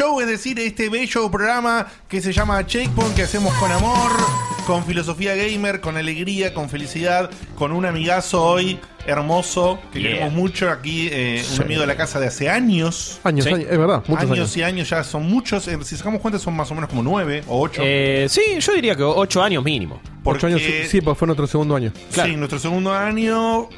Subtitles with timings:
[0.00, 4.10] show, es decir, este bello programa que se llama Checkpoint, que hacemos con amor,
[4.66, 10.10] con filosofía gamer, con alegría, con felicidad, con un amigazo hoy hermoso, que Yeah.
[10.12, 13.20] queremos mucho aquí, eh, un amigo de la casa de hace años.
[13.24, 13.52] Años, Sí.
[13.52, 14.56] años, es verdad, muchos años, años.
[14.56, 17.42] y años ya son muchos, eh, si sacamos cuenta son más o menos como nueve
[17.46, 17.82] o ocho.
[17.84, 20.00] Eh, sí, yo diría que ocho años mínimo.
[20.24, 21.92] porque, Ocho años, sí, sí, pues fue nuestro segundo año.
[22.14, 22.30] claro.
[22.30, 23.68] sí, nuestro segundo año,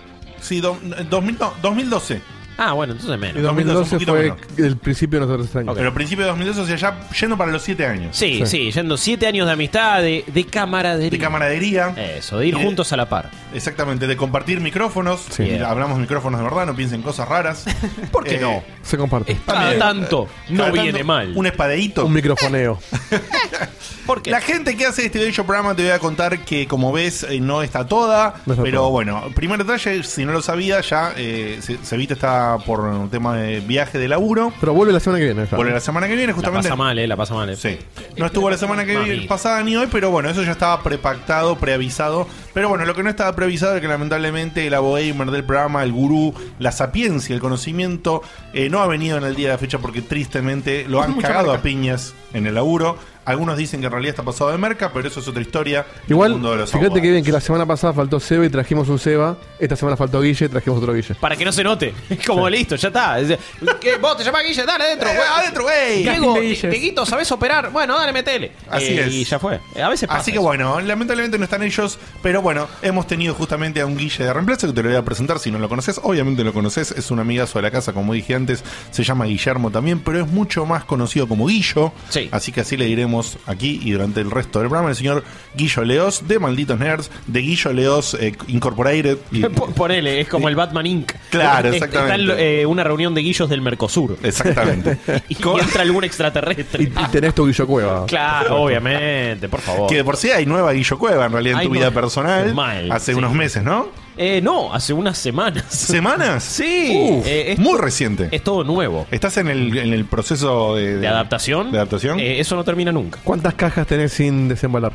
[0.41, 0.79] sí, do-
[1.11, 2.21] 2000 no, 2012.
[2.65, 3.43] Ah, bueno, entonces Y menos.
[3.43, 5.75] 2012 2012 un fue poquito el principio de nuestro tercer año.
[5.75, 8.17] Pero principio de 2012, o sea, ya yendo para los siete años.
[8.17, 8.47] Sí, Sí.
[8.47, 11.11] sí, yendo siete años de amistad, de, de camaradería.
[11.11, 11.89] De camaradería.
[11.97, 13.31] Eso, de ir juntos a la par.
[13.55, 15.23] Exactamente, de compartir micrófonos.
[15.31, 15.43] Sí.
[15.45, 17.65] Y Hablamos micrófonos de verdad, no piensen cosas raras.
[18.13, 18.63] ¿Por qué Eh, no?
[18.83, 19.37] Se comparte.
[19.47, 21.33] Cada tanto no Cada viene tanto, mal.
[21.37, 22.07] Un espadeíto.
[22.07, 22.79] Un microfoneo.
[24.07, 24.31] ¿Por qué?
[24.31, 27.41] La gente que hace este bello programa te voy a contar que, como ves, eh,
[27.41, 28.35] no está toda.
[28.47, 28.91] No está pero toda.
[28.91, 33.37] bueno, primer detalle, si no lo sabía, ya eh, Se- Sevita está por un tema
[33.37, 34.53] de viaje de laburo.
[34.61, 35.47] Pero vuelve la semana que viene.
[35.51, 35.57] ya.
[35.57, 36.69] Vuelve la semana que viene, la justamente.
[36.69, 37.51] pasa mal, eh, la pasa mal.
[37.51, 37.57] eh.
[37.57, 37.79] Sí.
[38.17, 39.09] No estuvo la semana que Mami.
[39.11, 42.27] viene pasada ni hoy, pero bueno, eso ya estaba prepactado, preavisado.
[42.55, 45.93] Pero bueno, lo que no estaba preavisado es que lamentablemente el abogamer del programa, el
[45.93, 49.79] gurú, la sapiencia, el conocimiento, eh, no ha venido en el día de la fecha
[49.79, 52.97] porque tristemente lo han cagado a piñas en el laburo.
[53.25, 55.83] Algunos dicen que en realidad está pasado de merca, pero eso es otra historia.
[56.03, 58.51] del Igual, mundo de los fíjate que bien que la semana pasada faltó Seba y
[58.51, 59.37] trajimos un Seba.
[59.59, 61.15] Esta semana faltó Guille y trajimos otro Guille.
[61.17, 61.95] Para que no se note.
[62.11, 63.19] Es como listo, ya está.
[63.21, 63.39] Es-
[63.81, 63.97] ¿Qué?
[63.97, 64.65] ¿Vos te llamás Guille?
[64.65, 65.09] Dale adentro.
[65.09, 65.21] Güey.
[65.37, 66.03] adentro, güey.
[66.03, 66.35] Diego.
[66.41, 67.71] Dieguito, ¿sabés operar?
[67.71, 68.53] Bueno, dale, metele.
[68.71, 69.13] Así Eh, es.
[69.13, 69.61] Y ya fue.
[69.83, 70.43] A veces pasa Así que eso.
[70.47, 74.67] bueno, lamentablemente no están ellos, pero bueno, hemos tenido justamente a un Guille de reemplazo
[74.67, 76.01] que te lo voy a presentar si no lo conoces.
[76.03, 79.71] Obviamente lo conoces, es un amigazo de la casa, como dije antes, se llama Guillermo
[79.71, 81.93] también, pero es mucho más conocido como Guillo.
[82.09, 82.29] Sí.
[82.33, 83.12] Así que así le diremos
[83.47, 85.25] aquí y durante el resto del programa el señor
[85.55, 89.19] Guillo Leos de Malditos Nerds, de Guillo Leos eh, Incorporated.
[89.31, 91.13] Y- Po- Ponele, es como el Batman Inc.
[91.31, 92.33] Claro, Es- exactamente.
[92.33, 94.17] Está en, eh, una reunión de guillos del Mercosur.
[94.23, 94.99] exactamente.
[95.29, 96.85] Y, y entra algún extraterrestre.
[96.85, 98.07] Y, y tenés tu Guillo Cueva.
[98.07, 99.89] Claro, obviamente, por favor.
[99.89, 102.55] que de por sí hay nueva Guillo Cueva en realidad en Hay tu vida personal.
[102.55, 103.19] Mal, hace sí.
[103.19, 103.89] unos meses, ¿no?
[104.17, 105.65] Eh, no, hace unas semanas.
[105.69, 106.43] ¿Semanas?
[106.45, 108.29] Sí, Uf, eh, es- muy reciente.
[108.31, 109.07] Es todo nuevo.
[109.11, 111.73] ¿Estás en el, en el proceso de, ¿De adaptación?
[111.73, 112.21] ¿De adaptación?
[112.21, 113.19] Eh, eso no termina nunca.
[113.25, 114.93] ¿Cuántas cajas tenés sin desembalar?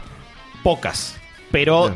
[0.63, 1.15] Pocas.
[1.51, 1.95] Pero Bien.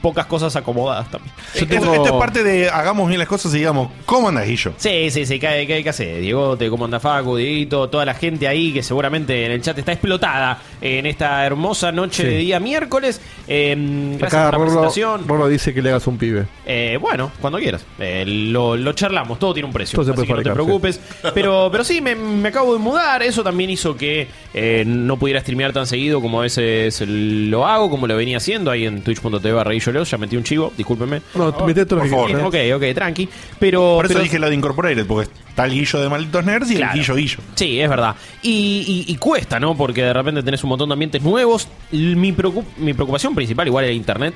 [0.00, 1.34] pocas cosas acomodadas también.
[1.54, 4.72] Esto- tengo- Esto es parte de hagamos bien las cosas y digamos, ¿cómo andas, Guillo?
[4.76, 6.20] Sí, sí, sí, ¿qué, hay- qué hay que hacer?
[6.20, 9.92] Diego, te comanda Facu, Dieguito, toda la gente ahí que seguramente en el chat está
[9.92, 12.28] explotada en esta hermosa noche Sí.
[12.28, 13.20] de día miércoles.
[13.48, 15.28] Eh, gracias Acá por la Rolo, presentación.
[15.28, 16.46] Rolo dice que le hagas un pibe.
[16.64, 17.84] Eh, bueno, cuando quieras.
[17.98, 20.00] Eh, lo, lo charlamos, todo tiene un precio.
[20.00, 21.00] Así que no te preocupes.
[21.34, 23.22] Pero, pero sí, me, me acabo de mudar.
[23.22, 27.90] Eso también hizo que eh, no pudiera streamear tan seguido como a veces lo hago,
[27.90, 29.72] como lo venía haciendo ahí en twitch.tv barra.
[29.72, 31.22] Ya metí un chivo, discúlpenme.
[31.34, 32.30] No, mete todo por favor.
[32.30, 32.36] ¿eh?
[32.42, 33.28] Ok, ok, tranqui.
[33.58, 33.94] Pero.
[33.96, 36.76] Por eso pero- dije lo de Incorporated, porque está el Guillo de Malditos Nerds y
[36.76, 36.92] Claro.
[36.92, 37.38] el Guillo Guillo.
[37.54, 38.14] Sí, es verdad.
[38.42, 39.76] Y, y- y cuesta, ¿no?
[39.76, 41.68] Porque de repente tenés un montón de ambientes nuevos.
[41.92, 44.34] L- Mi, preocup- mi preocupación principal igual era internet.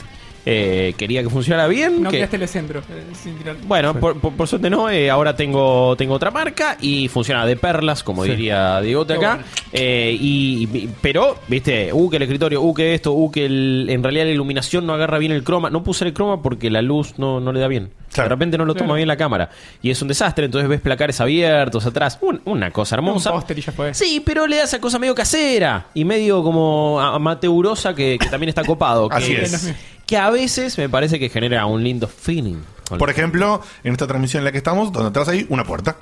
[0.48, 2.02] Eh, quería que funcionara bien.
[2.04, 2.78] No que- quedaste telecentro.
[2.78, 3.56] eh, sin tirar.
[3.66, 4.88] Bueno, por, por- por suerte no.
[4.88, 8.31] eh, ahora tengo, tengo otra marca y funciona de perlas, como Sí.
[8.31, 9.34] diría Diego de acá.
[9.34, 9.48] bueno.
[9.72, 13.87] Eh, y, y- pero, viste, uh, que el escritorio, uh, que esto, uh, que el-
[13.90, 15.69] en realidad la iluminación no agarra bien el croma.
[15.69, 17.90] No puse el croma porque la luz no, no le da bien.
[18.12, 18.28] Claro.
[18.28, 18.94] De repente no lo toma Claro.
[18.96, 19.50] bien la cámara.
[19.82, 22.19] Y es un desastre, entonces ves placares abiertos atrás.
[22.22, 23.32] Un- una cosa Un hermosa.
[23.32, 23.92] póster y ya fue.
[23.94, 28.49] Sí, pero le da esa cosa medio casera y medio como amateurosa que, que también
[28.49, 29.08] está copado.
[29.08, 29.75] que, Así es.
[30.06, 32.58] Que a veces me parece que genera un lindo feeling.
[32.98, 35.96] Por ejemplo, en esta transmisión en la que estamos, donde atrás hay una puerta.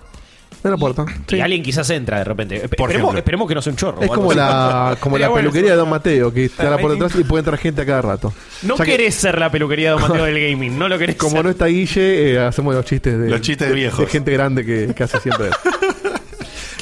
[0.62, 1.04] En la puerta.
[1.28, 2.68] Y alguien quizás entra de repente.
[2.68, 4.00] Por esperemos, esperemos que no sea un chorro.
[4.00, 5.76] Es como la, como la bueno peluquería de.
[5.76, 8.32] Don Mateo, que está Para por detrás y puede entrar gente a cada rato.
[8.62, 10.98] No O sea que, querés ser la peluquería de Don Mateo del gaming, no lo
[10.98, 11.44] querés como ser.
[11.44, 14.08] no está Guille, eh, hacemos los chistes de, Los chistes de viejos.
[14.08, 15.58] gente grande que, que hace siempre eso.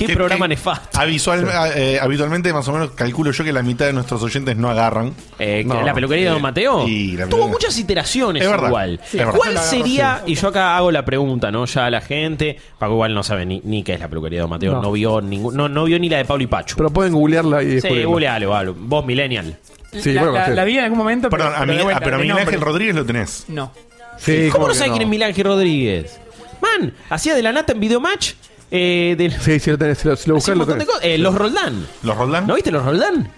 [0.02, 0.98] Qué Que- programa que nefasto.
[0.98, 1.46] habitual-
[1.76, 5.14] eh, habitualmente, más o menos, calculo yo que la mitad de nuestros oyentes no agarran.
[5.38, 5.82] Eh, No.
[5.82, 6.86] ¿La peluquería de Don Mateo?
[6.88, 8.68] Y la Tuvo muchas iteraciones Es verdad.
[8.68, 9.00] igual.
[9.04, 9.34] Sí, es verdad.
[9.38, 11.64] ¿Cuál sería, y yo acá hago la pregunta, ¿no?
[11.66, 14.42] Ya a la gente, Paco igual no sabe ni, ni qué es la peluquería de
[14.42, 14.92] Don Mateo, no, No.
[14.92, 16.76] vio ningún, no, no vio ni la de Pablo y Pachu.
[16.76, 18.72] Pero pueden googlearla y sí, googlealo, vale.
[18.76, 19.56] Vos, millennial.
[20.00, 20.52] Sí, la, bueno, la- sí.
[20.54, 21.28] la vi en algún momento.
[21.28, 22.60] Perdón, pero, a, de vuelta, ah, pero a Miguel Ángel.
[22.60, 23.44] Rodríguez lo tenés.
[23.48, 23.72] No.
[24.18, 26.18] Sí, ¿Cómo no sabes quién es Miguel Ángel Rodríguez?
[26.60, 28.32] Man, hacía de la nata en Videomatch.
[28.74, 29.98] Eh, de, Sí, sí, lo tenés.
[29.98, 30.94] Si lo, si lo buscas, un lo montón de tenés.
[30.94, 31.04] cosas.
[31.10, 31.86] Eh, los Roldán.
[32.02, 32.46] ¿Los Roldán?
[32.46, 33.30] ¿No viste los Roldán?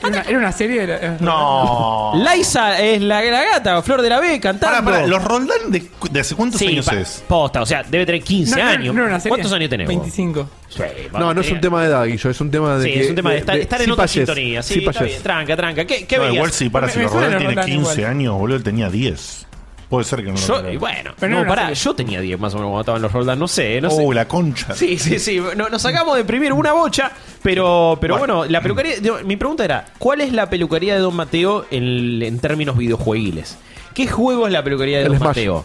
[0.00, 0.98] Era una, era una serie de.
[1.00, 2.12] eh, No.
[2.22, 4.84] Laisa es la, la gata, Flor de la B, cantando.
[4.84, 7.24] Pará, pará, ¿Los Roldán de, de hace cuántos Sí, años pa- es?
[7.26, 8.94] posta, o sea, debe tener 15 no, no, años.
[8.94, 9.30] no era una serie.
[9.30, 9.86] ¿Cuántos años tenés?
[9.86, 9.94] vos?
[9.96, 10.50] 25.
[10.68, 10.82] Sí,
[11.14, 13.00] No, no es un tema de edad, Guillo, es un tema de Sí, que...
[13.04, 14.62] es un tema de, estar, estar en sí otra payés, sintonía.
[14.62, 15.08] Sí, sí está payés.
[15.12, 15.22] bien.
[15.22, 15.84] Tranca, tranca.
[15.86, 16.34] ¿Qué, qué No, veías?
[16.36, 18.10] igual sí, para Me- si me los suena Roldán los tiene Roldán 15 igual.
[18.14, 19.45] años, boludo, él tenía 10.
[19.88, 22.52] Puede ser que no lo Yo, y bueno, Pero no pará, yo tenía 10 más
[22.54, 24.04] o menos cuando estaban los Roldán, no sé, no sé.
[24.04, 24.74] Oh, la concha.
[24.74, 25.40] Sí, sí, sí.
[25.56, 27.12] No- nos sacamos de primero una bocha,
[27.42, 28.96] pero, pero bueno, la peluquería.
[28.98, 33.58] digo, Mi pregunta era: ¿cuál es la peluquería de Don Mateo en, en términos videojueguiles?
[33.94, 35.28] ¿Qué juego es la peluquería de El Don Smash.
[35.28, 35.64] Mateo?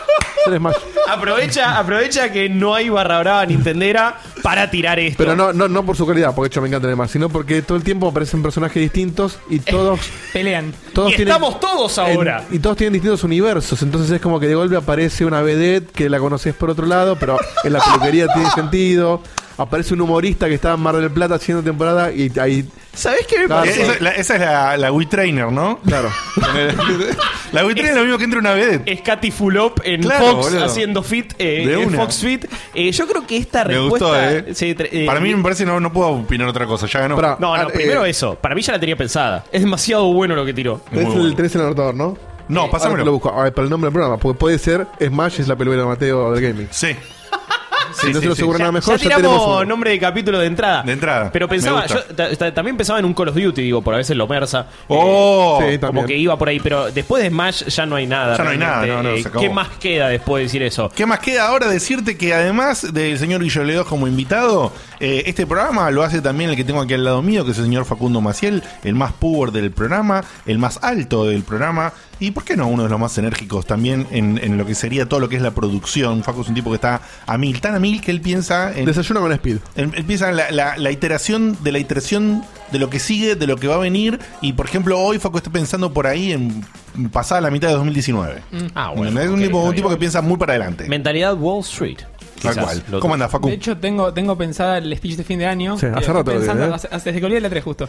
[1.08, 5.16] Aprovecha, aprovecha que no hay barra brava nintendera para tirar esto.
[5.18, 7.28] Pero no, no, no por su calidad, porque de hecho me encanta el Smash, sino
[7.28, 10.00] porque todo el tiempo aparecen personajes distintos y todos...
[10.32, 10.72] Pelean.
[10.94, 12.44] todos y tienen- estamos todos ahora.
[12.48, 15.90] en- y todos tienen distintos universos, entonces es como que de golpe aparece una vedette
[15.92, 19.22] que la conoces por otro lado, pero en la peluquería tiene sentido.
[19.60, 22.66] Aparece un humorista que está en Mar del Plata haciendo temporada y ahí...
[22.94, 23.82] ¿Sabés qué me Claro, parece?
[23.82, 25.78] Esa, la- esa es la, la Wii Trainer, ¿no?
[25.86, 26.08] Claro.
[27.52, 28.90] la Wii Trainer es lo mismo que entra una vedette.
[28.90, 30.64] Es Katy Fulop en Claro, Fox boludo.
[30.64, 31.98] haciendo fit eh, De en una.
[31.98, 32.46] Fox Fit.
[32.74, 34.06] Eh, yo creo que esta Me respuesta.
[34.06, 34.54] gustó, ¿eh?
[34.54, 37.16] sí, eh, Para mí me parece no, no puedo opinar otra cosa, ya ganó.
[37.16, 37.36] Pará.
[37.38, 38.36] No, no, Ah, primero eh, eso.
[38.36, 39.44] Para mí ya la tenía pensada.
[39.52, 40.80] Es demasiado bueno lo que tiró.
[40.90, 41.36] Tenés el, bueno.
[41.38, 42.16] el anotador, ¿no?
[42.48, 43.30] No, te lo busco.
[43.30, 45.88] A ver, para el nombre del programa, porque puede ser Smash es la peluquera de
[45.88, 46.68] Mateo del gaming.
[46.70, 46.96] Sí.
[47.94, 49.64] Si no se lo asegura Ya, nada mejor, ya ya, tenemos tiramos uno.
[49.64, 50.82] nombre de capítulo de entrada.
[50.82, 51.30] De entrada.
[51.32, 52.14] Pero pensaba, Me yo gusta.
[52.16, 54.66] ta- ta- también pensaba en un Call of Duty, digo, por a veces lo mersa.
[54.88, 56.06] Oh, Sí, Como también.
[56.06, 58.36] que iba por ahí, pero después de Smash ya no hay nada.
[58.36, 59.02] Ya no hay nada, realmente.
[59.02, 59.42] no, no, Eh, se acabó.
[59.44, 60.88] ¿Qué más queda después de decir eso?
[60.94, 61.68] ¿Qué más queda ahora?
[61.68, 66.50] Decirte que además del señor Guillo Ledos como invitado, eh, este programa lo hace también
[66.50, 69.12] el que tengo aquí al lado mío, que es el señor Facundo Maciel, el más
[69.12, 73.00] power del programa, el más alto del programa, y por qué no uno de los
[73.00, 76.22] más enérgicos también en, en lo que sería todo lo que es la producción.
[76.22, 78.84] Facu es un tipo que está a mil, tan a mil que él piensa en,
[78.84, 79.56] Desayuno con Speed.
[79.76, 83.56] Em- Empieza la, la- la iteración de la iteración de lo que sigue, de lo
[83.56, 84.20] que va a venir.
[84.42, 86.64] Y por ejemplo, hoy Facu está pensando por ahí en
[87.12, 88.42] pasada la mitad de 2019.
[88.74, 89.20] Ah, bueno.
[89.20, 90.86] Es un, tipo, un está tipo que piensa muy para adelante.
[90.88, 91.98] Mentalidad Wall Street.
[92.42, 92.82] Tal cual.
[93.00, 93.48] ¿Cómo anda, Facu?
[93.48, 95.74] De hecho, tengo, tengo pensada el speech de fin de año.
[95.76, 96.70] Sí, que hace estoy rato lo pensando, ¿eh?
[96.74, 97.88] hace- hace- desde que olvidé la 3 justo.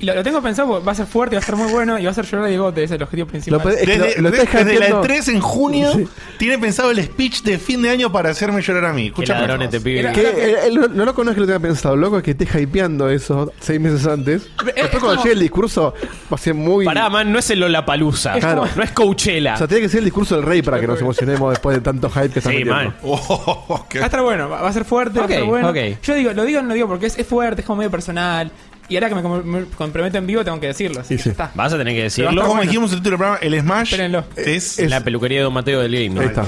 [0.00, 1.98] Y lo, lo tengo pensado porque va a ser fuerte, va a ser muy bueno
[1.98, 3.58] y va a ser llorar de bigote, ese es el objetivo principal.
[3.58, 5.00] Lo pe- es que Desde, lo- lo desde- estás desde la hypeando.
[5.06, 6.06] 3 en junio Sí.
[6.38, 9.06] tiene pensado el speech de fin de año para hacerme llorar a mí.
[9.06, 13.08] Escucha lo loco no es que lo tenga pensado, lo loco es que esté hypeando
[13.08, 14.42] eso seis meses antes.
[14.64, 15.94] Después es cuando como- llegue el discurso
[16.32, 16.84] va a ser muy...
[16.84, 18.32] Pará, man, no es el Lollapalooza.
[18.38, 18.64] Claro.
[18.76, 19.54] No es Coachella.
[19.54, 21.82] O sea, tiene que ser el discurso del rey para que nos emocionemos después de
[21.82, 22.74] tanto hype que está Sí, metiendo.
[22.74, 22.94] man.
[23.02, 25.72] Oh, qué- Va a estar bueno, va a ser fuerte, va a estar bueno.
[26.02, 28.50] Yo digo, lo digo, no lo digo porque es, es fuerte, es como medio personal.
[28.88, 31.30] Y ahora que me, com- me comprometo en vivo tengo que decirlo, así que ya
[31.30, 31.50] está.
[31.54, 32.30] Vas a tener que decirlo.
[32.42, 32.62] Como bueno.
[32.62, 34.24] dijimos el título del programa, el Smash Espérenlo.
[34.36, 36.20] es, Es- La peluquería de Don Mateo del Game.
[36.20, 36.46] Ahí está.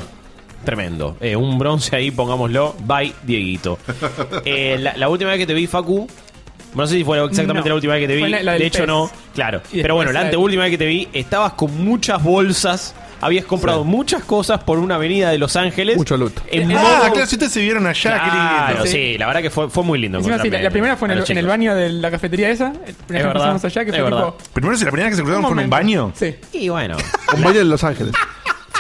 [0.65, 1.17] Tremendo.
[1.21, 2.75] Eh, un bronce ahí, pongámoslo.
[2.85, 3.79] Bye, Dieguito.
[4.45, 6.07] Eh, la, la última vez que te vi, Facu.
[6.75, 7.71] No sé si fue exactamente No.
[7.71, 8.21] la última vez que te vi.
[8.21, 8.87] Fue la- la del de hecho, pez.
[8.89, 9.11] no.
[9.35, 9.63] Claro.
[9.73, 12.95] Y Pero bueno, después la la- anteúltima vez que te vi, estabas con muchas bolsas.
[13.21, 15.97] Habías comprado muchas cosas por una avenida de Los Ángeles.
[15.97, 16.33] Mucho loot.
[16.51, 18.85] En Ah, modo- claro, si ustedes se vieron allá, qué Claro, lindo.
[18.87, 18.93] sí.
[18.93, 19.19] Sí.
[19.19, 20.19] la verdad que fue, fue muy lindo.
[20.19, 22.73] Encima, sí, la, primera fue en el, en baño de la cafetería esa.
[22.73, 24.25] La Es primera vez que verdad, pasamos allá, que es fue verdad.
[24.27, 24.39] tipo.
[24.53, 26.13] Primero, si la primera que se cruzaron fue en un baño.
[26.15, 26.35] Sí.
[26.53, 26.97] Y bueno,
[27.35, 28.13] Un baile en Los Ángeles.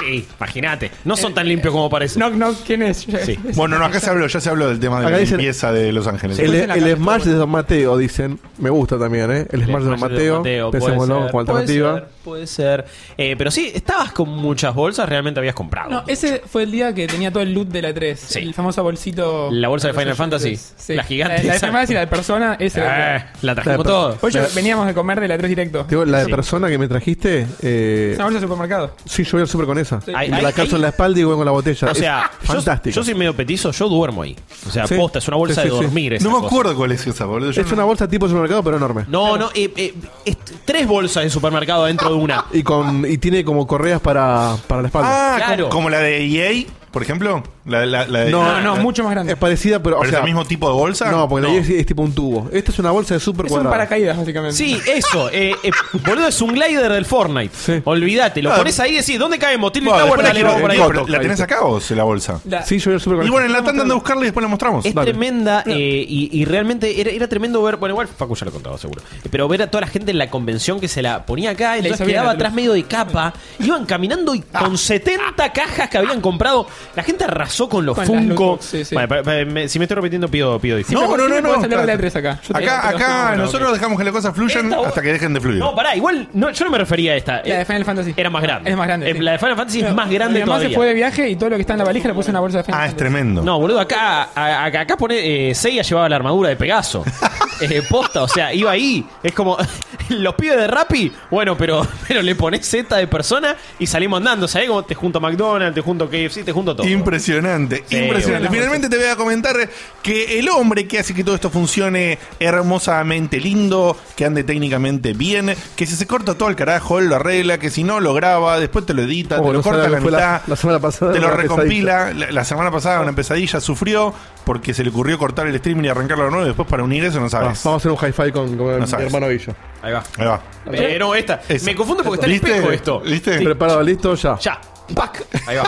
[0.00, 0.90] Sí, imagínate.
[1.04, 2.18] No son tan limpios como parece.
[2.18, 2.98] Knock, knock, ¿quién es?
[3.24, 3.38] Sí.
[3.56, 5.72] Bueno, no, acá se habló, ya se habló del tema de Acá la dicen- limpieza
[5.72, 6.38] de Los Ángeles.
[6.38, 8.38] El, el Smash de Don Mateo, dicen.
[8.58, 9.46] Me gusta también, ¿eh?
[9.50, 10.42] El Smash de Don Mateo.
[10.70, 11.94] Pensémoslo como puede alternativa.
[11.94, 12.84] ser, Puede ser.
[13.16, 15.90] Eh, pero sí, estabas con muchas bolsas, realmente habías comprado.
[15.90, 18.18] No, ese fue el día que tenía todo el loot de la 3.
[18.18, 18.38] Sí.
[18.40, 19.48] El famoso bolsito.
[19.52, 21.66] La bolsa de Final los Fantasy, la gigante La, la de esa.
[21.66, 23.16] Final Fantasy y la de persona, ese era.
[23.16, 24.18] Eh, la trajimos La- todos.
[24.22, 25.84] Hoy yo- veníamos de comer de la 3 directo.
[25.88, 26.30] Digo, la de Sí.
[26.30, 27.46] persona que me trajiste.
[27.62, 28.96] Eh, Es una bolsa de supermercado.
[29.04, 30.00] sí, yo voy al super con esa.
[30.14, 31.90] Hay- y me hay- la calzo hay- en la espalda y voy con la botella.
[31.90, 32.94] O sea, es yo, fantástico.
[32.94, 34.36] yo soy medio petizo, yo duermo ahí.
[34.66, 34.94] O sea, Sí.
[34.94, 35.84] posta, es una bolsa Sí, de sí, sí.
[35.84, 36.12] dormir.
[36.14, 36.46] esa No me cosa.
[36.46, 37.50] acuerdo cuál es esa, boludo.
[37.50, 39.04] Yo es no- una bolsa tipo supermercado, pero enorme.
[39.08, 42.44] No, no, eh, eh, es tres bolsas de supermercado dentro de una.
[42.52, 45.34] Y con y tiene como correas para, para la espalda.
[45.36, 45.64] Ah, Claro.
[45.64, 46.66] como, como la de EA,
[46.96, 47.42] por ejemplo.
[47.66, 49.32] La, la- la de- No, No, no, la- mucho más grande.
[49.34, 49.98] es parecida, pero.
[50.00, 51.10] ¿Pero o es el mismo tipo de bolsa?
[51.10, 51.52] No, porque No.
[51.52, 52.48] la es, es tipo un tubo.
[52.50, 53.70] Esta es una bolsa de super Es un cuadrada.
[53.76, 54.56] paracaídas, básicamente.
[54.56, 55.28] Sí, eso.
[55.30, 55.70] Eh, eh,
[56.06, 57.54] boludo, es un glider del Fortnite.
[57.54, 57.82] Sí.
[57.84, 58.56] Olvídate, lo Ah.
[58.56, 59.72] pones ahí y decís, ¿dónde caemos?
[59.72, 61.12] Tilly Bueno, Tower, después la dale, quiero- vamos por ahí.
[61.12, 62.40] ¿La tenés acá vos, la bolsa?
[62.48, 64.42] La- Sí, yo el super Y bueno, en la tanda anda a buscarla y después
[64.42, 64.86] la mostramos.
[64.86, 65.10] Es Dale.
[65.10, 67.76] tremenda eh, y, y realmente era, era tremendo ver.
[67.76, 69.02] Bueno, igual Facu ya lo contaba seguro.
[69.30, 71.96] Pero ver a toda la gente en la convención que se la ponía acá, entonces
[71.98, 73.34] hizo bien quedaba la atrás medio de capa.
[73.58, 76.66] Iban caminando y con 70 cajas que habían comprado.
[76.94, 78.58] La gente arrasó con los Funko.
[78.60, 78.94] sí, sí.
[78.94, 81.08] Vale, pa- pa- me- si me estoy repitiendo, pido, pido disculpas.
[81.08, 81.48] No, no, no, no.
[81.48, 81.98] Podés hablar de la claro.
[81.98, 82.40] 3 acá.
[82.46, 85.12] Yo te- Acá, pero- no, no, nosotros dejamos que las cosas fluyan Esta- hasta que
[85.12, 85.58] dejen de fluir.
[85.58, 87.32] No, pará, igual no, yo no me refería a esta.
[87.44, 88.14] La de Eh, Final Fantasy.
[88.16, 88.70] Era más grande.
[88.70, 89.10] Es más grande.
[89.10, 89.20] Eh, sí.
[89.20, 90.68] La de Final Fantasy es más grande todavía.
[90.68, 92.34] se fue de viaje y todo lo que está en la valija lo puse en
[92.36, 92.98] una bolsa de Final ah, es Fantasy.
[93.10, 93.42] tremendo.
[93.42, 95.50] No, boludo, acá, a- acá, acá pone.
[95.50, 97.04] Eh, Seiya llevaba la armadura de Pegaso.
[97.60, 99.06] Eh, posta, o sea, iba ahí.
[99.22, 99.56] Es como.
[100.08, 104.46] Los pibes de Rappi, bueno, pero, pero le pones Z de persona y salimos andando.
[104.46, 106.86] ¿Sabés cómo te junto McDonald's, te junto KFC, te junto todo?
[106.86, 108.48] Impresionante, Sí, impresionante.
[108.48, 108.50] bueno.
[108.52, 109.56] Finalmente te voy a comentar
[110.02, 115.54] que el hombre que hace que todo esto funcione hermosamente lindo, que ande técnicamente bien,
[115.76, 118.58] que si se corta todo el carajo, él lo arregla, que si no lo graba,
[118.60, 121.12] después te lo edita, Oh, te lo no corta a la mitad, la semana pasada
[121.12, 122.12] te lo recompila.
[122.12, 125.88] La, la semana pasada una pesadilla sufrió porque se le ocurrió cortar el streaming y
[125.88, 127.64] arrancarlo de nuevo y después para unir eso no Ah, sabes.
[127.64, 129.06] vamos a hacer un hi-fi con, con mi sabes.
[129.06, 129.54] hermano Guillo.
[129.82, 130.02] Ahí va.
[130.18, 130.40] Ahí va.
[130.72, 131.42] Eh, no, esta.
[131.48, 131.64] Esa.
[131.66, 132.50] Me confundo porque está el ¿Viste?
[132.50, 133.00] espejo esto.
[133.00, 133.40] ¿Viste?
[133.40, 134.36] Preparado, listo, ya.
[134.38, 134.60] Ya.
[134.94, 135.24] Pac.
[135.48, 135.64] Ahí va.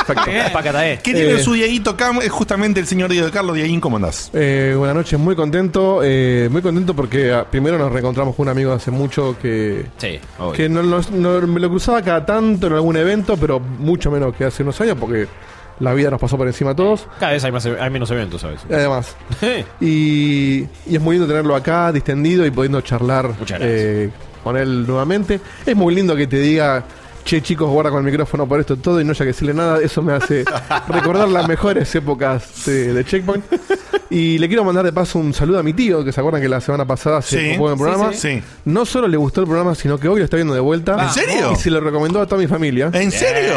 [0.52, 1.00] Pacata, eh.
[1.02, 2.20] ¿Qué tiene Eh, su Dieguito Cam?
[2.23, 3.56] Es justamente el señor Diego de Carlos.
[3.56, 4.30] Dieguín, ¿cómo andás?
[4.32, 6.00] Eh, buenas noches, muy contento.
[6.04, 10.20] eh, muy contento porque ah, primero nos reencontramos con un amigo hace mucho que, Sí,
[10.38, 10.52] obvio.
[10.52, 14.35] que no, no- no- me lo cruzaba cada tanto en algún evento, pero mucho menos
[14.37, 15.26] que hace unos años porque
[15.80, 17.06] la vida nos pasó por encima a todos.
[17.20, 18.61] Cada vez hay, más, hay menos eventos, ¿sabes?
[18.70, 19.16] Además.
[19.80, 23.30] Y, y es muy lindo tenerlo acá, distendido y pudiendo charlar
[23.61, 24.11] eh,
[24.42, 25.40] con él nuevamente.
[25.64, 26.85] Es muy lindo que te diga,
[27.28, 29.80] che chicos, guarda con el micrófono por esto todo y no haya que decirle nada.
[29.82, 30.44] Eso me hace
[30.88, 33.44] recordar las mejores épocas de, de Checkpoint.
[34.08, 36.49] Y le quiero mandar de paso un saludo a mi tío, que se acuerdan que
[36.49, 38.12] la semana pasada se Sí, ocupó del programa.
[38.14, 38.42] sí.
[38.64, 40.97] No solo le gustó el programa, sino que hoy lo está viendo de vuelta.
[41.02, 41.52] ¿En serio?
[41.52, 42.90] Y se lo recomendó a toda mi familia.
[42.94, 43.52] ¿En serio?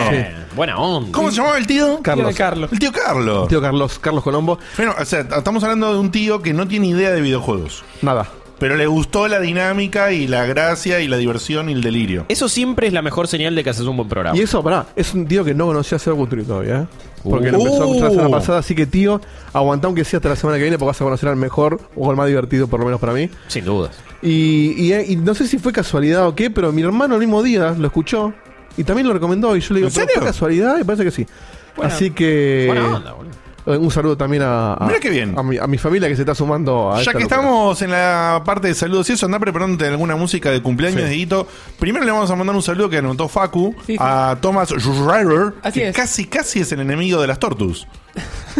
[0.53, 1.13] Buena onda.
[1.13, 1.85] ¿Cómo se llamaba el tío?
[1.85, 2.27] Tío Carlos.
[2.27, 2.73] de Carlos.
[2.73, 3.47] El tío Carlos.
[3.47, 4.59] Tío Carlos, Carlos Colombo.
[4.75, 7.85] Bueno, o sea, estamos hablando de un tío que no tiene idea de videojuegos.
[8.01, 8.27] Nada.
[8.61, 12.25] Pero le gustó la dinámica y la gracia y la diversión y el delirio.
[12.29, 14.37] Eso siempre es la mejor señal de que haces un buen programa.
[14.37, 16.85] Y eso, pará, es un tío que no conocía a Seba Guthrie todavía, ¿eh?
[17.23, 17.61] Porque lo Uh.
[17.65, 19.19] empezó a escuchar la semana pasada, así que tío,
[19.51, 22.09] aguantá aunque sea hasta la semana que viene porque vas a conocer al mejor o
[22.09, 23.29] al más divertido, por lo menos para mí.
[23.47, 23.97] Sin dudas.
[24.21, 27.41] Y, y- y no sé si fue casualidad o qué, pero mi hermano el mismo
[27.43, 28.31] día lo escuchó
[28.77, 30.21] y también lo recomendó y yo le digo, ¿En ¿pero serio?
[30.21, 30.77] fue casualidad?
[30.79, 31.25] Y parece que sí.
[31.75, 32.65] Bueno, así que...
[32.67, 33.40] Buena onda, boludo.
[33.65, 35.33] Eh, Un saludo también a, a, Mirá qué bien.
[35.37, 37.35] a mi, a mi familia que se está sumando a Ya esta que locura.
[37.37, 41.07] estamos en la parte de saludos y eso, anda preparándote alguna música de cumpleaños, Sí.
[41.07, 41.47] Dieguito.
[41.79, 43.97] Primero le vamos a mandar un saludo que anotó Facu Sí, sí.
[43.99, 45.95] a Thomas Schreiber, Así que es.
[45.95, 47.87] casi casi es el enemigo de las Tortus.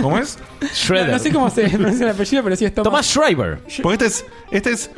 [0.01, 0.38] ¿Cómo es?
[0.62, 1.10] No, Shredder.
[1.12, 2.86] no sé cómo se pronuncia el apellido, pero sí es Thomas.
[2.91, 3.60] Thomas Schreiber.
[3.81, 4.91] Porque este es, este es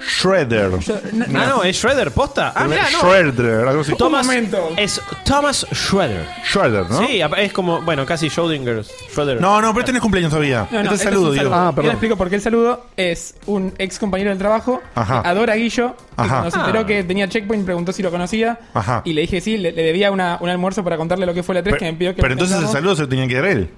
[0.00, 0.78] Shredder.
[0.80, 2.52] Yo- no- Ah, no, es Shredder, posta.
[2.54, 3.00] Ah, mirá, no.
[3.00, 3.94] Shredder, algo así.
[3.96, 4.70] Thomas momento.
[4.76, 6.26] es Thomas Schredder.
[6.44, 6.98] Shredder, ¿no?
[7.06, 8.84] Sí, es como, bueno, casi Schrödinger.
[9.14, 9.40] Shredder.
[9.40, 10.66] No, no, pero este no es cumpleaños todavía.
[10.70, 11.50] No, no, este es este saludo, un digo.
[11.54, 15.22] Ah, Yo le explico por qué el saludo es un ex compañero del trabajo Ajá.
[15.22, 15.94] que adora a Guillo.
[15.96, 16.28] y Ajá.
[16.28, 16.86] Cuando se enteró Ah.
[16.86, 18.58] que tenía checkpoint, preguntó si lo conocía.
[18.74, 19.02] Ajá.
[19.04, 21.54] Y le dije sí, le, le debía una, un almuerzo para contarle lo que fue
[21.54, 23.34] la 3 Pero, que me pidió que pero entonces el saludo se lo tenía que
[23.34, 23.70] dar él.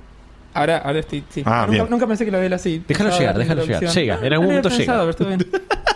[0.55, 1.23] Ahora, ahora estoy.
[1.31, 1.43] Sí.
[1.45, 1.87] Ah, nunca, bien.
[1.91, 2.83] nunca pensé que lo veía así.
[2.89, 3.95] Déjalo Pensaba llegar, en la déjalo llegar.
[3.95, 4.79] Llega, en algún No lo había momento llega.
[4.79, 5.47] pensado, pero estuvo bien.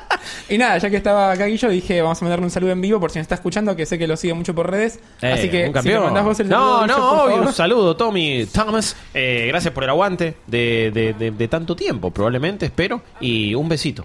[0.49, 3.01] Y nada, ya que estaba acá Guillo, dije, vamos a mandarle un saludo en vivo
[3.01, 4.99] por si me está escuchando, que sé que lo sigue mucho por redes.
[5.23, 6.01] Eh, Así que un si campeón.
[6.01, 7.37] le mandás vos el saludo, no, Guillo, no, obvio.
[7.49, 8.97] Un saludo, Tommy Thomas.
[9.15, 13.03] Eh, gracias por el aguante de, de, de, de tanto tiempo, probablemente, espero.
[13.21, 14.05] Y un besito.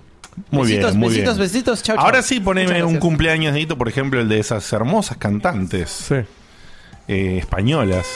[0.51, 1.47] Muy besitos, bien, muy besitos, bien.
[1.49, 1.83] besitos.
[1.83, 2.05] Chau, chau.
[2.05, 6.15] Ahora sí, poneme un cumpleaños, Dieguito, por ejemplo, el de esas hermosas cantantes Sí.
[7.07, 8.07] eh, españolas.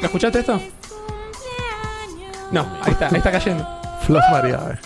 [0.00, 0.60] ¿Lo escuchaste esto?
[2.50, 3.68] No, ahí está, ahí está cayendo.
[4.06, 4.58] Flos María.
[4.72, 4.78] eh.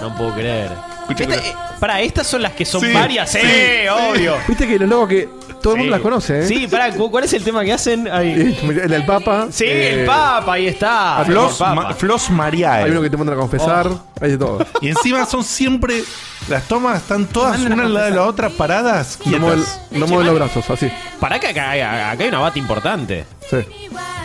[0.00, 0.70] No puedo creer.
[1.08, 1.50] Escucha, Esta- escucha.
[1.50, 3.30] eh, pará, estas son las que son Sí, varias.
[3.30, 3.88] sí, Sí, sí.
[3.88, 4.36] obvio.
[4.48, 5.28] Viste que los locos que
[5.62, 6.46] todo el mundo las conoce, ¿eh?
[6.46, 8.08] Sí, pará, ¿cu- ¿cuál es el tema que hacen?
[8.10, 8.56] Ahí.
[8.62, 9.46] El del Papa.
[9.50, 11.22] Sí, eh, el Papa, ahí está.
[11.24, 11.74] Flos, El Papa.
[11.74, 12.84] Ma- Flos Mariae.
[12.84, 13.86] Hay uno que te mandan a confesar.
[13.88, 14.00] Oh.
[14.20, 14.66] Hay de todo.
[14.80, 16.02] Y encima son siempre.
[16.48, 19.18] Las tomas están todas una al lado de la otra paradas.
[19.24, 19.80] No mueven, quietas.
[19.92, 20.90] no mueven los brazos, así.
[21.18, 21.70] Pará que acá,
[22.10, 23.24] acá hay una bata importante.
[23.50, 23.56] Sí.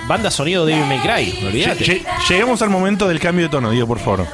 [0.07, 1.83] Banda sonido de David May Cry, no olvidate.
[1.85, 4.27] Lle- Lleguemos al momento del cambio de tono, Diego, por favor.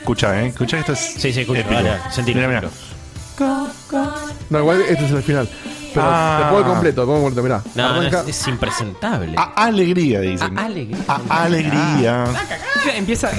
[0.00, 0.46] Escucha, ¿eh?
[0.48, 0.98] Escucha, esto es.
[0.98, 1.80] Sí, sí, escucha, épico.
[2.10, 2.40] sentilo.
[2.48, 2.70] Mira, mira.
[4.50, 5.48] No, igual este es el final.
[5.94, 6.42] Pero Ah.
[6.44, 7.62] te puedo completo, te puedo completo, mirá.
[7.74, 9.34] No, no, Arranca- es, es impresentable.
[9.36, 10.56] A- alegría, dicen.
[10.58, 10.98] A- alegría.
[11.08, 12.24] A- alegría.
[12.94, 13.30] Empieza.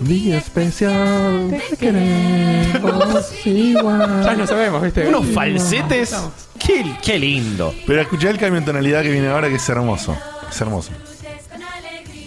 [0.00, 4.22] Día especial, te queremos igual.
[4.24, 5.06] Ya lo sabemos, ¿viste?
[5.06, 6.16] Unos falsetes.
[6.58, 7.74] Qué, qué lindo.
[7.86, 10.16] Pero escuchá el cambio de tonalidad que viene ahora, que es hermoso.
[10.50, 10.90] Es hermoso.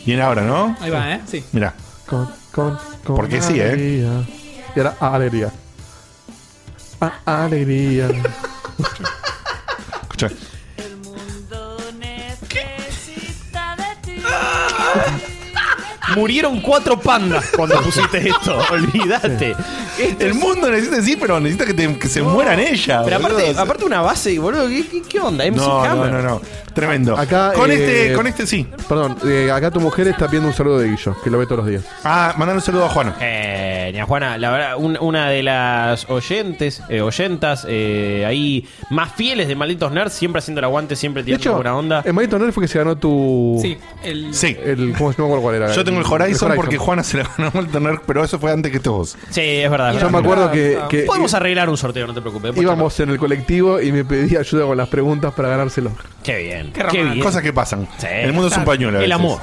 [0.06, 0.76] Viene ahora, ¿no?
[0.80, 1.22] Ahí va, ¿eh?
[1.30, 1.44] Sí.
[1.54, 1.74] Mirá.
[2.06, 3.64] Con, con, con Porque sí, ¿eh?
[3.64, 4.26] alegría.
[4.76, 5.52] Y ah, alegría.
[7.02, 8.10] Ah, alegría.
[10.04, 10.30] Escuchá.
[10.78, 15.33] El mundo necesita de ti.
[16.16, 18.58] Murieron cuatro pandas cuando pusiste esto.
[18.72, 19.56] Olvídate.
[19.98, 23.02] Esto El es- mundo necesita sí, pero necesita que, te- que se mueran ellas.
[23.06, 23.38] Pero boludo.
[23.40, 24.68] aparte, aparte una base, boludo.
[24.68, 25.46] ¿Qué, qué, qué onda?
[25.46, 26.12] MC No, no, Hammer.
[26.12, 26.42] no, no.
[26.74, 27.16] Tremendo.
[27.16, 28.68] Acá, con eh, este, con este sí.
[28.90, 31.60] Perdón, eh, acá tu mujer está pidiendo un saludo de Guillo, que lo ve todos
[31.60, 31.84] los días.
[32.04, 33.16] Ah, mandar un saludo a Juana.
[33.22, 39.12] Eh, ña Juana, la verdad, un- una de las oyentes, eh, oyentas, eh, ahí más
[39.14, 42.02] fieles de Malditos Nerds, siempre haciendo el aguante, siempre De tirando hecho, buena onda.
[42.04, 43.60] en Maldito Nerd fue que se ganó tu.
[43.62, 43.78] Sí.
[44.04, 44.58] El, Sí.
[44.66, 45.72] El, ¿Cómo se acuerdo cuál era?
[45.74, 48.52] Yo tengo el Horizon, el porque Juana se la ganó al tener, pero eso fue
[48.52, 49.18] antes que vos.
[49.30, 49.90] Sí, es verdad.
[49.96, 50.12] es Yo verdad.
[50.12, 52.56] me acuerdo que, que Podemos arreglar un sorteo, no te preocupes.
[52.58, 55.92] íbamos en el colectivo y me pedía ayuda con las preguntas para ganárselo.
[56.24, 56.72] Qué bien.
[56.74, 57.20] Qué Qué, bien.
[57.20, 57.88] Cosas que pasan.
[57.98, 58.08] Sí.
[58.10, 59.00] el mundo es un pañuelo.
[59.00, 59.40] a El amor.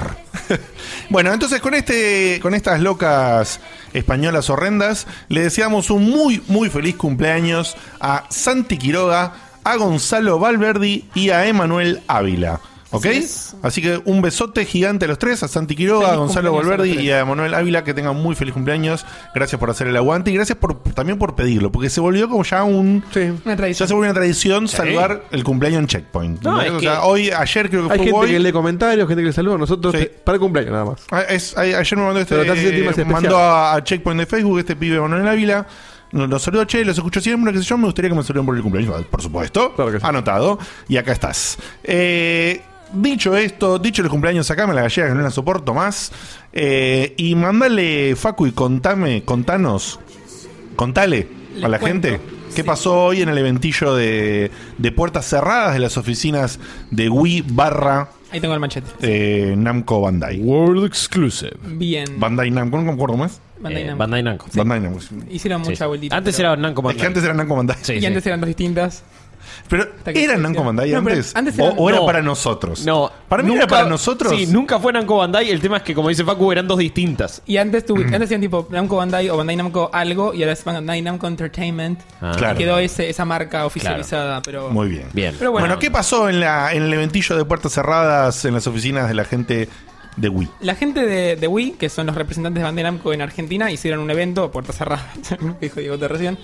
[1.09, 3.59] bueno, entonces con este, con estas locas
[3.93, 11.05] españolas horrendas, le deseamos un muy, muy feliz cumpleaños a Santi Quiroga, a Gonzalo Valverdi
[11.13, 12.59] y a Emanuel Ávila.
[12.93, 13.05] ¿Ok?
[13.63, 16.77] Así que un besote gigante a los tres, a Santi Quiroga, a Feliz Gonzalo a
[16.77, 16.99] tres.
[17.01, 19.05] y a Emanuel Ávila, que tengan muy feliz cumpleaños.
[19.33, 22.43] Gracias por hacer el aguante y gracias por también por pedirlo, porque se volvió como
[22.43, 23.03] ya un...
[23.13, 23.31] Sí.
[23.45, 26.41] Una Ya se volvió una tradición salvar el cumpleaños en Checkpoint.
[26.43, 28.31] No, O que- sea, hoy, ayer creo que Hay fue gente hoy.
[28.31, 29.57] que lee comentarios, gente que le saluda.
[29.57, 29.99] Nosotros, Sí.
[30.01, 31.01] te- para el cumpleaños nada más.
[31.11, 32.35] Ah, es- a- ayer me mandó este.
[32.41, 35.65] Eh, mandó a, a Checkpoint de Facebook este pibe Manuel Ávila.
[36.11, 37.77] Nos los saludo, che, los escucho siempre, qué sé yo.
[37.77, 39.05] Me gustaría que me saluden por el cumpleaños.
[39.05, 39.73] Por supuesto.
[39.75, 40.05] Claro que sí.
[40.05, 40.59] Anotado.
[40.89, 41.57] Y acá estás.
[41.85, 42.61] Eh,
[42.93, 46.11] dicho esto, dicho el cumpleaños acá, me la gallega que no la soporto más.
[46.53, 49.99] Eh, y mandale, Facu, y contame, contanos,
[50.75, 51.27] contale
[51.63, 52.19] a la gente.
[52.55, 52.63] ¿Qué Sí.
[52.63, 58.09] pasó hoy en el eventillo de, de puertas cerradas de las oficinas de Wii barra
[58.29, 58.89] Ahí tengo el machete.
[59.01, 60.37] eh, Namco Bandai?
[60.39, 61.53] World Exclusive.
[61.65, 62.19] Bien.
[62.19, 63.39] Bandai Namco, no me acuerdo más.
[63.61, 63.99] Bandai Eh, Namco.
[63.99, 64.45] Bandai Namco.
[64.53, 64.99] Bandai Namco.
[65.29, 65.87] Hicieron mucha sí.
[65.87, 66.17] vueltita.
[66.17, 66.99] Antes pero- era Namco Es Bandai.
[67.01, 67.77] que antes era Namco Bandai.
[67.81, 68.05] Sí, Y sí.
[68.05, 69.03] antes eran dos distintas.
[69.69, 70.63] Pero ¿eran hicieron.
[70.65, 71.35] Bandai No, pero antes?
[71.35, 72.05] antes o, eran- o era No.
[72.05, 72.85] para nosotros?
[72.85, 73.11] No.
[73.29, 74.33] Para mí era para nosotros.
[74.35, 75.49] Sí, nunca fue Namco Bandai.
[75.49, 77.41] El tema es que, como dice Facu, eran dos distintas.
[77.45, 80.63] Y antes, tuve, antes hacían tipo Namco Bandai o Bandai Namco algo y ahora es
[80.63, 81.99] Bandai Namco Entertainment.
[82.21, 82.57] Ah, Claro.
[82.57, 84.69] Quedó ese, esa marca oficializada, pero...
[84.69, 85.07] Muy bien.
[85.13, 85.35] Bien.
[85.39, 88.67] Pero Bueno, bueno, ¿qué pasó en, la, en el eventillo de puertas cerradas en las
[88.67, 89.69] oficinas de la gente
[90.17, 90.49] de Wii?
[90.61, 93.99] La gente de, de Wii, que son los representantes de Bandai Namco en Argentina, hicieron
[94.01, 95.05] un evento, puertas cerradas,
[95.61, 96.37] dijo Diego Te recién,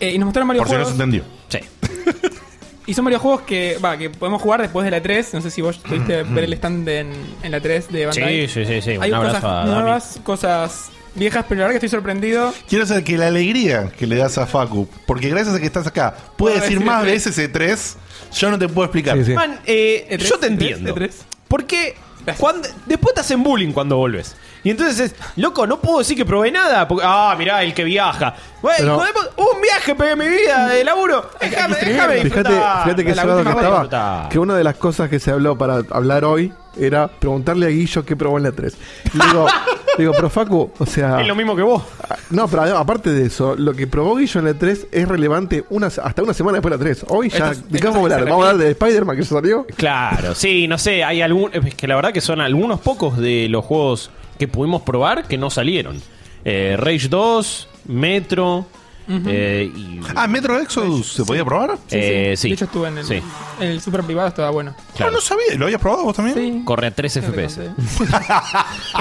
[0.00, 0.96] eh, y nos mostraron varios Por si no juegos.
[0.96, 1.24] se entendió.
[1.48, 2.30] Sí.
[2.86, 5.34] y son varios juegos que, va, que podemos jugar después de la 3.
[5.34, 7.10] No sé si vos pudiste ver el stand en,
[7.42, 8.48] en la 3 de Bandai.
[8.48, 8.96] Sí, sí, sí, sí.
[8.96, 9.70] Un Hay abrazo cosas a Dami.
[9.70, 12.54] nuevas, cosas viejas, pero la verdad que estoy sorprendido.
[12.68, 15.86] Quiero saber que la alegría que le das a Facu, porque gracias a que estás
[15.86, 17.06] acá, puedes decir más E3.
[17.06, 17.94] veces E3,
[18.38, 19.16] yo no te puedo explicar.
[19.18, 19.32] Sí, sí.
[19.32, 20.94] Man, eh, E3, yo te E3, entiendo.
[20.94, 21.10] E3.
[21.48, 21.94] Porque
[22.38, 24.36] cuando, después te hacen bullying cuando vuelves.
[24.66, 26.88] Y entonces es, loco, no puedo decir que probé nada.
[26.88, 28.34] Porque, ah, mirá, el que viaja.
[28.60, 31.30] Güey, Pero- puta, un viaje pegué en mi vida de laburo.
[31.40, 32.82] Déjame, déjame Fíjate, disfrutar.
[32.82, 33.70] fíjate que La que última estaba.
[33.70, 34.28] disfrutar.
[34.28, 38.04] Que una de las cosas que se habló para hablar hoy era preguntarle a Guillo
[38.04, 38.76] qué probó en la 3.
[39.14, 39.46] Le digo,
[39.98, 41.20] digo, pero Facu, o sea.
[41.20, 41.84] Es lo mismo que vos.
[42.30, 45.64] No, pero además, aparte de eso, lo que probó Guillo en la 3 es relevante
[45.70, 47.06] una, hasta una semana después de la 3.
[47.08, 48.24] Hoy ya, Esto es- ¿de qué esto vamos a hablar?
[48.24, 49.66] se Vamos a hablar de Spider-Man que ya salió.
[49.76, 53.46] Claro, sí, no sé, hay algún, es que la verdad que son algunos pocos de
[53.48, 56.00] los juegos que pudimos probar que no salieron.
[56.44, 58.66] Eh, Rage 2, Metro,
[59.08, 60.00] eh, y...
[60.16, 61.76] Ah, Metro Exodus, ¿se podía probar?
[61.86, 62.42] Sí, Eh, sí.
[62.42, 62.48] sí.
[62.48, 63.14] De hecho estuve en el, Sí.
[63.60, 64.74] en el super privado, estaba bueno.
[64.96, 65.54] claro, No, no sabía.
[65.56, 66.36] ¿Lo habías probado vos también?
[66.36, 66.62] Sí.
[66.64, 67.60] corre a 3 Me FPS.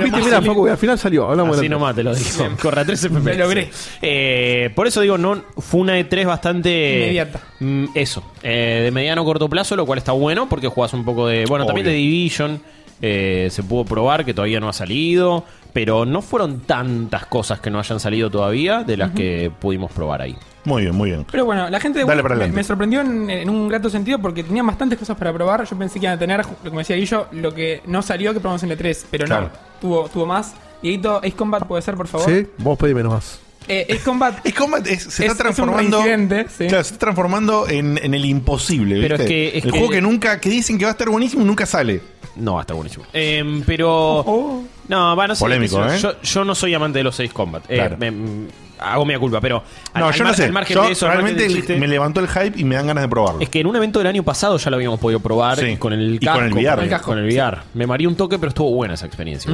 [0.03, 1.29] Viste, mira, Facu, al final salió.
[1.29, 2.29] Hablamos Así nomás te lo digo.
[2.61, 3.37] Corre a 3 FPS.
[3.37, 3.71] Lo logré.
[4.01, 6.97] Eh, por eso digo, no fue una E3 bastante.
[6.99, 7.41] Inmediata.
[7.59, 8.23] Mm, eso.
[8.43, 11.45] eh, de mediano o corto plazo, lo cual está bueno porque jugás un poco de.
[11.45, 11.93] Bueno, también de.
[11.93, 12.61] Division.
[13.01, 15.43] Eh, se pudo probar que todavía no ha salido.
[15.73, 20.21] Pero no fueron tantas cosas que no hayan salido todavía de las que pudimos probar
[20.21, 20.33] ahí.
[20.63, 21.25] Muy bien, muy bien.
[21.29, 24.17] Pero bueno, la gente de Dale Wii para me, sorprendió en, en un grato sentido
[24.19, 25.65] porque tenían bastantes cosas para probar.
[25.65, 28.33] Yo pensé que iban a tener, lo que me decía Guillo, lo que no salió
[28.33, 29.47] que probamos en el 3 pero Claro.
[29.47, 29.51] no.
[29.81, 30.55] Tuvo, tuvo más.
[30.81, 32.29] Dieguito, Ace Combat puede ser, por favor.
[32.29, 33.41] Sí, vos pedime nomás.
[33.67, 36.03] Eh, Ace Combat Es como- es- se Es- está es un transformando.
[36.03, 36.67] reincidente, sí.
[36.67, 38.99] Claro, se está transformando en, en el imposible.
[39.01, 39.23] Pero ¿viste?
[39.23, 41.41] es que- es el que- juego que nunca, que dicen que va a estar buenísimo
[41.43, 42.01] y nunca sale.
[42.35, 43.05] No, va a estar buenísimo.
[43.13, 43.89] Em, pero.
[44.19, 44.63] Oh.
[44.89, 45.39] No, va, no sé.
[45.39, 45.97] Polémico, yo, ¿eh?
[45.99, 47.63] yo, yo no soy amante de los 6 Combat.
[47.69, 47.97] Eh, Claro.
[47.97, 48.47] me- mm,
[48.77, 50.43] hago mea culpa, pero al- No, al yo no mar- sé.
[50.43, 52.65] al margen Yo de eso, al margen realmente del chiste- me levantó el hype y
[52.65, 53.39] me dan ganas de probarlo.
[53.39, 55.77] es que en un evento del año pasado ya lo habíamos podido probar Sí.
[55.77, 56.39] con el Y casco.
[56.39, 56.75] con el VR.
[56.75, 57.57] Con el casco, Con el VR.
[57.73, 59.51] Me mareé un toque, pero estuvo buena esa experiencia.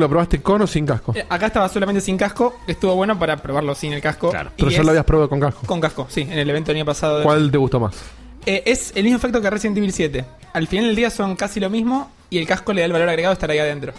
[0.00, 1.12] ¿Lo probaste con o sin casco?
[1.14, 4.30] Eh, Acá estaba solamente sin casco, estuvo bueno para probarlo sin el casco.
[4.30, 4.50] Claro.
[4.56, 5.66] Pero ya es lo habías probado con casco.
[5.66, 7.22] Con casco, sí, en el evento del año pasado.
[7.22, 7.94] ¿Cuál te gustó más?
[8.44, 10.24] Eh, es el mismo efecto que Resident Evil 7.
[10.52, 13.08] Al final del día son casi lo mismo y el casco le da el valor
[13.08, 13.92] agregado de estar ahí adentro.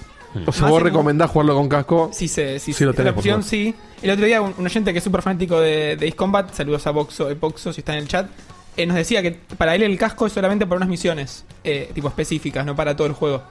[0.45, 2.10] O sea, Más vos en- recomendás jugarlo con casco.
[2.13, 3.73] Sí, sí, Sí, lo es tenés, la opción, sí.
[4.02, 6.86] El otro día un, un oyente que es súper fanático de, de Ace Combat, saludos
[6.86, 8.28] a Boxo, Epoxo si está en el chat,
[8.76, 12.08] eh, nos decía que para él el casco es solamente para unas misiones, eh, tipo
[12.08, 13.41] específicas, no para todo el juego.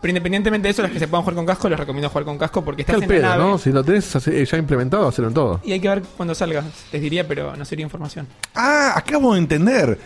[0.00, 2.38] Pero independientemente de eso, las que se puedan jugar con casco, les recomiendo jugar con
[2.38, 3.50] casco porque Está estás el en la pedo, nave.
[3.52, 3.58] ¿no?
[3.58, 5.60] Si lo tenés hace- ya implementado, hacerlo en todo.
[5.64, 8.26] Y hay que ver cuando salga, les diría, pero no sería información.
[8.54, 9.98] Ah, acabo de entender.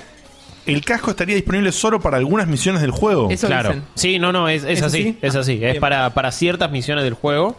[0.64, 3.28] El casco estaría disponible solo para algunas misiones del juego.
[3.30, 3.70] Eso Claro.
[3.70, 3.84] dicen.
[3.96, 5.00] Sí, no, no, es, es ¿Es así.
[5.00, 5.18] así?
[5.20, 5.52] Es así.
[5.62, 5.80] Ah, es bien.
[5.80, 7.56] para, para ciertas misiones del juego.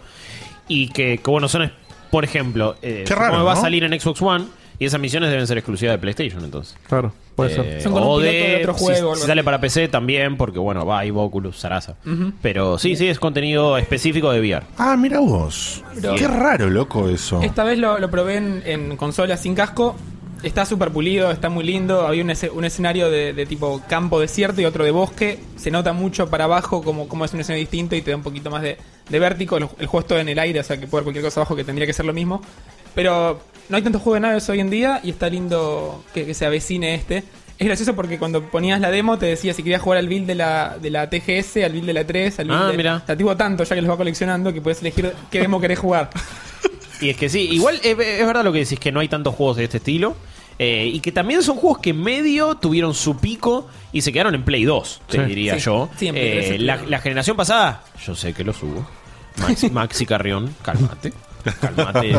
[0.67, 1.71] Y que, que, bueno, son,
[2.09, 4.45] por ejemplo, eh, Qué raro, supongo que va a salir en Xbox One.
[4.79, 6.75] Y esas misiones deben ser exclusivas de PlayStation, entonces.
[6.87, 7.81] Claro, puede Eh, ser.
[7.83, 9.27] Son con o piloto de otro si- juego o algo Si, así.
[9.27, 11.95] sale para PC también, porque bueno, va, hay Oculus, Sarasa.
[12.41, 14.65] Pero sí, sí, es contenido específico de VR.
[14.77, 15.83] Ah, mira vos.
[16.01, 17.41] Pero- Qué raro, loco, eso.
[17.41, 19.95] Esta vez lo, lo probé en, en consola sin casco.
[20.41, 22.05] Está súper pulido, está muy lindo.
[22.05, 25.39] Había un, ese- un escenario de, de tipo campo desierto y otro de bosque.
[25.55, 28.23] Se nota mucho para abajo como, como es un escenario distinto y te da un
[28.23, 29.55] poquito más de, de vértigo.
[29.55, 31.55] El, el juego está en el aire, o sea que puede haber cualquier cosa abajo
[31.55, 32.41] que tendría que ser lo mismo.
[32.93, 36.33] Pero no hay tanto juego de naves hoy en día y está lindo que, que
[36.33, 37.23] se avecine este.
[37.59, 40.35] Es gracioso porque cuando ponías la demo te decía si querías jugar al build de
[40.35, 42.77] la, de la TGS, al build de la 3, al build Ah, de...
[42.77, 42.95] mira.
[42.97, 45.79] O sea, tipo tanto ya que los va coleccionando que puedes elegir qué demo querés
[45.79, 46.09] jugar.
[47.01, 49.35] Y es que sí, igual es, es verdad lo que decís, que no hay tantos
[49.35, 50.15] juegos de este estilo.
[50.57, 54.43] eh, y que también son juegos que medio tuvieron su pico y se quedaron en
[54.45, 55.23] Play 2, te Sí.
[55.25, 55.89] diría Sí, yo.
[55.97, 58.87] siempre, Eh, la generación pasada, yo sé que lo subo.
[59.37, 61.11] Maxi, Maxi Carrión, cálmate.
[61.61, 62.15] Cálmate,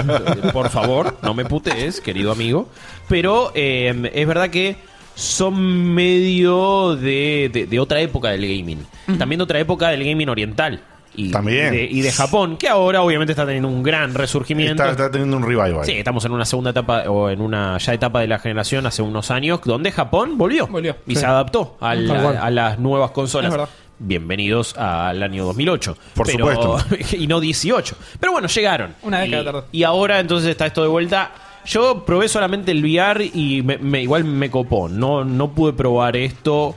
[0.53, 2.69] por favor, no me putees, querido amigo.
[3.09, 4.77] Pero eh, es verdad que
[5.15, 8.85] son medio de, de- de otra época del gaming.
[9.19, 10.81] También de otra época del gaming oriental.
[11.17, 11.71] Y, También.
[11.71, 14.83] De, y de Japón, que ahora obviamente está teniendo un gran resurgimiento.
[14.83, 15.85] Está, está teniendo un revival.
[15.85, 19.01] Sí, estamos en una segunda etapa o en una ya etapa de la generación hace
[19.01, 20.97] unos años donde Japón volvió, Volvió.
[21.07, 21.21] y Sí.
[21.21, 23.69] se adaptó a, a las nuevas Es consolas.
[23.99, 25.97] Bienvenidos al año 2008.
[26.15, 27.17] Por Pero- supuesto.
[27.17, 27.97] y no 18.
[28.21, 28.95] Pero bueno, llegaron.
[29.03, 29.65] Una década y, tardó.
[29.73, 31.33] y ahora entonces está esto de vuelta.
[31.67, 34.89] Yo probé solamente el VR y me, me- igual me copó.
[34.89, 36.75] No, no pude probar esto.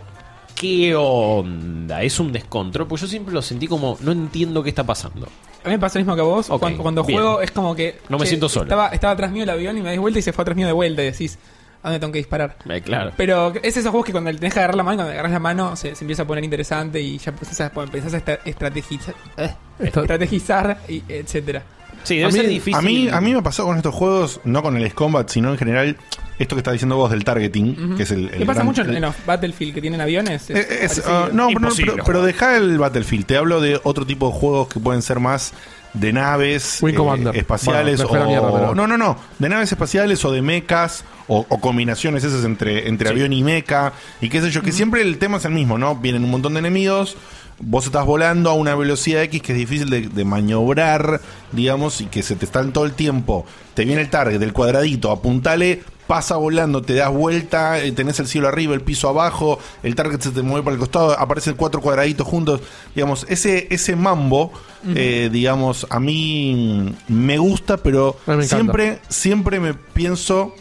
[0.55, 2.01] ¿Qué onda?
[2.01, 2.87] Es un descontrol.
[2.87, 5.27] Pues yo siempre lo sentí como, no entiendo qué está pasando.
[5.63, 6.47] A mí me pasa lo mismo que a vos.
[6.79, 7.99] Cuando juego es como que.
[8.09, 8.63] No me che, siento solo.
[8.63, 10.65] Estaba, estaba atrás mío el avión y me das vuelta y se fue atrás mío
[10.67, 11.01] de vuelta.
[11.03, 11.37] Y decís,
[11.83, 12.57] ¿a dónde tengo que disparar?
[12.69, 13.11] Eh, claro.
[13.17, 15.31] Pero es esos juegos que cuando le tenés que agarrar la mano, cuando le agarras
[15.33, 18.39] la mano, se, se empieza a poner interesante y ya empezás a, empezás a estra-
[18.45, 21.63] estrategizar, eh, estrategizar y etcétera.
[22.03, 22.75] Sí, debe a, mí, ser difícil.
[22.75, 25.51] a, mí, a mí me pasó con estos juegos, no con el Ace Combat, sino
[25.51, 25.97] en general,
[26.39, 28.25] esto que está diciendo vos del targeting, que es el.
[28.29, 30.49] el ¿Qué pasa gran- mucho en, el- en los Battlefield que tienen aviones?
[30.49, 33.25] Eh, es- ah, no, pero, pero, pero deja el Battlefield.
[33.25, 35.53] Te hablo de otro tipo de juegos que pueden ser más
[35.93, 39.17] de naves Wing eh, espaciales Bueno, o mierda, pero- no no no.
[39.39, 43.93] De naves espaciales o de mechas o, o combinaciones esas entre entre avión y mecha
[44.21, 46.53] y qué sé yo que siempre el tema es el mismo no vienen un montón
[46.53, 47.17] de enemigos
[47.59, 51.19] vos estás volando a una velocidad X que es difícil de, de maniobrar
[51.51, 53.45] digamos y que se te están todo el tiempo.
[53.73, 58.27] Te viene el target del cuadradito apuntale pasa volando, te das vuelta, eh, tenés el
[58.27, 61.81] cielo arriba, el piso abajo, el target se te mueve para el costado, aparecen cuatro
[61.81, 62.61] cuadraditos juntos,
[62.95, 64.51] digamos, ese, ese mambo,
[64.95, 70.55] eh, digamos, a mí me gusta, pero me siempre, siempre me pienso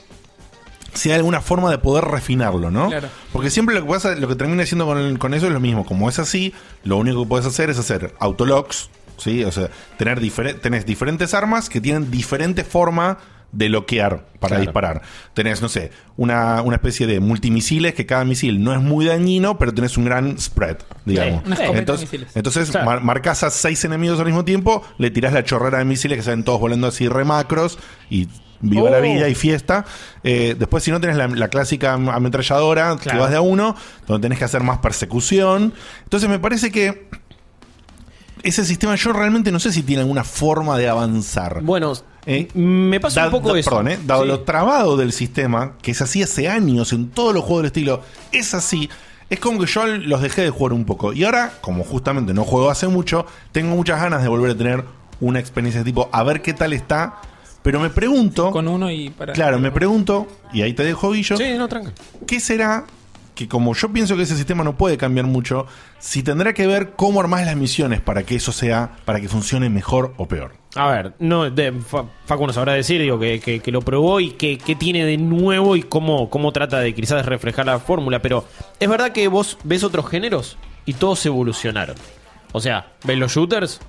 [0.94, 2.88] si hay alguna forma de poder refinarlo, ¿no?
[2.88, 3.09] Claro.
[3.32, 5.85] Porque siempre lo que pasa, lo que termina haciendo con, con eso es lo mismo.
[5.85, 6.54] Como es así,
[6.85, 9.44] lo único que puedes hacer es hacer autolocks, ¿sí?
[9.44, 13.18] O sea, tener difere- tenés diferentes armas que tienen diferente forma
[13.57, 14.62] de bloquear para Claro.
[14.62, 15.03] disparar.
[15.35, 19.59] Tenés, no sé, una, una especie de multimisiles que cada misil no es muy dañino,
[19.59, 21.42] pero tenés un gran spread, digamos.
[21.49, 22.87] de entonces, entonces Claro.
[22.87, 26.23] mar- marcas a seis enemigos al mismo tiempo, le tirás la chorrera de misiles que
[26.23, 27.79] salen todos volando así remacros
[28.11, 28.29] y
[28.61, 29.03] viva la Oh.
[29.03, 29.85] vida y fiesta.
[30.23, 33.75] Eh, después, si no tenés la, la clásica am- ametralladora, que vas de a uno,
[34.07, 35.73] donde tenés que hacer más persecución.
[36.05, 37.09] Entonces, me parece que
[38.48, 41.62] ese sistema yo realmente no sé si tiene alguna forma de avanzar.
[41.62, 41.92] Bueno,
[42.28, 43.70] Eh, me pasa Da- un poco da- eso.
[43.70, 44.28] Perdón, eh, dado Sí.
[44.28, 48.00] lo trabado del sistema, que es así hace años en todos los juegos del estilo,
[48.32, 48.90] es así.
[49.30, 51.12] Es como que yo los dejé de jugar un poco.
[51.12, 54.85] Y ahora, como justamente no juego hace mucho, tengo muchas ganas de volver a tener
[55.20, 57.20] una experiencia de tipo, a ver qué tal está.
[57.62, 59.32] Pero me pregunto, Con uno y para.
[59.32, 61.92] claro, me pregunto, y ahí te dejo, Guillo, Sí, no, tranca.
[62.26, 62.87] ¿qué será
[63.37, 65.66] que como yo pienso que ese sistema no puede cambiar mucho,
[66.01, 69.70] si tendrá que ver cómo armás las misiones para que eso sea, para que funcione
[69.70, 70.55] mejor o peor.
[70.75, 74.31] A ver, no, de, Fa- Facu nos sabrá decir, digo, que, que- lo probó y
[74.33, 78.44] que, que tiene de nuevo y cómo, cómo trata de quizás reflejar la fórmula, pero
[78.81, 81.96] es verdad que vos ves otros géneros y todos evolucionaron.
[82.53, 83.81] O sea, ves los shooters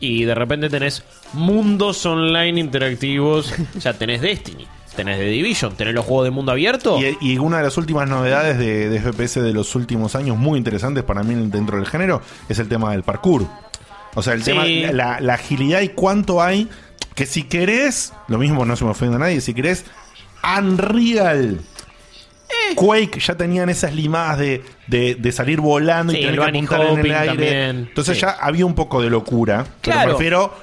[0.00, 6.04] y de repente tenés mundos online interactivos, ya tenés Destiny, tenés The Division, tenés los
[6.04, 6.98] juegos de mundo abierto.
[7.00, 10.58] Y, y una de las últimas novedades de, de FPS de los últimos años, muy
[10.58, 13.46] interesantes para mí dentro del género, es el tema del parkour.
[14.14, 14.50] O sea, el Sí.
[14.52, 16.68] tema, la, la agilidad y cuánto hay,
[17.14, 19.84] que si querés, lo mismo no se me ofende a nadie, si querés,
[20.58, 21.60] Unreal.
[22.48, 22.74] Eh.
[22.76, 26.80] Quake ya tenían esas limadas de, de, de salir volando Sí, y tener que apuntar
[26.82, 27.26] en el aire.
[27.26, 27.76] también.
[27.88, 28.22] Entonces Sí.
[28.22, 29.64] ya había un poco de locura.
[29.80, 30.00] Claro.
[30.00, 30.54] Pero prefiero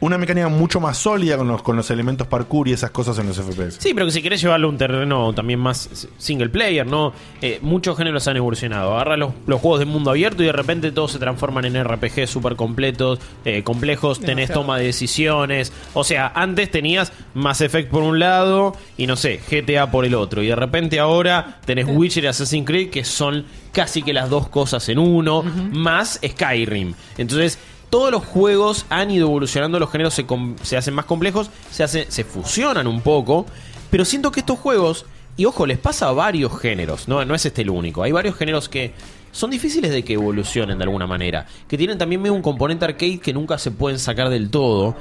[0.00, 3.28] una mecánica mucho más sólida con los, con los elementos parkour y esas cosas en
[3.28, 3.76] los FPS.
[3.78, 7.12] Sí, pero que si querés llevarlo a un terreno también más single player, ¿no?
[7.40, 8.94] Eh, muchos géneros han evolucionado.
[8.94, 12.26] Agarra los, los juegos de mundo abierto y de repente todos se transforman en RPG
[12.28, 14.60] súper completos, eh, complejos, tenés Demasiado.
[14.60, 15.72] toma de decisiones.
[15.94, 20.14] O sea, antes tenías Mass Effect por un lado y no sé, GTA por el
[20.14, 20.42] otro.
[20.42, 24.48] Y de repente ahora tenés Witcher y Assassin's Creed que son casi que las dos
[24.48, 26.94] cosas en uno, más Skyrim.
[27.18, 27.58] Entonces,
[27.90, 30.26] todos los juegos han ido evolucionando, los géneros se,
[30.62, 33.46] se hacen más complejos, se, hace- se fusionan un poco,
[33.90, 37.46] pero siento que estos juegos, y ojo, les pasa a varios géneros, no, no es
[37.46, 38.92] este el único, hay varios géneros que
[39.32, 43.32] son difíciles de que evolucionen de alguna manera, que tienen también un componente arcade que
[43.34, 44.96] nunca se pueden sacar del todo.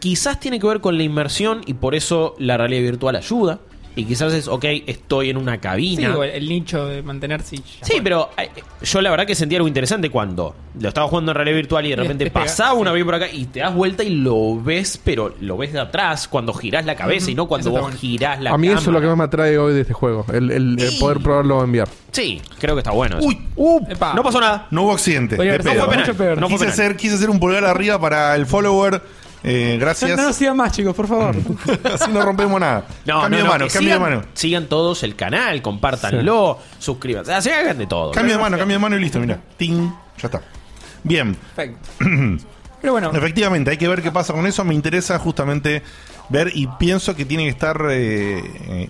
[0.00, 3.58] Quizás tiene que ver con la inmersión y por eso la realidad virtual ayuda.
[4.00, 6.16] Y quizás es, ok, estoy en una Sí, cabina.
[6.16, 7.56] o el, el nicho de mantenerse.
[7.56, 8.48] y Sí, pero eh,
[8.82, 11.90] yo la verdad que sentí algo interesante cuando lo estaba jugando en realidad virtual y
[11.90, 12.90] de repente despega, pasaba un sí.
[12.90, 16.28] avión por acá y te das vuelta y lo ves, pero lo ves de atrás
[16.28, 17.96] cuando girás la cabeza y no cuando vos bueno.
[17.96, 20.24] girás la a mí eso es lo que más me atrae hoy de este juego.
[20.32, 21.90] El, el- el poder probarlo en VR.
[22.12, 23.18] Sí, creo que está bueno.
[23.18, 23.26] eso.
[23.26, 23.80] Uy, Uh,
[24.16, 24.66] no pasó nada.
[24.70, 25.36] no hubo accidente.
[25.36, 25.62] Pedo.
[25.62, 25.98] fue penal.
[25.98, 26.38] mucho peor.
[26.38, 26.72] No fue quise, penal.
[26.72, 29.02] hacer, quise hacer un pulgar arriba para el follower.
[29.42, 30.16] Eh, No, gracias.
[30.16, 31.34] no nos sigan más, chicos, por favor.
[31.94, 32.84] Así no rompemos nada.
[33.06, 34.22] No, cambio no, de no, mano, cambio sigan, de mano.
[34.34, 38.10] Sigan todos el canal, compártanlo, suscríbanse, hagan de todo.
[38.12, 39.40] Cambio de mano, cambio de mano y listo, mira.
[39.56, 40.42] Ting, ya está.
[41.02, 41.88] Bien, Perfecto.
[42.80, 44.64] Pero bueno, efectivamente, hay que ver qué pasa con eso.
[44.64, 45.82] Me interesa justamente
[46.30, 48.88] ver y pienso que tiene que estar eh, eh,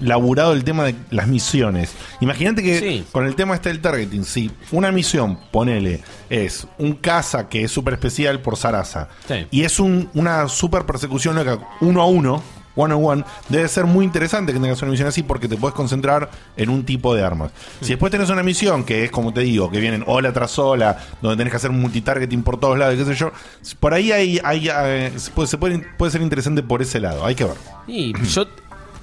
[0.00, 1.92] laburado el tema de las misiones.
[2.20, 3.04] Imagínate que Sí.
[3.12, 7.70] con el tema este del targeting, si una misión, ponele, es un caza que es
[7.70, 9.46] súper especial por Sarasa Sí.
[9.50, 12.42] y es un- una super persecución loca, uno a uno,
[12.74, 15.74] one on one, debe ser muy interesante que tengas una misión así porque te puedes
[15.74, 17.52] concentrar en un tipo de armas.
[17.80, 20.98] Si después tenés una misión que es, como te digo, que vienen ola tras ola,
[21.20, 23.32] donde tenés que hacer multitargeting por todos lados, qué sé yo,
[23.80, 27.24] por ahí hay, hay, eh, se, puede, se puede- puede ser interesante por ese lado,
[27.24, 27.56] hay que ver.
[27.86, 28.46] Y yo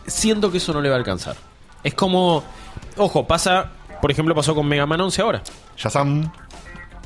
[0.07, 1.35] siento que eso no le va a alcanzar.
[1.83, 2.43] Es como,
[2.97, 5.41] ojo, pasa, por ejemplo, pasó con Mega Man 11 ahora.
[5.77, 6.31] Shazam,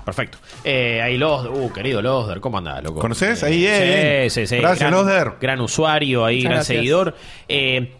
[0.05, 0.37] Perfecto.
[0.63, 2.99] Eh, ahí Losder, uh, querido Losder, ¿cómo andás, loco?
[2.99, 3.41] ¿Conoces?
[3.43, 4.57] Eh, Ahí, eh, Sí, sí, sí.
[4.61, 5.31] Gracias, gran, Losder.
[5.39, 6.77] Gran usuario ahí, Muchas gran gracias.
[6.77, 7.15] seguidor.
[7.47, 7.93] Eh,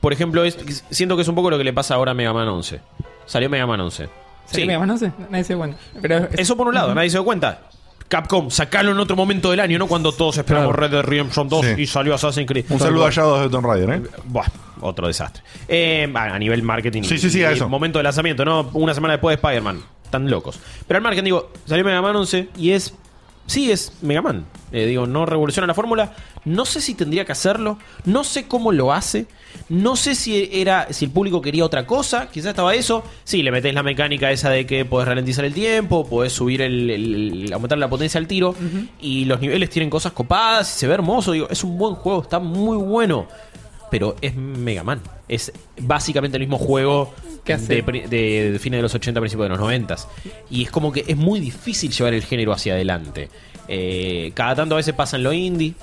[0.00, 2.32] por ejemplo, es- siento que es un poco lo que le pasa ahora a Mega
[2.32, 2.80] Man 11.
[3.26, 4.08] Salió Mega Man 11.
[4.46, 4.64] ¿se Sí.
[4.66, 4.86] me llama?
[4.86, 5.78] No sé, nadie se da cuenta.
[6.00, 7.62] Pero es- Eso por un lado, nadie se dio cuenta.
[8.08, 9.86] Capcom, sacalo en otro momento del año, ¿no?
[9.86, 10.80] Cuando todos esperamos Claro.
[10.88, 11.82] Red Dead Redemption 2 Sí.
[11.82, 12.64] y salió Assassin's Creed.
[12.70, 14.02] un saludo allá a de Tomb Raider, ¿eh?
[14.24, 14.46] Buah,
[14.80, 15.42] otro desastre.
[15.68, 17.02] Eh, a a nivel marketing.
[17.02, 17.68] Sí, sí, sí, a y eso.
[17.68, 18.70] Momento de lanzamiento, ¿no?
[18.72, 19.82] Una semana después de Spider-Man.
[20.10, 20.58] Tan locos.
[20.86, 22.94] Pero al marketing, digo, salió Mega Man 11 y es.
[23.46, 24.44] Sí, es Mega Man.
[24.72, 26.14] Eh, digo, no revoluciona la fórmula.
[26.44, 27.78] No sé si tendría que hacerlo.
[28.04, 29.26] No sé cómo lo hace.
[29.70, 32.28] No sé si era si el público quería otra cosa.
[32.30, 33.02] Quizás estaba eso.
[33.24, 36.90] Sí, le metés la mecánica esa de que podés ralentizar el tiempo, podés subir el,
[36.90, 38.54] el- aumentar la potencia al tiro.
[39.00, 40.76] Y los niveles tienen cosas copadas.
[40.76, 41.32] y se ve hermoso.
[41.32, 43.26] Digo, es un buen juego, está muy bueno
[43.90, 45.00] pero es Mega Man.
[45.28, 47.14] Es básicamente el mismo juego
[47.48, 47.82] ¿Qué hace?
[47.82, 49.96] de, de, de fines de los 80, principios de los 90.
[50.50, 53.28] Y es como que es muy difícil llevar el género hacia adelante.
[53.66, 55.74] Eh, cada tanto a veces pasa en lo indie.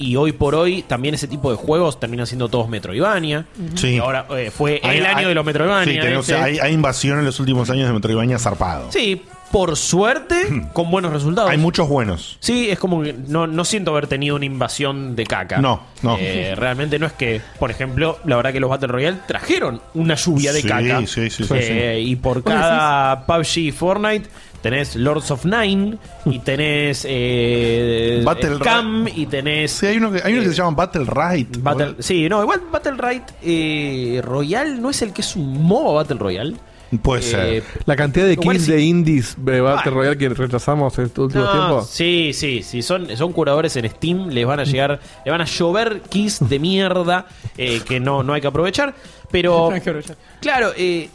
[0.00, 3.46] Y hoy por hoy también ese tipo de juegos terminan siendo todos Metroidvania.
[3.74, 3.94] Sí.
[3.94, 5.92] Y ahora eh, fue Hay- el año hay- de los Metroidvania.
[5.94, 6.40] Sí, tenemos- este.
[6.40, 8.92] hay, hay invasión en los últimos años de Metroidvania zarpado.
[8.92, 11.50] Sí, por suerte, con buenos resultados.
[11.50, 12.36] Hay muchos buenos.
[12.40, 15.58] Sí, es como que no, no siento haber tenido una invasión de caca.
[15.58, 16.16] No, no.
[16.18, 20.14] Eh, realmente no es que, por ejemplo, la verdad que los Battle Royale trajeron una
[20.14, 21.00] lluvia de Sí, caca.
[21.06, 24.28] sí, sí, sí, Eh, Y por cada PUBG y Fortnite
[24.62, 29.70] tenés Lords of Nine y tenés eh, Battle Cam y tenés...
[29.72, 31.56] Sí, hay uno que, hay uno que se llama Battle Right.
[31.62, 36.02] Battle, sí, no, igual Battle Right eh, Royale no es el que es un MOBA
[36.02, 36.54] Battle Royale.
[37.02, 37.62] Puede Eh, ser.
[37.86, 38.72] La cantidad de Igual kills sí.
[38.72, 39.94] de indies de Battle Ah.
[39.94, 41.90] Royale que rechazamos estos últimos No, tiempos.
[41.90, 42.82] Sí, sí, sí.
[42.82, 44.28] Son, son curadores en Steam.
[44.30, 48.32] Les van a llegar, le van a llover keys de mierda eh, que no, no
[48.32, 48.94] hay que aprovechar.
[49.30, 50.16] Pero, No hay que aprovechar.
[50.40, 51.10] claro, eh,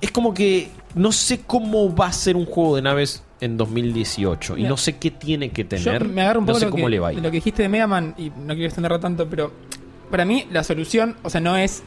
[0.00, 4.56] es como que no sé cómo va a ser un juego de naves en 2018
[4.56, 6.04] y no sé qué tiene que Yo tener.
[6.08, 7.22] me agarro un no poco sé lo cómo que, le va a de ir.
[7.22, 9.52] lo que dijiste de Mega Man y no quiero extenderlo tanto, pero
[10.10, 11.82] para mí la solución, o sea, no es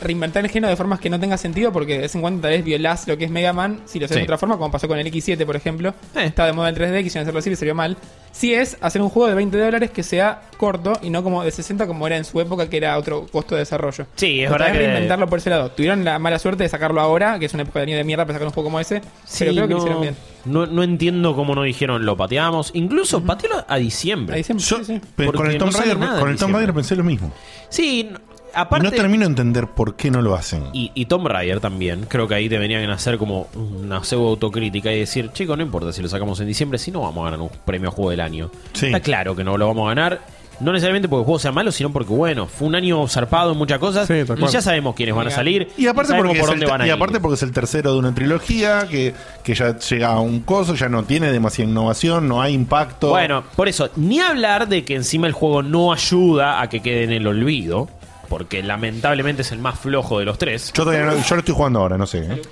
[0.00, 2.50] reinventar el género de formas que no tenga sentido porque de vez en cuando tal
[2.52, 4.20] vez violás lo que es Mega Man si lo haces Sí.
[4.20, 5.90] de otra forma, como pasó con el X7, por ejemplo.
[6.14, 6.24] Eh.
[6.26, 7.96] Estaba de moda el 3D, quisieron hacerlo así y salió mal.
[8.32, 11.50] Si es hacer un juego de 20 dólares que sea corto y no como de
[11.50, 14.06] 60 como era en su época, que era otro costo de desarrollo.
[14.14, 15.70] Sí, es verdad que- reinventarlo por ese lado.
[15.70, 18.24] Tuvieron la mala suerte de sacarlo ahora, que es una época de año de mierda
[18.26, 20.16] para sacar un juego como ese, pero Sí, creo que no, lo hicieron bien.
[20.44, 22.70] No, no entiendo cómo no dijeron lo pateamos.
[22.74, 24.36] Incluso patealo a diciembre.
[24.36, 26.72] Ahí siempre, Yo- sí, pero con el Tomb Raider, diciembre.
[26.74, 27.32] Pensé lo mismo.
[27.70, 28.10] Sí,
[28.56, 28.84] aparte.
[28.84, 30.64] no termino de entender por qué no lo hacen.
[30.72, 34.98] Y, y Tomb Raider también, creo que ahí deberían hacer como una pseudo autocrítica y
[35.00, 37.50] decir, chicos, no importa si lo sacamos en diciembre, si no vamos a ganar un
[37.64, 38.50] premio a juego del año.
[38.72, 38.86] Sí.
[38.86, 40.20] Está claro que no lo vamos a ganar,
[40.58, 43.58] no necesariamente porque el juego sea malo, sino porque, bueno, fue un año zarpado en
[43.58, 44.52] muchas cosas Sí, tal y cual.
[44.52, 46.84] ya sabemos quiénes van a salir Y aparte, porque por es el, dónde van a
[46.86, 46.94] y ir.
[46.94, 49.12] aparte porque es el tercero de una trilogía que,
[49.44, 53.10] que ya llega a un coso, ya no tiene demasiada innovación, no hay impacto.
[53.10, 57.04] Bueno, por eso, ni hablar de que encima el juego no ayuda a que quede
[57.04, 57.88] en el olvido,
[58.28, 60.72] porque lamentablemente es el más flojo de los tres.
[60.74, 62.18] yo todavía no- yo lo estoy jugando ahora, no sé.
[62.18, 62.42] ¿eh?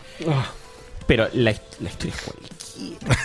[1.06, 2.54] Pero la, la historia es cualquiera.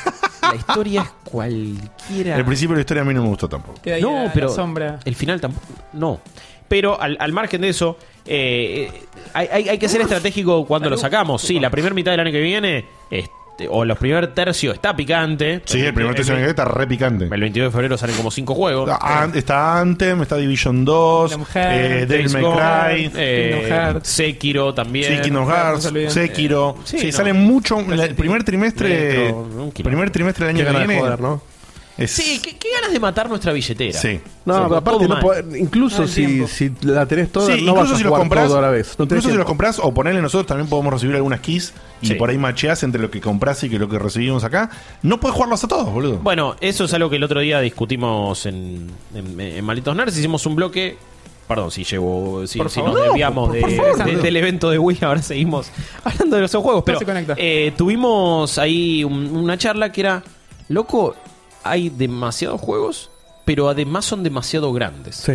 [0.41, 2.35] La historia es cualquiera.
[2.37, 3.79] El principio de la historia a mí no me gustó tampoco.
[3.81, 4.99] Queda ahí No, la- la pero sombra.
[5.05, 5.67] el final tampoco.
[5.93, 6.21] No.
[6.67, 9.01] Pero al, al margen de eso, eh, eh,
[9.33, 11.41] hay, hay- hay que ser estratégico cuando lo sacamos.
[11.43, 13.31] Sí, la primera mitad del año que viene, este,
[13.69, 15.61] o los primer tercio, está picante.
[15.65, 17.25] Sí, el primer tercio está re picante.
[17.25, 18.89] El 22 de febrero salen como 5 juegos.
[19.01, 23.99] Ah, Está Anthem, está Division 2, Kingdom Hearts, eh, Devil May Cry, eh.
[24.03, 25.15] Sekiro también.
[25.15, 25.91] sí, Kingdom Hearts.
[26.13, 26.75] Sekiro.
[26.77, 27.11] Eh, sí, sí, no.
[27.13, 27.81] salen mucho.
[27.81, 28.89] la- el primer trimestre.
[28.89, 29.83] Metro, un quilombo.
[29.83, 31.01] primer trimestre del año que ganas de viene.
[31.01, 31.41] joder, ¿no?
[32.03, 33.97] Es- Sí, qué, qué ganas de matar nuestra billetera.
[33.99, 34.19] Sí.
[34.45, 35.23] No, O sea, pero aparte, todo no mal.
[35.49, 36.47] po- incluso el si, tiempo.
[36.47, 38.61] si la tenés toda, Sí, no vas incluso a si lo jugar compras, todo a
[38.61, 38.87] la vez.
[38.97, 39.47] No tenés incluso si lo tiempo.
[39.47, 42.13] compras o ponerle nosotros también podemos recibir algunas keys y Sí.
[42.15, 44.69] por ahí macheás entre lo que compras y que lo que recibimos acá.
[45.03, 46.17] No puedes jugarlos a todos, boludo.
[46.17, 50.17] Bueno, eso es algo que el otro día discutimos en, en, en Malditos Nerds.
[50.17, 50.97] Hicimos un bloque.
[51.47, 52.45] Perdón, si llevo.
[52.45, 52.91] Si, Por si favor.
[52.93, 54.05] nos No, desviamos por- de- por favor.
[54.05, 55.71] de- del evento de Wii, ahora seguimos
[56.03, 56.83] hablando de los juegos.
[56.85, 57.33] Pero se conecta.
[57.37, 60.23] eh, tuvimos ahí un- una charla que era.
[60.67, 61.15] Loco,
[61.63, 63.09] hay demasiados juegos,
[63.45, 65.15] pero además son demasiado grandes.
[65.15, 65.33] Sí.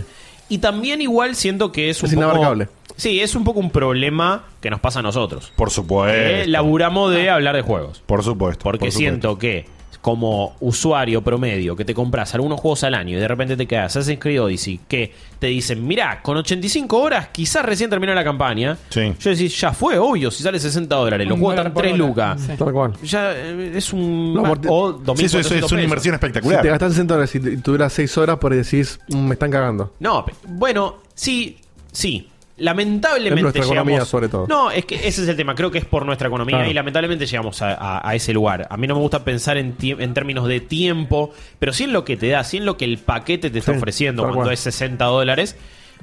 [0.48, 2.24] Y también igual siento que es un Es poco.
[2.26, 2.68] inabarcable.
[2.96, 5.52] Sí, es un poco un problema que nos pasa a nosotros.
[5.56, 6.14] Por supuesto.
[6.16, 8.02] Eh, laburamos de hablar de juegos.
[8.06, 8.62] Por supuesto.
[8.62, 8.98] Porque por supuesto.
[8.98, 9.66] siento que
[10.04, 13.96] como usuario promedio que te compras algunos juegos al año y de repente te quedas
[13.96, 18.76] Assassin's Creed Odyssey que te dicen, mirá, con 85 horas quizás recién terminó la campaña.
[18.90, 19.14] Sí.
[19.18, 22.06] Yo decís, ya fue, obvio, si sale 60 dólares, los juegos están por 3 hora.
[22.06, 22.40] lucas.
[22.42, 22.52] Sí.
[22.58, 22.92] Tal cual.
[23.02, 24.34] Ya eh, es un...
[24.34, 25.72] No, porque- o Sí, eso, eso 2.400 es una pesos.
[25.84, 26.60] inversión Si espectacular.
[26.62, 29.32] te gastas 60 dólares y y te duras 6 horas, por ahí decís, "Mm, me
[29.32, 29.94] están cagando.
[30.00, 31.56] No, bueno, sí,
[31.92, 32.28] sí.
[32.56, 34.46] Lamentablemente llegamos- economía, sobre todo.
[34.46, 35.54] No, es que ese es el tema.
[35.54, 36.70] Creo que es por nuestra economía Claro.
[36.70, 38.66] y lamentablemente llegamos a, a- a ese lugar.
[38.70, 42.04] A mí no me gusta pensar en, en términos de tiempo, pero sí en lo
[42.04, 44.54] que te da, sí en lo que el paquete te está Sí, ofreciendo cuando cual.
[44.54, 45.56] es 60 dólares.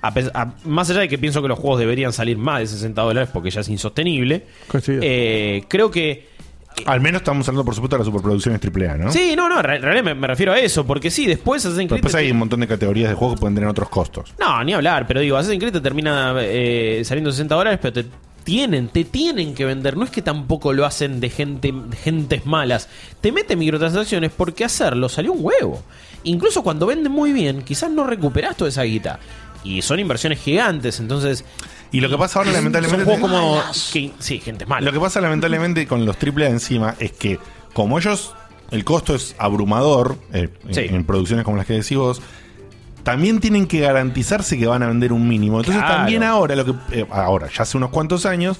[0.03, 2.67] A pes- a- más allá de que pienso que los juegos deberían salir más de
[2.67, 4.45] 60 dólares porque ya es insostenible,
[4.87, 6.27] eh, creo que
[6.85, 9.11] Al menos estamos hablando, por supuesto, de las superproducciones AAA, ¿no?
[9.11, 11.97] Sí, no, no, en realidad me, me refiero a eso, porque sí, después Assassin's Creed
[12.01, 14.33] después te- hay un montón de categorías de juegos que pueden tener otros costos.
[14.39, 18.05] No, ni hablar, pero digo, Assassin's Creed te termina eh, saliendo 60 dólares, pero te
[18.43, 19.95] tienen, te tienen que vender.
[19.95, 22.89] No es que tampoco lo hacen de gente, de gentes malas.
[23.21, 25.83] Te meten microtransacciones porque hacerlo salió un huevo.
[26.23, 29.19] Incluso cuando vende muy bien, quizás no recuperás toda esa guita.
[29.63, 31.45] Y son inversiones gigantes, entonces.
[31.91, 33.05] Y lo que pasa ahora, son lamentablemente.
[33.05, 33.61] juegos como.
[33.93, 34.85] que- sí, gente mala.
[34.85, 37.39] Lo que pasa lamentablemente con los AAA encima es que
[37.73, 38.33] como ellos
[38.71, 40.81] el costo es abrumador eh, en- Sí.
[40.89, 42.21] en, producciones como las que decís vos,
[43.03, 45.57] también tienen que garantizarse que van a vender un mínimo.
[45.59, 45.95] Entonces Claro.
[45.97, 48.57] también ahora, lo que eh, ahora, ya hace unos cuantos años,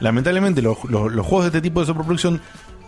[0.00, 2.40] lamentablemente los, los- los juegos de este tipo de superproducción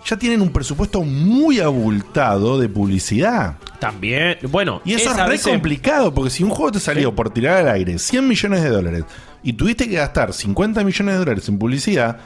[0.04, 3.56] ya tienen un presupuesto muy abultado de publicidad.
[3.78, 4.38] También.
[4.50, 7.68] Bueno, Y eso es re complicado, porque si un juego te salió por tirar al
[7.68, 9.04] aire 100 millones de dólares
[9.42, 12.18] y tuviste que gastar 50 millones de dólares en publicidad,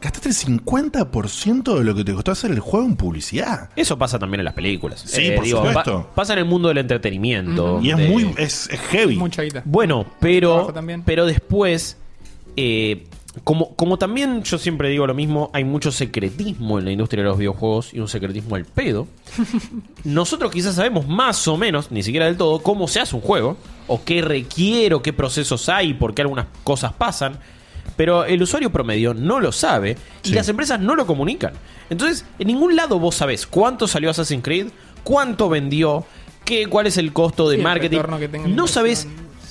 [0.00, 3.70] gastaste el 50% de lo que te costó hacer el juego en publicidad.
[3.76, 5.04] Eso pasa también en las películas.
[5.04, 6.02] Eh, Sí, por supuesto.
[6.08, 7.80] pa- pasa en el mundo del entretenimiento.
[7.82, 9.16] Y es de- muy es, es heavy.
[9.16, 9.62] Mucha guita.
[9.64, 10.72] Bueno, pero,
[11.04, 11.96] pero después,
[12.56, 13.04] eh,
[13.44, 17.28] como, como también yo siempre digo lo mismo, hay mucho secretismo en la industria de
[17.28, 19.06] los videojuegos y un secretismo al pedo.
[20.04, 23.56] Nosotros quizás sabemos más o menos, ni siquiera del todo, cómo se hace un juego,
[23.86, 27.38] o qué requiere, o qué procesos hay, por qué algunas cosas pasan.
[27.96, 30.34] Pero el usuario promedio no lo sabe y Sí.
[30.34, 31.54] las empresas no lo comunican.
[31.88, 34.66] Entonces, en ningún lado vos sabés cuánto salió Assassin's Creed,
[35.04, 36.04] cuánto vendió,
[36.44, 38.00] qué, cuál es el costo de Sí, marketing.
[38.48, 39.06] No sabés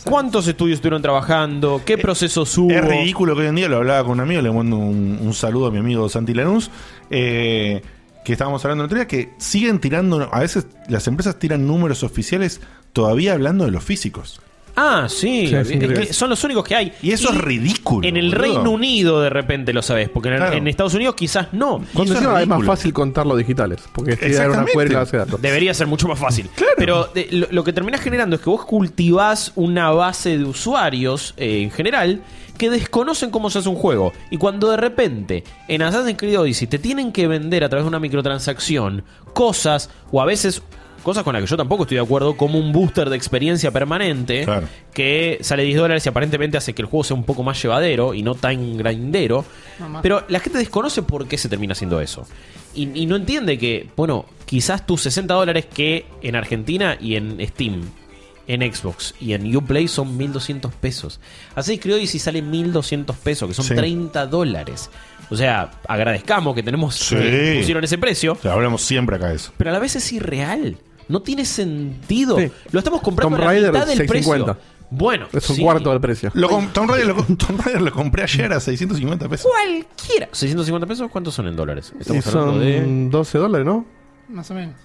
[0.06, 1.82] ¿Cuántos estudios estuvieron trabajando?
[1.84, 2.70] ¿Qué procesos hubo?
[2.70, 5.34] Es ridículo que hoy en día lo hablaba con un amigo, le mando un, un
[5.34, 6.70] saludo a mi amigo Santi Lanús,
[7.10, 7.82] eh,
[8.24, 12.04] que estábamos hablando el otro día, que siguen tirando, a veces las empresas tiran números
[12.04, 12.62] oficiales
[12.94, 14.42] todavía hablando de los físicos.
[14.76, 15.48] Ah, sí.
[15.48, 16.08] Sí, es es increíble.
[16.08, 16.92] que son los únicos que hay.
[17.02, 18.42] Y eso es ridículo, En el boludo.
[18.42, 20.58] Reino Unido de repente lo sabes, porque en, Claro.
[20.58, 21.84] en Estados Unidos quizás no.
[21.94, 22.68] Cuando eso es encima es más ridículo.
[22.78, 23.80] fácil contar los digitales.
[23.94, 24.74] Porque tirar una Exactamente.
[24.74, 25.42] cuerda de datos.
[25.42, 26.50] Debería ser mucho más fácil.
[26.78, 31.34] Pero de- lo, lo que terminás generando es que vos cultivás una base de usuarios
[31.38, 32.22] eh, en general
[32.58, 34.14] que desconocen cómo se hace un juego.
[34.32, 37.90] Y cuando de repente en Assassin's Creed Odyssey te tienen que vender a través de
[37.90, 39.04] una microtransacción
[39.34, 40.62] cosas, o a veces
[41.06, 44.44] cosas con las que yo tampoco estoy de acuerdo, como un booster de experiencia permanente
[44.44, 44.68] Claro.
[44.94, 48.14] que sale 10 dólares y aparentemente hace que el juego sea un poco más llevadero
[48.14, 49.46] y no tan grindero.
[49.80, 50.02] Mamá.
[50.02, 52.28] Pero la gente desconoce por qué se termina haciendo eso.
[52.74, 57.38] Y, y no entiende que, bueno, quizás tus 60 dólares que en Argentina y en
[57.48, 57.84] Steam,
[58.48, 61.20] en Xbox y en Uplay son 1200 pesos.
[61.56, 63.76] Así que Odyssey sale 1200 pesos, que son Sí.
[63.76, 64.90] 30 dólares.
[65.32, 67.16] O sea, agradezcamos que tenemos Sí.
[67.16, 69.52] que pusieron ese precio, O sea, hablamos siempre acá de eso.
[69.58, 70.78] pero a la vez es irreal.
[71.08, 72.38] No tiene sentido.
[72.40, 72.52] Sí.
[72.72, 74.54] Lo estamos comprando Tomb a la Raider, mitad del 650.
[74.54, 74.76] precio.
[74.92, 75.62] Bueno, Es un sí.
[75.64, 76.32] cuarto del precio.
[76.36, 79.52] Lo com- Tomb, Raider, lo, Tomb Raider lo compré ayer a 650 pesos.
[79.52, 80.30] Cualquiera.
[80.32, 81.92] 650 pesos, ¿cuántos son en dólares?
[81.98, 83.10] Y Estamos hablando son de.
[83.10, 83.86] 12 dólares, ¿no?
[84.30, 84.76] Más o menos.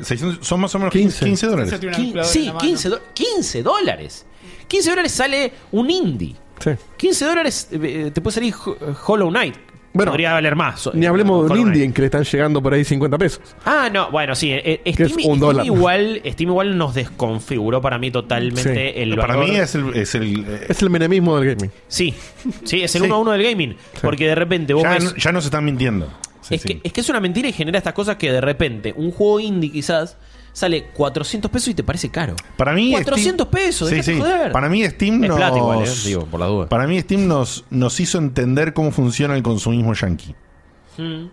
[0.00, 1.24] 600 son más o menos 15.
[1.24, 1.70] 15, dólares.
[1.80, 2.58] Tiene una Qui- calculadora en Sí, la mano.
[2.60, 4.26] 15, do- 15 dólares.
[4.68, 6.36] 15 dólares sale un indie.
[6.62, 6.70] Sí.
[6.96, 8.76] 15 dólares eh, te puede salir Ho-
[9.06, 9.56] Hollow Knight.
[9.92, 10.88] Bueno, Podría valer más.
[10.94, 13.40] Ni hablemos de un indie en que le están llegando por ahí 50 pesos.
[13.64, 14.52] Ah, no, bueno, sí.
[14.52, 15.66] eh, eh, Que es Steam, un Steam dólar.
[15.66, 19.00] igual, Steam igual nos desconfiguró para mí totalmente Sí.
[19.02, 19.48] el Para valor.
[19.50, 19.94] mí es el.
[19.96, 21.72] Es el eh, Es el menemismo del gaming.
[21.88, 22.14] Sí,
[22.64, 23.06] sí, es el Sí.
[23.06, 23.76] uno a uno del gaming.
[24.00, 26.08] Porque de repente vos ya, ves- no- ya no se están mintiendo.
[26.40, 26.68] Sí, es, sí.
[26.68, 29.40] Que, es que es una mentira y genera estas cosas que de repente un juego
[29.40, 30.16] indie quizás
[30.52, 32.34] sale 400 pesos y te parece caro.
[32.56, 34.52] Para mí 400 Steam- pesos, Sí, joder.
[34.52, 35.36] Para mí Steam Es nos...
[35.38, 36.68] plata igual, eh, digo, por la duda.
[36.68, 40.34] Para mí Steam nos, nos hizo entender cómo funciona el consumismo yankee.
[40.98, 41.26] Mm.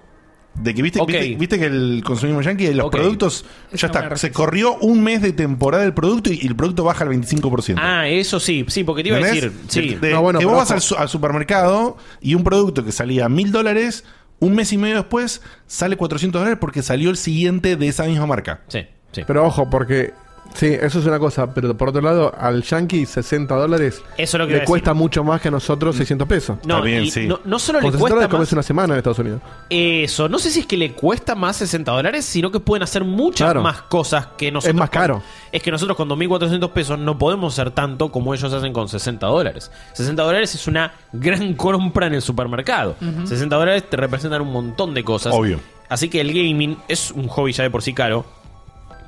[0.56, 1.08] De que viste, Ok.
[1.10, 5.22] viste, viste que el consumismo yankee, los productos, Es ya está, se corrió un mes
[5.22, 7.76] de temporada del producto y, y el producto baja al 25%.
[7.78, 9.94] Ah, eso sí, sí, porque te iba a decir, sí.
[10.02, 13.30] De- No, bueno, que vos vas al, su- al supermercado y un producto que salía
[13.30, 14.04] mil dólares,
[14.40, 18.26] un mes y medio después sale 400 dólares porque salió el siguiente de esa misma
[18.26, 18.62] marca.
[18.68, 18.80] Sí,
[19.18, 19.24] sí.
[19.28, 20.14] Pero ojo, porque.
[20.54, 21.54] Sí, eso es una cosa.
[21.54, 25.02] Pero por otro lado, al yankee 60 dólares Eso es lo que le cuesta decir.
[25.04, 26.58] mucho más que a nosotros 600 pesos.
[26.66, 27.28] no, bien, y sí.
[27.28, 29.42] no, no solo Con le 60 cuesta dólares más una semana en Estados Unidos.
[29.70, 33.04] eso, no sé si es que le cuesta más 60 dólares, sino que pueden hacer
[33.04, 33.62] muchas Claro.
[33.62, 34.74] más cosas que nosotros.
[34.74, 35.22] Es más con- caro.
[35.52, 39.28] es que nosotros con 2.400 pesos no podemos hacer tanto como ellos hacen con 60
[39.28, 39.70] dólares.
[39.94, 42.96] 60 dólares es una gran compra en el supermercado.
[43.26, 45.34] 60 dólares te representan un montón de cosas.
[45.36, 45.60] Obvio.
[45.90, 48.26] Así que el gaming es un hobby ya de por sí caro.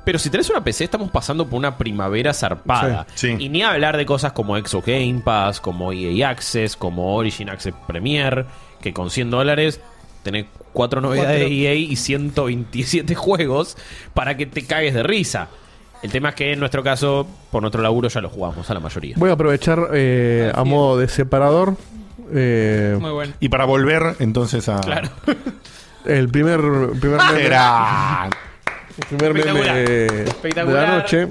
[0.04, 3.06] Pero si tenés una PC, estamos pasando por una primavera zarpada.
[3.14, 3.44] Sí, sí.
[3.44, 7.74] Y ni hablar de cosas como Xbox Game Pass, como EA Access, como Origin Access
[7.86, 8.46] Premier,
[8.80, 9.80] que con 100 dólares
[10.22, 11.48] tenés cuatro novedades Cuatro.
[11.48, 13.76] de EA y 127 juegos
[14.14, 15.48] para que te cagues de risa.
[16.02, 18.80] El tema es que en nuestro caso, por nuestro laburo, ya lo jugamos a la
[18.80, 19.16] mayoría.
[19.18, 21.76] Voy a aprovechar eh, a modo de separador.
[22.32, 23.34] eh, Muy bueno.
[23.38, 24.80] Y para volver entonces a...
[24.80, 25.10] Claro.
[26.06, 26.60] el primer,
[26.98, 28.30] primer Gran.
[29.00, 29.88] el primer meme Espectacular.
[29.88, 30.88] de Espectacular.
[30.88, 31.28] la noche.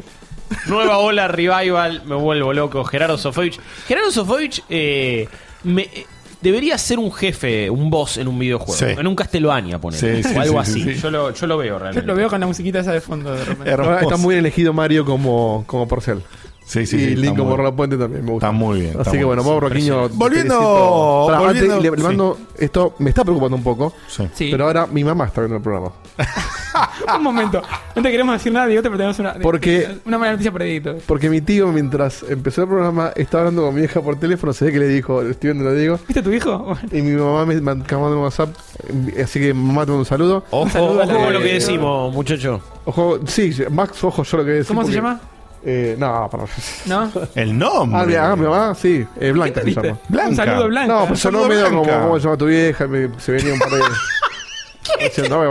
[0.67, 2.83] Nueva ola, revival, me vuelvo loco.
[2.83, 3.59] Gerardo Sofovich.
[3.87, 5.27] Gerardo Sofovich eh,
[5.63, 6.05] me- eh,
[6.41, 8.73] debería ser un jefe, un boss en un videojuego.
[8.73, 8.85] Sí.
[8.99, 9.79] En un Castlevania.
[9.91, 10.83] Sí, sí, o algo sí, así.
[10.83, 11.01] sí, sí.
[11.01, 12.07] Yo, lo, yo lo veo Yo realmente.
[12.07, 13.69] lo veo con la musiquita esa de fondo de repente.
[13.69, 13.91] Hermoso.
[13.91, 16.23] Ahora está muy elegido Mario como, como Porcel.
[16.69, 18.45] Sí, sí, y sí, como muy- Rola Puente también me gusta.
[18.45, 19.41] Está muy bien, Así que bueno.
[19.43, 20.07] Pablo Roquiño.
[20.09, 21.25] Volviendo-.
[21.27, 22.37] Pará, antes volviendo- le, le mando.
[22.59, 23.91] Esto me está preocupando un poco.
[24.37, 25.91] Pero ahora mi mamá está viendo el programa.
[27.15, 27.61] Un momento.
[27.95, 30.95] No te queremos decir nada, Diego, pero tenemos una, Porque- una mala noticia para Dieguito.
[31.07, 34.53] Porque mi tío, mientras empezó el programa, estaba hablando con mi hija por teléfono.
[34.53, 35.99] Se ve que le dijo, estoy viendo lo digo.
[36.07, 36.57] ¿Viste a tu hijo?
[36.59, 38.49] Bueno, Y mi mamá me me acaba de mandar un WhatsApp.
[39.23, 40.43] Así que mamá te mando un saludo.
[40.51, 42.61] Ojo, la- ojo lo que decimos, muchacho.
[42.85, 44.67] Ojo, sí, Max, ojo, yo lo que decir.
[44.67, 45.19] ¿Cómo se llama?
[45.63, 46.45] Eh, no, para.
[46.85, 47.11] ¿No?
[47.35, 47.99] El nombre.
[47.99, 49.05] Ah, mi, ah, mi mamá, sí.
[49.19, 49.97] Eh, Blanca se llama.
[50.07, 50.29] Blanca.
[50.29, 50.93] Un saludo Blanca.
[50.93, 52.87] No, pues sonó medio como cómo se llama tu vieja.
[52.87, 53.79] me- se venía un par de.
[54.99, 55.39] Diciendo.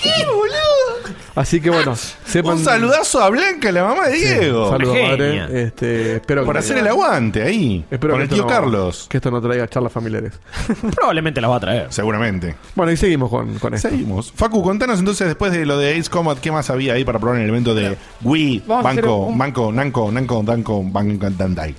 [0.00, 1.16] ¿Qué, boludo?
[1.34, 1.94] Así que bueno,
[2.24, 2.54] sepan.
[2.58, 4.70] Un saludazo a Blanca, la mamá de Diego.
[4.70, 5.62] Saludos, Una madre.
[5.64, 7.84] Este, espero Por que- hacer el aguante ahí.
[7.90, 9.06] Espero que el esto tío no- Carlos.
[9.08, 10.32] Que esto no traiga charlas familiares.
[10.94, 11.86] Probablemente la va a traer.
[11.90, 12.56] Seguramente.
[12.74, 13.88] Bueno, y seguimos con, con esto.
[13.88, 14.32] Seguimos.
[14.34, 17.36] Facu, contanos entonces después de lo de Ace Combat, ¿qué más había ahí para probar
[17.38, 21.26] en el evento de Wii, Vamos a hacer Banco, un- Banco, Nanco, Nanco, Danco, Banco,
[21.30, 21.74] Dandai?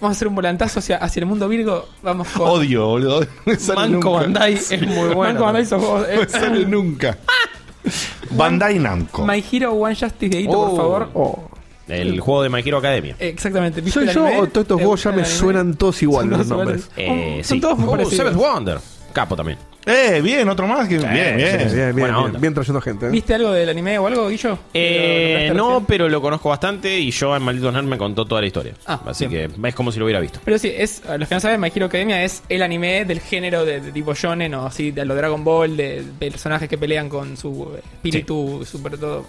[0.00, 1.88] Vamos a hacer un volantazo hacia, hacia el mundo Virgo.
[2.02, 2.48] Vamos con.
[2.48, 3.20] Odio, boludo.
[3.46, 4.20] No me sale Manco nunca.
[4.20, 5.16] Bandai es muy bueno.
[5.18, 6.18] Manco Bandai sos vos, No eh.
[6.20, 7.18] me sale nunca.
[8.30, 9.24] Bandai Namco.
[9.26, 10.68] My Hero One Justice Dieguito, Oh.
[10.68, 11.10] por favor.
[11.14, 11.48] Oh,
[11.88, 13.14] el juego de My Hero Academia.
[13.18, 13.80] Exactamente.
[13.80, 14.40] ¿viste ¿Soy el yo anime?
[14.42, 15.38] o todos estos ¿Te juegos ya gusta me el anime?
[15.38, 16.88] suenan todos igual Son los todos nombres?
[16.96, 17.38] iguales.
[17.38, 17.60] Eh, son sí.
[17.60, 18.16] todos muy Oh, parecidos.
[18.16, 18.78] Seventh Wonder.
[19.12, 19.58] Capo también.
[19.88, 20.88] Eh, bien, otro más.
[20.88, 21.36] Que, bien, bien.
[21.36, 22.38] Bien, bien, Buena bien, onda.
[22.40, 23.06] bien trayendo gente.
[23.06, 23.10] ¿eh?
[23.10, 24.58] ¿Viste algo del anime o algo, Guillo?
[24.74, 28.40] Eh, ¿Lo no, pero lo conozco bastante y yo en Malditos Nerd me contó toda
[28.40, 28.74] la historia.
[28.84, 29.52] Ah, Así bien.
[29.52, 30.40] que es como si lo hubiera visto.
[30.44, 33.20] Pero sí, es, a los que no saben, My Hero Academia es el anime del
[33.20, 37.08] género de, de tipo shonen o así, de lo Dragon Ball, de personajes que pelean
[37.08, 39.24] con su espíritu super todo.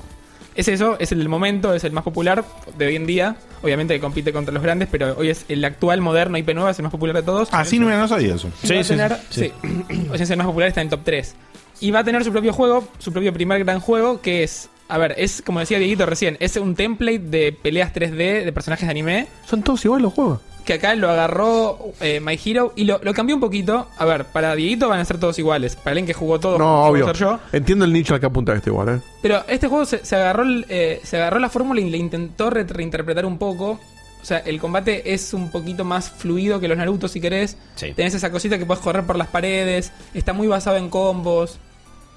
[0.57, 2.43] Es eso, es el del momento, es el más popular
[2.77, 3.35] de hoy en día.
[3.61, 6.79] Obviamente que compite contra los grandes, pero hoy es el actual, moderno, IP nueva, es
[6.79, 7.47] el más popular de todos.
[7.51, 8.49] Ah, sí, no, no sabía eso.
[8.63, 10.07] Y va a Sí, sí, tener, sí, sí.
[10.11, 11.35] Hoy es el más popular, está en top 3.
[11.79, 14.69] Y va a tener su propio juego, su propio primer gran juego, que es.
[14.89, 18.87] A ver, es como decía Dieguito recién, es un template de peleas 3D de personajes
[18.87, 20.39] de anime Son todos iguales los juegos.
[20.65, 23.87] que acá lo agarró eh, My Hero y lo, lo cambió un poquito.
[23.97, 25.75] A ver, para Dieguito van a ser todos iguales.
[25.75, 27.05] Para alguien que jugó todo, No, obvio.
[27.07, 27.39] ser yo.
[27.53, 28.99] Entiendo el nicho al que apunta este igual, ¿eh?
[29.21, 32.49] Pero este juego se, se agarró el, eh, se agarró la fórmula y le intentó
[32.49, 33.79] re- reinterpretar un poco.
[34.21, 37.55] O sea, el combate es un poquito más fluido que los Naruto si querés.
[37.75, 37.93] Sí.
[37.93, 39.91] Tenés esa cosita que puedes correr por las paredes.
[40.13, 41.59] Está muy basado en combos.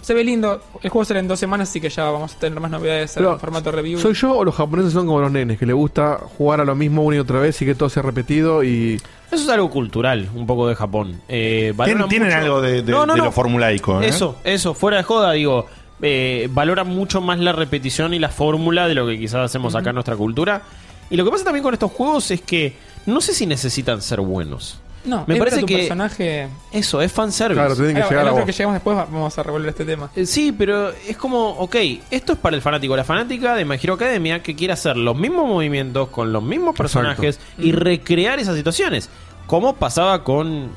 [0.00, 0.60] Se ve lindo.
[0.82, 3.34] El juego sale en dos semanas, así que ya vamos a tener más novedades Pero,
[3.34, 3.98] en formato review.
[3.98, 6.74] ¿Soy yo o los japoneses son como los nenes que les gusta jugar a lo
[6.74, 8.94] mismo una y otra vez y que todo sea repetido y
[9.30, 11.20] Eso es algo cultural, un poco de Japón.
[11.28, 11.74] Eh,
[12.08, 13.24] Tienen, algo de, de- No, no, de no.
[13.26, 14.00] lo formulaico.
[14.02, 14.08] ¿eh?
[14.08, 15.66] Eso, eso, fuera de joda, digo,
[16.02, 19.90] eh, valoran mucho más la repetición y la fórmula de lo que quizás hacemos acá
[19.90, 20.62] en nuestra cultura.
[21.10, 22.74] Y lo que pasa también con estos juegos es que
[23.06, 24.80] no sé si necesitan ser buenos.
[25.04, 26.48] No, me es parece que- personaje.
[26.72, 27.58] Eso, es fanservice.
[27.60, 28.44] claro, tienen que Ahora, llegar a vos.
[28.44, 30.10] que llegamos después va- vamos a revolver este tema.
[30.14, 31.76] Eh, Sí, pero es como, ok,
[32.10, 35.16] esto es para el fanático, la fanática de My Hero Academia que quiere hacer los
[35.16, 39.08] mismos movimientos con los mismos personajes y recrear esas situaciones.
[39.46, 40.68] Como pasaba con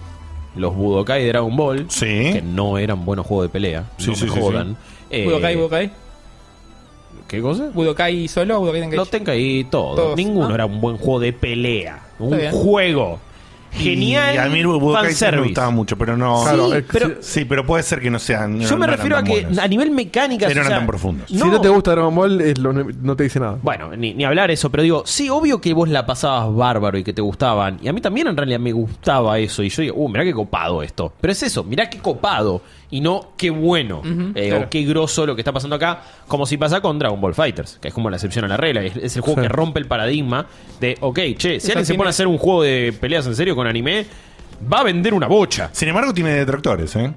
[0.56, 2.06] los Budokai de Dragon Ball, Sí.
[2.34, 4.78] que no eran buenos juegos de pelea, Sí, no sí, me sí, jodan.
[5.10, 5.92] Eh, Budokai, Budokai.
[7.28, 7.70] ¿Qué cosa?
[7.74, 8.98] Budokai solo o Budokai Tenkaichi.
[8.98, 9.96] No tenga ahí todo.
[9.96, 10.16] Todos.
[10.18, 10.54] Ninguno Ah.
[10.56, 12.02] era un buen juego de pelea.
[12.20, 12.52] Un bien.
[12.52, 13.20] juego.
[13.76, 14.36] Genial.
[14.36, 16.44] Y a mí Budokai me gustaba mucho, pero no.
[16.44, 18.60] Claro, Sí, es- pero- si, Sí, pero puede ser que no sean.
[18.60, 19.58] Yo no- me no refiero a que buenos.
[19.58, 20.46] a nivel mecánica.
[20.46, 21.28] No eran tan profundos.
[21.28, 23.58] si no te gusta Dragon Ball, es lo- no te dice nada.
[23.62, 27.04] Bueno, ni, ni hablar eso, pero digo, sí, obvio que vos la pasabas bárbaro y
[27.04, 27.80] que te gustaban.
[27.82, 29.64] Y a mí también en realidad me gustaba eso.
[29.64, 31.14] Y yo digo, uh, mirá qué copado esto.
[31.20, 32.62] Pero es eso, mirá qué copado.
[32.94, 34.02] Y no qué bueno.
[34.36, 34.66] Eh, claro.
[34.66, 36.02] O qué grosso lo que está pasando acá.
[36.28, 38.84] Como si pasa con Dragon Ball Fighters, que es como la excepción a la regla.
[38.84, 39.48] Es, es el juego Sí.
[39.48, 40.46] que rompe el paradigma
[40.80, 43.56] de, ok, che, si alguien se pone a hacer un juego de peleas en serio
[43.56, 44.06] con anime,
[44.72, 45.70] va a vender una bocha.
[45.72, 47.12] Sin embargo, tiene detractores, ¿eh?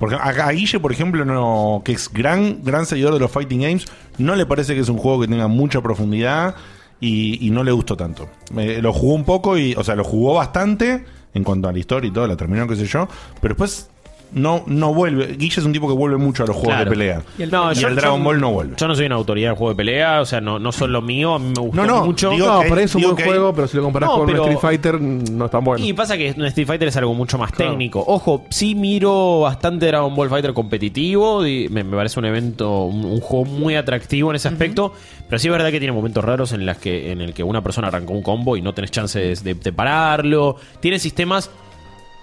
[0.00, 3.60] Porque a, a Guille, por ejemplo, no, que es gran, gran seguidor de los Fighting
[3.62, 3.84] Games,
[4.18, 6.54] no le parece que es un juego que tenga mucha profundidad
[7.00, 8.28] y, y no le gustó tanto.
[8.56, 11.78] Eh, lo jugó un poco y, o sea, lo jugó bastante en cuanto a la
[11.78, 13.06] historia y todo, la terminó, qué sé yo,
[13.40, 13.90] pero después
[14.32, 15.36] no, no vuelve.
[15.36, 16.84] Guille es un tipo que vuelve mucho a los juegos Claro.
[16.84, 17.22] de pelea.
[17.38, 18.74] Y el- No, y yo- el Dragon yo- Ball no vuelve.
[18.76, 21.02] Yo no soy una autoridad en juego de pelea, o sea, no, no son lo
[21.02, 21.34] mío.
[21.34, 22.30] A mí me gustó No, no, mucho.
[22.30, 24.16] digo- no, que- ahí es un digo buen que juego, pero si lo comparás No,
[24.18, 25.84] con pero- un Street Fighter, no es tan bueno.
[25.84, 27.70] Y pasa que un Street Fighter es algo mucho más Claro.
[27.72, 28.04] técnico.
[28.06, 31.46] Ojo, sí miro bastante Dragon Ball Fighter competitivo.
[31.46, 34.92] y me, me parece un evento, un, un juego muy atractivo en ese aspecto.
[35.28, 37.62] Pero sí es verdad que tiene momentos raros en, las que, en el que una
[37.62, 40.56] persona arrancó un combo y no tenés chance de, de- de pararlo.
[40.80, 41.50] Tiene sistemas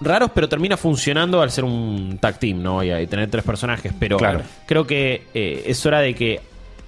[0.00, 2.82] raros, pero termina funcionando al ser un tag team, ¿no?
[2.84, 3.92] Y, y tener tres personajes.
[3.98, 4.42] Pero Claro.
[4.66, 6.40] creo que eh, es hora de que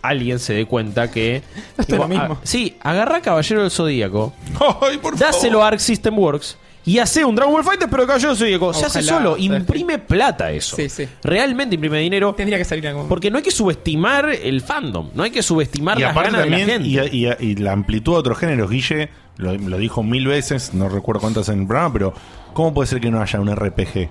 [0.02, 1.42] alguien se dé cuenta que.
[1.78, 2.38] Esto es lo a- mismo.
[2.42, 4.32] sí, agarra a Caballero del Zodíaco.
[4.82, 5.64] Ay, por Dáselo favor.
[5.64, 8.72] a Arc System Works y hace un Dragon Ball Fighter, pero Caballero del Zodíaco.
[8.72, 10.74] Se hace solo, imprime plata eso.
[10.76, 11.06] Sí, sí.
[11.22, 12.34] Realmente imprime dinero.
[12.34, 15.98] Tendría que salir algún Porque no hay que subestimar el fandom, no hay que subestimar
[15.98, 16.88] Y las aparte ganas de la gente.
[16.88, 20.88] y, y- y la amplitud de otros géneros, Guille lo, lo dijo mil veces, no
[20.88, 22.14] recuerdo cuántas en el programa, pero
[22.58, 24.08] ¿cómo puede ser que no haya un RPG?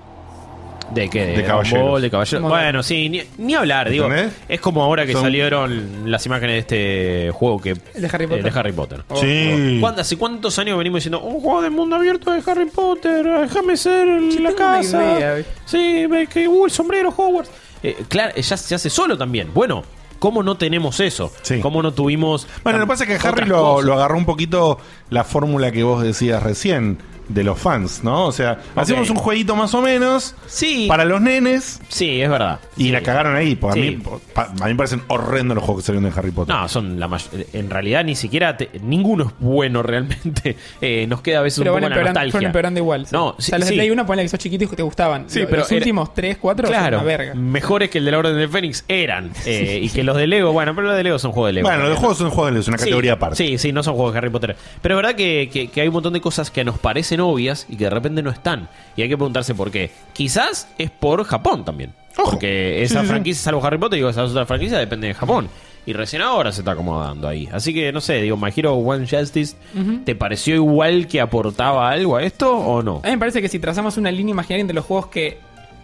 [0.93, 1.25] ¿De qué?
[1.25, 1.89] de Dragon caballeros.
[1.91, 2.49] Ball, de caballeros.
[2.49, 4.05] Bueno, sí, ni, ni hablar, digo.
[4.05, 4.33] ¿Entendés?
[4.47, 7.71] Es como ahora que Son- salieron las imágenes de este juego que.
[7.71, 8.43] El de Harry eh, Potter.
[8.53, 9.03] de Harry Potter.
[9.15, 9.79] sí.
[9.81, 13.25] ¿Cuándo- ¿Hace cuántos años venimos diciendo un juego de mundo abierto de Harry Potter?
[13.41, 14.07] Déjame ser
[14.39, 15.03] la casa.
[15.17, 17.51] idea, sí, ve que uh, el sombrero Hogwarts.
[17.83, 19.49] Eh, claro, ya se hace solo también.
[19.53, 19.83] Bueno,
[20.19, 21.33] ¿cómo no tenemos eso?
[21.41, 21.59] Sí.
[21.59, 22.47] ¿Cómo no tuvimos.
[22.63, 24.77] Bueno, lo que pasa es que Harry lo, lo agarró un poquito
[25.09, 26.97] la fórmula que vos decías recién
[27.29, 28.25] de los fans, ¿no?
[28.25, 30.85] O sea, hacemos un jueguito más o menos Sí.
[30.87, 32.59] para los nenes Sí, es verdad.
[32.77, 32.91] y Sí.
[32.91, 33.55] la cagaron ahí.
[33.55, 33.87] Porque Sí.
[33.87, 34.03] a, mí,
[34.33, 36.55] pa- a mí me parecen horrendos los juegos que salieron de Harry Potter.
[36.55, 37.19] No, son la may-
[37.53, 38.55] En realidad, ni siquiera.
[38.57, 40.55] te- ninguno es bueno realmente.
[40.81, 42.31] Eh, nos queda a veces Pero un van poco la empeorando, nostalgia.
[42.31, 43.05] fueron empeorando igual.
[43.07, 43.11] sí.
[43.13, 43.73] No, o sí, sea, los sí.
[43.73, 45.25] de Play 1 ponle que sos chiquito y te gustaban.
[45.29, 47.33] Sí, Los- pero los era- últimos 3, 4 Claro, una verga.
[47.35, 49.31] mejores que el de la Orden del Fénix eran.
[49.45, 51.67] eh, y que los de Lego, bueno, pero los de Lego son juegos de Lego.
[51.67, 53.35] bueno, los juegos son juegos de es una Sí, categoría aparte.
[53.35, 54.55] Sí, sí, no son juegos de Harry Potter.
[54.81, 57.65] Pero es verdad que, que- que hay un montón de cosas que nos parecen obvias
[57.69, 58.69] y que de repente no están.
[58.95, 59.91] Y hay que preguntarse por qué.
[60.13, 61.93] Quizás es por Japón también.
[62.17, 62.31] Ojo.
[62.31, 65.49] Porque esa Sí, franquicia, salvo Harry Potter, digo, esas otras franquicias dependen de Japón.
[65.85, 67.47] Y recién ahora se está acomodando ahí.
[67.51, 69.55] Así que no sé, digo, My Hero One Justice,
[70.03, 72.97] ¿te pareció igual que aportaba algo a esto o no?
[73.03, 75.37] A mí me parece que si trazamos una línea imaginaria entre los juegos que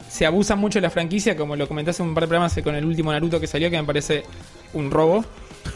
[0.09, 2.75] se abusan mucho de la franquicia, como lo comenté hace un par de programas con
[2.75, 4.23] el último Naruto que salió, que me parece
[4.73, 5.23] un robo,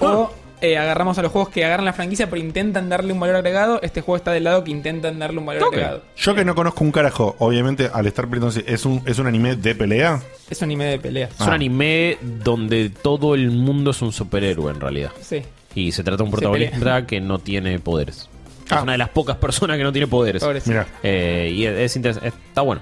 [0.01, 0.29] o
[0.61, 3.79] eh, agarramos a los juegos que agarran la franquicia pero intentan darle un valor agregado,
[3.83, 5.73] este juego está del lado que intentan darle un valor Ok.
[5.73, 6.01] agregado.
[6.15, 9.55] Yo que no conozco un carajo, obviamente al estar peleando, ¿es un, ¿es un anime
[9.55, 10.21] de pelea?
[10.49, 11.29] Es un anime de pelea.
[11.33, 11.53] Es un Ah.
[11.55, 15.11] anime donde todo el mundo es un superhéroe en realidad.
[15.21, 15.43] Sí.
[15.75, 18.29] Y se trata de un protagonista que no tiene poderes.
[18.69, 18.77] Ah.
[18.77, 20.43] Es una de las pocas personas que no tiene poderes.
[20.65, 22.29] Mira, Eh, y es, es interesante.
[22.29, 22.81] Está bueno.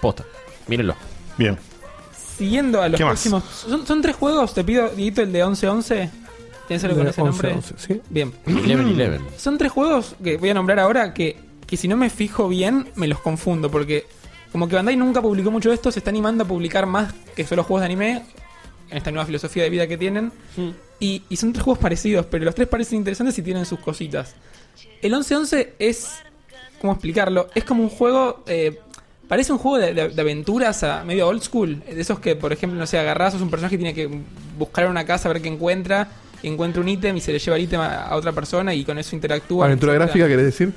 [0.00, 0.24] Posta.
[0.66, 0.94] Mírenlo.
[1.38, 1.56] bien.
[2.36, 3.12] Siguiendo a los ¿Qué más?
[3.14, 3.42] próximos.
[3.44, 6.10] Son, son tres juegos, te pido, Dieguito, el de 11-11.
[6.68, 7.52] ¿Tienes algo con De ese 11, nombre?
[7.54, 8.00] 11, sí.
[8.10, 8.32] Bien.
[8.46, 9.22] Eleven Eleven.
[9.36, 12.88] Son tres juegos que voy a nombrar ahora que, que si no me fijo bien,
[12.94, 13.70] me los confundo.
[13.70, 14.06] Porque
[14.52, 17.44] como que Bandai nunca publicó mucho de esto, se está animando a publicar más que
[17.44, 18.22] solo juegos de anime.
[18.90, 20.32] En esta nueva filosofía de vida que tienen.
[21.00, 24.34] Y, y son tres juegos parecidos, pero los tres parecen interesantes y tienen sus cositas.
[25.02, 26.10] El 11-11 es.
[26.80, 27.48] ¿Cómo explicarlo?
[27.54, 28.42] Es como un juego.
[28.46, 28.78] eh,
[29.28, 31.80] parece un juego de, de- de aventuras a medio old school.
[31.80, 34.08] De esos que, por ejemplo, no sé, agarrás, sos un personaje que tiene que
[34.58, 36.08] buscar en una casa a ver qué encuentra.
[36.42, 38.98] Encuentra un ítem y se le lleva el ítem a, a otra persona y con
[38.98, 39.66] eso interactúa.
[39.66, 40.06] Aventura etcétera.
[40.06, 40.72] gráfica, ¿querés decir?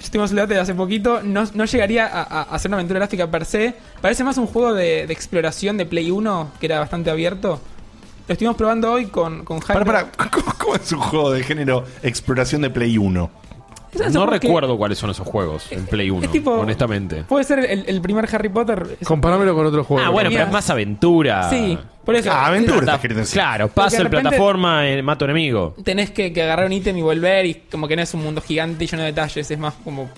[0.00, 1.20] Estuvimos el debate de hace poquito.
[1.22, 3.74] No, no llegaría a, a- a hacer una aventura gráfica per se.
[4.00, 7.60] Parece más un juego de, de exploración de Play 1, que era bastante abierto.
[8.26, 9.84] Lo estuvimos probando hoy con, con Jaime.
[9.84, 13.30] Para, para, ¿cómo, cómo es un juego de género exploración de Play 1?
[14.12, 17.24] No recuerdo cuáles son esos juegos en Play 1, es tipo- honestamente.
[17.24, 18.96] Puede ser el, el primer Harry Potter.
[19.00, 20.06] Es- Comparámelo con otro juego.
[20.06, 21.50] Ah, bueno, pero es más aventura.
[21.50, 22.30] Sí, por eso.
[22.30, 22.80] Ah, aventura.
[22.80, 23.34] Plata- queriendo decir.
[23.34, 25.74] Claro, Porque de el repente- plataforma, eh, mato enemigo.
[25.84, 28.40] Tenés que, que agarrar un ítem y volver y como que no es un mundo
[28.40, 29.50] gigante y lleno de detalles.
[29.50, 30.08] Es más como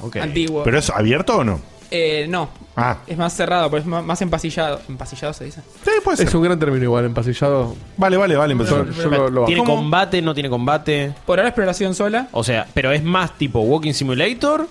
[0.00, 0.16] Ok.
[0.16, 0.62] antiguo.
[0.62, 1.60] ¿Pero es abierto o no?
[1.90, 4.80] Eh, no, Ah, es más cerrado, pero es más, más empasillado.
[4.88, 5.60] ¿Empasillado se dice?
[5.84, 6.28] sí, puede ser.
[6.28, 7.74] Es un gran término igual, empasillado.
[7.96, 8.52] Vale, vale, vale.
[8.52, 8.86] empezó.
[8.86, 10.22] Yo, yo lo, lo ¿Tiene combate?
[10.22, 11.12] ¿No tiene combate?
[11.26, 12.28] Por ahora exploración sola.
[12.32, 14.66] O sea, pero es más tipo Walking Simulator.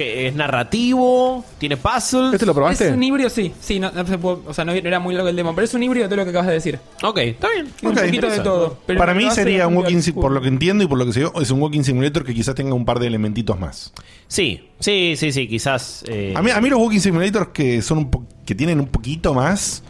[0.00, 1.44] Que es narrativo.
[1.58, 2.32] Tiene puzzles.
[2.32, 2.86] ¿Este lo probaste?
[2.88, 3.52] Es un híbrido, sí.
[3.60, 5.74] Sí, no, no se puede- o sea, no, era muy largo el demo, pero es
[5.74, 6.78] un híbrido de todo lo que acabas de decir.
[7.02, 7.66] Ok, está bien.
[7.66, 8.78] Ok, un poquito de todo.
[8.86, 10.86] pero Para lo mí hace sería es un walking sim- por lo que entiendo y
[10.86, 13.08] por lo que sé yo, es un walking simulator que quizás tenga un par de
[13.08, 13.92] elementitos más.
[14.26, 16.02] Sí, sí, sí, sí, quizás.
[16.08, 18.86] eh, A mí, a mí los walking simulators que son un po- que tienen un
[18.86, 19.82] poquito más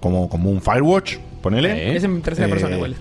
[0.00, 1.96] como, como un Firewatch, ponele.
[1.96, 2.96] Es en tercera Eh, persona igual.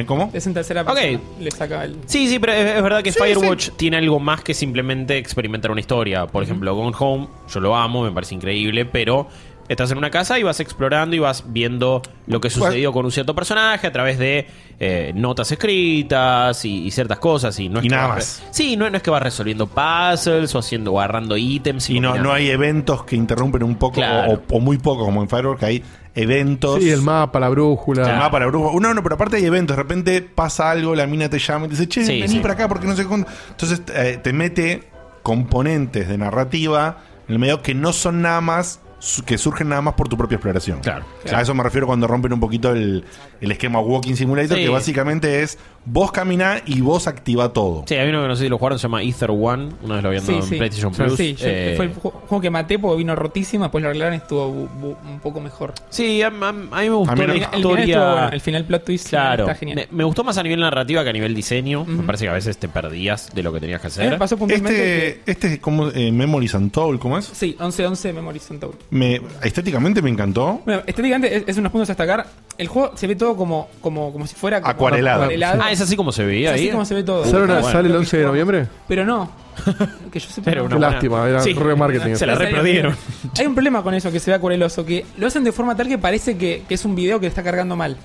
[0.00, 0.30] ¿Eh, ¿Cómo?
[0.32, 0.94] Es en tercera Ok.
[0.94, 1.20] persona.
[1.40, 1.96] Le saca el.
[2.06, 5.70] Sí, sí, pero es, es verdad que Sí, Firewatch tiene algo más que simplemente experimentar
[5.70, 6.26] una historia.
[6.26, 9.28] Por ejemplo, Gone Home, yo lo amo, me parece increíble, pero
[9.68, 13.12] estás en una casa y vas explorando y vas viendo lo que sucedió con un
[13.12, 14.46] cierto personaje a través de
[14.78, 17.58] eh, notas escritas y, y ciertas cosas.
[17.60, 18.42] Y, no es Y que nada vas más.
[18.50, 21.90] Sí, no, no es que vas resolviendo puzzles o haciendo o agarrando ítems.
[21.90, 24.42] Y no, no hay eventos que interrumpen un poco Claro.
[24.50, 25.82] o, o muy poco, como en Firewatch, que hay
[26.14, 26.82] eventos.
[26.82, 28.10] Sí, el mapa, la brújula.
[28.10, 28.70] El mapa, la bruja.
[28.80, 29.76] No, no, pero aparte hay eventos.
[29.76, 32.38] De repente pasa algo, la mina te llama y te dice, che, Sí, vení sí.
[32.40, 33.26] para acá porque no sé cuándo.
[33.50, 34.84] Entonces eh, te mete
[35.22, 36.98] componentes de narrativa
[37.28, 38.80] en el medio que no son nada más
[39.26, 40.80] que surgen nada más por tu propia exploración.
[40.80, 43.04] Claro, A eso me refiero cuando rompen un poquito el,
[43.40, 44.64] el esquema Walking Simulator, Sí.
[44.64, 47.84] que básicamente es vos caminá y vos activa todo.
[47.86, 49.68] Sí, hay uno que no sé si lo jugaron, se llama Ether One.
[49.82, 50.56] Una vez lo Sí, en sí.
[50.56, 51.16] PlayStation Plus.
[51.16, 54.14] sí, yo- Eh, fue el ju- juego que maté porque vino rotísimo, después lo arreglaron
[54.14, 55.72] y estuvo bu- bu- un poco mejor.
[55.88, 57.84] sí, a, a- a mí me gustó A mí no- la el El final, historia.
[57.84, 59.76] estuvo bueno, el final plot twist Claro, está genial.
[59.90, 61.84] me, me gustó más a nivel narrativa que a nivel diseño.
[61.84, 64.10] Me parece que a veces te perdías de lo que tenías que hacer.
[64.10, 67.26] me pasó puntualmente Este, este es como eh, Memories Untold, ¿cómo es?
[67.26, 68.74] Sí, 11-11 Memories Untold.
[68.90, 70.60] Me, estéticamente me encantó.
[70.64, 72.26] Bueno, estéticamente es, es unos puntos a destacar.
[72.58, 75.28] El juego se ve todo como, como, como si fuera como Acuarelado.
[75.60, 76.60] Ah, es así como se veía Es ahí.
[76.64, 77.24] así como se ve todo.
[77.24, 77.62] ¿Sale, bueno.
[77.70, 78.66] sale el 11 de noviembre?
[78.88, 79.30] Pero no.
[80.12, 80.50] que yo sepa.
[80.50, 80.66] Era no.
[80.66, 81.52] una Qué buena- lástima, era Sí.
[81.54, 82.16] remarketing.
[82.16, 82.96] Se la reperdieron.
[83.38, 85.88] Hay un problema con eso que se ve acuareloso, que lo hacen de forma tal
[85.88, 87.96] que parece que, que es un video que está cargando mal.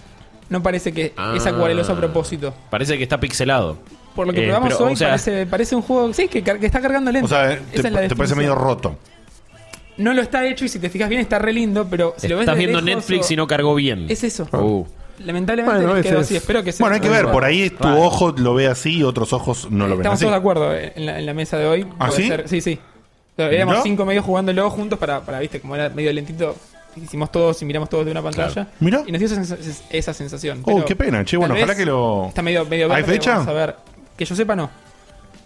[0.50, 1.34] No parece que Ah.
[1.36, 2.54] es acuareloso a propósito.
[2.70, 3.78] Parece que está pixelado.
[4.16, 6.44] Por lo que Eh, probamos pero, hoy, o sea- parece, parece un juego sí, que,
[6.44, 7.26] car- que está cargando lento.
[7.26, 8.38] O sea, Esa te, es la te parece definición.
[8.40, 8.98] medio roto.
[9.98, 12.36] No lo está hecho y si te fijas bien está re lindo, pero si lo
[12.38, 14.06] ves Estás viendo lejos Netflix o- y no cargó bien.
[14.10, 14.48] Es eso.
[14.52, 14.86] Uh.
[15.26, 16.36] Lamentablemente Bueno, quedó así.
[16.36, 16.84] es- Espero que sea.
[16.84, 18.02] Bueno, hay que ver, por ahí tu Claro.
[18.02, 20.26] ojo lo ve así y otros ojos no lo ven Estamos así.
[20.26, 21.88] todos de acuerdo eh, en la, en la mesa de hoy.
[22.00, 22.28] ¿Ah, Puede sí?
[22.28, 22.80] ser- sí, sí.
[23.36, 23.84] Pero éramos ¿No?
[23.84, 26.56] cinco medios jugándolo juntos para, para, viste, como era medio lentito.
[26.96, 28.68] Hicimos todos y miramos todos de una pantalla.
[28.82, 29.04] Mira.
[29.08, 30.60] Y nos dio esa, sens- esa sensación.
[30.64, 31.38] Oh, Pero qué pena, che.
[31.38, 32.28] Bueno, ojalá que lo.
[32.28, 33.32] Está medio, medio ¿Hay fecha?
[33.38, 33.76] Vamos a ver.
[34.18, 34.70] Que yo sepa, no.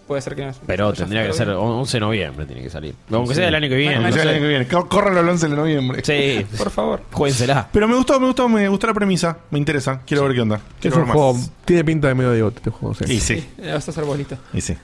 [0.08, 0.52] Puede ser que no.
[0.68, 1.58] Pero tendría que ser bien.
[1.58, 2.94] 11 de noviembre, tiene que salir.
[3.12, 3.96] Aunque sea el año que viene.
[3.96, 4.36] Bueno, no Que sea el sé.
[4.36, 4.68] año que viene.
[4.88, 6.02] Córralo el 11 de noviembre.
[6.04, 7.02] Sí, Por favor.
[7.12, 7.68] juéguensela.
[7.72, 9.38] Pero me gustó, me gustó, me gustó la premisa.
[9.50, 10.02] Me interesa.
[10.06, 10.62] Quiero ver qué onda.
[10.80, 11.16] Quiero ver más.
[11.16, 12.94] juego, tiene pinta de medio de este juego.
[12.94, 13.06] sí.
[13.14, 14.38] Y sí, vas a hacer vos listo.
[14.54, 14.76] y sí.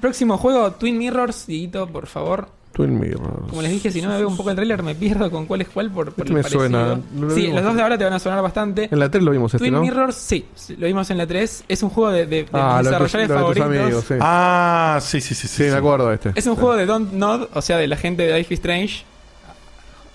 [0.00, 1.46] Próximo juego, Twin Mirrors.
[1.46, 2.48] Dieguito, por favor.
[2.72, 3.48] Twin Mirror.
[3.50, 5.60] Como les dije, si no me veo un poco el trailer, me pierdo con cuál
[5.60, 6.60] es cuál por, por Este el me parecido.
[6.60, 8.88] suena, lo sí, los dos de ahora te van a sonar bastante.
[8.90, 9.80] En la 3 lo vimos este, Twin ¿no?
[9.82, 11.64] Mirrors, sí, sí, lo vimos en la 3.
[11.68, 13.66] Es un juego de, de, de Ah, mis desarrolladores de favoritos.
[13.68, 14.14] amigos, sí.
[14.20, 15.48] Ah, sí, sí, sí.
[15.48, 16.32] Sí, me acuerdo de este.
[16.34, 19.04] Es un juego de Don't Nod, o sea, de la gente de Life is Strange.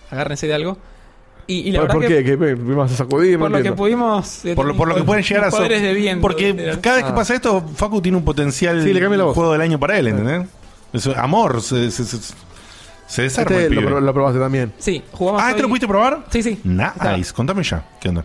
[0.09, 0.77] Agárrense de algo.
[1.49, 2.23] Y, y la ¿Por, verdad por que qué?
[2.23, 3.39] ¿Qué me vas a sacudir?
[3.39, 4.43] Por lo que pudimos...
[4.45, 5.69] eh, Por lo, por lo que pueden llegar a ser.
[5.81, 6.21] de viento.
[6.21, 7.15] Porque cada vez que Ah.
[7.15, 10.47] pasa esto, Facu tiene un potencial Sí, le juego del año para él, ¿entendés?
[10.93, 11.91] Es amor, se,
[13.07, 13.91] se, desarma Este el lo, pibe.
[13.91, 14.73] pro- lo probaste también.
[14.77, 16.25] Sí, jugamos Ah, ¿este lo hoy- pudiste probar?
[16.29, 16.59] Sí, sí.
[16.63, 17.83] Nice, contame ya.
[17.99, 18.23] ¿Qué onda?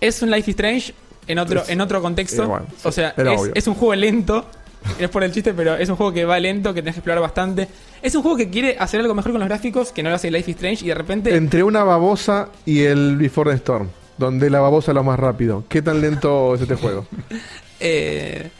[0.00, 0.94] Es un Life is Strange
[1.28, 2.42] en otro, en otro contexto.
[2.42, 3.52] Eh, bueno, o sea, era es, obvio.
[3.54, 4.46] es un juego lento.
[4.98, 7.22] Es por el chiste, pero es un juego que va lento, que tenés que explorar
[7.22, 7.68] bastante.
[8.02, 10.28] Es un juego que quiere hacer algo mejor con los gráficos, que no lo hace
[10.28, 11.36] Life is Strange, y de repente.
[11.36, 15.62] Entre una babosa y el Before the Storm, donde la babosa es lo más rápido.
[15.68, 17.06] ¿Qué tan lento es este juego?
[17.78, 18.50] eh,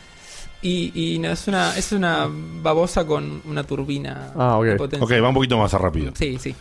[0.62, 2.28] y y no, es una es una
[2.62, 4.32] babosa con una turbina.
[4.36, 4.64] Ah, ok.
[4.64, 5.04] de potencia.
[5.04, 6.12] Ok, va un poquito más rápido.
[6.14, 6.54] Sí, sí.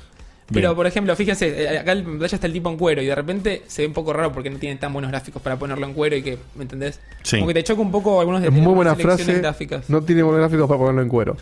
[0.49, 0.64] Bien.
[0.64, 3.16] Pero por ejemplo, fíjense, eh, acá en pantalla está el tipo en cuero y de
[3.16, 5.93] repente se ve un poco raro porque no tiene tan buenos gráficos para ponerlo en
[5.93, 6.99] cuero y que, ¿me entendés?
[7.24, 7.38] Sí.
[7.38, 9.41] Como que te choca un poco algunos de Es muy buena selecciones frase.
[9.41, 9.89] gráficas.
[9.89, 11.38] No tiene buenos gráficos para ponerlo en cuero.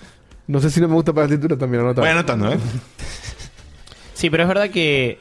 [0.45, 2.01] No sé si no me gusta para la escritura también, anota.
[2.01, 2.57] Voy anotando, ¿eh?
[4.13, 5.17] Sí, pero es verdad que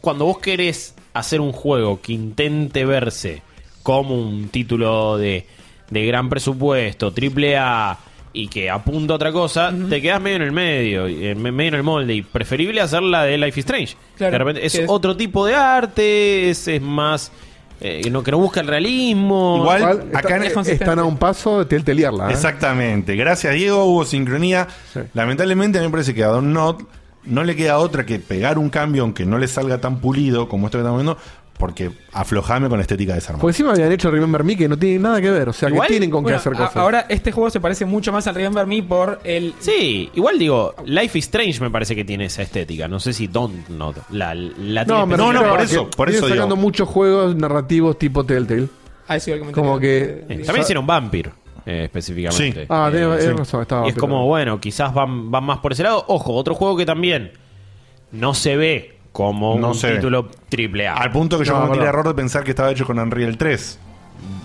[0.00, 3.42] cuando vos querés hacer un juego que intente verse
[3.82, 5.46] como un título de,
[5.92, 7.98] de gran presupuesto, triple A,
[8.32, 11.68] y que apunta a otra cosa, te quedas medio en el medio, y en- medio
[11.68, 13.96] en el molde, y preferible hacerla de Life is Strange.
[14.16, 17.30] Claro, de repente es otro tipo de arte, es, es más...
[17.80, 19.56] eh, no, que no busca el realismo.
[19.60, 20.84] Igual, Igual, acá está- es consistente.
[20.84, 22.28] están a un paso de teltelearla.
[22.28, 22.32] ¿eh?
[22.32, 23.16] Exactamente.
[23.16, 23.84] Gracias, Diego.
[23.84, 24.68] Hubo sincronía.
[24.94, 25.00] Sí.
[25.14, 26.80] Lamentablemente, a mí me parece que a Don Not
[27.24, 30.66] no le queda otra que pegar un cambio, aunque no le salga tan pulido como
[30.68, 31.18] esto que estamos viendo,
[31.62, 34.76] porque aflojame con la estética de esa Porque encima habían hecho Remember Me que no
[34.76, 35.48] tiene nada que ver.
[35.48, 36.76] O sea, Igual, que tienen con Bueno, qué hacer cosas.
[36.76, 39.54] Ahora este juego se parece mucho más al Remember Me por el...
[39.60, 42.88] Sí, igual digo, Life is Strange me parece que tiene esa estética.
[42.88, 45.96] No sé si Don't Not la, la no, tiene me no, refiero por eso, que
[45.96, 46.34] por eso digo.
[46.34, 48.66] sacando muchos juegos narrativos tipo Telltale.
[49.06, 49.52] Ah, eso iba.
[49.52, 50.42] Como que- Eh.
[50.44, 51.30] También hicieron Vampire,
[51.64, 52.62] eh, específicamente.
[52.62, 52.66] Sí.
[52.70, 53.28] Ah, Eh, tiene sí.
[53.38, 56.04] razón, estaba y es pero- como, bueno, quizás van, van más por ese lado.
[56.08, 57.30] Ojo, otro juego que también
[58.10, 60.94] no se ve como No un título triple A.
[60.94, 63.36] Al punto que yo No, cometí el error de pensar que estaba hecho con Unreal
[63.36, 63.78] 3.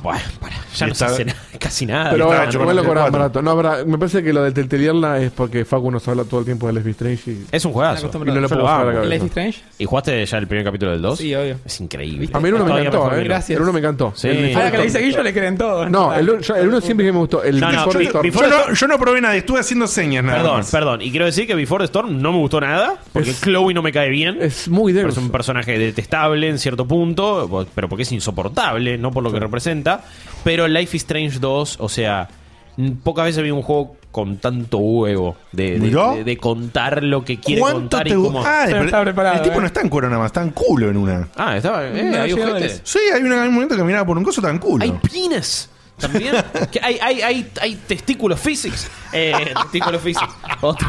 [0.04, 2.12] Bueno, para, ya Y no se hace na- casi nada.
[2.12, 3.12] Pero estaba bueno, lo 4.
[3.12, 3.42] barato.
[3.42, 6.46] No, habrá- me parece que lo de teltelearla es porque Facu nos habla todo el
[6.46, 7.46] tiempo de Life is Strange y...
[7.52, 8.08] Es un juegazo.
[8.08, 8.86] Y no puedo lo amo.
[8.86, 9.04] cabeza.
[9.06, 9.60] ¿Life is Strange?
[9.80, 11.18] ¿Y jugaste ya el primer capítulo del 2?
[11.18, 11.58] Sí, obvio.
[11.66, 12.30] Es increíble.
[12.32, 13.10] A mí el uno me encantó, ¿eh?
[13.10, 13.24] que el uno.
[13.30, 13.56] Gracias.
[13.58, 14.14] El uno me encantó.
[14.16, 14.28] Sí.
[14.30, 15.00] El Ahora que le dice.
[15.00, 15.90] Guillo le creen todo.
[15.90, 17.44] No, el, uno- yo- el uno siempre que me gustó.
[17.44, 18.28] El No, no, Before Storm.
[18.28, 20.72] Before- Yo no, yo no probé nada, estuve haciendo señas nada Perdón, más.
[20.72, 21.02] perdón.
[21.02, 22.96] Y quiero decir que Before the Storm no me gustó nada.
[23.14, 24.38] Porque Es- Chloe no me cae bien.
[24.42, 25.10] Es muy denso.
[25.10, 29.40] es un personaje detestable en cierto punto, pero porque es insoportable, no por lo que
[29.40, 29.67] representa.
[30.44, 32.30] Pero Life is Strange 2, o sea,
[33.04, 37.40] pocas veces vi un juego con tanto huevo de, de- de- de contar lo que
[37.40, 38.42] quiere ¿Cuánto contar y te cómo.
[38.44, 39.60] Ah, Pero está preparado, El tipo eh.
[39.62, 41.28] no está en cuero nada más, está en culo en una.
[41.36, 41.86] Ah, estaba.
[41.86, 42.32] Eh, No, hay.
[42.84, 44.84] Sí, hay, una- hay un momento que miraba por un coso tan culo.
[44.84, 45.70] Hay penis.
[46.00, 46.36] También
[46.72, 48.88] Que hay, hay, hay, hay testículos physics.
[49.14, 49.34] Eh,
[49.64, 50.34] testículos physics.
[50.62, 50.88] Otro,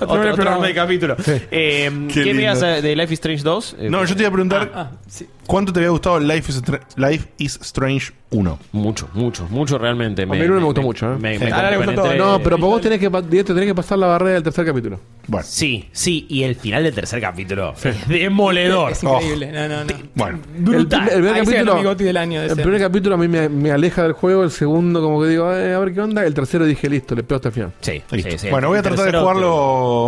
[0.00, 0.50] otro, otro programa.
[0.52, 1.16] nombre de capítulo.
[1.28, 2.42] Eh, ¿Qué, me lindo.
[2.42, 3.76] ibas a- de Life is Strange 2?
[3.78, 5.28] Eh, No, yo te iba a preguntar Ah, sí.
[5.46, 6.62] cuánto te había gustado Life is,
[6.96, 8.58] Life is Strange 1.
[8.72, 10.22] Mucho, mucho, mucho realmente.
[10.22, 11.16] A mí el uno me gustó mucho, ¿eh?
[11.20, 11.44] Me, Sí.
[11.44, 12.18] me Ahora le gustó compenetré.
[12.18, 12.38] todo.
[12.38, 14.98] No, pero vos tenés que, pa- te tenés que pasar la barrera del tercer capítulo.
[15.28, 18.90] Bueno, Sí, sí, y el final del tercer capítulo es demoledor.
[18.92, 19.52] Es increíble.
[19.52, 19.92] No, no, no.
[20.16, 20.38] bueno.
[20.56, 21.02] El, Brutal.
[21.08, 22.62] el primer Ahí se ganó capítulo, del año de el ese.
[22.62, 24.42] primer capítulo a mí me, me aleja del juego.
[24.42, 26.24] El segundo, como que digo, eh, a ver qué onda.
[26.26, 27.72] El tercero dije, listo, le hasta el final.
[27.80, 28.30] Sí, Listo.
[28.30, 28.48] sí, sí.
[28.50, 29.50] bueno, voy a tratar de tercero jugarlo.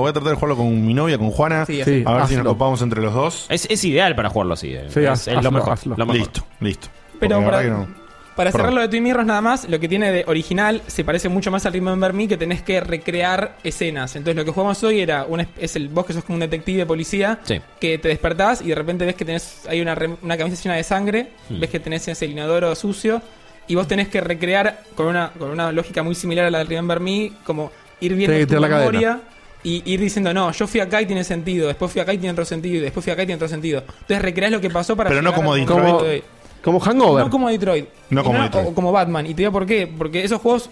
[0.01, 1.67] Voy a tratar de jugarlo con mi novia, con Juana.
[1.67, 2.51] Sí, Sí, a ver si nos hazlo.
[2.53, 3.47] copamos entre los dos.
[3.49, 4.75] Es, es ideal para jugarlo así.
[4.75, 4.87] eh.
[4.89, 5.73] Sí, es, haz- es lo mejor.
[5.73, 5.95] hazlo.
[5.97, 6.19] lo mejor.
[6.21, 6.89] Listo, listo.
[7.21, 8.03] Pero Porque la para, verdad que no.
[8.35, 11.29] para cerrar lo de Twin Mirrors nada más, lo que tiene de original se parece
[11.29, 14.17] mucho más al Remember Me que tenés que recrear escenas.
[14.17, 16.41] Entonces lo que jugamos hoy era un, es- es el vos que sos como un
[16.41, 17.61] detective policía Sí.
[17.79, 20.83] que te despertás y de repente ves que tenés hay una, una camisa llena de
[20.83, 21.61] sangre, Hmm.
[21.61, 23.23] ves que tenés ese inodoro sucio
[23.69, 26.65] y vos tenés que recrear con una, con una lógica muy similar a la de
[26.65, 29.21] Remember Me, como ir viendo tu la memoria
[29.65, 32.33] y ir diciendo, no, yo fui acá y tiene sentido, después fui acá y tiene
[32.33, 33.81] otro sentido, y después fui acá y tiene otro sentido.
[33.81, 35.83] Entonces recreás lo que pasó para Pero no como Detroit.
[35.83, 36.25] Como, de hoy.
[36.63, 37.25] como Hangover.
[37.25, 37.89] No como Detroit.
[38.11, 38.69] No como Detroit.
[38.69, 39.27] O como Batman.
[39.27, 39.87] Y te digo por qué.
[39.87, 40.69] Porque esos juegos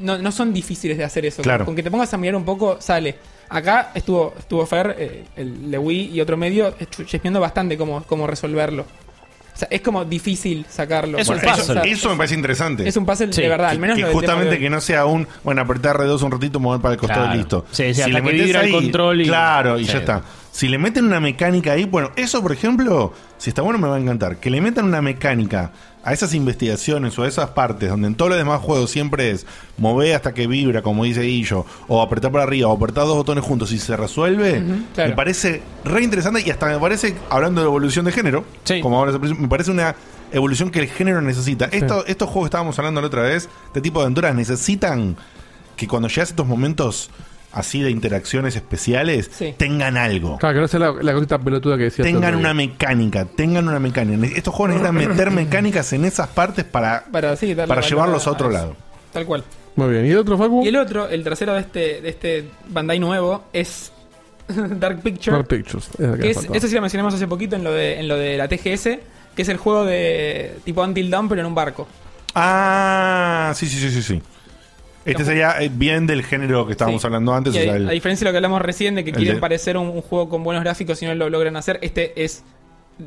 [0.00, 1.42] no, no son difíciles de hacer eso.
[1.42, 1.64] Claro.
[1.64, 3.16] Con que te pongas a mirar un poco, sale.
[3.48, 6.74] Acá estuvo, estuvo Fer, eh, el de Wii y otro medio,
[7.06, 8.84] chispeando bastante cómo, cómo resolverlo.
[9.58, 11.18] O sea, es como difícil sacarlo.
[11.18, 11.90] Es Bueno, un eso- puzzle.
[11.90, 12.86] Eso me parece interesante.
[12.88, 15.26] es un puzzle Sí, de verdad, al menos que lo justamente que no sea un,
[15.42, 17.34] bueno, apretar R2 un ratito, mover para el costado Claro.
[17.34, 17.66] y listo.
[17.72, 19.90] Sí, sí, hasta le vibra el control y- Claro, y Sí.
[19.94, 20.22] ya está.
[20.52, 23.96] Si le meten una mecánica ahí, bueno, eso por ejemplo, si está bueno me va
[23.96, 24.36] a encantar.
[24.36, 25.72] Que le metan una mecánica
[26.04, 29.46] a esas investigaciones o a esas partes donde en todos los demás juegos siempre es
[29.76, 33.44] mover hasta que vibra, como dice Guillo, o apretar para arriba, o apretar dos botones
[33.44, 34.62] juntos y se resuelve,
[34.94, 35.10] claro.
[35.10, 38.80] me parece re interesante y hasta me parece, hablando de evolución de género, Sí.
[38.80, 39.94] como ahora me parece una
[40.32, 41.66] evolución que el género necesita.
[41.66, 45.16] Esto- estos juegos que estábamos hablando la otra vez, de tipo de aventuras, necesitan
[45.76, 47.10] que cuando llegas a estos momentos
[47.52, 49.54] así de interacciones especiales, Sí.
[49.56, 50.38] tengan algo.
[50.38, 52.04] Claro, que no sea la, la cosita pelotuda que decía.
[52.04, 54.26] Tengan una mecánica, tengan una mecánica.
[54.36, 58.76] Estos juegos necesitan meter mecánicas en esas partes para, Para, sí, llevarlos a otro lado.
[59.12, 59.44] Tal cual.
[59.76, 60.06] Muy bien.
[60.06, 60.64] ¿Y el otro, Facu?
[60.64, 63.92] Y el otro, el tercero de este, de este Bandai nuevo, es
[64.48, 65.36] Dark Picture.
[65.36, 65.88] Dark Pictures.
[65.98, 68.36] Es que es, eso sí lo mencionamos hace poquito en lo de, en lo de
[68.36, 68.98] la TGS,
[69.36, 71.86] que es el juego de tipo Until Dawn, pero en un barco.
[72.34, 74.22] Ah, sí, sí, sí, sí, sí.
[75.10, 77.06] Este sería eh, bien del género que estábamos Sí.
[77.06, 77.54] hablando antes.
[77.54, 79.34] Y o a, sea, el- a diferencia de lo que hablamos recién, de que quieren
[79.36, 82.44] de- parecer un, un juego con buenos gráficos y no lo logran hacer, este es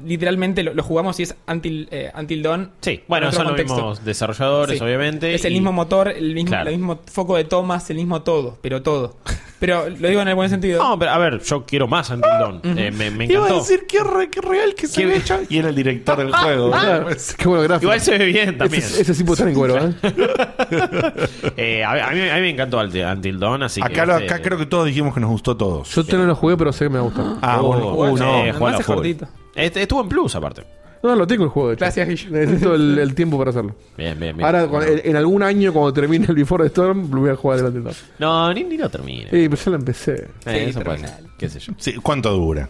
[0.05, 2.71] literalmente lo, lo jugamos y es Until, eh, Until Dawn.
[2.81, 4.83] Sí, bueno, son los mismos desarrolladores, Sí.
[4.85, 5.33] obviamente.
[5.33, 6.69] Es el y- mismo motor, el mismo, Claro.
[6.69, 9.17] el mismo foco de tomas, el mismo todo, pero todo.
[9.61, 10.81] Pero lo digo en el buen sentido.
[10.83, 12.61] No, pero a ver, yo quiero más Until Dawn.
[12.63, 13.59] Eh, me, me Iba a encantó.
[13.59, 15.39] decir qué, re- qué real que se Qué- ve hecho.
[15.49, 16.71] Y era el director del juego.
[16.81, 17.07] Claro,
[17.37, 17.83] Qué bueno gráfico.
[17.85, 18.81] Igual se ve bien también.
[18.83, 19.93] Ese, ese sí puede estar en cuero, ¿eh?
[21.57, 23.87] Eh, a, a mí, a mí me encantó Until Until Dawn, así que.
[23.87, 25.93] Acá, lo- este- acá creo que todos dijimos que nos gustó a todos.
[25.93, 27.25] Yo no lo jugué, pero sé que me va a gustar.
[27.41, 28.13] Ah, Oh, bueno.
[28.13, 28.45] Uh, no.
[28.45, 28.95] eh, jugalo hace full.
[28.95, 29.27] cortito.
[29.55, 30.63] Este, estuvo en Plus, aparte.
[31.03, 31.85] No, lo tengo el juego, de hecho.
[31.85, 32.29] Gracias, Guillo.
[32.31, 33.75] Necesito el, el tiempo para hacerlo.
[33.97, 34.45] Bien, bien, bien.
[34.45, 34.85] Ahora, Bueno.
[34.85, 37.57] cuando- en, en algún año, cuando termine el Before the Storm, lo voy a jugar
[37.57, 39.23] delante de No, ni, ni lo termine.
[39.31, 40.13] Sí, pero ya lo empecé.
[40.13, 41.09] Eh, Sí, eso puede ser.
[41.37, 41.73] ¿Qué sé yo?
[41.77, 42.69] Sí, ¿Cuánto dura?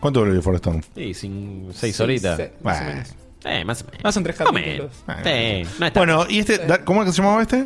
[0.00, 0.82] ¿Cuánto dura el Forest Storm?
[0.94, 2.36] Sí, sin seis Sí, horitas.
[2.36, 2.94] sí, más o Bueno.
[2.94, 3.14] menos.
[3.46, 4.04] Eh, más o menos.
[4.04, 4.90] No son tres Más o capítulos.
[5.06, 5.22] menos.
[5.24, 6.00] Sí, no está.
[6.00, 6.58] Bueno, ¿y este?
[6.58, 7.64] Dar- ¿Cómo es que se llamaba este?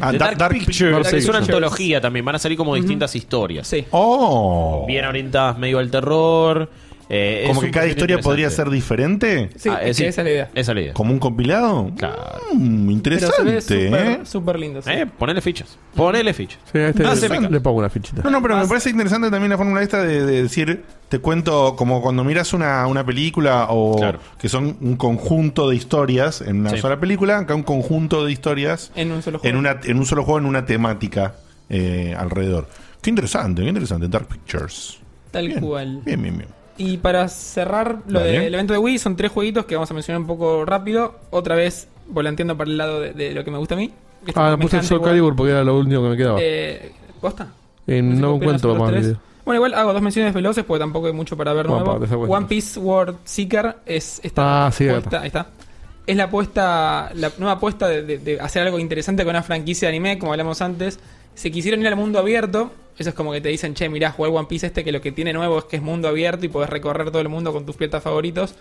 [0.00, 0.90] Ah, The Dark, Dark, Dark Picture.
[0.90, 1.40] Dark es una Pictures.
[1.48, 2.24] antología también.
[2.24, 3.66] Van a salir como distintas historias.
[3.66, 3.84] Sí.
[3.90, 4.84] Oh.
[4.86, 6.70] Bien orientadas medio al terror.
[7.08, 9.50] Eh, Como que cada historia podría ser diferente.
[9.56, 10.50] Sí, Ah, eh, esa es la idea.
[10.54, 10.92] Esa es la idea.
[10.94, 11.92] ¿Como un compilado?
[11.96, 12.16] Claro.
[12.52, 14.20] Mm, Pero se ve interesante, súper ¿eh?
[14.24, 14.82] súper lindo.
[14.82, 14.90] sí.
[14.90, 15.78] Eh, ponele fichas.
[15.94, 16.58] Ponele fichas.
[16.72, 18.22] Sí, a este No, le, se me ca- le pongo una fichita.
[18.24, 21.76] No, no, pero me parece interesante también la fórmula esta de, de decir, te cuento
[21.76, 24.18] como cuando miras una, una película o Claro.
[24.38, 26.78] que son un conjunto de historias en una Sí.
[26.78, 29.54] sola película, acá un conjunto de historias En un solo juego.
[29.54, 31.34] en, una, en un solo juego, en una temática
[31.70, 32.68] eh, alrededor.
[33.00, 34.08] Qué interesante, qué interesante.
[34.08, 34.98] Dark Pictures.
[35.30, 36.00] Tal Bien, cual.
[36.04, 36.55] Bien, bien, bien.
[36.78, 40.20] Y para cerrar lo del evento de Wii, son tres jueguitos que vamos a mencionar
[40.20, 41.14] un poco rápido.
[41.30, 43.90] Otra vez volanteando para el lado de, de lo que me gusta a mí.
[44.26, 45.02] Este Ah, puse el Soul.
[45.02, 46.38] Calibur porque era lo único que me quedaba.
[46.40, 47.48] Eh, ¿Posta?
[47.86, 48.92] Eh, no encuentro más.
[49.44, 51.96] Bueno, igual hago dos menciones veloces porque tampoco hay mucho para ver nuevo.
[51.98, 52.30] cuestión.
[52.30, 55.46] One Piece World Seeker es esta Ah, sí, acá apuesta, ahí está.
[56.06, 59.88] Es la apuesta, la nueva apuesta de, de- de hacer algo interesante con una franquicia
[59.88, 60.98] de anime, como hablamos antes.
[61.36, 62.72] Se quisieron ir al mundo abierto.
[62.98, 65.12] Eso es como que te dicen, che, mirá, jugar One Piece este que lo que
[65.12, 67.76] tiene nuevo es que es mundo abierto y podés recorrer todo el mundo con tus
[67.76, 68.56] piratas favoritos.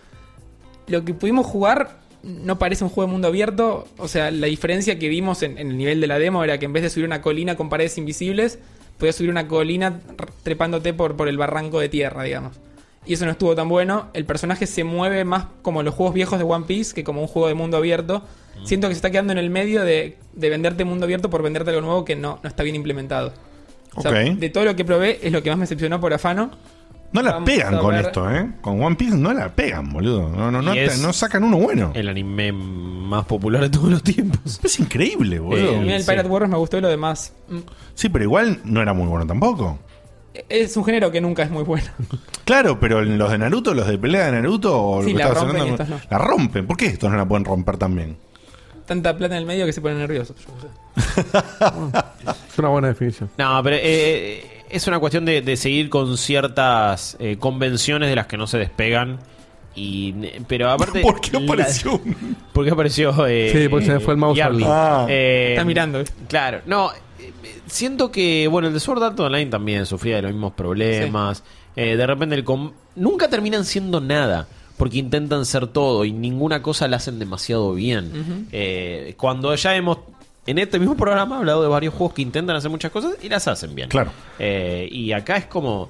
[0.87, 3.87] Lo que pudimos jugar no parece un juego de mundo abierto.
[3.97, 6.65] O sea, la diferencia que vimos en, en el nivel de la demo era que
[6.65, 8.59] en vez de subir una colina con paredes invisibles,
[8.97, 10.01] podías subir una colina
[10.43, 12.57] trepándote por, por el barranco de tierra, digamos.
[13.05, 14.07] Y eso no estuvo tan bueno.
[14.13, 17.27] El personaje se mueve más como los juegos viejos de One Piece que como un
[17.27, 18.23] juego de mundo abierto.
[18.63, 21.69] Siento que se está quedando en el medio de, de venderte mundo abierto por venderte
[21.71, 23.33] algo nuevo que no, no está bien implementado.
[23.95, 24.17] O sea, Ok.
[24.39, 26.51] de todo lo que probé es lo que más me decepcionó por afano.
[27.11, 28.49] No la Vamos pegan con esto, ¿eh?
[28.61, 30.29] Con One Piece no la pegan, boludo.
[30.29, 31.91] No, no, no, es- no sacan uno bueno.
[31.93, 34.59] El anime más popular de todos los tiempos.
[34.63, 35.77] Es increíble, boludo.
[35.77, 36.09] a mí el sí.
[36.09, 37.31] Pirate Warriors me gustó y lo demás.
[37.47, 37.59] mm,
[37.93, 39.79] Sí, pero igual no era muy bueno tampoco.
[40.49, 41.87] Es un género que nunca es muy bueno.
[42.45, 45.19] Claro, pero en los de Naruto, los de pelea de Naruto, o lo Sí, que
[45.23, 45.99] la rompen y estos no.
[46.11, 46.67] la rompen.
[46.67, 48.17] ¿Por qué estos no la pueden romper también?
[48.85, 50.35] Tanta plata en el medio que se ponen nerviosos.
[50.45, 51.97] yo no sé.
[52.51, 53.31] Es una buena definición.
[53.39, 58.27] No, pero eh, es una cuestión de, de seguir con ciertas eh, convenciones de las
[58.27, 59.17] que no se despegan.
[59.73, 60.13] Y,
[60.47, 61.01] pero aparte.
[61.03, 61.99] ¿Por qué la- apareció?
[62.53, 63.25] ¿Por qué apareció?
[63.27, 64.63] eh, Sí, porque se me fue el mouse Yarly?
[64.63, 65.05] al- Ah.
[65.09, 65.99] Eh, Está mirando.
[66.01, 66.05] ¿eh?
[66.29, 66.91] Claro, no.
[67.67, 71.43] Siento que, bueno, el de Sword Art Online también sufría de los mismos problemas.
[71.75, 74.47] Eh, de repente, el com- nunca terminan siendo nada.
[74.77, 78.47] Porque intentan ser todo y ninguna cosa la hacen demasiado bien.
[78.51, 79.99] Eh, cuando ya hemos,
[80.45, 83.47] en este mismo programa, hablado de varios juegos que intentan hacer muchas cosas y las
[83.47, 83.87] hacen bien.
[83.87, 84.11] Claro.
[84.37, 85.89] Eh, y acá es como.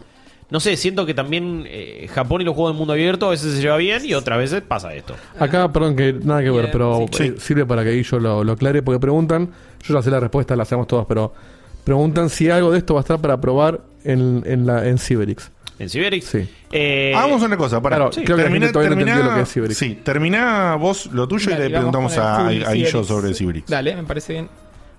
[0.50, 3.56] No sé, siento que también eh, Japón y los juegos del mundo abierto a veces
[3.56, 5.16] se lleva bien y otras veces pasa esto.
[5.40, 7.24] Acá, perdón, que nada que ver, pero sí.
[7.24, 9.50] eh, sirve para que yo lo, lo aclare, porque preguntan,
[9.84, 11.34] yo ya sé la respuesta, la hacemos todas, pero
[11.84, 15.52] preguntan si algo de esto va a estar para probar en, en, la, en Cyberix.
[15.80, 16.26] En Cyberix.
[16.26, 16.48] Sí.
[16.72, 17.96] Eh, Hagamos una cosa, para.
[17.98, 19.78] Claro, creo que la gente todavía no entendió lo que es Cyberix.
[19.78, 22.66] Sí, termina vos lo tuyo y le preguntamos a, a Guillo
[23.04, 23.08] Cyberix.
[23.08, 23.68] sobre Cyberix.
[23.68, 24.50] Dale, me parece bien.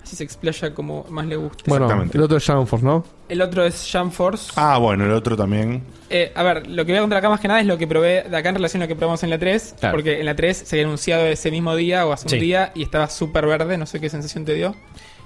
[0.07, 1.64] Así se explaya como más le guste.
[1.66, 2.16] Bueno, Exactamente.
[2.16, 3.04] el otro es Shadow Force, ¿no?
[3.28, 4.52] El otro es Jump Force.
[4.54, 5.82] Ah, bueno, el otro también.
[6.11, 7.88] Eh, a ver, lo que voy a contar acá más que nada es lo que
[7.88, 9.74] probé de acá en relación a lo que probamos en la 3.
[9.80, 9.96] Claro.
[9.96, 12.36] Porque en la 3 se había anunciado ese mismo día o hace Sí.
[12.36, 13.76] un día y estaba súper verde.
[13.78, 14.76] No sé qué sensación te dio.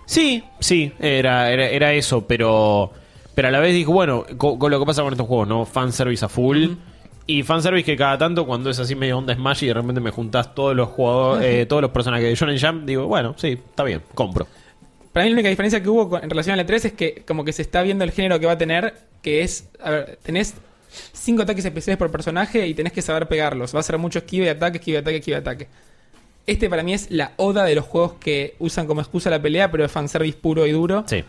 [0.07, 2.91] Sí, sí, era, era, era eso, pero
[3.35, 5.67] pero a la vez dijo, bueno, co- con, lo que pasa con estos juegos, ¿no?
[5.67, 6.69] Fanservice a full.
[7.27, 10.11] Y fanservice que cada tanto, cuando es así medio onda Smash y de repente me
[10.11, 13.85] juntás todos los jugadores, eh, todos los personajes de Shonen Jump, digo, bueno, sí, está
[13.85, 14.49] bien, compro.
[15.13, 17.23] Para mí la única diferencia que hubo con- en relación a la 3 es que
[17.27, 20.19] como que se está viendo el género que va a tener, que es, a ver,
[20.23, 20.55] tenés
[21.13, 23.75] cinco ataques especiales por personaje y tenés que saber pegarlos.
[23.75, 25.69] Va a ser mucho esquive de ataque, esquive de ataque, esquive de ataque.
[26.47, 29.71] Este para mí es la oda de los juegos que usan como excusa la pelea,
[29.71, 31.05] pero es fanservice puro y duro.
[31.07, 31.25] Sí.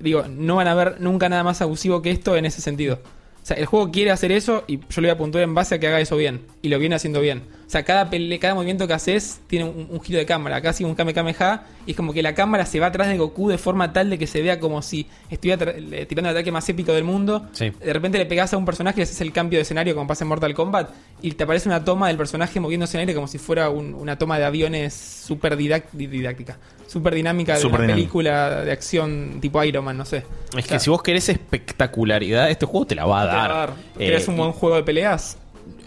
[0.00, 3.00] Digo, no van a ver nunca nada más abusivo que esto en ese sentido.
[3.46, 5.76] O sea, el juego quiere hacer eso y yo lo voy a puntuar en base
[5.76, 6.40] a que haga eso bien.
[6.62, 7.42] Y lo viene haciendo bien.
[7.64, 10.60] O sea, cada, pele- cada movimiento que haces tiene un, un giro de cámara.
[10.60, 11.62] Casi un Kame Kameha.
[11.86, 14.18] Y es como que la cámara se va atrás de Goku de forma tal de
[14.18, 17.46] que se vea como si estuviera le- tirando el ataque más épico del mundo.
[17.52, 17.70] Sí.
[17.70, 20.24] De repente le pegás a un personaje y haces el cambio de escenario como pasa
[20.24, 20.90] en Mortal Kombat.
[21.22, 24.18] Y te aparece una toma del personaje moviéndose en aire como si fuera un- una
[24.18, 26.58] toma de aviones súper didáctica.
[26.86, 27.94] Súper dinámica de una dinámica.
[27.96, 30.24] película de acción tipo Iron Man, no sé.
[30.56, 33.48] Es O que si vos querés espectacularidad, este juego te la va a dar.
[33.50, 33.70] dar.
[33.96, 35.38] Eh, ¿Querés un buen juego de peleas?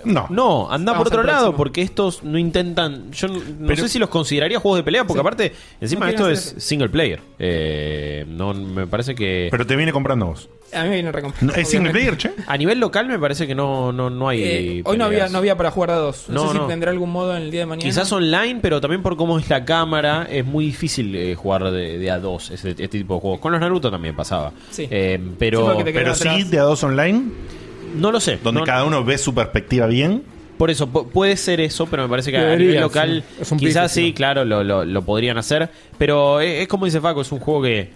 [0.06, 0.28] No.
[0.30, 3.12] No, anda por otro lado, porque estos no intentan.
[3.12, 5.22] Yo no Pero- sé si los consideraría juegos de pelea, porque Sí.
[5.22, 7.20] aparte, encima No esto quieren es hacer- single player.
[7.40, 9.48] Eh, no, me parece que.
[9.52, 10.50] Pero te viene comprando vos.
[10.72, 11.42] A mí me viene recomprar.
[11.44, 12.32] No, ¿Es single player, che?
[12.46, 14.44] A nivel local me parece que no, no, no hay.
[14.44, 16.26] Eh, hoy no había, no había para jugar a dos.
[16.30, 17.84] No, No, sé si tendrá algún modo en el día de mañana.
[17.84, 21.98] Quizás online, pero también por cómo es la cámara, es muy difícil eh, jugar de,
[21.98, 23.40] de a dos este, este tipo de juegos.
[23.40, 24.52] Con los Naruto también pasaba.
[24.70, 24.88] Sí.
[24.92, 27.32] Eh, Sí, pero porque te Pero sí de a dos online,
[27.96, 28.40] no lo sé.
[28.44, 30.24] donde No- cada uno ve su perspectiva bien.
[30.58, 33.42] Por eso, pu- puede ser eso, pero me parece que a Debería, nivel local, sí.
[33.42, 35.70] Es un quizás sí, claro, lo, lo- lo podrían hacer.
[35.98, 37.90] Pero es, es como dice Faco, es un juego que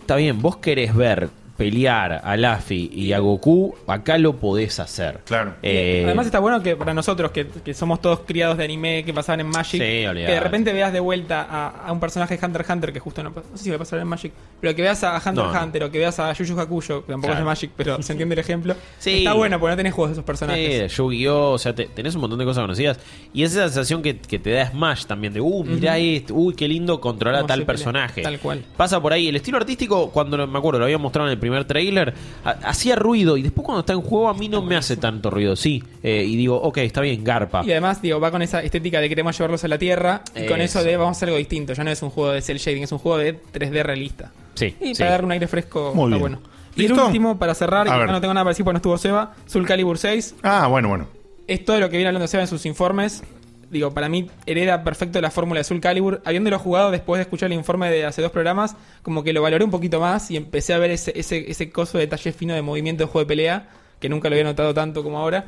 [0.00, 5.20] está bien, vos querés ver pelear a Luffy y a Goku, acá lo podés hacer.
[5.24, 5.54] Claro.
[5.62, 9.14] Eh, Además está bueno que para nosotros, que, que somos todos criados de anime, que
[9.14, 12.44] pasaban en Magic, Sí, que de repente veas de vuelta a, a un personaje de
[12.46, 14.74] Hunter x Hunter, que justo no, no sé si va a pasar en Magic, pero
[14.74, 15.62] que veas a Hunter No, x no.
[15.64, 17.34] Hunter o que veas a Yu Yu Hakusho, que tampoco Claro.
[17.34, 18.74] es de Magic, pero se entiende el ejemplo.
[18.98, 19.18] Sí.
[19.18, 20.96] Está bueno porque no tenés juegos de esos Sí, personajes.
[20.96, 21.52] Yu-Gi-Oh!
[21.52, 22.98] O sea, te- tenés un montón de cosas conocidas.
[23.32, 26.68] Y esa sensación que, que te da Smash también, de, uh, mirá esto, uy, qué
[26.68, 27.66] lindo controlar a tal pelea.
[27.66, 28.22] personaje.
[28.22, 28.62] Tal cual.
[28.76, 29.28] Pasa por ahí.
[29.28, 33.36] El estilo artístico, cuando me acuerdo, lo había mostrado en el primer trailer, hacía ruido.
[33.36, 35.56] Y después cuando está en juego, a mí no me hace tanto ruido.
[35.56, 35.82] Sí.
[36.02, 37.62] Eh, y digo, ok, está bien, garpa.
[37.64, 40.60] Y además, digo, va con esa estética de queremos llevarlos a la Tierra y con
[40.60, 41.72] eso de vamos a hacer algo distinto.
[41.72, 44.32] Ya no es un juego de cel shading, es un juego de 3D realista.
[44.54, 44.98] Sí, Y sí.
[45.00, 46.20] para darle un aire fresco Muy está bien.
[46.20, 46.38] bueno.
[46.76, 49.34] Y el último, para cerrar, y no tengo nada para decir porque no estuvo Seba,
[49.46, 50.34] Soul Calibur 6.
[50.42, 51.06] Ah, bueno, bueno.
[51.46, 53.22] Es todo lo que viene hablando Seba en sus informes.
[53.70, 56.22] Digo, para mí hereda perfecto la fórmula de Soul Calibur.
[56.24, 59.64] Habiéndolo jugado después de escuchar el informe de hace dos programas, como que lo valoré
[59.64, 62.62] un poquito más y empecé a ver ese, ese, ese coso de detalle fino de
[62.62, 65.46] movimiento de juego de pelea, que nunca lo había notado tanto como ahora.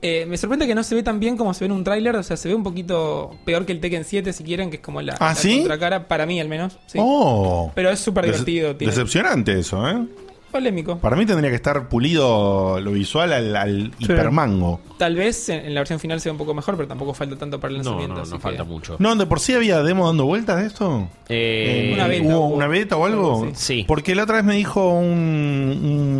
[0.00, 2.14] Eh, me sorprende que no se ve tan bien como se ve en un tráiler,
[2.14, 4.82] o sea, se ve un poquito peor que el Tekken 7 si quieren, que es
[4.82, 5.58] como la, ¿Ah, la sí?
[5.58, 6.78] contracara, para mí al menos.
[6.86, 6.98] sí.
[7.02, 7.72] Oh.
[7.74, 10.06] Pero es súper Dece- divertido, tiene Decepcionante eso, ¿eh?
[10.48, 10.98] Polémico.
[10.98, 14.80] Para mí tendría que estar pulido lo visual al, al hipermango.
[14.98, 17.60] Tal vez en, en la versión final sea un poco mejor, pero tampoco falta tanto
[17.60, 18.14] para el lanzamiento.
[18.16, 18.96] no, así no que- falta mucho.
[18.98, 21.08] No, de por sí había demo dando vueltas de esto.
[21.28, 23.46] Eh, Una beta ¿Hubo una beta o algo?
[23.52, 23.78] Sí.
[23.78, 23.84] Sí.
[23.86, 25.08] Porque la otra vez me dijo un,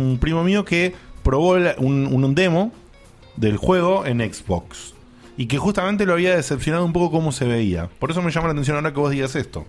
[0.09, 2.71] un primo mío que probó la- un, un demo
[3.35, 4.93] del juego en Xbox.
[5.37, 7.89] Y que justamente lo había decepcionado un poco cómo se veía.
[7.99, 9.65] Por eso me llama la atención ahora que vos digas esto.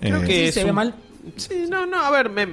[0.00, 0.94] Creo Eh, que Sí, es se ve mal.
[1.36, 2.48] Sí, no, no, a ver, me-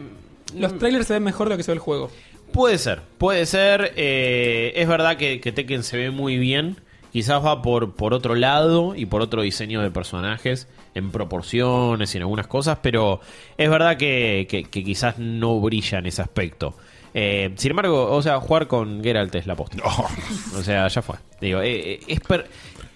[0.56, 2.10] Los trailers se ven mejor de lo que se ve el juego.
[2.52, 3.94] Puede ser, puede ser.
[3.96, 6.78] eh, es verdad que, que Tekken se ve muy bien.
[7.12, 12.18] Quizás va por, por otro lado y por otro diseño de personajes en proporciones y
[12.18, 13.20] en algunas cosas, pero
[13.58, 16.76] es verdad que, que- que quizás no brilla en ese aspecto.
[17.16, 19.78] Eh, sin embargo, o sea, jugar con Geralt es la posta.
[19.84, 20.08] Oh,
[20.60, 21.16] O sea, ya fue.
[21.42, 22.48] Digo, eh, eh, es per-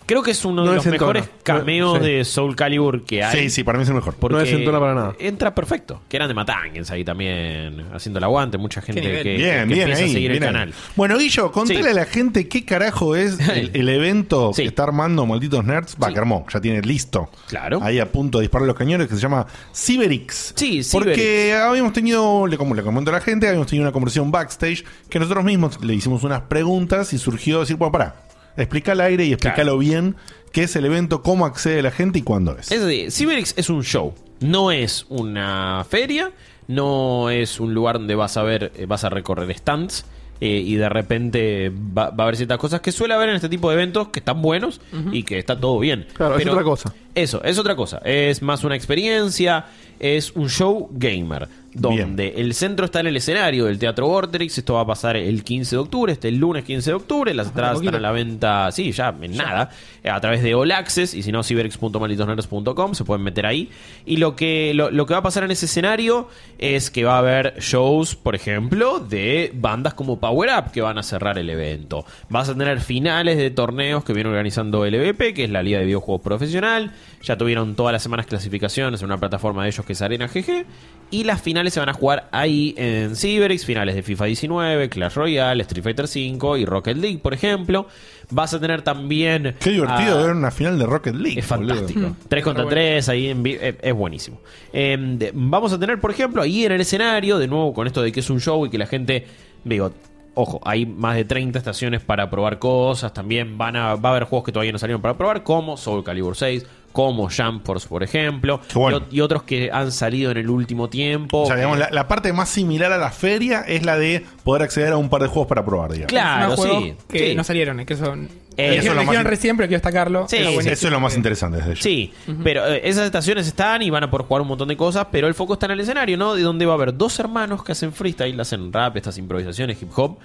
[0.06, 1.14] creo que es uno No de los desentona.
[1.20, 2.06] mejores cameos Sí.
[2.06, 3.43] de Soul Calibur que hay.
[3.43, 4.16] sí, sí, para mí es el mejor.
[4.16, 5.16] Porque No desentona para nada.
[5.20, 6.01] Entra perfecto.
[6.10, 8.58] Que eran de Matangens ahí también, haciendo el aguante.
[8.58, 9.24] Mucha gente que, nivel.
[9.24, 10.10] que- Bien, que bien empieza ahí.
[10.10, 10.54] a seguir bien el ahí.
[10.54, 10.74] canal.
[10.95, 11.89] Bueno, Guillo, contale Sí.
[11.89, 14.62] a la gente qué carajo es el, el evento Sí.
[14.64, 15.97] que está armando Malditos Nerds.
[16.01, 16.14] Va, Sí.
[16.14, 17.30] que armó, ya tiene listo.
[17.47, 17.80] Claro.
[17.82, 20.54] Ahí a punto de disparar los cañones que se llama Cyberix.
[20.56, 21.56] Sí, Porque Cyberix.
[21.62, 25.20] habíamos tenido, le, como le comento a la gente, habíamos tenido una conversación backstage que
[25.20, 28.16] nosotros mismos le hicimos unas preguntas y surgió decir, bueno, pará,
[28.58, 29.78] explica al aire y explícalo Claro.
[29.80, 30.16] bien
[30.51, 32.72] qué es el evento, cómo accede la gente y cuándo es.
[32.72, 34.14] Es decir, es un show.
[34.39, 36.32] No es una feria.
[36.68, 40.06] No es un lugar donde vas a ver, eh, vas a recorrer stands.
[40.41, 43.47] eh, y de repente va, va a haber ciertas cosas que suele haber en este
[43.49, 44.82] tipo de eventos que están buenos
[45.12, 46.08] y que está todo bien.
[46.14, 46.93] Claro, es otra cosa.
[47.16, 47.99] Eso, es otra cosa.
[48.03, 49.66] Es más una experiencia,
[49.99, 51.47] es un show gamer.
[51.76, 54.59] Donde el centro está en el escenario del Teatro Vortex.
[54.59, 57.34] Esto va a pasar el 15 de octubre, este el lunes 15 de octubre.
[57.34, 59.72] Las entradas están a la venta, sí, ya en nada,
[60.03, 61.16] a través de All Access.
[61.16, 63.70] Y si no, ciberx.malditosnerds.com, se pueden meter ahí.
[64.05, 66.28] Y lo que, lo, lo que va a pasar en ese escenario
[66.59, 70.99] es que va a haber shows, por ejemplo, de bandas como Power Up que van
[70.99, 72.05] a cerrar el evento.
[72.30, 75.86] Vas a tener finales de torneos que viene organizando LVP, que es la Liga de
[75.86, 76.91] Videojuegos Profesional.
[77.22, 80.66] Ya tuvieron todas las semanas clasificaciones en una plataforma de ellos que es Arena GG.
[81.12, 85.14] Y las finales se van a jugar ahí en Cyberx, finales de FIFA 19, Clash
[85.14, 87.88] Royale, Street Fighter 5 y Rocket League, por ejemplo.
[88.32, 89.56] Vas a tener también...
[89.60, 91.39] Qué divertido a- ver una final de Rocket League.
[91.39, 92.16] es fantástico.
[92.28, 94.39] 3 contra 3 ahí en vi- es, buenísimo.
[94.72, 98.01] Eh, de- vamos a tener, por ejemplo, ahí en el escenario, de nuevo con esto
[98.01, 99.28] de que es un show y que la gente,
[99.64, 99.91] digo,
[100.34, 103.14] ojo, hay más de 30 estaciones para probar cosas.
[103.14, 106.04] También van a, va a haber juegos que todavía no salieron para probar, como Soul
[106.04, 108.61] Calibur 6, como Jump Force, por ejemplo.
[108.73, 108.97] Bueno.
[108.97, 111.41] y, ot- y otros que han salido en el último tiempo.
[111.41, 114.25] O sea, digamos, Eh, la, la parte más similar a la feria es la de
[114.45, 116.07] poder acceder a un par de juegos para probar, digamos.
[116.09, 116.95] Claro, sí.
[117.09, 117.35] que sí.
[117.35, 118.29] no salieron, eh, que son.
[118.55, 120.27] Eh, eso es dijeron, lo más recién, pero quiero destacarlo.
[120.29, 120.37] Sí.
[120.37, 121.75] Eso es lo más interesante desde.
[121.75, 122.13] Sí,
[122.43, 125.27] pero eh, esas estaciones están y van a poder jugar un montón de cosas, pero
[125.27, 126.35] el foco está en el escenario, ¿no?
[126.35, 129.89] De donde va a haber dos hermanos que hacen freestyle, hacen rap, estas improvisaciones, hip
[129.95, 130.19] hop,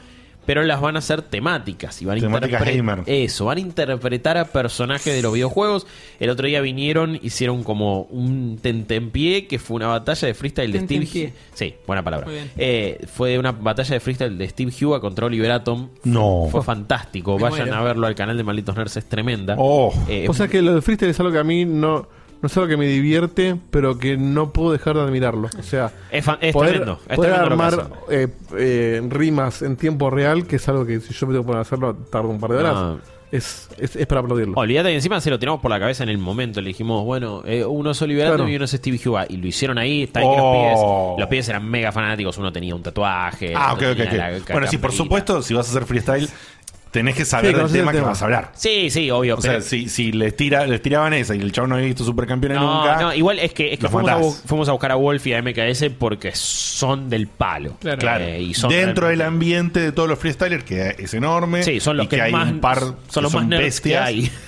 [0.49, 3.03] pero las van a hacer temáticas y van a Temáticas interpre- gamer.
[3.05, 5.87] Eso, van a interpretar a personajes de los videojuegos.
[6.19, 10.79] El otro día vinieron, hicieron como un tentempié que fue una batalla de freestyle de
[10.81, 11.33] Steve Tentempié.
[11.53, 12.25] Sí, buena palabra.
[12.29, 12.51] Muy bien.
[12.57, 15.91] Eh, fue una batalla de freestyle de Steve Huga contra Oliver Atom.
[16.05, 16.49] No.
[16.51, 17.37] Fue fantástico.
[17.37, 17.77] Me Vayan muero.
[17.77, 19.55] a verlo al canal de Malditos Nerds, es tremenda.
[19.59, 19.93] Oh.
[20.09, 22.09] Eh, O sea que lo del freestyle es algo que a mí no,
[22.41, 25.49] no es algo que me divierte, pero que no puedo dejar de admirarlo.
[25.59, 27.01] O sea, Es, fan- es poder, tremendo.
[27.09, 31.13] Es poder tremendo armar eh, eh, rimas en tiempo real, que es algo que si
[31.15, 32.75] yo me tengo que poner a hacerlo, tardo un par de horas.
[32.75, 33.19] No.
[33.31, 34.55] Es, es, es para aplaudirlo.
[34.57, 36.63] Olvídate que encima se lo tiramos por la cabeza en el momento.
[36.63, 38.51] Le dijimos, bueno, eh, uno es Oliver Atom Claro.
[38.51, 39.27] y uno es Stevie Huga.
[39.29, 40.05] Y lo hicieron ahí.
[40.05, 41.13] Está bien que los Oh.
[41.15, 42.39] pibes, los pibes eran mega fanáticos.
[42.39, 43.53] Uno tenía un tatuaje.
[43.55, 44.49] Ah, ok, ok, tenía ok.
[44.49, 46.27] la Bueno, sí, por supuesto, si vas a hacer freestyle,
[46.91, 48.09] tenés que saber Sí, del el tema que tema.
[48.11, 48.53] vas a hablar.
[48.55, 49.37] Sí, sí, obvio.
[49.37, 52.05] O sea, si, si les, tira, les tiraban esa y el chavo no había visto
[52.05, 53.01] supercampeones no, nunca.
[53.01, 54.27] no, igual es que, es que los fuimos, a, matás.
[54.45, 57.77] bu- fuimos a buscar a Wolf y a MKS porque son del palo.
[57.81, 57.99] Claro.
[57.99, 58.25] Claro.
[58.25, 61.63] Eh, y son Dentro del realmente- ambiente de todos los freestylers, que es enorme.
[61.63, 63.63] Sí, son los y que, que, hay más un par son que los más nerds
[63.65, 64.01] bestias.
[64.01, 64.33] que hay.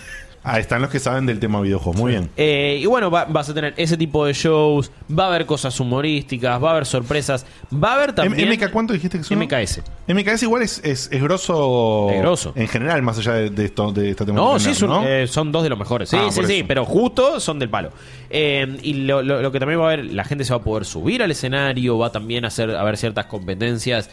[0.42, 2.00] Ah, están los que saben del tema videojuegos.
[2.00, 2.30] Muy bien.
[2.36, 5.78] Eh, y bueno, va- vas a tener ese tipo de shows, va a haber cosas
[5.80, 8.48] humorísticas, va a haber sorpresas, va a haber también...
[8.48, 9.38] M- ¿MK cuánto dijiste que son?
[9.38, 9.82] MKS.
[10.08, 12.52] MKS igual es, es, es grosso, Es grosso.
[12.56, 14.52] en general, más allá de, de esto, de esta temática.
[14.52, 15.06] No, sí, son, ¿no?
[15.06, 16.08] eh, son dos de los mejores.
[16.08, 16.64] Sí, Ah, sí, sí, eso.
[16.66, 17.90] pero justo son del palo.
[18.30, 20.62] Eh, y lo, lo- lo que también va a haber, la gente se va a
[20.62, 24.08] poder subir al escenario, va también a hacer a ver ciertas competencias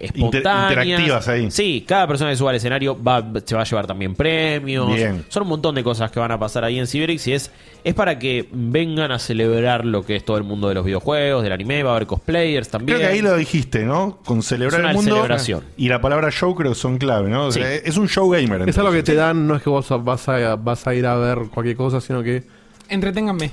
[0.00, 0.70] espontáneas.
[0.86, 1.50] interactivas ahí.
[1.50, 4.94] Sí, cada persona que suba al escenario va, se va a llevar también premios.
[4.94, 5.24] Bien.
[5.28, 7.50] Son un montón de cosas que van a pasar ahí en Cyberix y es,
[7.84, 11.42] es para que vengan a celebrar lo que es todo el mundo de los videojuegos,
[11.42, 12.98] del anime, va a haber cosplayers también.
[12.98, 14.18] Creo que ahí lo dijiste, ¿no?
[14.24, 15.14] Con celebrar Es una el mundo.
[15.16, 15.64] celebración.
[15.76, 17.46] Y la palabra show creo que son clave, ¿no?
[17.46, 17.80] O sea, Sí.
[17.84, 18.68] es un show gamer.
[18.68, 21.16] Es algo que te dan, no es que vos vas a, vas a ir a
[21.16, 22.44] ver cualquier cosa, sino que,
[22.88, 23.50] Entreténganme.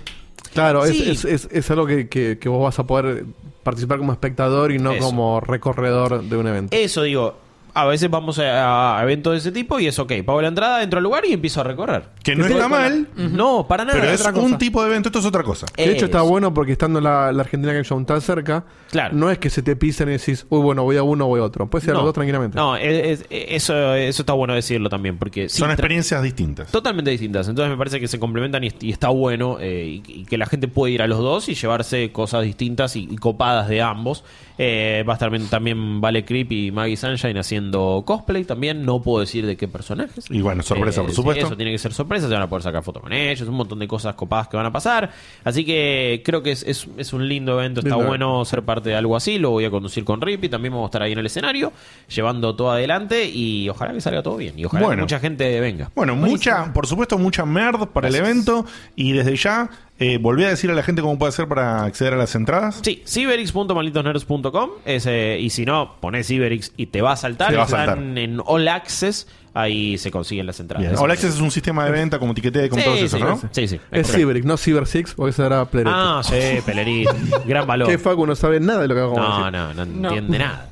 [0.53, 1.03] claro, Sí.
[1.09, 3.25] es, es, es, es algo que, que, que vos vas a poder
[3.63, 5.05] participar como espectador y no Eso.
[5.05, 6.75] como recorredor de un evento.
[6.75, 7.37] Eso digo,
[7.75, 10.83] a veces vamos a, a eventos de ese tipo y es ok, pago la entrada,
[10.83, 12.03] entro al lugar y empiezo a recorrer.
[12.23, 13.99] Que no está mal, No, para nada.
[13.99, 15.09] pero es un tipo de evento.
[15.09, 15.65] Esto es otra cosa.
[15.75, 19.15] De hecho, está bueno porque estando la, la Argentina Game Show tan cerca, Claro.
[19.15, 21.43] no es que se te pisen y decís, uy, bueno, voy a uno, voy a
[21.43, 21.67] otro.
[21.69, 22.55] Puedes ir a los dos tranquilamente.
[22.55, 26.71] No, es- es- eso, eso está bueno decirlo también, porque son experiencias distintas.
[26.71, 27.47] totalmente distintas.
[27.47, 30.45] Entonces me parece que se complementan y, y está bueno eh, y, y que la
[30.45, 34.23] gente puede ir a los dos y llevarse cosas distintas y, y copadas de ambos.
[34.59, 37.62] Eh, va a estar también Vale Creep y Maggie Sunshine haciendo
[38.05, 38.85] cosplay también.
[38.85, 40.25] No puedo decir de qué personajes.
[40.29, 41.45] Y bueno, sorpresa, por sí, supuesto.
[41.47, 42.27] eso tiene que ser sorpresa.
[42.27, 43.47] Se van a poder sacar fotos con ellos.
[43.47, 45.11] Un montón de cosas copadas que van a pasar.
[45.43, 47.79] Así que creo que es, es- es un lindo evento.
[47.81, 49.37] Está bueno ser parte de algo así.
[49.39, 51.71] Lo voy a conducir con Rip y también vamos a estar ahí en el escenario
[52.07, 53.25] llevando todo adelante.
[53.29, 54.57] Y ojalá que salga todo bien.
[54.57, 55.91] Y ojalá que mucha gente venga.
[55.95, 58.65] Bueno, mucha, por supuesto, mucha merd para el evento.
[58.95, 59.69] Y desde ya,
[60.03, 62.79] eh, volví a decir a la gente cómo puede hacer para acceder a las entradas.
[62.83, 67.49] Sí, ciberix.malditosnerds.com es, eh, y si no, pones Ciberix y te va a saltar.
[67.51, 68.17] Te va a Están saltar.
[68.17, 70.87] en All Access, ahí se consiguen las entradas.
[70.89, 70.99] Bien.
[71.01, 73.25] All Access es un sistema de venta como tiquetea y como Sí, todos esos, sí,
[73.25, 73.37] ¿no?
[73.51, 73.75] sí, sí.
[73.75, 74.11] Es correcto.
[74.17, 75.67] Cyberix, no Cyber Six, porque eso era.
[75.85, 76.35] Ah, sí,
[76.65, 77.07] Pelerín.
[77.45, 77.87] Gran valor.
[77.87, 80.07] que Facu no sabe nada de lo que de No, no, no No.
[80.09, 80.69] entiende nada.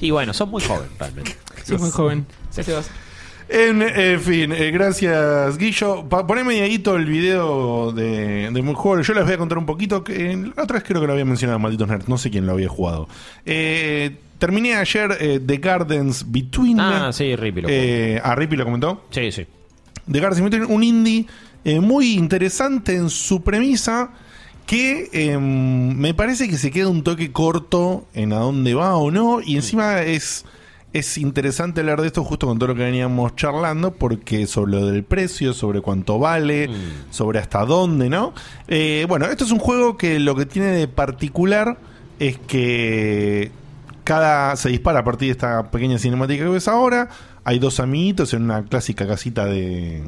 [0.00, 1.36] Y bueno, son muy jóvenes realmente.
[1.64, 2.26] Sí, muy joven.
[2.50, 2.90] Sí, sí, vas.
[3.54, 6.08] En, en fin, eh, gracias Guillo.
[6.08, 9.02] Pa- poneme ahí todo el video de, de muy juego.
[9.02, 10.02] Yo les voy a contar un poquito.
[10.02, 12.08] que La otra vez creo que lo había mencionado Malditos Nerds.
[12.08, 13.08] No sé quién lo había jugado.
[13.44, 16.80] Eh, terminé ayer eh, The Gardens Between.
[16.80, 19.04] Ah, sí, Rippy lo Eh, ah, Rippy lo comentó.
[19.10, 19.46] Sí, sí.
[20.10, 21.26] The Gardens Between, un indie
[21.64, 24.12] eh, muy interesante en su premisa.
[24.64, 29.10] Que eh, me parece que se queda un toque corto en a dónde va o
[29.10, 29.40] no.
[29.44, 30.44] Y encima es,
[30.92, 33.92] es interesante hablar de esto justo con todo lo que veníamos charlando.
[33.94, 36.68] Porque sobre lo del precio, sobre cuánto vale,
[37.10, 38.34] sobre hasta dónde, ¿no?
[38.68, 41.78] Eh, bueno, esto es un juego que lo que tiene de particular
[42.18, 43.50] es que
[44.04, 47.08] cada se dispara a partir de esta pequeña cinemática que ves ahora.
[47.44, 50.04] Hay dos amiguitos en una clásica casita de,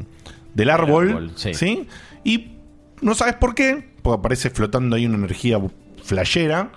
[0.54, 1.54] del árbol, árbol, sí.
[1.54, 1.88] sí.
[2.22, 2.52] Y
[3.00, 5.60] no sabes por qué, porque aparece flotando ahí una energía
[6.02, 6.70] flashera.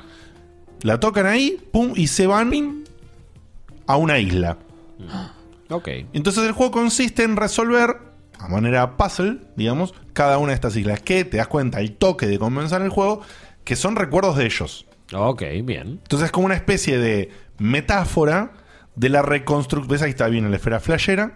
[0.81, 2.85] La tocan ahí, pum, y se van
[3.87, 4.57] a una isla.
[5.69, 5.87] Ok.
[6.13, 7.97] Entonces el juego consiste en resolver,
[8.39, 11.01] a manera puzzle, digamos, cada una de estas islas.
[11.01, 13.21] Que te das cuenta, el toque de comenzar el juego,
[13.63, 14.85] que son recuerdos de ellos.
[15.13, 15.99] Ok, bien.
[16.03, 18.51] Entonces es como una especie de metáfora
[18.95, 19.89] de la reconstrucción.
[19.89, 20.01] ¿Ves?
[20.01, 21.33] Ahí está bien la esfera flashera.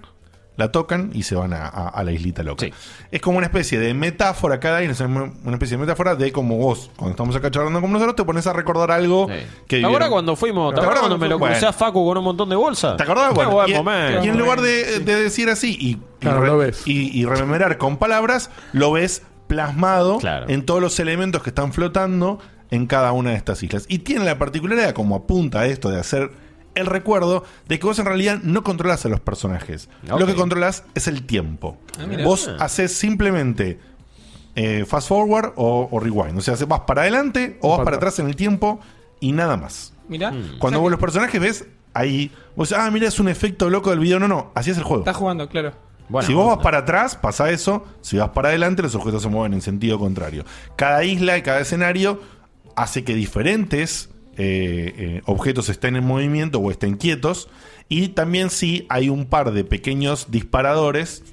[0.61, 2.65] La tocan y se van a, a- a la islita loca.
[2.65, 2.73] Sí.
[3.11, 4.93] Es como una especie de metáfora cada isla.
[4.93, 8.23] es Una especie de metáfora de como vos, cuando estamos acá charlando con nosotros, te
[8.23, 9.33] pones a recordar algo Sí.
[9.33, 9.45] que ¿Te
[9.77, 10.09] acuerdas vivieron.
[10.11, 10.69] cuando fuimos?
[10.73, 12.95] ¿Te ¿Te acuerdas cuando me lo crucé a Facu con un montón de bolsas?
[12.97, 13.33] ¿Te acordás?
[13.33, 14.23] Bueno, buen y, momento.
[14.25, 16.83] y en lugar de, de decir así y, y, Claro, re- lo ves.
[16.85, 20.45] y- y rememorar con palabras, lo ves plasmado Claro.
[20.47, 22.39] en todos los elementos que están flotando
[22.69, 23.85] en cada una de estas islas.
[23.89, 26.31] Y tiene la particularidad, como apunta a esto de hacer
[26.75, 29.89] el recuerdo, de que vos en realidad no controlas a los personajes.
[30.09, 30.19] Ok.
[30.19, 31.77] Lo que controlas es el tiempo.
[31.99, 32.63] Ah, vos Ah.
[32.65, 33.79] haces simplemente
[34.55, 36.37] eh, fast forward o, o rewind.
[36.37, 38.79] O sea, vas para adelante o vas para para atrás en el tiempo
[39.19, 39.93] y nada más.
[40.07, 40.33] Mirá.
[40.59, 42.31] Cuando vos los personajes ves, ahí.
[42.55, 44.19] Vos decís, ah, mira, es un efecto loco del video.
[44.19, 45.03] No, no, así es el juego.
[45.03, 45.71] Estás jugando, claro.
[46.09, 47.85] Bueno, si vos vas para atrás, pasa eso.
[48.01, 50.43] Si vas para adelante, los objetos se mueven en sentido contrario.
[50.75, 52.19] Cada isla y cada escenario
[52.75, 54.09] hace que diferentes
[54.41, 57.49] eh, eh, objetos estén en movimiento o estén quietos.
[57.89, 61.23] Y también sí hay un par de pequeños disparadores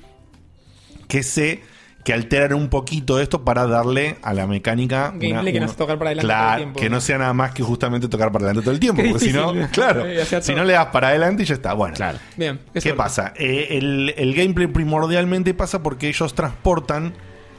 [1.09, 1.63] que se
[2.05, 5.99] que alteran un poquito esto para darle a la mecánica Gameplay que no es tocar
[5.99, 6.81] para adelante todo el Claro, tiempo.
[6.81, 9.33] que no sea nada más que justamente tocar para adelante todo el tiempo porque si
[9.33, 10.05] no claro
[10.41, 12.19] si no le das para adelante y ya está bueno Claro.
[12.37, 12.61] Bien.
[12.73, 12.97] ¿Qué suerte.
[12.97, 13.35] pasa?
[13.37, 17.13] Eh, el, el gameplay primordialmente pasa porque ellos transportan,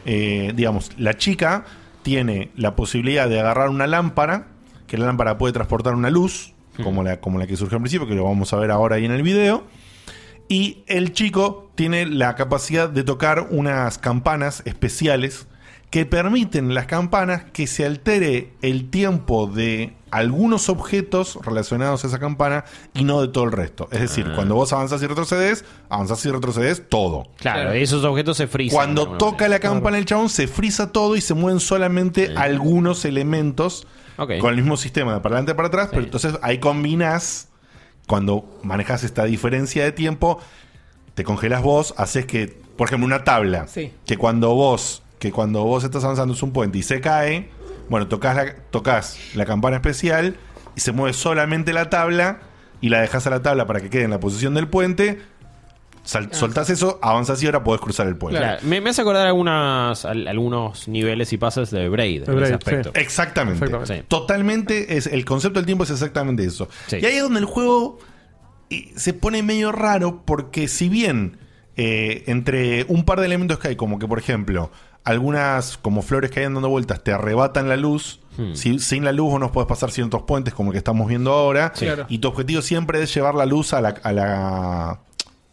[0.06, 1.66] eh, digamos, la chica
[2.02, 4.48] tiene la posibilidad de agarrar una lámpara,
[4.90, 6.54] que la lámpara puede transportar una luz,
[6.84, 9.06] como, la, como la que surgió al principio, que lo vamos a ver ahora ahí
[9.06, 9.64] en el video.
[10.48, 15.48] Y el chico tiene la capacidad de tocar unas campanas especiales
[15.92, 22.20] que permiten las campanas que se altere el tiempo de algunos objetos relacionados a esa
[22.20, 23.88] campana y no de todo el resto.
[23.92, 27.28] Es decir, cuando vos avanzas y retrocedes, avanzas y retrocedes todo.
[27.38, 27.72] Claro, Claro.
[27.74, 28.76] esos objetos se frisan.
[28.76, 29.50] Cuando toca manera.
[29.50, 33.86] la campana el chabón, se frisa todo y se mueven solamente algunos elementos
[34.40, 35.88] Con el mismo sistema de para adelante para atrás.
[35.92, 37.48] Pero entonces ahí combinás,
[38.08, 40.40] cuando manejas esta diferencia de tiempo,
[41.16, 43.94] te congelas vos, haces que, por ejemplo, una tabla, Sí.
[44.06, 47.50] que cuando vos, que cuando vos estás avanzando es un puente y se cae,
[47.90, 50.36] bueno, tocas la, tocas la campana especial
[50.76, 52.40] y se mueve solamente la tabla
[52.82, 55.22] y la dejas a la tabla para que quede en la posición del puente.
[56.10, 58.40] Sal- soltás eso, avanzas y ahora podés cruzar el puente.
[58.40, 62.44] Claro, me, me hace acordar algunas, al- algunos niveles y pases de Braid De en
[62.44, 62.92] ese aspecto.
[62.96, 63.64] Exactamente.
[63.66, 63.98] Exactamente.
[63.98, 64.04] Sí.
[64.08, 66.68] Totalmente, es, el concepto del tiempo es exactamente eso.
[66.88, 66.98] Sí.
[67.02, 68.00] Y ahí es donde el juego
[68.72, 71.38] eh, se pone medio raro porque si bien
[71.78, 74.72] eh, entre un par de elementos que hay, como que por ejemplo,
[75.04, 78.54] algunas como flores que hay dando vueltas te arrebatan la luz, Hmm.
[78.56, 81.34] si- sin la luz vos no podés pasar ciertos puentes como el que estamos viendo
[81.34, 81.88] ahora, Sí.
[82.08, 83.90] Y tu objetivo siempre es llevar la luz a la...
[84.02, 85.00] A la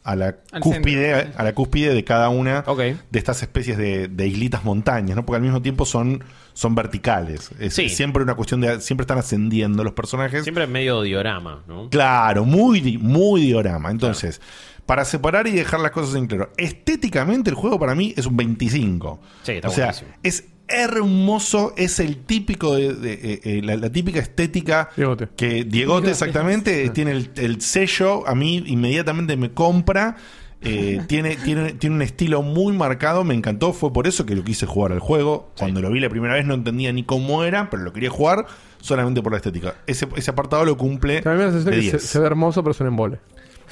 [0.06, 1.40] a la Al cúspide, centro.
[1.40, 5.26] a la cúspide de cada una de estas especies de, de islitas montañas, ¿no?
[5.26, 6.22] Porque al mismo tiempo son,
[6.54, 7.50] son verticales.
[7.58, 7.88] Es Sí.
[7.88, 8.80] siempre una cuestión de.
[8.80, 10.42] Siempre están ascendiendo los personajes.
[10.44, 11.90] Siempre en medio diorama, ¿no?
[11.90, 13.90] Claro, muy, muy diorama.
[13.90, 14.40] Entonces,
[14.86, 18.36] para separar y dejar las cosas en claro, estéticamente el juego para mí es un
[18.36, 19.20] 25.
[19.42, 20.10] Sí, está o sea, buenísimo.
[20.22, 25.28] es hermoso, es el típico de, de- eh, eh, la, la típica estética Diegote.
[25.36, 30.16] que Diegote exactamente tiene el, el sello, a mí inmediatamente me compra.
[30.62, 34.42] eh, tiene, tiene, tiene un estilo muy marcado, me encantó, fue por eso que lo
[34.42, 35.50] quise jugar al juego.
[35.58, 38.46] Cuando lo vi la primera vez no entendía ni cómo era, pero lo quería jugar
[38.80, 39.74] solamente por la estética.
[39.86, 42.02] Ese, ese apartado lo cumple También me da la sensación de que 10.
[42.02, 43.18] se, se ve hermoso, pero es un embole.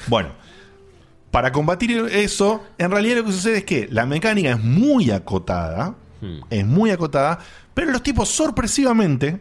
[0.07, 0.29] Bueno,
[1.31, 5.95] para combatir eso, en realidad lo que sucede es que la mecánica es muy acotada,
[6.25, 6.39] Hmm.
[6.49, 7.39] es muy acotada,
[7.73, 9.39] pero los tipos sorpresivamente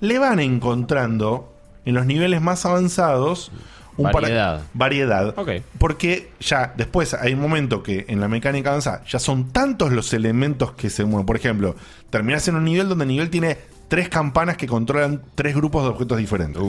[0.00, 1.52] le van encontrando
[1.84, 3.50] en los niveles más avanzados
[3.96, 4.62] un Variedad.
[4.72, 5.38] variedad.
[5.38, 5.50] Ok.
[5.78, 10.12] Porque ya después hay un momento que en la mecánica avanzada ya son tantos los
[10.14, 11.26] elementos que se mueven.
[11.26, 11.74] Por ejemplo,
[12.08, 15.90] terminás en un nivel donde el nivel tiene tres campanas que controlan tres grupos de
[15.90, 16.62] objetos diferentes.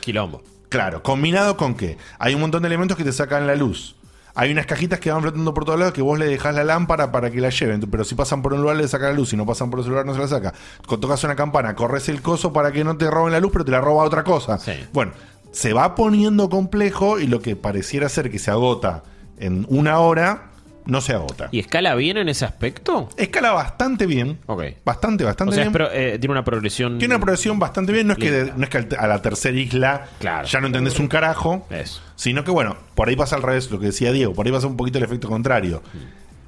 [0.00, 0.42] Quilombo.
[0.68, 3.94] Claro, combinado con que hay un montón de elementos que te sacan la luz.
[4.34, 7.12] Hay unas cajitas que van flotando por todos lados que vos le dejas la lámpara
[7.12, 7.80] para que la lleven.
[7.80, 9.30] Pero si pasan por un lugar le saca la luz.
[9.30, 10.54] Si no pasan por ese lugar no se la saca.
[10.86, 13.64] Cuando tocas una campana, corres el coso para que no te roben la luz, pero
[13.64, 14.58] te la roba otra cosa.
[14.58, 14.72] Sí.
[14.92, 15.12] Bueno,
[15.50, 19.02] se va poniendo complejo y lo que pareciera ser que se agota
[19.38, 20.51] en una hora,
[20.86, 21.48] no se agota.
[21.52, 23.08] ¿Y escala bien en ese aspecto?
[23.16, 24.38] Escala bastante bien.
[24.46, 24.62] Ok.
[24.84, 25.88] Bastante, bastante O sea, bien.
[25.92, 26.98] eh, tiene una progresión.
[26.98, 28.06] Tiene una progresión bastante bien.
[28.06, 30.46] No es, que, no es que a la tercera isla Claro.
[30.46, 31.66] ya no entendés un carajo.
[31.70, 32.00] Eso.
[32.16, 34.32] Sino que, bueno, por ahí pasa al revés, lo que decía Diego.
[34.34, 35.82] Por ahí pasa un poquito el efecto contrario.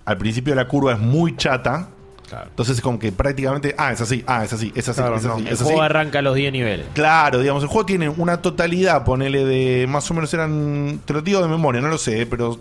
[0.05, 1.89] Al principio la curva es muy chata.
[2.29, 2.47] Claro.
[2.49, 3.75] Entonces es como que prácticamente.
[3.79, 5.35] Ah, es así, ah, es así, es así, Claro, es no.
[5.35, 5.47] así.
[5.47, 5.65] El así.
[5.65, 6.87] juego arranca a los 10 niveles.
[6.95, 11.21] Claro, digamos, el juego tiene una totalidad, ponele de más o menos eran, te lo
[11.23, 12.61] digo de memoria, no lo sé, pero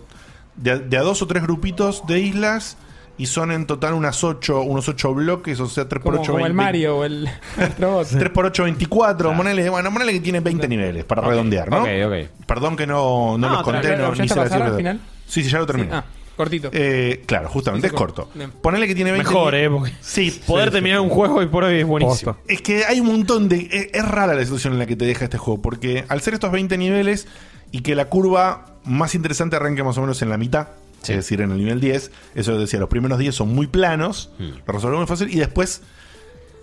[0.56, 2.76] de, a- de a dos o tres grupitos de islas
[3.16, 6.32] y son en total unas ocho, unos ocho bloques, o sea, 3 por Como, 8
[6.32, 8.08] como el Mario o el Astrobot.
[8.08, 11.82] 3 por 8 24, ponele, bueno, ponele que tiene 20 niveles para redondear, ¿no?
[11.82, 12.44] Ok, ok.
[12.46, 14.66] Perdón que no, no, No, los conté, no, ¿ya ni se la pasada cifra.
[14.72, 15.00] al final?
[15.26, 15.90] Sí, sí, ya lo terminé.
[15.92, 16.04] Ah,
[16.36, 16.70] cortito.
[16.72, 18.28] Eh, claro, justamente, es Sí, corto.
[18.34, 18.50] bien.
[18.50, 19.70] Ponele que tiene 20 Mejor, ¿eh?
[19.70, 22.36] Porque Sí, poder sí, terminar un juego hoy por hoy es buenísimo.
[22.48, 23.68] Es que hay un montón de.
[23.70, 25.62] Es, es rara la situación en la que te deja este juego.
[25.62, 27.28] Porque al ser estos 20 niveles
[27.74, 30.68] y que la curva más interesante arranque más o menos en la mitad,
[31.02, 31.10] Sí.
[31.12, 34.72] es decir, en el nivel 10, eso decía, los primeros 10 son muy planos, lo
[34.72, 35.82] resolvemos muy fácil y después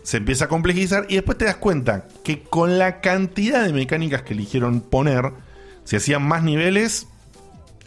[0.03, 4.21] se empieza a complejizar y después te das cuenta que con la cantidad de mecánicas
[4.21, 5.33] que eligieron poner,
[5.83, 7.07] si hacían más niveles.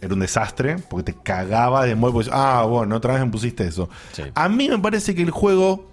[0.03, 2.21] Era un desastre, porque te cagaba de modo.
[2.31, 3.89] Ah, bueno, otra vez me pusiste eso.
[4.13, 4.23] Sí.
[4.35, 5.91] A mí me parece que el juego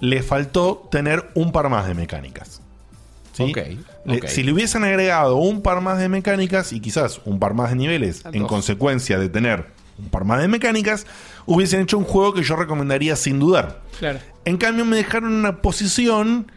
[0.00, 2.60] le faltó tener un par más de mecánicas.
[3.32, 3.54] ¿sí?
[4.08, 4.28] Le-.
[4.28, 7.76] Si le hubiesen agregado un par más de mecánicas y quizás un par más de
[7.76, 9.66] niveles en consecuencia de tener
[9.98, 11.06] un par más de mecánicas,
[11.46, 13.82] hubiesen hecho un juego que yo recomendaría sin dudar.
[13.98, 14.20] Claro.
[14.44, 16.50] En cambio me dejaron en una posición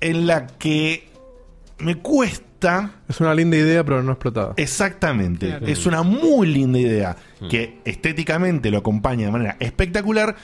[0.00, 1.08] en la que
[1.78, 4.54] me cuesta Es una linda idea, pero no explotada.
[4.56, 5.46] Exactamente.
[5.46, 5.66] Claro.
[5.66, 7.48] Es una muy linda idea Hmm.
[7.48, 10.34] que estéticamente lo acompaña de manera espectacular,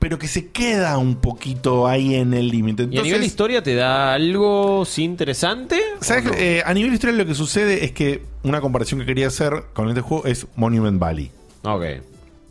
[0.00, 2.88] pero que se queda un poquito ahí en el límite.
[2.90, 5.80] ¿Y a nivel de historia te da algo sí interesante?
[6.00, 6.26] ¿sabes?
[6.26, 6.34] ¿O no?
[6.36, 9.88] Eh, a nivel historial lo que sucede es que una comparación que quería hacer con
[9.88, 11.30] este juego es Monument Valley.
[11.62, 11.84] Ok.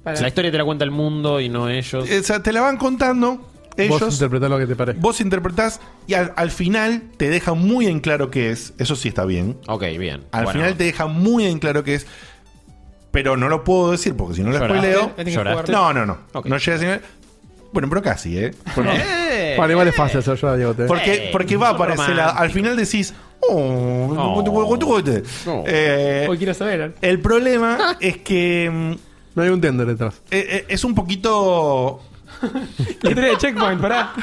[0.04, 2.10] Para- La historia te la cuenta el mundo y no ellos.
[2.10, 4.00] Eh, o sea, te la van contando ellos.
[4.00, 5.00] Vos interpretás lo que te parece.
[5.00, 8.74] Vos interpretás y al, al final te deja muy en claro qué es.
[8.78, 9.58] Eso sí está bien.
[9.68, 10.22] Ok, bien.
[10.32, 10.60] Al Bueno.
[10.60, 12.06] final te deja muy en claro qué es.
[13.12, 15.14] Pero no lo puedo decir porque si no lo spoileo.
[15.68, 16.18] No, no, no.
[16.46, 17.02] No llega a.
[17.72, 18.52] Bueno, pero casi, ¿eh?
[18.76, 19.56] Porque, ¡Eh!
[19.58, 20.74] Vale, igual es fácil hacer yo, Diego.
[20.74, 22.16] te- porque, Eh, porque va a aparecer.
[22.16, 23.14] la- al final decís.
[23.41, 24.44] Oh, Oh.
[24.46, 25.24] Eh,
[25.68, 26.94] eh, Hoy quiero saber.
[27.02, 28.91] el problema es que mm,
[29.36, 30.22] No hay un tender detrás.
[30.32, 32.02] eh, eh, es un poquito.
[33.02, 34.14] La historia de Checkpoint, pará.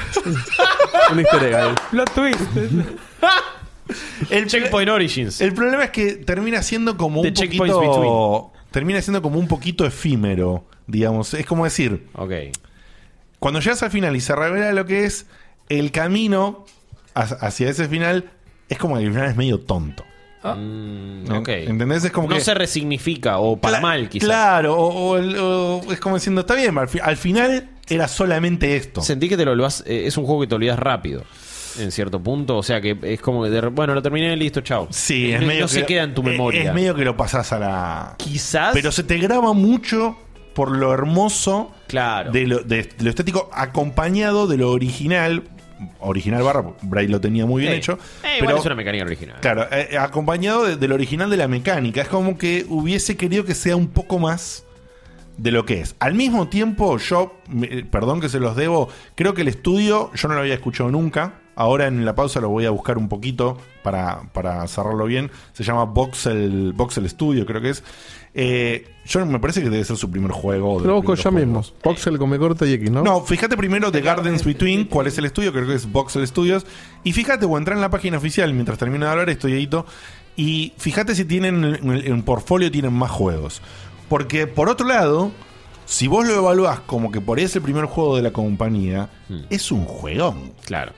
[1.11, 1.75] Un easter egg ahí.
[1.91, 2.39] Plot twist.
[4.29, 5.39] El, Checkpoint Origins.
[5.41, 8.51] el problema es que termina siendo como The un checkpoints poquito.
[8.71, 11.33] Termina siendo como un poquito efímero, digamos.
[11.33, 12.07] Es como decir.
[12.13, 12.31] Ok.
[13.39, 15.25] Cuando llegas al final y se revela lo que es
[15.69, 16.65] el camino
[17.13, 18.29] hacia- ese final,
[18.69, 20.03] es como que el final es medio tonto.
[20.43, 21.39] Mm, ¿no?
[21.39, 21.47] ok.
[21.49, 22.03] ¿Entendés?
[22.05, 22.41] Es como no que.
[22.41, 24.27] se resignifica o para Cla- mal, quizás.
[24.27, 28.07] Claro, o, o el- o es como diciendo, está bien, al, fi- al final era
[28.07, 29.01] solamente esto.
[29.01, 31.23] Sentí que te lo olvidás, eh, es un juego que te olvidas rápido.
[31.79, 34.87] En cierto punto, o sea que es como que de- bueno, lo terminé, listo, chao.
[34.89, 36.63] Sí, es no, medio no que se lo- queda en tu es- memoria.
[36.63, 38.15] Es medio que lo pasás a la.
[38.17, 38.71] Quizás.
[38.73, 40.17] Pero se te graba mucho
[40.57, 42.31] por lo hermoso Claro.
[42.31, 45.43] de lo, de- de lo estético, acompañado de lo original.
[45.99, 47.77] Original barra, Bray lo tenía muy bien Sí.
[47.77, 47.99] hecho.
[48.23, 49.37] Eh, igual pero, es una mecánica original.
[49.39, 52.01] Claro, eh, eh, acompañado de- del original de la mecánica.
[52.01, 54.63] Es como que hubiese querido que sea un poco más
[55.37, 55.95] de lo que es.
[55.99, 60.27] Al mismo tiempo, yo, me- perdón que se los debo, creo que el estudio yo
[60.27, 61.35] no lo había escuchado nunca.
[61.55, 65.29] Ahora en la pausa lo voy a buscar un poquito para, para cerrarlo bien.
[65.53, 67.83] Se llama Voxel, Voxel Studio, creo que es.
[68.39, 70.79] Eh, yo me parece que debe ser su primer juego.
[70.79, 71.63] de Lo busco ya mismo.
[71.83, 73.01] Voxel come corta y X, ¿no?
[73.01, 76.63] No, fíjate primero The Gardens Between, cuál es el estudio, creo que es Voxel Studios.
[77.03, 79.67] Y fíjate, o entra en la página oficial mientras termino de hablar, estoy ahí.
[80.35, 83.59] Y fíjate si tienen en portfolio tienen más juegos.
[84.07, 85.31] Porque por otro lado,
[85.85, 89.09] si vos lo evaluás como que por ahí es el primer juego de la compañía,
[89.29, 89.45] Hmm.
[89.49, 90.53] es un juegón.
[90.65, 90.93] Claro.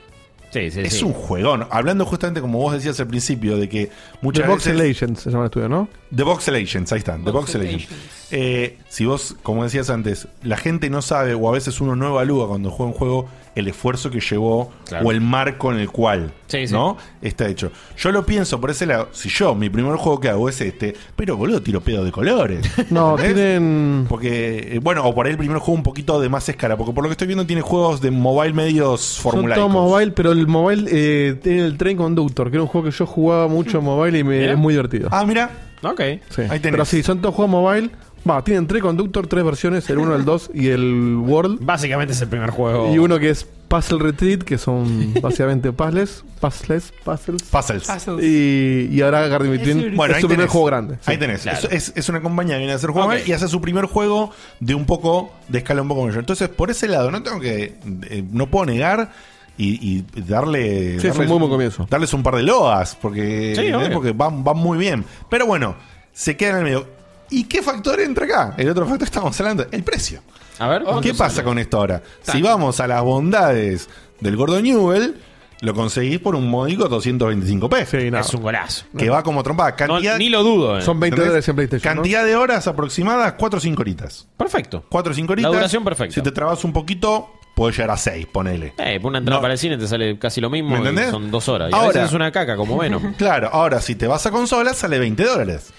[0.50, 1.04] Sí, sí, Es sí.
[1.04, 1.66] un juegón.
[1.70, 4.88] Hablando justamente como vos decías al principio, de que The muchas Voxel veces.
[5.02, 5.88] Legends se llama el estudio, ¿no?
[6.14, 7.86] The Voxel Agents, ahí están, The Voxel Voxel Agents.
[7.86, 8.28] Agents.
[8.32, 12.08] Eh, si vos, como decías antes, la gente no sabe o a veces uno no
[12.08, 13.28] evalúa cuando juega un juego
[13.60, 15.06] el esfuerzo que llevó Claro.
[15.06, 16.72] o el marco en el cual Sí, sí.
[16.74, 16.96] ¿no?
[17.22, 17.70] está hecho.
[17.96, 19.08] Yo lo pienso por ese lado.
[19.12, 22.68] Si yo, mi primer juego que hago es este, pero boludo, tiro pedo de colores.
[22.90, 23.34] No, ¿entendés?
[23.36, 24.06] tienen.
[24.08, 26.76] Porque, eh, bueno, o por ahí el primer juego un poquito de más escala.
[26.76, 29.70] Porque por lo que estoy viendo tiene juegos de mobile medios Son formulaicos.
[29.70, 32.90] todos mobile, pero el mobile eh, tiene el Train Conductor, que era un juego que
[32.96, 34.52] yo jugaba mucho en mobile y me, Mira.
[34.52, 35.08] es muy divertido.
[35.12, 35.50] Ah, mira.
[35.82, 36.00] Ok.
[36.30, 36.42] Sí.
[36.42, 36.72] ahí tenés.
[36.72, 37.90] Pero sí, son todos juegos mobile.
[38.28, 41.58] Va, tienen Train Conductor, tres versiones, el 1, el 2 y el World.
[41.64, 42.92] Básicamente es el primer juego.
[42.94, 47.42] Y uno que es Puzzle Retreat, que son básicamente puzzles, puzzles, puzzles.
[47.44, 47.86] Puzzles.
[47.86, 48.24] Puzzles.
[48.24, 50.52] Y, y ahora Guardian Between Bueno, es ahí su primer tenés.
[50.52, 50.94] juego grande.
[50.96, 51.10] sí.
[51.10, 51.42] Ahí tenés.
[51.42, 51.68] Claro.
[51.70, 54.74] Es, es- una compañía que viene a hacer juegos y hace su primer juego de
[54.74, 56.18] un poco, de escala un poco mayor.
[56.18, 57.78] Entonces, por ese lado, no tengo que,
[58.10, 59.12] eh, no puedo negar
[59.56, 61.86] y, y darle, Sí, darles muy buen comienzo.
[61.88, 65.04] darles un par de loas, porque, Sí, porque van, van muy bien.
[65.30, 65.76] Pero bueno,
[66.12, 66.99] se queda en el medio.
[67.30, 68.54] ¿Y qué factor entra acá?
[68.56, 70.20] El otro factor que estamos hablando, el precio.
[70.58, 70.80] A ver.
[70.80, 71.44] ¿Qué ¿cuánto pasa sale?
[71.44, 72.02] con esto ahora?
[72.22, 73.88] Si vamos a las bondades
[74.20, 75.16] del Gordo Newell,
[75.62, 78.00] lo conseguís por un módico 225 pesos.
[78.00, 78.10] Sí.
[78.14, 78.84] Es un golazo.
[78.96, 79.74] Que va como trompada.
[79.86, 80.78] No, ni lo dudo.
[80.78, 80.82] eh.
[80.82, 81.26] Son 20 ¿entendés?
[81.28, 81.94] dólares en PlayStation.
[81.96, 82.02] ¿no?
[82.02, 84.26] Cantidad de horas aproximadas, 4 o 5 horitas.
[84.36, 84.84] Perfecto.
[84.88, 85.50] 4 o 5 horitas.
[85.50, 86.14] La duración perfecta.
[86.14, 88.74] Si te trabas un poquito, puedes llegar a 6, ponele.
[88.78, 89.42] Eh, por una entrada No.
[89.42, 90.70] para el cine te sale casi lo mismo.
[90.70, 91.10] ¿Me entendés?
[91.10, 91.70] Son dos horas.
[91.70, 93.14] Y Ahora- a veces es una caca, como Venom.
[93.18, 95.72] Claro, ahora si te vas a consolas, sale 20 dólares.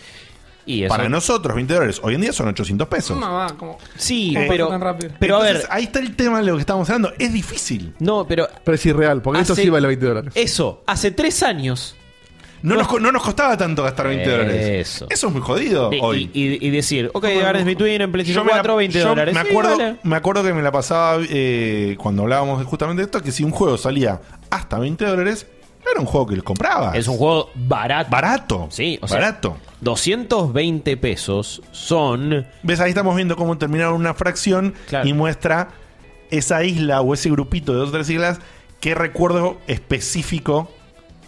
[0.65, 0.89] Y eso.
[0.95, 3.19] Para nosotros, 20 dólares hoy en día son 800 pesos.
[3.19, 4.67] No, va, como- Sí, Eh, pero.
[4.67, 5.11] tan rápido.
[5.19, 5.63] Pero a ver.
[5.69, 7.13] ahí está el tema de lo que estamos hablando.
[7.19, 7.93] Es difícil.
[7.99, 8.47] No, pero.
[8.63, 10.33] Pero es irreal, porque esto sí vale 20 dólares.
[10.35, 11.95] Eso, hace tres años.
[12.63, 14.87] No, nos, co- no nos costaba tanto gastar 20 dólares.
[14.87, 15.07] Eso.
[15.09, 16.29] Eso es muy jodido Y, hoy.
[16.31, 19.33] y- y- decir, ok, Gardens Between en Yo PlayStation me la- 4, 20 yo dólares.
[19.33, 19.95] Me Sí, acuerdo, vale.
[20.03, 23.49] me acuerdo que me la pasaba eh, cuando hablábamos justamente de esto, que si un
[23.49, 24.21] juego salía
[24.51, 25.47] hasta 20 dólares,
[25.89, 26.91] era un juego que les compraba.
[26.95, 28.09] Es un juego barato.
[28.11, 28.67] barato.
[28.69, 29.57] Sí, o sea, barato.
[29.81, 32.45] 220 pesos son.
[32.63, 32.79] ¿Ves?
[32.79, 35.07] Ahí estamos viendo cómo terminaron una fracción Claro.
[35.07, 35.69] y muestra
[36.29, 38.39] esa isla o ese grupito de dos o tres islas
[38.79, 40.71] qué recuerdo específico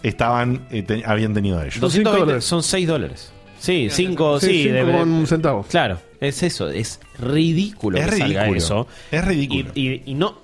[0.02, 1.80] estaban eh, te- habían tenido ellos.
[1.80, 2.44] Dos- cinco 220 dólares.
[2.44, 3.30] son 6 dólares.
[3.58, 4.62] Sí, 5, sí.
[4.64, 5.62] cinco debe- con un centavo.
[5.70, 8.58] Claro, es eso, es ridículo Es que salga ridículo.
[8.58, 8.86] eso.
[9.10, 9.70] Es ridículo.
[9.74, 10.38] Y, y- y no,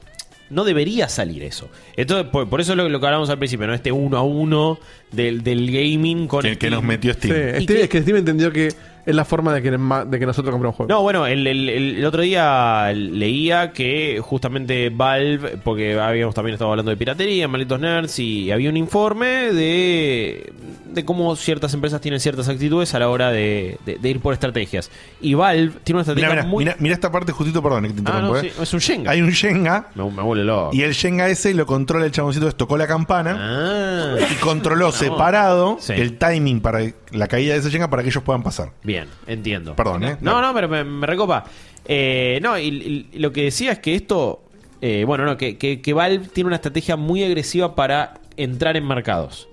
[0.51, 1.71] no debería salir eso.
[1.97, 3.75] Entonces, por, por eso es lo, lo que hablamos al principio, ¿no?
[3.75, 4.79] Este uno a uno
[5.13, 6.73] del, del gaming con que, que Steam.
[6.75, 7.61] nos metió Sí, Steam.
[7.61, 7.83] ¿Y Steve- qué?
[7.85, 8.69] es que Steam entendió que
[9.11, 10.89] es la forma de que, ma- de que nosotros compramos juegos.
[10.95, 16.55] No, bueno, el, el- el- el otro día leía que justamente Valve, porque habíamos también
[16.55, 20.53] estado hablando de piratería, malditos nerds, y había un informe de,
[20.87, 24.33] de cómo ciertas empresas tienen ciertas actitudes a la hora de, de- de ir por
[24.35, 24.91] estrategias.
[25.21, 26.65] Y Valve tiene una estrategia Mira, mira, muy...
[26.65, 28.41] mira, mira esta parte justito, perdón, que te ah, no, eh.
[28.55, 29.11] sí, es un Shenga.
[29.13, 30.71] Hay un Shenga Me, me vuelve loco.
[30.75, 33.37] y el Shenga ese lo controla el chaboncito, que tocó la campana.
[33.39, 35.93] Ah, y controló separado Sí.
[35.95, 36.81] el timing para
[37.13, 38.71] la caída de ese Jenga para que ellos puedan pasar.
[38.83, 39.75] bien, entiendo.
[39.77, 40.17] Perdón, ¿eh?
[40.21, 41.45] No, no, pero me, me recopa.
[41.87, 44.43] Eh, no, y, y lo que decía es que esto.
[44.81, 48.87] eh, bueno, no, que, que, que Valve tiene una estrategia muy agresiva para entrar en
[48.87, 49.49] mercados.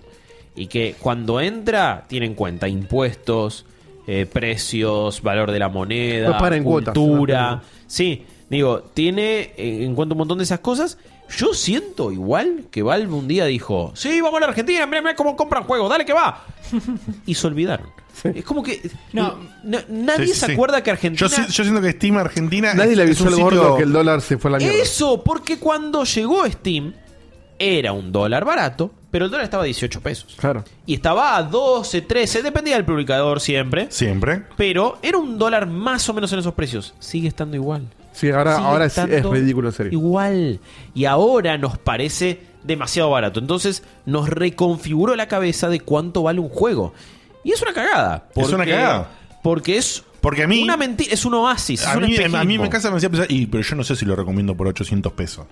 [0.55, 3.65] Y que cuando entra, tiene en cuenta impuestos,
[4.07, 7.51] eh, precios, valor de la moneda, Pues para en cultura.
[7.51, 7.61] ¿no?
[7.85, 10.97] Sí, digo, tiene en cuenta un montón de esas cosas.
[11.35, 15.15] Yo siento igual que Valve un día dijo: Sí, vamos a la Argentina, mira, mira
[15.15, 16.45] cómo compran juegos, dale que va.
[17.25, 17.87] y se olvidaron.
[18.23, 18.89] Es como que.
[19.13, 19.35] No.
[19.63, 20.51] no- nadie Sí, sí, se sí.
[20.53, 21.27] acuerda que Argentina.
[21.27, 22.73] Yo, si- yo siento que Steam Argentina.
[22.73, 24.75] Nadie es- le avisó al gordo que el dólar se fue a la mierda.
[24.81, 26.93] Eso, porque cuando llegó Steam,
[27.59, 30.35] era un dólar barato, pero el dólar estaba a 18 pesos.
[30.39, 30.63] Claro.
[30.85, 33.87] Y estaba a 12, 13, dependía del publicador siempre.
[33.91, 34.43] Siempre.
[34.55, 36.93] Pero era un dólar más o menos en esos precios.
[36.99, 37.87] Sigue estando igual.
[38.17, 39.91] Sí, ahora, ahora es, ridículo en serio.
[39.93, 40.59] Igual.
[40.95, 43.39] Y ahora nos parece demasiado barato.
[43.39, 46.93] Entonces nos reconfiguró la cabeza de cuánto vale un juego.
[47.43, 48.27] Y es una cagada.
[48.35, 49.11] Es una cagada.
[49.43, 51.81] Porque es Porque a mí- una mentira, es un oasis.
[51.81, 52.63] es A un mí, a mí espejismo.
[52.63, 55.13] me casa me hacía pensar, y, pero yo no sé si lo recomiendo por 800
[55.13, 55.45] pesos.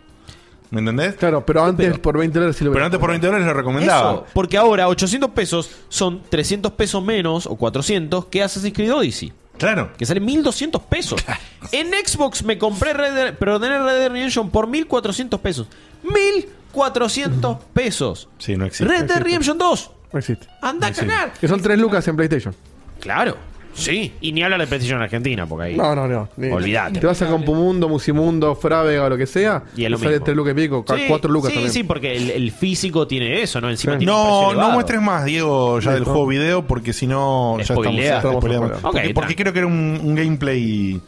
[0.71, 1.13] ¿Me entendés?
[1.13, 3.53] Claro, pero antes Pero- por 20 dólares sí lo Pero antes por 20 dólares lo
[3.53, 4.11] recomendaba.
[4.13, 9.31] Eso, porque ahora 800 pesos son 300 pesos menos o 400 que Assassin's Creed Odyssey.
[9.57, 9.91] Claro.
[9.97, 11.23] Que sale 1200 pesos.
[11.71, 15.67] En Xbox me compré Red Dead, pero Red Dead Redemption por 1400 pesos.
[16.03, 18.29] 1400 pesos.
[18.37, 18.85] Sí, no existe.
[18.85, 19.23] Red Dead existe.
[19.23, 19.91] Redemption 2.
[20.13, 20.47] No existe.
[20.61, 21.09] Anda a existe.
[21.11, 21.33] cagar.
[21.33, 22.55] Que son 3 lucas en PlayStation.
[22.99, 23.37] Claro.
[23.75, 24.13] Sí.
[24.21, 25.75] Y ni habla de PlayStation Argentina, porque ahí.
[25.75, 26.29] No, no, no.
[26.37, 26.99] ni- Olvídate.
[26.99, 29.63] Te vas a Compumundo, Musimundo, Frávega o lo que sea.
[29.75, 30.25] Y es lo sale mismo.
[30.25, 31.73] 3 lucas y pico, Sí, 4 lucas sí, también.
[31.73, 33.69] sí, porque el, el físico tiene eso, ¿no?
[33.69, 33.99] Encima Sí.
[33.99, 34.71] tiene un precio No, no elevado.
[34.73, 36.09] muestres más, Diego, ya Sí, del no.
[36.11, 38.79] juego video, porque si no ya estamos, Estamos spoileando.
[39.13, 40.99] Porque, creo que era un, un gameplay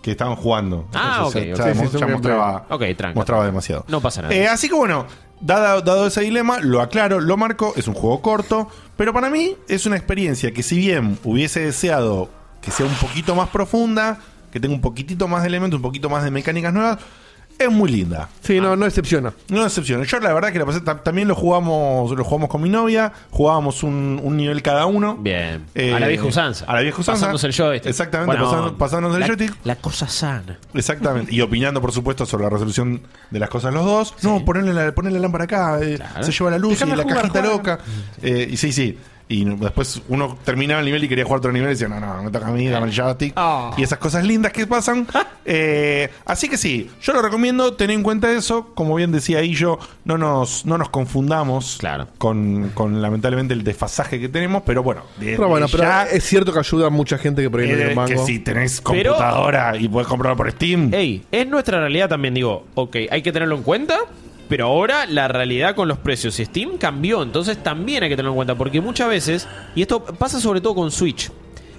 [0.00, 0.88] que estaban jugando.
[0.94, 1.58] Ah, Entonces, ok, ya- ok.
[1.58, 2.34] ya Sí, sí, mo- es un ya gameplay.
[2.36, 3.14] mostraba, Ok, tranca.
[3.18, 3.84] mostraba demasiado.
[3.88, 4.34] No pasa nada.
[4.34, 5.06] Eh, así que bueno,
[5.42, 9.86] dado, ese dilema, lo aclaro, lo marco, es un juego corto, pero para mí es
[9.86, 14.20] una experiencia que si bien hubiese deseado que sea un poquito más profunda,
[14.52, 16.98] que tenga un poquitito más de elementos, un poquito más de mecánicas nuevas,
[17.58, 18.28] es muy linda.
[18.42, 19.32] Sí, no, no decepciona.
[19.48, 20.04] No decepciona.
[20.04, 23.12] Yo la verdad que la pasé, ta- también lo jugamos, lo jugamos con mi novia,
[23.30, 25.16] jugábamos un, un nivel cada uno.
[25.16, 25.64] Bien.
[25.74, 26.64] Eh, a la vieja usanza.
[26.66, 27.20] A la vieja usanza.
[27.26, 27.88] Pasándose el joystick.
[27.90, 28.78] Exactamente, Buena pasando- onda.
[28.78, 29.56] pasándonos el La- joystick.
[29.64, 30.58] La cosa sana.
[30.74, 31.34] Exactamente.
[31.34, 34.14] Y opinando, por supuesto, sobre la resolución de las cosas los dos.
[34.22, 36.22] No, ponerle la, ponerle la lámpara acá, eh, Claro.
[36.24, 37.52] se lleva la luz Déjame y la jugar, cajita jugar.
[37.56, 37.78] loca.
[38.22, 38.98] Eh, y sí, sí.
[39.32, 42.22] Y después uno terminaba el nivel y quería jugar otro nivel y decía, no, no,
[42.22, 43.32] me toca a mí, dame el joystick.
[43.36, 43.72] Ah.
[43.76, 45.06] Y esas cosas lindas que pasan.
[45.44, 48.68] Eh, así que sí, yo lo recomiendo, tener en cuenta eso.
[48.76, 52.06] Como bien decía Illo, no nos, no nos confundamos Claro.
[52.16, 56.52] con, con lamentablemente el desfasaje que tenemos, pero bueno, Pero bueno, pero ya, es cierto
[56.52, 58.24] que ayuda a mucha gente que por ahí no eh, tiene un que mango.
[58.26, 60.94] si tenés Pero- computadora y puedes comprarlo por Steam.
[60.94, 63.98] Ey, es nuestra realidad también, digo, ok, hay que tenerlo en cuenta,
[64.52, 68.32] pero ahora la realidad con los precios y Steam cambió, entonces también hay que tenerlo
[68.32, 71.30] en cuenta, porque muchas veces, y esto pasa sobre todo con Switch,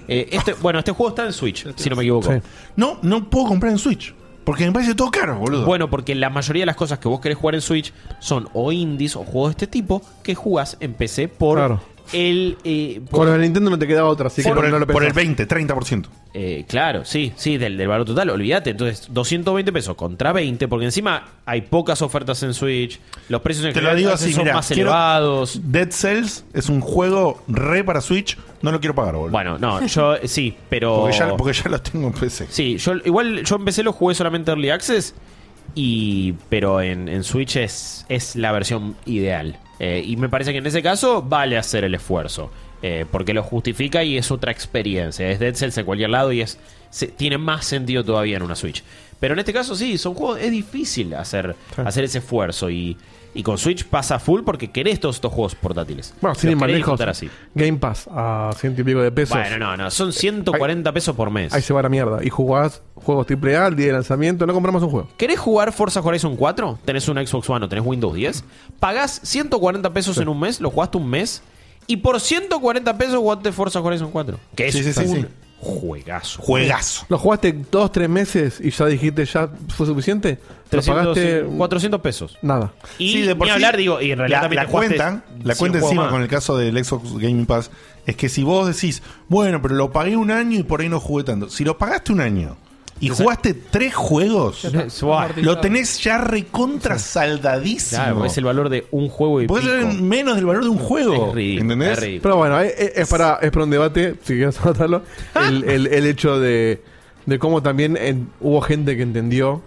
[0.08, 2.32] eh, este, bueno, este juego está en Switch, si no me equivoco.
[2.32, 2.40] Sí.
[2.74, 4.12] No, no puedo comprar en Switch.
[4.42, 5.64] Porque me parece todo caro, boludo.
[5.66, 8.72] Bueno, porque la mayoría de las cosas que vos querés jugar en Switch son o
[8.72, 11.80] indies o juegos de este tipo que jugás en PC por Claro.
[12.12, 12.58] El...
[12.64, 14.72] eh, por- Con el Nintendo no te queda otra, así Sí, que por, no, el,
[14.72, 15.46] no lo por el pensás.
[15.46, 16.06] 20, 30%.
[16.34, 18.70] Eh, claro, sí, sí, del, del valor total, olvídate.
[18.70, 23.72] Entonces, 220 pesos contra 20, porque encima hay pocas ofertas en Switch, los precios en
[23.72, 25.60] Te lo digo así, son más quiero- elevados.
[25.64, 28.36] Dead Cells es un juego re para Switch.
[28.62, 29.30] No lo quiero pagar, boludo.
[29.32, 31.00] Bueno, no, yo sí, pero.
[31.02, 32.46] porque, ya, porque ya lo tengo en PC.
[32.50, 35.14] Sí, yo igual yo empecé lo jugué solamente Early Access.
[35.74, 36.34] Y.
[36.48, 39.58] Pero en, en Switch es, es la versión ideal.
[39.78, 42.50] Eh, y me parece que en ese caso vale hacer el esfuerzo.
[42.86, 45.30] eh, porque lo justifica y es otra experiencia.
[45.30, 46.58] Es Dead Cells en cualquier lado y es.
[46.90, 48.82] se- tiene más sentido todavía en una Switch.
[49.18, 50.38] Pero en este caso sí, son juegos.
[50.40, 52.68] Es difícil hacer, hacer ese esfuerzo.
[52.68, 52.96] Y,
[53.34, 56.14] y con Switch pasa full porque querés todos estos juegos portátiles.
[56.20, 57.28] Bueno, sin ir más lejos, así.
[57.54, 59.36] Game Pass a ciento y pico de pesos.
[59.36, 59.90] Bueno, no, no.
[59.90, 61.52] Son 140 pesos por mes.
[61.52, 62.24] Ahí se va la mierda.
[62.24, 65.08] Y jugás juegos AAA al día de lanzamiento, no compramos un juego.
[65.16, 66.78] ¿Querés jugar Forza Horizon 4?
[66.84, 68.44] ¿Tenés un Xbox One o tenés Windows 10?
[68.78, 71.42] Pagás 140 pesos en un mes, lo jugaste un mes,
[71.86, 74.38] y por 140 pesos jugaste Forza Horizon 4.
[74.54, 75.26] Que es Sí, sí, sí, un sí.
[75.64, 76.42] Juegazo.
[76.42, 77.06] Juegazo.
[77.08, 80.38] Lo jugaste dos, tres meses y ya dijiste ya fue suficiente.
[80.70, 82.38] Lo 300, pagaste 400 pesos.
[82.42, 82.72] nada.
[82.98, 84.72] Y Sí, de por ni sí, hablar, digo, y en realidad la, también la te
[84.72, 86.12] cuenta, la 100 cuenta encima más.
[86.12, 87.70] con el caso del Xbox Gaming Pass
[88.06, 91.00] es que si vos decís, bueno, pero lo pagué un año y por ahí no
[91.00, 91.48] jugué tanto.
[91.48, 92.56] Si lo pagaste un año
[93.00, 94.66] y jugaste tres juegos,
[95.36, 98.02] lo tenés ya recontra saldadísimo.
[98.02, 100.78] Claro, es el valor de un juego y Puede ser menos del valor de un
[100.78, 101.28] juego.
[101.28, 101.90] Es ridículo, ¿Entendés?
[101.98, 102.22] es ridículo.
[102.22, 105.02] Pero bueno, es, es para, es para un debate, si quieres tratarlo.
[105.34, 106.82] El, el- el hecho de,
[107.26, 109.60] de cómo también en- hubo gente que entendió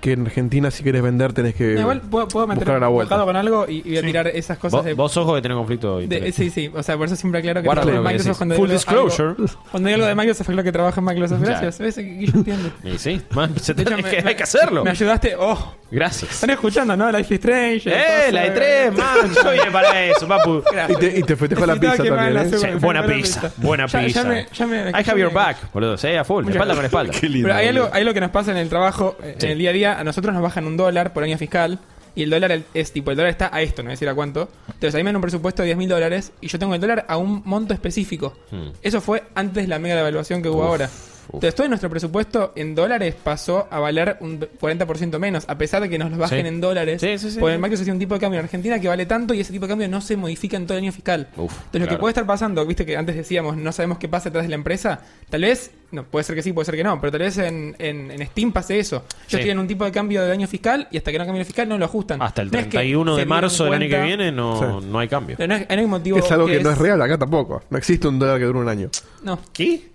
[0.00, 2.94] que en Argentina si quieres vender tenés que igual puedo, puedo meter buscar la un
[2.94, 3.22] vuelta.
[3.24, 5.56] con algo y, y voy a tirar esas cosas Vos, de, vos ojos que tenés
[5.56, 6.32] conflicto de de-.
[6.32, 8.26] Sí, sí, o sea, por eso siempre aclaro que Guarda trabajo lo en que Microsoft
[8.26, 8.38] decís.
[8.38, 9.58] cuando Full algo- disclosure.
[9.70, 11.40] cuando digo algo de Microsoft es lo que trabaja en Microsoft.
[11.42, 11.78] Gracias.
[11.78, 11.98] ¿Ves?
[11.98, 12.70] Y yo entiendo.
[12.84, 14.84] Y sí, man, se De hecho, es que me- hay que hacerlo.
[14.84, 15.34] Me ayudaste.
[15.38, 16.30] Oh, Gracias.
[16.34, 17.10] están escuchando, ¿no?
[17.10, 17.90] Life is Strange.
[17.90, 19.16] ¡Eh, la de tres, man!
[19.44, 20.62] Yo vine para eso, papu.
[20.88, 22.58] Y te, y te festejó la Necesitaba pizza que me también, ¿eh?
[22.58, 23.54] Sí, me buena pizza, pizza.
[23.58, 24.24] buena Ya- ya pizza.
[24.24, 25.98] me- ya me- I have your back, boludo.
[25.98, 27.12] Sí, a full, espalda con espalda.
[27.18, 27.48] Qué lindo.
[27.48, 27.94] Pero hay algo, boludo.
[27.94, 29.46] hay algo que nos pasa en el trabajo, eh, Sí.
[29.46, 30.00] en el día a día.
[30.00, 31.78] A nosotros nos bajan un dólar por año fiscal.
[32.14, 34.14] Y el dólar es tipo, el dólar está a esto, no voy a decir a
[34.14, 34.48] cuánto.
[34.66, 36.80] Entonces a mí me dan un presupuesto de 10 mil dólares y yo tengo el
[36.80, 38.34] dólar a un monto específico.
[38.50, 38.70] Hmm.
[38.82, 40.90] Eso fue antes de la mega devaluación que hubo ahora.
[41.34, 45.88] Entonces todo nuestro presupuesto en dólares pasó a valer un 40% menos, a pesar de
[45.88, 46.48] que nos lo bajen Sí.
[46.48, 47.00] en dólares.
[47.00, 47.38] Sí, sí, sí.
[47.38, 49.52] Porque el Microsoft tiene un tipo de cambio en Argentina que vale tanto y ese
[49.52, 51.28] tipo de cambio no se modifica en todo el año fiscal.
[51.36, 54.30] Uf, Entonces lo que puede estar pasando, viste que antes decíamos, no sabemos qué pasa
[54.30, 57.00] detrás de la empresa, tal vez, no, puede ser que sí, puede ser que no,
[57.00, 59.04] pero tal vez en, en, en Steam pase eso.
[59.08, 59.36] Yo Sí.
[59.36, 61.46] estoy en un tipo de cambio de año fiscal y hasta que no cambie el
[61.46, 62.22] fiscal no lo ajustan.
[62.22, 64.86] Hasta el No es que 31 se de marzo del año que viene no, Sí.
[64.86, 65.36] no hay cambio.
[65.38, 67.62] No, es- no hay motivo Es algo que, no es es- real acá tampoco.
[67.70, 68.88] No existe un dólar que dure un año.
[69.24, 69.38] No.
[69.52, 69.90] ¿Qué?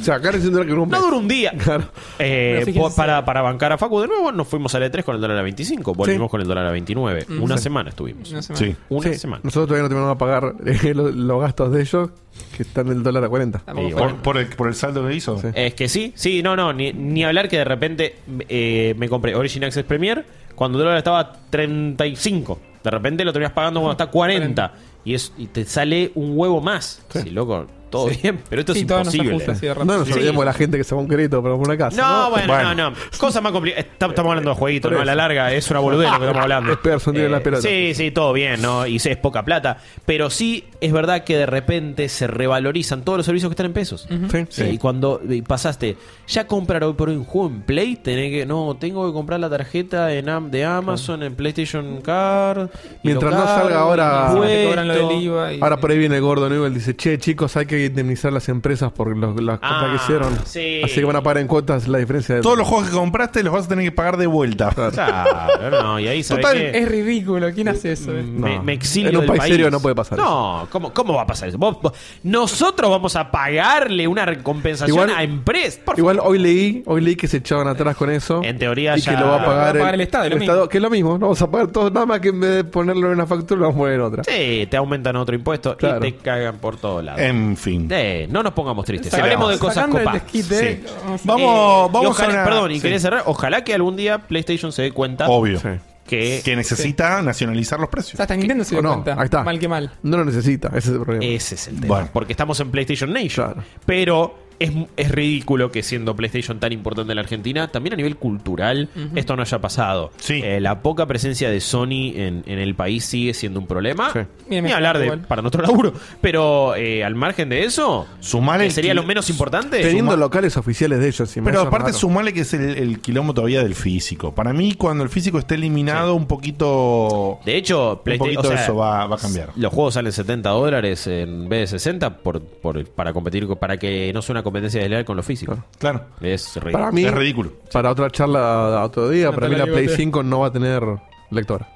[0.00, 0.88] O sea, acá existe un dólar que mes.
[0.90, 1.52] No dura un día.
[1.58, 1.84] Claro.
[2.18, 5.14] Eh, Pero fíjense- para, para bancar a Facu de nuevo, nos fuimos al E3 con
[5.16, 5.94] el dólar a 25.
[5.94, 6.30] Volvimos Sí.
[6.30, 7.26] con el dólar a 29.
[7.40, 8.30] Una semana estuvimos.
[8.32, 8.76] No sé Sí.
[8.88, 9.40] Una Sí, semana.
[9.44, 12.10] Nosotros todavía no terminamos a pagar eh, los, los gastos de ellos,
[12.56, 13.58] que están en el dólar a 40.
[13.60, 15.38] Tampoco Y fue- Por, por el, por el saldo que hizo.
[15.38, 15.48] Sí.
[15.54, 18.16] Es que sí, sí, no, no, ni, ni hablar que de repente
[18.48, 20.24] eh, me compré Origin Access Premier
[20.54, 22.58] cuando el dólar estaba a 35.
[22.82, 24.72] De repente lo terminas pagando cuando está a 40.
[25.04, 27.02] Y, es, y te sale un huevo más.
[27.10, 29.44] Sí, loco, todo bien, pero esto Sí, es nos imposible.
[29.44, 30.12] ajusta No nos Sí.
[30.14, 32.00] olvidemos de la gente que se va a un crédito para una casa.
[32.00, 32.74] No, No, bueno, Bueno.
[32.74, 32.96] no, no.
[33.18, 33.82] Cosa más complicada.
[33.82, 35.00] Estamos hablando de jueguitos, ¿no?
[35.00, 36.72] A la larga es una boludez lo que estamos hablando.
[37.00, 37.62] Es tiene la pelota.
[37.66, 38.86] Sí, sí, todo bien, ¿no?
[38.86, 39.78] Y sí, es poca plata.
[40.06, 43.72] Pero sí es verdad que de repente se revalorizan todos los servicios que están en
[43.72, 44.06] pesos.
[44.30, 44.46] Sí.
[44.48, 45.96] Sí, Y cuando pasaste,
[46.28, 49.40] ya comprar hoy por hoy un juego en Play, tenés que, no, tengo que comprar
[49.40, 52.68] la tarjeta en Am- de Amazon, en PlayStation Card.
[53.02, 55.64] Mientras no salga ahora- impuesto.
[55.64, 58.34] Ahora por ahí viene el gordo Newell dice, che chicos, hay que que indemnizar a
[58.34, 60.38] las empresas por los- las compras Ah, que hicieron.
[60.44, 60.80] sí.
[60.84, 63.42] Así que van a pagar en cuotas la diferencia de Todos los juegos que compraste
[63.42, 64.70] los vas a tener que pagar de vuelta.
[64.70, 66.78] Claro, no, y ahí Total, qué?
[66.78, 67.50] Es ridículo.
[67.52, 68.12] ¿Quién hace eso?
[68.16, 68.22] eh?
[68.22, 68.62] Me, No.
[68.62, 71.26] me exilio En un del país serio no puede pasar No, ¿cómo, ¿cómo va a
[71.26, 71.58] pasar eso?
[71.58, 71.92] Vos- vos-
[72.22, 75.80] nosotros vamos a pagarle una compensación Igual- a empresas.
[75.84, 78.40] Por Igual hoy leí, hoy leí que se echaban atrás con eso.
[78.44, 80.28] En teoría y ya- que lo va a Lo pagar, va a pagar el Estado,
[80.28, 80.68] lo mismo.
[80.68, 81.12] que es lo mismo.
[81.14, 83.60] No vamos a pagar todo, nada más que en vez de ponerlo en una factura,
[83.60, 84.24] lo vamos a poner en otra.
[84.24, 86.04] Sí, te aumentan otro impuesto Claro.
[86.06, 87.20] y te cagan por todos lados.
[87.20, 87.88] En fin.
[87.90, 89.10] Eh, no nos pongamos tristes.
[89.10, 90.22] Sacando- Hablemos de cosas sacando el copadas.
[90.32, 92.80] desquite, vamos a- Vamos, Eh, vamos ojalá- a una- Perdón, y sí.
[92.82, 93.22] quería cerrar.
[93.26, 95.58] Ojalá que algún día PlayStation se dé cuenta Obvio.
[95.60, 95.68] Sí.
[96.06, 98.18] que Que necesita nacionalizar los precios.
[98.18, 99.14] Hasta Nintendo se dio no, cuenta.
[99.16, 99.44] ahí está.
[99.44, 99.92] Mal que mal.
[100.02, 101.24] No lo necesita, ese es el problema.
[101.24, 101.86] ese es el tema.
[101.94, 102.08] Bueno.
[102.12, 103.52] Porque estamos en PlayStation Nation.
[103.52, 103.62] Claro.
[103.86, 108.16] Pero es, es ridículo que siendo PlayStation tan importante en la Argentina, también a nivel
[108.16, 110.12] cultural, esto no haya pasado.
[110.18, 110.40] Sí.
[110.44, 114.12] Eh, la poca presencia de Sony en, en el país sigue siendo un problema.
[114.12, 114.20] Sí.
[114.48, 115.20] Bien, Ni hablar de igual.
[115.22, 115.92] para nuestro laburo.
[116.20, 119.78] Pero eh, al margen de eso, Sumale que sería lo menos importante.
[119.80, 121.28] Teniendo suma- locales oficiales de ellos.
[121.28, 121.98] si me Pero aparte raro.
[121.98, 124.34] sumale que es el, el quilombo todavía del físico.
[124.34, 127.38] Para mí, cuando el físico esté eliminado, un poquito...
[127.44, 128.34] De hecho, un PlayStation.
[128.36, 129.50] poquito o sea, eso va, va a cambiar.
[129.56, 134.10] Los juegos salen 70 dólares en vez de 60 por, por- para competir para que
[134.12, 135.56] no sea una competencia desleal con lo físico.
[135.78, 136.04] Claro.
[136.20, 136.72] Es ridículo.
[136.72, 137.52] Para mí, Es ridículo.
[137.72, 139.96] para otra charla otro día, para mí la Play Bigote.
[139.96, 140.82] 5 no va a tener
[141.30, 141.68] lectora.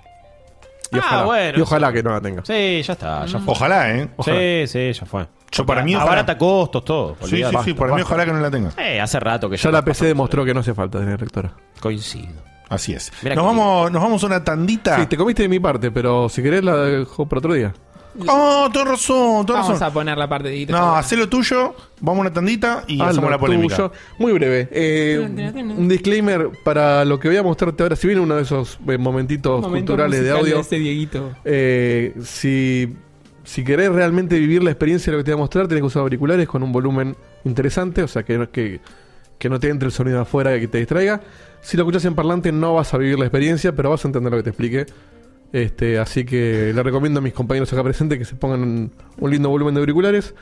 [0.93, 2.45] Y Ah, ojalá, bueno, y ojalá que no la tenga.
[2.45, 3.53] Sí, ya está, ya fue.
[3.53, 4.09] Ojalá, ¿eh?
[4.17, 4.39] Ojalá.
[4.39, 5.27] Sí, sí, ya fue.
[5.51, 6.11] Yo para mí, ojalá.
[6.11, 7.17] Abarata costos, todo.
[7.23, 8.71] Sí, sí, sí, para mí ojalá que no la tenga.
[8.77, 11.53] Eh, hace rato que ya, Ya la PC demostró que no hace falta tener lectora.
[11.81, 12.43] Coincido.
[12.69, 13.13] Así es.
[13.23, 14.99] Nos vamos, nos vamos a una tandita.
[14.99, 17.73] Sí, te comiste de mi parte, pero si querés la dejo para otro día.
[18.29, 19.89] Oh, tenés razón, tenés Vamos razón.
[19.89, 20.67] a poner la parte de.
[20.67, 23.77] No, hacé lo tuyo, vamos a una tandita y Ah, hacemos lo la polémica.
[23.77, 23.93] tuyo.
[24.19, 24.69] Muy breve.
[24.71, 25.19] Eh,
[25.77, 27.97] un disclaimer para lo que voy a mostrarte ahora.
[27.97, 31.33] Si viene uno de esos eh, momentitos Momento culturales de audio, ese Dieguito.
[31.45, 32.95] eh, si,
[33.43, 35.87] si querés realmente vivir la experiencia de lo que te voy a mostrar, tenés que
[35.87, 38.81] usar auriculares con un volumen interesante, o sea, que, no- que,
[39.39, 41.21] que no te entre el sonido de afuera que te distraiga.
[41.61, 44.31] Si lo escuchas en parlante, no vas a vivir la experiencia, pero vas a entender
[44.31, 44.87] lo que te explique.
[45.55, 49.31] Este, así que le recomiendo a mis compañeros acá presentes que se pongan un, un
[49.31, 50.35] lindo volumen de auriculares.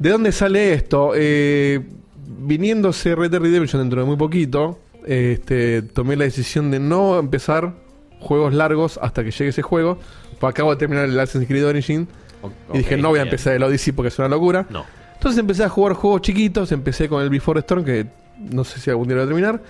[0.00, 1.12] ¿De dónde sale esto?
[1.14, 1.80] Eh,
[2.26, 7.74] viniéndose Red Dead Redemption dentro de muy poquito, este, tomé la decisión de no empezar
[8.18, 10.00] juegos largos hasta que llegue ese juego.
[10.40, 12.08] Pues acabo de terminar el Assassin's Creed Origin
[12.74, 14.66] y dije, no voy a empezar el Odyssey porque es una locura.
[14.70, 14.86] No.
[15.14, 18.06] Entonces empecé a jugar juegos chiquitos, empecé con el Before Storm, que
[18.38, 19.62] no sé si algún día lo voy a terminar.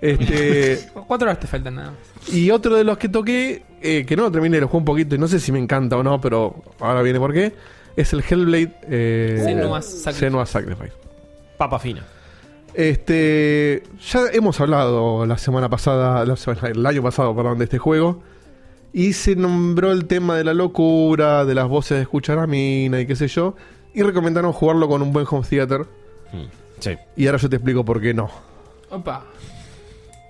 [0.00, 2.28] Este, Cuatro horas te faltan nada más.
[2.34, 5.14] y otro de los que toqué, eh, que no lo terminé, lo jugué un poquito
[5.14, 7.52] y no sé si me encanta o no, pero ahora viene por qué,
[7.96, 10.18] es el Hellblade eh, Senua's Sacrifice.
[10.26, 10.92] Senua's Sacrifice.
[11.56, 12.04] Papa fina.
[12.74, 13.82] Este,
[14.12, 18.22] ya hemos hablado la semana pasada, la semana- el año pasado, perdón, de este juego.
[18.92, 23.00] Y se nombró el tema de la locura, de las voces de escuchar a mina
[23.00, 23.54] y qué sé yo.
[23.94, 25.80] Y recomendaron jugarlo con un buen home theater.
[26.32, 26.44] Mm,
[26.80, 26.90] Sí.
[27.16, 28.28] Y ahora yo te explico por qué no.
[28.90, 29.24] Opa.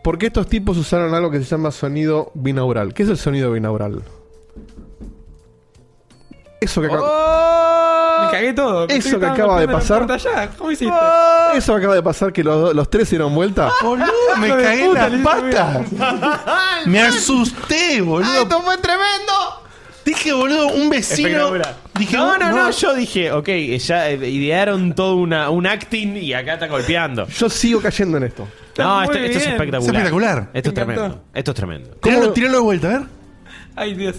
[0.06, 2.94] Porque estos tipos usaron algo que se llama sonido binaural.
[2.94, 4.04] ¿Qué es el sonido binaural?
[6.60, 8.86] Eso que acaba, Me cagué todo.
[8.86, 10.06] Eso que acaba de pasar.
[10.56, 10.94] ¿Cómo hiciste?
[11.56, 13.72] eso que acaba de pasar que los, los tres dieron vuelta.
[13.82, 14.06] Boludo,
[14.38, 15.92] me cagué en puta, las patas.
[16.86, 18.62] me asusté, boludo.
[18.62, 19.32] fue tremendo!
[20.06, 21.50] Dije, boludo, un vecino.
[21.98, 26.54] Dije, no, no, no, yo dije, ok, ya idearon todo una, un acting y acá
[26.54, 27.26] están golpeando.
[27.26, 28.46] Yo sigo cayendo en esto.
[28.78, 29.82] No, esto, esto es espectacular.
[29.82, 30.50] Es espectacular.
[30.54, 31.24] Esto es tremendo.
[31.34, 31.90] Esto es tremendo.
[32.00, 32.32] Tiralo, ¿Cómo?
[32.32, 33.08] tiralo de vuelta, a ver.
[33.74, 34.16] Ay, Dios.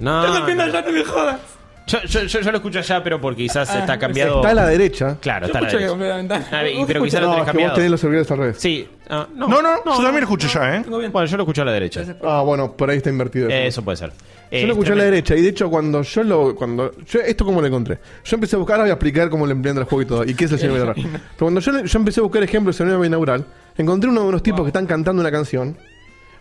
[0.00, 0.70] No, Estás golpeando no.
[0.72, 1.40] allá, no me jodas.
[1.86, 4.36] Yo, yo, yo, yo lo escucho allá, pero porque quizás Ah, está cambiado.
[4.36, 5.18] Está a la derecha.
[5.20, 5.88] Claro, Yo está a la derecha.
[5.88, 6.46] compré la ventana.
[6.50, 7.20] Ah, y- pero quizás escuchás.
[7.22, 7.74] lo No, tenés que vos cambiado.
[7.74, 8.56] tenés los auriculares al revés.
[8.58, 8.88] Sí.
[9.08, 10.80] Ah, no, No, no, yo también escucho ya, ¿eh?
[10.82, 11.12] Tengo bien.
[11.12, 12.02] Bueno, yo lo escucho a la derecha.
[12.24, 13.48] Ah, bueno, por ahí está invertido.
[13.48, 14.10] Eh, Eso puede ser.
[14.50, 16.92] Eh, Yo lo es escuché a la derecha y de hecho cuando yo lo cuando
[17.04, 17.98] yo esto cómo lo encontré.
[18.24, 20.24] Yo empecé a buscar, ahora voy a explicar cómo lo emplean el juego y todo
[20.24, 20.96] y qué es el sonido binaural.
[21.02, 23.44] Pero cuando yo, yo empecé a buscar ejemplos de sonido binaural,
[23.76, 25.76] encontré uno de unos tipos que están cantando una canción.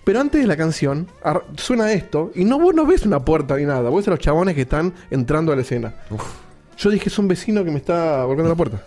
[0.06, 1.08] Pero antes de la canción
[1.58, 4.20] suena esto y no vos no ves una puerta ni nada, vos ves a los
[4.22, 5.94] chabones que están entrando a la escena.
[6.78, 8.84] Yo dije, es un vecino que me está golpeando la puerta.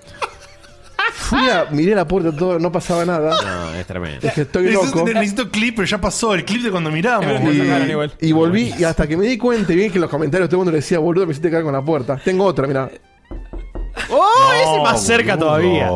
[1.12, 3.34] Fui a, miré la puerta, todo, no pasaba nada.
[3.42, 4.20] No, es tremendo.
[4.22, 5.10] Dije, estoy Necesito, loco.
[5.12, 7.26] necesito clip, pero ya pasó el clip de cuando miramos.
[8.20, 10.48] Y, y volví, y hasta que me di cuenta y vi que en los comentarios
[10.48, 12.16] todo el mundo le decía, boludo, me hiciste caer con la puerta.
[12.24, 12.88] Tengo otra, mira.
[14.10, 14.52] ¡Oh!
[14.62, 15.46] ese No, más cerca boludo.
[15.48, 15.88] todavía.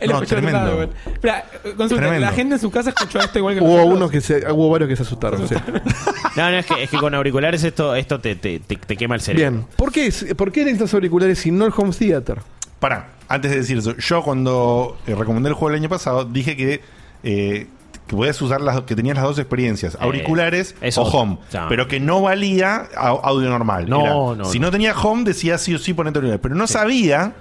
[0.00, 0.82] Él No, tremendo.
[1.06, 1.44] Espera,
[1.76, 2.20] consulta, Tremendo.
[2.26, 3.96] la gente en su casa escuchó esto igual que Hubo nosotros?
[3.96, 5.48] unos que se, hubo varios que se asustaron.
[5.48, 5.54] sí.
[6.36, 9.16] No, no, es que, es que con auriculares esto, esto te, te, te, te quema
[9.16, 9.50] el cerebro.
[9.58, 9.66] Bien.
[9.76, 12.38] ¿Por qué, ¿Por qué necesitas auriculares y no el home theater?
[12.78, 16.56] Pará, antes de decir eso, yo cuando eh, recomendé el juego el año pasado dije
[16.56, 16.80] que
[17.24, 17.66] eh,
[18.06, 21.66] que podías usar las que tenías las dos experiencias, auriculares eso- o home, ya.
[21.68, 23.90] pero que no valía au- audio normal.
[23.90, 24.66] No, Era- no, Si no.
[24.66, 27.32] no tenía home decía sí o sí ponete auriculares, pero no sabía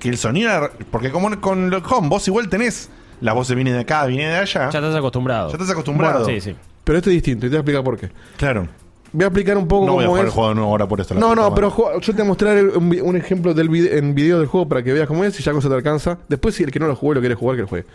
[0.00, 2.88] que el sonido era porque como con el home vos igual tenés
[3.20, 4.70] las voces vienen de acá, vienen de allá.
[4.70, 5.48] Ya estás acostumbrado.
[5.50, 6.24] Ya estás acostumbrado.
[6.24, 6.56] Sí, sí.
[6.82, 8.10] Pero esto es distinto y te voy a explicar por qué.
[8.36, 8.66] Claro.
[9.12, 10.30] Voy a explicar un poco No voy a cómo jugar es.
[10.30, 11.14] el juego de nuevo ahora por esto.
[11.14, 11.54] la No, puta no, madre.
[11.76, 14.38] pero yo te voy a mostrar el- un, vi- un ejemplo del vide- en video
[14.38, 16.18] del juego para que veas cómo es y ya con eso te alcanza.
[16.28, 17.86] Después, si el que no lo jugó y lo quiere jugar, que lo juegue.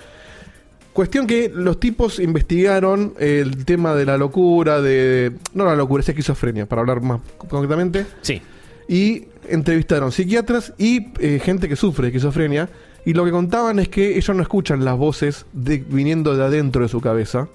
[0.94, 5.34] Cuestión que los tipos investigaron el tema de la locura, de.
[5.54, 8.06] No la locura, es esquizofrenia, para hablar más concretamente.
[8.22, 8.42] Sí.
[8.88, 12.70] Y entrevistaron psiquiatras y eh, gente que sufre de esquizofrenia.
[13.06, 16.82] Y lo que contaban es que ellos no escuchan las voces de- viniendo de adentro
[16.82, 17.48] de su cabeza,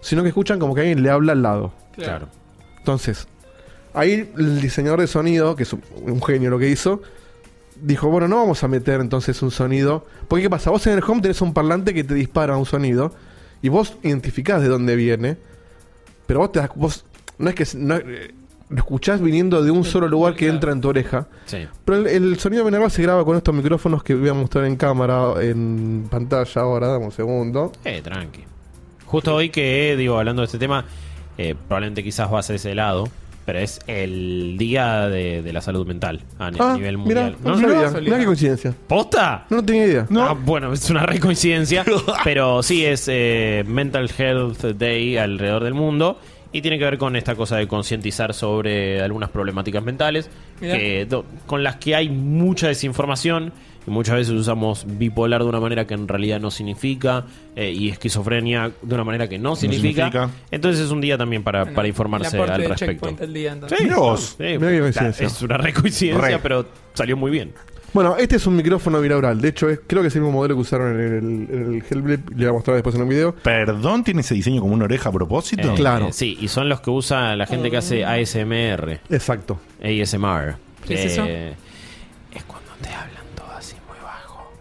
[0.00, 1.72] sino que escuchan como que alguien le habla al lado.
[1.94, 2.28] Claro.
[2.78, 3.28] Entonces,
[3.92, 7.02] ahí el diseñador de sonido, que es un, genio lo que hizo,
[7.82, 10.06] dijo, bueno, no vamos a meter entonces un sonido.
[10.26, 10.70] Porque ¿qué pasa?
[10.70, 13.12] Vos en el home tenés un parlante que te dispara un sonido
[13.60, 15.36] y vos identificás de dónde viene,
[16.26, 17.04] pero vos te das, vos
[17.36, 17.98] no es que no,
[18.70, 21.26] lo escuchás viniendo de un solo lugar que entra en tu oreja.
[21.46, 21.66] Sí.
[21.84, 24.76] Pero el, el sonido binaural se graba con estos micrófonos que voy a mostrar en
[24.76, 27.72] cámara, en pantalla ahora, dame un segundo.
[27.84, 28.42] Eh, tranqui.
[29.06, 30.84] Justo hoy que, digo, hablando de este tema,
[31.38, 33.08] eh, probablemente quizás va a ser ese lado,
[33.46, 37.36] pero es el día de, de la salud mental a Ah, nivel mundial.
[37.42, 37.58] no, ¿No?
[37.58, 38.02] sabía, casualidad.
[38.02, 38.74] mirá qué coincidencia.
[38.86, 39.46] ¿Posta?
[39.48, 40.06] No, no tenía idea.
[40.14, 41.86] Ah, bueno, es una re coincidencia.
[42.24, 46.18] pero sí es eh, Mental Health Day alrededor del mundo.
[46.52, 51.24] Y tiene que ver con esta cosa de concientizar sobre algunas problemáticas mentales que, do-
[51.46, 53.52] con las que hay mucha desinformación
[53.86, 57.90] y muchas veces usamos bipolar de una manera que en realidad no significa eh, y
[57.90, 60.06] esquizofrenia de una manera que no significa.
[60.10, 60.30] significa.
[60.50, 63.10] Entonces es un día también para, Bueno, para informarse al respecto.
[63.26, 63.56] Día.
[63.68, 64.34] Sí, vos.
[64.38, 65.26] qué coincidencia.
[65.26, 66.38] es una re coincidencia, Re.
[66.42, 67.52] pero salió muy bien.
[67.94, 69.40] Bueno, este es un micrófono binaural.
[69.40, 71.14] De hecho, es, creo que es el mismo modelo que usaron en el,
[71.56, 72.20] en el Hellblade.
[72.30, 73.34] Le voy a mostrar después en un video.
[73.34, 75.72] Perdón, tiene ese diseño como una oreja a propósito.
[75.72, 76.08] Eh, Claro.
[76.08, 79.00] eh, sí, y son los que usa la gente que hace ASMR.
[79.10, 79.58] Exacto.
[79.82, 80.56] ASMR.
[80.86, 81.24] ¿Qué es eso?
[81.26, 81.54] Eh,
[82.34, 84.52] Es cuando te hablan todo así muy bajo.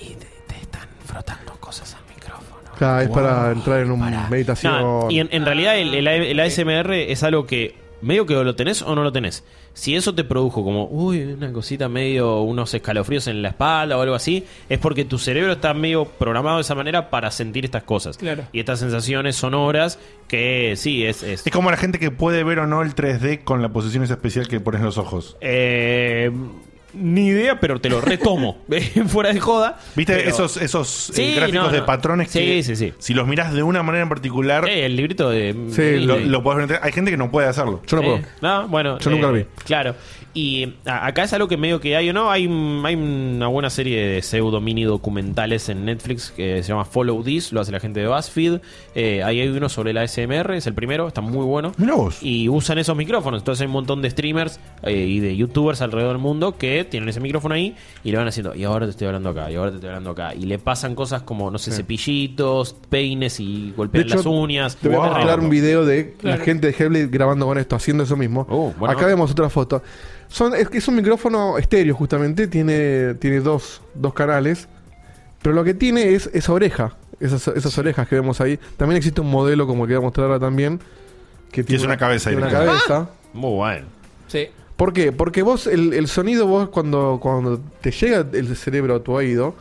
[0.00, 2.56] Y te, te están frotando cosas al micrófono.
[2.78, 3.14] Claro, es Wow.
[3.16, 4.72] para entrar en una Para- meditación.
[4.80, 8.42] No, y en, en realidad el, el- el ASMR es algo que medio que o
[8.44, 9.44] lo tenés o no lo tenés.
[9.74, 14.02] Si eso te produjo como, uy, una cosita medio, unos escalofríos en la espalda o
[14.02, 17.82] algo así, es porque tu cerebro está medio programado de esa manera para sentir estas
[17.84, 18.16] cosas.
[18.18, 18.44] Claro.
[18.52, 21.22] Y estas sensaciones sonoras que sí, es...
[21.22, 24.04] es Es como la gente que puede ver o no el 3D con la posición
[24.04, 25.36] esa especial que pones en los ojos.
[25.40, 26.30] Eh,
[26.94, 28.58] ni idea, pero te lo retomo.
[29.08, 29.78] Fuera de joda.
[29.96, 31.86] ¿Viste Pero- esos, esos eh, Sí, gráficos no, de no.
[31.86, 32.92] patrones Sí, que sí, sí.
[32.98, 35.54] si los miras de una manera en particular Eh, el librito de.
[35.70, 36.80] Sí, lo, lo podés ver?
[36.82, 37.82] Hay gente que no puede hacerlo.
[37.86, 38.22] Yo no Eh, puedo.
[38.40, 38.98] no, bueno.
[38.98, 39.44] Yo nunca lo vi.
[39.64, 39.94] Claro.
[40.34, 42.30] Y a- acá es algo que medio que hay o no.
[42.30, 46.84] Hay, un- hay una buena serie de pseudo mini documentales en Netflix que se llama
[46.86, 48.60] Follow This, lo hace la gente de BuzzFeed.
[48.94, 51.72] Eh, ahí hay uno sobre la ASMR, es el primero, está muy bueno.
[51.76, 52.22] Mirá vos.
[52.22, 53.40] Y usan esos micrófonos.
[53.42, 57.08] Entonces hay un montón de streamers eh, y de youtubers alrededor del mundo que tienen
[57.10, 59.70] ese micrófono ahí y le van haciendo, y ahora te estoy hablando acá, y ahora
[59.70, 60.34] te estoy hablando acá.
[60.34, 64.76] Y le pasan cosas como, no sé, cepillitos, peines y golpean De hecho, las uñas.
[64.76, 65.04] Te voy Wow.
[65.06, 66.38] a mostrar un video de Claro.
[66.38, 68.46] la gente de Hellblade grabando con esto, haciendo eso mismo.
[68.48, 68.94] Oh, bueno.
[68.96, 69.82] Acá vemos otra foto.
[70.32, 72.46] Son, es que es un micrófono estéreo, justamente.
[72.48, 74.66] Tiene, tiene dos, dos canales.
[75.42, 76.96] Pero lo que tiene es esa oreja.
[77.20, 78.58] Esas, esas orejas que vemos ahí.
[78.76, 80.80] También existe un modelo, como el que voy a mostrar ahora también.
[81.50, 82.86] Que es una cabeza tiene una directa.
[82.88, 83.10] cabeza.
[83.34, 83.86] Muy bueno.
[84.28, 84.48] Sí.
[84.76, 85.12] ¿Por qué?
[85.12, 89.54] Porque vos, el, el sonido, vos cuando, cuando te llega el cerebro a tu oído,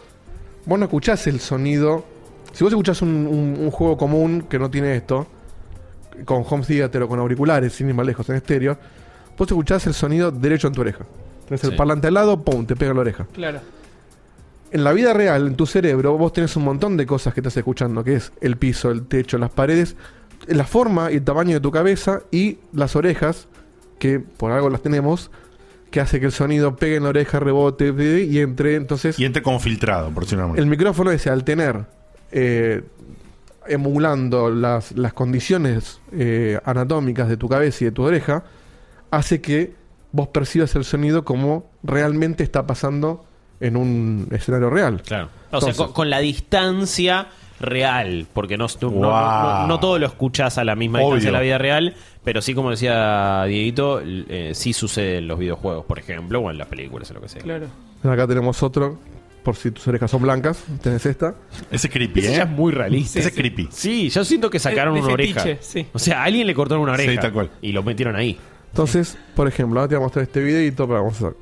[0.66, 2.06] vos no escuchás el sonido.
[2.54, 5.28] Si vos escuchás un, un- un juego común que no tiene esto,
[6.26, 8.78] con home theater o con auriculares, sin ir más lejos, en estéreo,
[9.42, 11.04] vos escuchás el sonido derecho en tu oreja.
[11.48, 11.76] Tenés el Sí.
[11.76, 13.26] parlante al lado, pum, te pega en la oreja.
[13.34, 13.60] Claro.
[14.72, 17.58] En la vida real, en tu cerebro, vos tenés un montón de cosas que estás
[17.58, 19.96] escuchando, que es el piso, el techo, las paredes,
[20.48, 23.48] la forma y el tamaño de tu cabeza y las orejas,
[23.98, 25.32] que por algo las tenemos,
[25.90, 27.92] que hace que el sonido pegue en la oreja, rebote
[28.24, 28.76] y entre.
[28.76, 31.84] Entonces, Y entre como filtrado, por de una el micrófono ese, al tener,
[32.32, 32.84] eh,
[33.68, 38.44] emulando las, las condiciones eh, anatómicas de tu cabeza y de tu oreja,
[39.12, 39.74] hace que
[40.12, 43.26] vos percibas el sonido como realmente está pasando
[43.60, 45.02] en un escenario real.
[45.04, 45.30] Claro.
[45.52, 47.28] O sea, con, con la distancia
[47.60, 49.04] real, porque no, no, no- Wow.
[49.12, 51.16] no- no todo lo escuchas a la misma Obvio.
[51.16, 51.94] distancia en la vida real,
[52.24, 56.58] pero sí, como decía Dieguito, eh, sí sucede en los videojuegos, por ejemplo, o en
[56.58, 57.42] las películas o lo que sea.
[57.42, 57.68] Claro.
[58.04, 58.98] Acá tenemos otro,
[59.44, 61.36] por si tus orejas son blancas, tenés esta.
[61.70, 62.38] Ese es creepy, Ese ¿eh?
[62.38, 63.20] ya es muy realista.
[63.20, 63.68] Ese es creepy.
[63.72, 65.58] Sí, yo siento que sacaron De una fetiche, oreja.
[65.62, 65.86] sí.
[65.94, 67.52] O sea, a alguien le cortaron una oreja Sí, tal cual.
[67.62, 68.40] y lo metieron ahí.
[68.72, 71.34] Entonces, por ejemplo, ahora te voy a mostrar este videito, pero vamos a,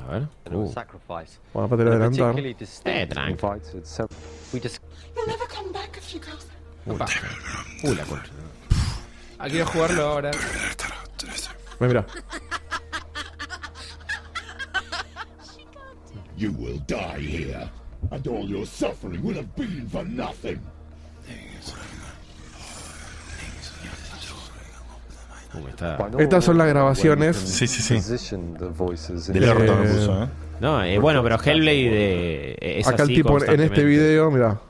[0.00, 0.28] A ver.
[0.52, 0.64] Uh.
[0.68, 1.38] a sacrifice.
[1.52, 2.44] vamos a tratar de And a adelantar.
[2.84, 3.46] Eh, tranqui.
[3.46, 4.08] invited, so
[4.52, 4.80] we just
[5.16, 6.94] You'll never come back if you go there.
[6.94, 7.06] Opa.
[7.84, 8.30] Uy, la concha.
[9.38, 10.30] Ah, quiero jugarlo ahora.
[11.80, 12.06] Mira,
[16.36, 17.70] You will die here,
[18.10, 20.60] and all your suffering will have been for nothing.
[25.68, 27.36] Está- estas son las grabaciones.
[27.36, 27.94] Sí, sí, sí.
[29.32, 30.28] Del orto Eh, puso, ¿eh?
[30.60, 34.60] No, eh, bueno, pero Hellblade eh, es Acá el tipo en este video, mira,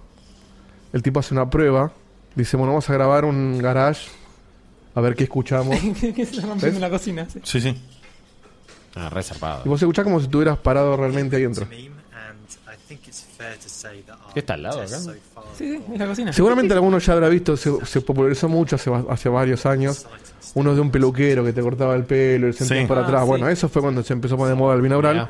[0.92, 1.92] el tipo hace una prueba.
[2.34, 4.08] Dice, bueno, vamos a grabar un garage.
[4.94, 5.76] A ver qué escuchamos.
[6.00, 7.26] que se rompiendo la cocina.
[7.28, 7.40] sí.
[7.42, 7.82] Sí, sí.
[8.96, 9.62] Ah, re zarpado.
[9.64, 11.66] Y vos escuchás como si estuvieras parado realmente ahí dentro.
[14.32, 14.98] ¿Qué está al lado acá?
[14.98, 15.10] Sí,
[15.56, 16.32] sí, es la cocina.
[16.32, 20.06] Seguramente alguno ya habrá visto, se, se popularizó mucho hace, va- hace varios años.
[20.54, 22.86] Uno de un peluquero que te cortaba el pelo y el sentías Sí.
[22.86, 23.22] por atrás.
[23.22, 25.28] Ah, bueno, eso fue cuando se empezó a poner de moda el binaural.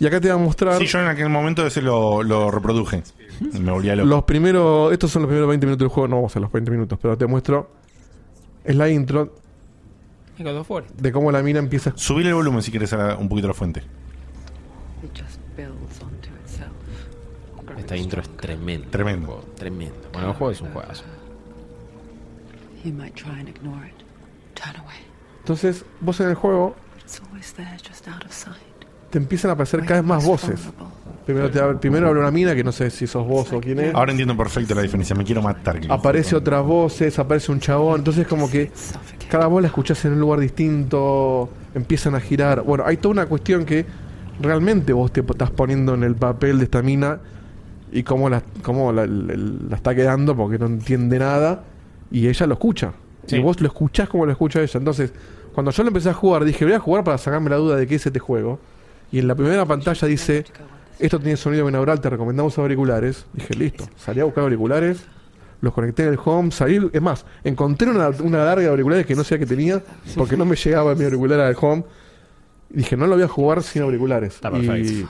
[0.00, 3.02] Y acá te voy a mostrar Sí, yo en aquel momento ese lo, lo reproduje.
[3.52, 4.08] Me volvía loco.
[4.08, 4.92] los primeros.
[4.92, 6.08] Estos son los primeros 20 minutos del juego.
[6.08, 7.70] No vamos a los 20 minutos, pero te muestro.
[8.64, 9.34] Es la intro
[10.96, 11.92] de cómo la mina empieza.
[11.96, 13.82] Subir el volumen si quieres a un poquito la fuente.
[17.88, 18.86] Esta intro es tremenda.
[18.90, 19.44] Tremendo.
[19.56, 19.94] Tremendo.
[20.12, 21.04] Bueno, el juego es un juegazo.
[22.84, 23.94] You might try and ignore it.
[24.54, 24.98] Turn away.
[25.40, 28.56] Entonces, vos en el juego It's always there, just out of sight.
[29.10, 30.60] te empiezan a aparecer cada vez más voces.
[31.24, 33.78] Primero, te, abre- primero habla una mina que no sé si sos vos o quién
[33.80, 33.94] es.
[33.94, 35.16] Ahora entiendo perfecto la diferencia.
[35.16, 35.80] Me quiero matar.
[35.88, 38.00] Aparece otras voces, aparece un chabón.
[38.00, 38.70] Entonces, como que
[39.30, 42.62] cada voz la escuchás en un lugar distinto, empiezan a girar.
[42.62, 43.86] Bueno, hay toda una cuestión que
[44.40, 47.18] realmente vos te estás poniendo en el papel de esta mina
[47.92, 51.64] y cómo la, cómo la, la- la está quedando porque no entiende nada
[52.10, 52.92] y ella lo escucha.
[53.26, 53.36] Sí.
[53.36, 54.78] Y vos lo escuchás como lo escucha ella.
[54.78, 55.12] Entonces,
[55.54, 57.86] cuando yo lo empecé a jugar, dije, voy a jugar para sacarme la duda de
[57.86, 58.58] qué es este juego.
[59.12, 60.44] Y en la primera pantalla dice,
[60.98, 63.26] esto tiene sonido binaural, te recomendamos auriculares.
[63.32, 63.84] Dije, listo.
[63.96, 65.04] Salí a buscar auriculares,
[65.60, 69.14] los conecté en el home, salí, es más, encontré una, una larga de auriculares que
[69.14, 69.82] no sabía que tenía,
[70.16, 71.84] porque no me llegaba mi auricular al home.
[72.70, 74.34] Y dije, no lo voy a jugar sin auriculares.
[74.36, 74.76] Está perfecto.
[74.92, 75.08] y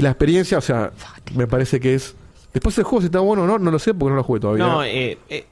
[0.00, 0.92] la experiencia, o sea,
[1.34, 2.14] me parece que es...
[2.52, 4.40] Después el juego si está bueno o no, no lo sé porque no lo jugué
[4.40, 4.64] todavía.
[4.64, 5.46] No, eh, eh,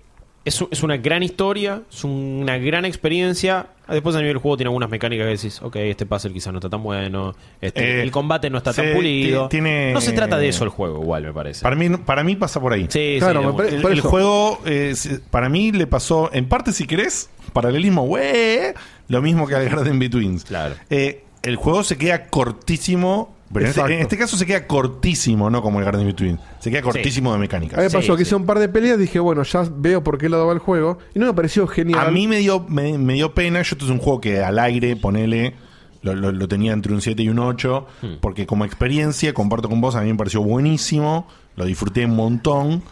[0.45, 3.67] es, es una gran historia, es una gran experiencia.
[3.89, 6.71] Después a nivel juego tiene algunas mecánicas que decís, ok, este puzzle quizás no está
[6.71, 9.49] tan bueno, este, Eh, el combate no está tan pulido.
[9.49, 11.63] tiene- No se trata de eso el juego, igual, me parece.
[11.63, 12.87] Para mí, para mí pasa por ahí.
[12.89, 14.95] sí, Claro, sí, me El, juego, eh,
[15.31, 18.73] para mí, le pasó, en parte, si querés, paralelismo, güey,
[19.09, 20.45] lo mismo que al Garden Betweens.
[20.45, 20.77] Claro.
[20.89, 25.51] Eh, el juego se queda cortísimo, pero en este, en este caso se queda cortísimo,
[25.51, 26.39] no como el Garden Between.
[26.61, 27.77] Se queda cortísimo de A mí mecánica.
[27.77, 28.29] me Sí, pasó que sí.
[28.29, 30.99] hice un par de peleas, dije, bueno, ya veo por qué lado va el juego.
[31.15, 32.07] Y no me pareció genial.
[32.07, 33.63] A mí me dio, me, me dio pena.
[33.63, 35.55] Yo, esto es un juego que al aire, ponele,
[36.03, 37.87] lo, lo- lo tenía entre un 7 y un 8.
[38.03, 38.07] Hmm.
[38.21, 41.27] Porque como experiencia, comparto con vos, a mí me pareció buenísimo.
[41.57, 42.83] Lo disfruté un montón.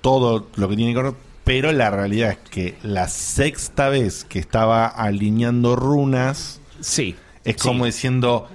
[0.00, 1.12] Todo lo que tiene que ver.
[1.44, 7.16] Pero la realidad es que la sexta vez que estaba alineando runas, Sí.
[7.44, 7.66] es Sí.
[7.68, 8.48] como diciendo,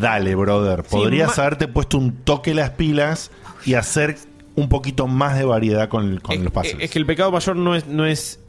[0.00, 3.30] dale, brother, podrías haberte puesto un toque las pilas
[3.64, 4.16] y hacer
[4.54, 6.76] un poquito más de variedad con, con Es- los pases.
[6.80, 8.40] Es que el pecado mayor no es, no es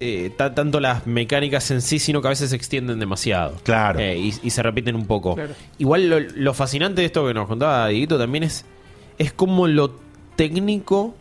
[0.00, 3.56] eh, ta- tanto las mecánicas en sí, sino que a veces se extienden demasiado.
[3.62, 3.98] Claro.
[4.00, 5.34] Eh, y, y se repiten un poco.
[5.36, 5.54] Claro.
[5.78, 8.64] Igual lo, lo fascinante de esto que nos contaba Dieguito también es,
[9.18, 9.96] es como lo
[10.36, 11.14] técnico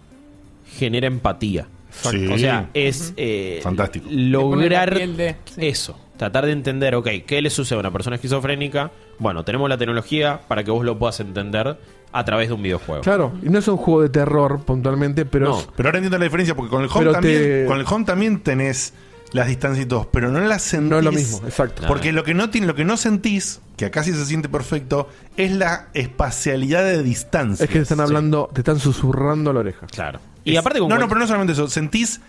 [0.77, 1.67] genera empatía.
[1.91, 2.27] Sí.
[2.27, 4.07] O sea, es eh, Fantástico.
[4.09, 5.67] lograr de- sí.
[5.67, 5.97] eso.
[6.17, 8.91] Tratar de entender, ok, ¿qué le sucede a una persona esquizofrénica?
[9.23, 11.79] Bueno, tenemos la tecnología para que vos lo puedas entender
[12.11, 13.01] a través de un videojuego.
[13.01, 15.59] Claro, y no es un juego de terror puntualmente, pero No.
[15.59, 18.05] es- Pero ahora entiendo la diferencia porque con el home también, te- con el home
[18.05, 18.93] también tenés
[19.31, 20.89] las distancias y todo, pero no las sentís.
[20.91, 21.83] no es lo mismo, exacto.
[21.87, 25.07] Porque lo que no tiene, lo que no sentís, que acá sí se siente perfecto,
[25.37, 27.63] es la espacialidad de distancia.
[27.63, 29.87] Es que te están hablando, te están susurrando a la oreja.
[29.87, 30.19] Claro.
[30.43, 31.67] Y aparte con no, no, pero no solamente eso.
[31.67, 32.19] Sentís,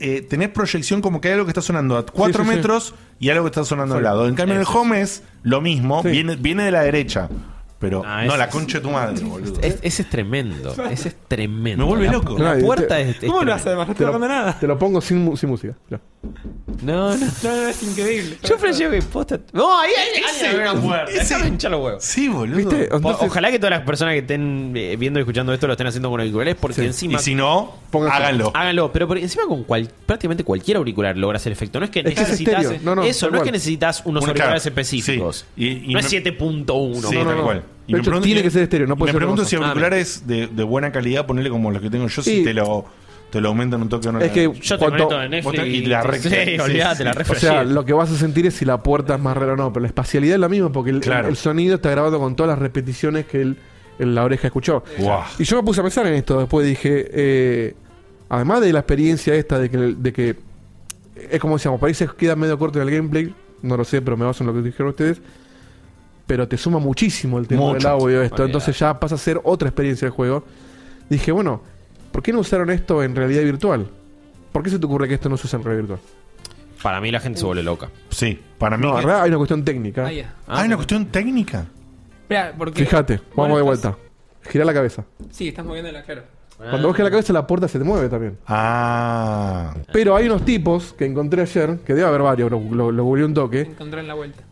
[0.00, 2.56] eh, tenés proyección como que hay algo que está sonando a 4 sí, sí.
[2.56, 4.26] metros y algo que está sonando al lado.
[4.28, 6.08] En cambio, en el home es lo mismo, Sí.
[6.10, 7.28] viene, viene de la derecha.
[7.78, 9.60] Pero Ah, no, es- la concha de tu madre, boludo.
[9.60, 10.72] Es- ese es tremendo.
[10.90, 11.84] Ese es tremendo.
[11.84, 12.38] Me vuelve La- loco.
[12.38, 13.54] La No, puerta te- es, es ¿Cómo lo tremenda.
[13.56, 13.88] hace además?
[13.88, 14.58] No Te estoy lo, nada.
[14.58, 15.74] te lo pongo sin, mu- sin música.
[16.82, 17.26] No, no.
[17.42, 18.36] No, no, es increíble.
[18.42, 19.40] Yo flasheo que posta.
[19.52, 21.10] No, ahí hay Ese- alguien puerta.
[21.10, 22.04] ese- Déjame hinchar los huevos.
[22.04, 22.56] Sí, boludo.
[22.56, 22.84] ¿Viste?
[22.94, 25.86] Entonces, Ojalá que todas las personas que estén eh, viendo y escuchando esto lo estén
[25.86, 28.16] haciendo con auriculares porque Y encima si no, Pónganse.
[28.16, 28.50] háganlo.
[28.54, 31.78] háganlo, pero por encima con cual, prácticamente cualquier auricular logras el efecto.
[31.80, 32.80] No es que que es necesitas estéreo.
[32.84, 33.44] No, no, eso, tal no es cual.
[33.48, 35.46] que necesitas unos auriculares claro, específicos.
[35.56, 35.64] sí.
[35.64, 37.08] Y- y no me- es 7.1.
[37.08, 37.44] Sí, no, tal no.
[37.44, 37.62] cual.
[37.88, 39.68] De hecho, tiene que ser estéreo, no y puede Me ser pregunto otra si cosa.
[39.68, 42.44] auriculares de, de buena calidad, ponerle como los que tengo yo, si Sí.
[42.44, 42.84] te lo,
[43.30, 44.20] te lo aumentan un toque o no.
[44.20, 47.04] Es que Yo te cuanto- conecto en Netflix y la re- Sí, sí, olvídate, sí.
[47.04, 49.54] la O sea, lo que vas a sentir es si la puerta es más rara
[49.54, 51.28] o no, pero la espacialidad es la misma porque el, Claro.
[51.28, 53.56] el sonido está grabado con todas las repeticiones que el-
[53.98, 54.84] el- la oreja escuchó.
[54.98, 55.22] Guau.
[55.38, 57.74] Y yo me puse a pensar en esto, después dije, eh,
[58.28, 60.36] además de la experiencia esta de que, de que
[61.30, 64.16] es como decíamos, ahí se queda medio corto en el gameplay, no lo sé, pero
[64.16, 65.20] me baso en lo que dijeron ustedes,
[66.26, 67.74] pero te suma muchísimo el tema Mucho.
[67.78, 68.42] del audio esto, Olvidate.
[68.44, 70.44] entonces ya pasa a ser otra experiencia del juego.
[71.08, 71.62] Dije, bueno,
[72.16, 73.86] ¿por qué no usaron esto en realidad virtual?
[74.50, 76.00] ¿Por qué se te ocurre que esto no se usa en realidad virtual?
[76.82, 77.90] Para mí la gente se vuelve loca.
[78.08, 78.86] Sí, para mí.
[78.86, 80.10] No, que- realidad hay una cuestión técnica.
[80.10, 80.34] Ya.
[80.46, 81.66] Ah, hay una cuestión técnica.
[82.22, 82.86] Espera, porque.
[82.86, 83.96] Fíjate, vamos de vuelta.
[84.48, 85.04] Gira la cabeza.
[85.30, 86.22] Sí, estás moviéndola, claro.
[86.56, 88.38] Cuando vos giras la cabeza, la puerta se te mueve también.
[88.46, 89.74] Ah.
[89.92, 93.26] Pero hay unos tipos que encontré ayer, que debe haber varios, lo, lo, lo googleé
[93.26, 94.42] un toque, Encontré en la vuelta.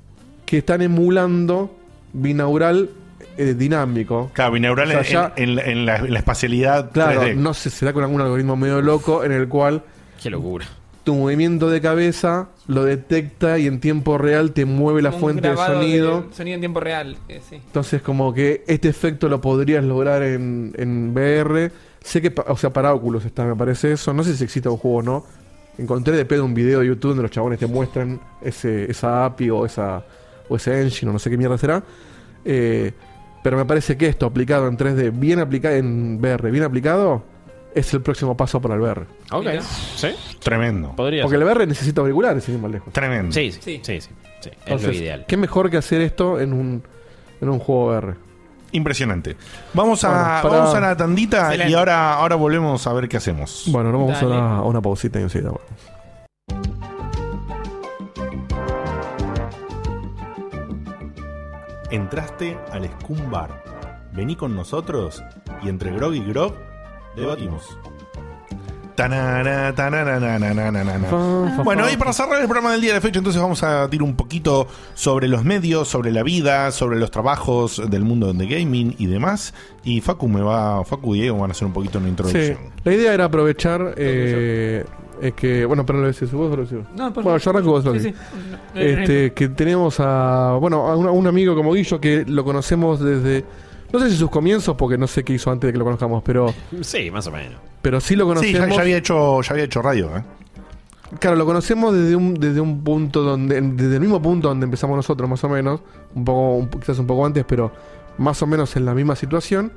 [0.44, 1.74] que están emulando
[2.12, 2.90] binaural
[3.36, 4.30] eh, dinámico.
[4.32, 7.34] Claro, binaural O sea, en- ya- en, en la, en la espacialidad Claro, 3D.
[7.36, 9.82] no sé, se da con algún algoritmo medio loco en el cual
[10.22, 10.66] Qué locura.
[11.04, 15.56] tu movimiento de cabeza lo detecta y en tiempo real te mueve la fuente de
[15.56, 16.26] sonido.
[16.32, 17.16] sonido en tiempo real.
[17.28, 17.56] que sí.
[17.56, 21.70] Entonces, como que este efecto lo podrías lograr en, en VR.
[22.02, 24.12] Sé que, o sea, para Oculus está, me parece eso.
[24.14, 25.24] No sé si existe un juego o no.
[25.76, 29.50] Encontré de pedo un video de YouTube donde los chabones te muestran ese, esa API
[29.50, 30.04] o esa
[30.48, 31.82] o ese engine o no sé qué mierda será.
[32.44, 32.92] Eh,
[33.44, 37.22] pero me parece que esto aplicado en 3D, bien aplicado en VR, bien aplicado,
[37.74, 39.02] es el próximo paso para el VR.
[39.30, 39.44] Ok.
[39.44, 39.60] Mira.
[39.62, 40.08] ¿Sí?
[40.42, 40.94] Tremendo.
[40.96, 41.42] Podría Porque ser.
[41.46, 42.92] el VR necesita auriculares, sin ir más lejos.
[42.92, 43.32] Tremendo.
[43.32, 43.80] Sí, sí, Sí.
[43.84, 44.10] sí, sí.
[44.40, 45.24] sí, Es lo ideal.
[45.28, 46.82] ¿Qué mejor que hacer esto en un,
[47.40, 48.14] en un juego VR?
[48.72, 49.36] Impresionante.
[49.72, 53.18] Vamos a, Bueno, para- vamos a la tandita y ahora, ahora volvemos a ver qué
[53.18, 53.64] hacemos.
[53.68, 54.36] Bueno, nos vamos a Dale.
[54.40, 55.52] una, a una pausita y enseguida
[61.94, 63.62] Entraste al Scum Bar.
[64.10, 65.22] Vení con nosotros
[65.62, 66.56] y entre Grog y Grog
[67.14, 67.78] debatimos.
[71.64, 74.04] Bueno, y para cerrar el programa del día de la fecha, entonces vamos a tirar
[74.04, 78.94] un poquito sobre los medios, sobre la vida, sobre los trabajos del mundo de gaming
[78.98, 79.54] y demás.
[79.82, 82.58] Y Facu me va, Facu y Diego van a hacer un poquito una Sí, introducción.
[82.84, 84.84] la idea era aprovechar eh,
[85.20, 86.86] es que, bueno, pero lo decís vos o lo decís vos?
[86.96, 88.14] No, por Bueno, yo arranco vos lo Sí, que- sí.
[88.74, 93.00] Este, que tenemos a, bueno, a un, a un amigo como Guillo que lo conocemos
[93.00, 93.44] desde,
[93.92, 96.22] no sé si sus comienzos, porque no sé qué hizo antes de que lo conozcamos,
[96.24, 97.54] pero, Sí, más o menos.
[97.84, 98.68] Pero sí lo Sí, conocemos.
[98.70, 100.22] ya, ya había hecho, ya había hecho radio, ¿eh?
[101.20, 104.96] Claro, lo conocemos desde un, desde un punto donde, desde el mismo punto donde empezamos
[104.96, 105.80] nosotros, más o menos,
[106.14, 107.70] un poco, un- quizás un poco antes, pero
[108.18, 109.70] más o menos en la misma situación.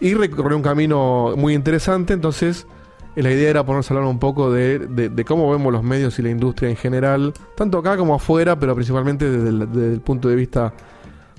[0.00, 2.66] Y recorrió un camino muy interesante, entonces
[3.14, 5.82] eh, la idea era ponernos a hablar un poco de, de- de cómo vemos los
[5.84, 9.92] medios y la industria en general, tanto acá como afuera, pero principalmente desde el, desde
[9.92, 10.72] el punto de vista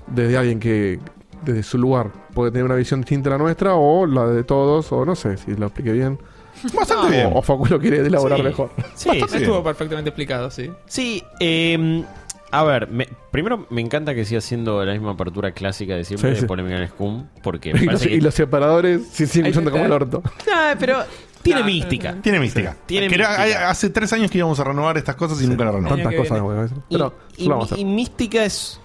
[0.06, 0.98] desde alguien que,
[1.42, 4.90] desde su lugar, puede tener una visión distinta a la nuestra, o la de todos,
[4.92, 6.18] o no sé si lo expliqué bien,
[6.74, 7.30] Bastante No, bien.
[7.34, 8.44] o, Facu lo quiere elaborar Sí.
[8.44, 8.70] mejor.
[8.94, 9.42] Sí, Bastante sí.
[9.44, 10.70] Estuvo perfectamente explicado, sí.
[10.86, 12.04] Sí, eh,
[12.50, 16.34] a ver, me- primero me encanta que siga siendo la misma apertura clásica de siempre
[16.34, 19.26] Sí, de polémica en Scum, porque me Y los, parece que- y los separadores sí
[19.26, 20.22] siguen usando como el orto.
[20.52, 20.98] Ah, pero
[21.42, 22.16] tiene Ah, mística.
[22.20, 22.76] Tiene mística.
[22.84, 23.40] Tiene Que mística.
[23.40, 25.98] hay- hace tres años que íbamos a renovar estas cosas y nunca la renovamos.
[26.02, 26.40] Tantas cosas, viene.
[26.40, 26.78] no voy a decir.
[26.88, 28.78] Y, Pero y- lo vamos a y mística es,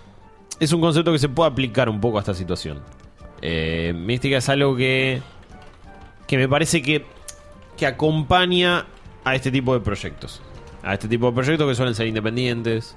[0.59, 2.81] es un concepto que se puede aplicar un poco a esta situación.
[3.41, 5.21] Eh, mística es algo que,
[6.27, 7.05] que me parece que,
[7.77, 8.85] que acompaña
[9.23, 10.41] a este tipo de proyectos.
[10.83, 12.95] A este tipo de proyectos que suelen ser independientes,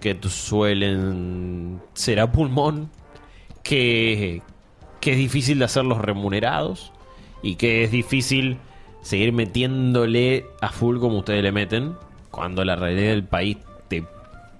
[0.00, 2.90] que suelen ser a pulmón,
[3.62, 4.42] que,
[5.00, 6.92] que es difícil de hacerlos remunerados
[7.42, 8.58] y que es difícil
[9.02, 11.94] seguir metiéndole a full como ustedes le meten
[12.30, 13.58] cuando la realidad del país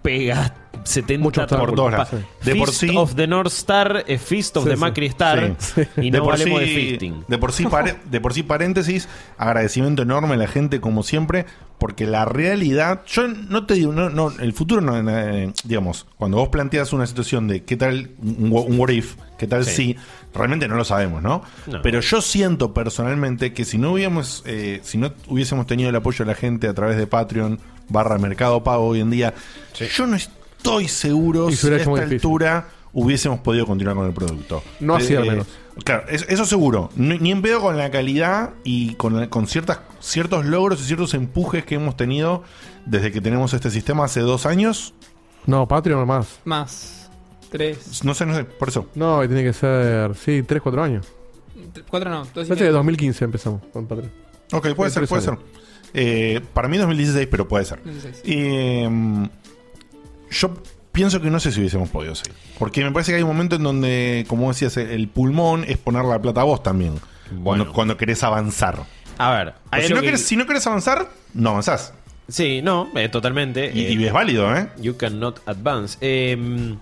[0.03, 0.55] pega
[0.85, 2.16] 70 Mucho por pa- sí.
[2.45, 4.77] De por Fist sí- of the North Star, eh, Fist of Sí, the.
[4.77, 5.57] Macri Star
[6.01, 7.25] y no hablemos de fisting.
[7.27, 7.65] de por sí
[8.11, 11.47] de por sí paréntesis, agradecimiento enorme a la gente como siempre,
[11.79, 16.39] porque la realidad, yo no te digo, no, no, el futuro no, eh, digamos, cuando
[16.39, 19.75] vos planteas una situación de qué tal un, un what if, qué tal Sí.
[19.75, 19.97] si,
[20.34, 21.42] realmente no lo sabemos, ¿no?
[21.66, 21.82] No.
[21.82, 26.24] Pero yo siento personalmente que si no hubiéramos, eh, si no hubiésemos tenido el apoyo
[26.24, 29.34] de la gente a través de Patreon barra Mercado Pago hoy en día,
[29.96, 34.62] yo no estoy seguro si a esta altura hubiésemos podido continuar con el producto.
[34.80, 35.46] No así al Eh, menos.
[35.84, 36.90] Claro, es- eso seguro.
[36.96, 41.14] Ni, en pedo con la calidad y con, la- con ciertas, ciertos logros y ciertos
[41.14, 42.42] empujes que hemos tenido
[42.86, 44.92] desde que tenemos este sistema hace dos años.
[45.46, 46.40] No, Patreon más.
[46.44, 46.98] Más.
[47.51, 48.05] Tres.
[48.05, 48.87] No sé, no sé, por eso.
[48.95, 51.07] No, tiene que ser, sí, 3, 4 años.
[51.75, 52.19] tre- Cuatro no.
[52.19, 52.73] Dos y Parece que medio.
[52.75, 54.11] 2015 empezamos con Patreon.
[54.53, 55.39] Ok, puede ser, tres puede ser.
[55.95, 57.83] Eh, para mí 2016, pero puede ser.
[57.83, 58.23] 16.
[58.25, 59.29] Eh,
[60.31, 60.55] yo
[60.93, 62.35] pienso que no sé si hubiésemos podido seguir.
[62.59, 66.05] Porque me parece que hay un momento en donde, como decías, el pulmón es poner
[66.05, 66.95] la plata a vos también.
[67.31, 67.43] Bueno.
[67.65, 68.85] Cuando, cuando querés avanzar.
[69.19, 71.93] A ver, hay si, no que- querés, si no querés avanzar, no avanzás.
[72.29, 73.70] Sí, no, eh, totalmente.
[73.75, 74.69] Y, eh, y es válido, ¿eh?
[74.79, 75.97] You cannot advance.
[76.03, 76.77] Eh,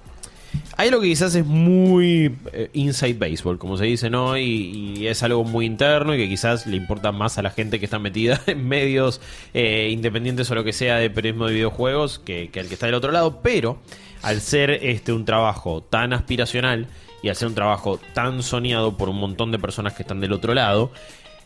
[0.77, 4.37] Hay algo que quizás es muy eh, inside baseball, como se dice, ¿no?
[4.37, 7.79] Y, y es algo muy interno y que quizás le importa más a la gente
[7.79, 9.21] que está metida en medios
[9.55, 12.87] eh, independientes o lo que sea de periodismo de videojuegos que, que al que está
[12.87, 13.41] del otro lado.
[13.43, 13.79] Pero
[14.23, 16.89] al ser este un trabajo tan aspiracional
[17.23, 20.33] y al ser un trabajo tan soñado por un montón de personas que están del
[20.33, 20.91] otro lado,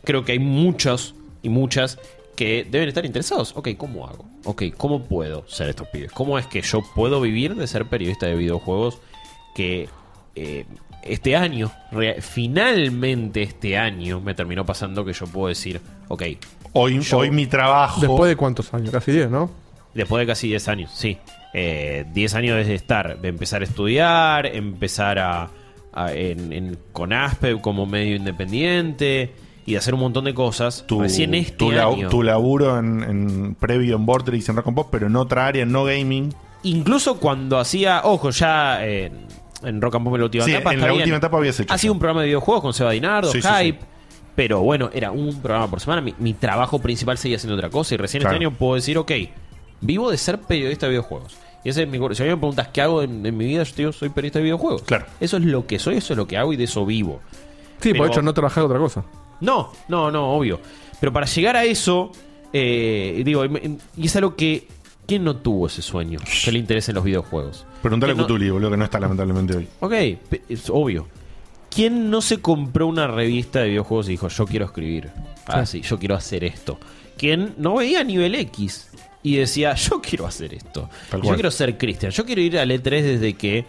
[0.05, 1.99] creo que hay muchos y muchas
[2.41, 3.53] que deben estar interesados.
[3.55, 4.25] Ok, ¿cómo hago?
[4.45, 6.11] Ok, ¿cómo puedo ser estos pibes?
[6.13, 8.99] ¿Cómo es que yo puedo vivir de ser periodista de videojuegos
[9.55, 9.91] que
[10.35, 10.65] eh,
[11.03, 11.71] este año,
[12.21, 16.23] finalmente este año, me terminó pasando que yo puedo decir, ok,
[16.73, 18.01] Hoy, Yo- hoy mi trabajo.
[18.01, 19.51] Después de cuántos años, casi 10, ¿no?
[19.93, 21.19] Después de casi 10 años, sí.
[21.53, 25.51] Eh, 10 años desde estar, de empezar a estudiar, empezar a,
[25.93, 29.33] a- en, en- con Aspe como medio independiente
[29.71, 30.85] y de hacer un montón de cosas.
[30.87, 32.09] tu, Recién este tu, año.
[32.09, 35.47] tu laburo en, en previo en Vortex y en Rock and Pop, pero en otra
[35.47, 36.35] área, no gaming.
[36.63, 39.11] Incluso cuando hacía, ojo, ya eh,
[39.63, 40.73] en Rock and Pop en la última Sí, etapa.
[40.75, 40.99] en la bien.
[40.99, 41.73] última etapa habías hecho.
[41.73, 43.79] Ha sido un programa de videojuegos con Seba Dinardo, Sí, sí, Hype.
[44.37, 46.01] Pero bueno, era un programa por semana.
[46.03, 47.95] Mi, mi trabajo principal seguía siendo otra cosa.
[47.95, 48.37] Y recién Claro.
[48.37, 49.11] este año puedo decir, ok,
[49.81, 51.37] vivo de ser periodista de videojuegos.
[51.63, 53.63] Y ese es mi, si a mí me preguntas qué hago en, en mi vida,
[53.65, 54.83] yo te digo, soy periodista de videojuegos.
[54.83, 55.05] Claro.
[55.21, 57.21] Eso es lo que soy, eso es lo que hago y de eso vivo.
[57.81, 59.05] Sí, Pero- por hecho no trabajar otra cosa.
[59.41, 60.61] No, no, no, obvio.
[61.01, 62.13] Pero para llegar a eso,
[62.53, 63.45] eh, digo,
[63.97, 64.67] y es algo que.
[65.07, 66.21] ¿Quién no tuvo ese sueño?
[66.45, 67.67] Que le interesen los videojuegos.
[67.83, 69.67] Preguntale a no- Cutuli, boludo, que no está lamentablemente hoy.
[69.81, 69.93] Ok,
[70.49, 71.09] es obvio.
[71.69, 75.11] ¿Quién no se compró una revista de videojuegos y dijo, yo quiero escribir?
[75.47, 76.79] Ah, sí, yo quiero hacer esto.
[77.17, 78.89] ¿Quién no veía nivel X
[79.25, 80.89] y decía, yo quiero hacer esto?
[81.13, 82.13] Yo quiero ser Cristian.
[82.13, 83.65] Yo quiero ir al E3 desde que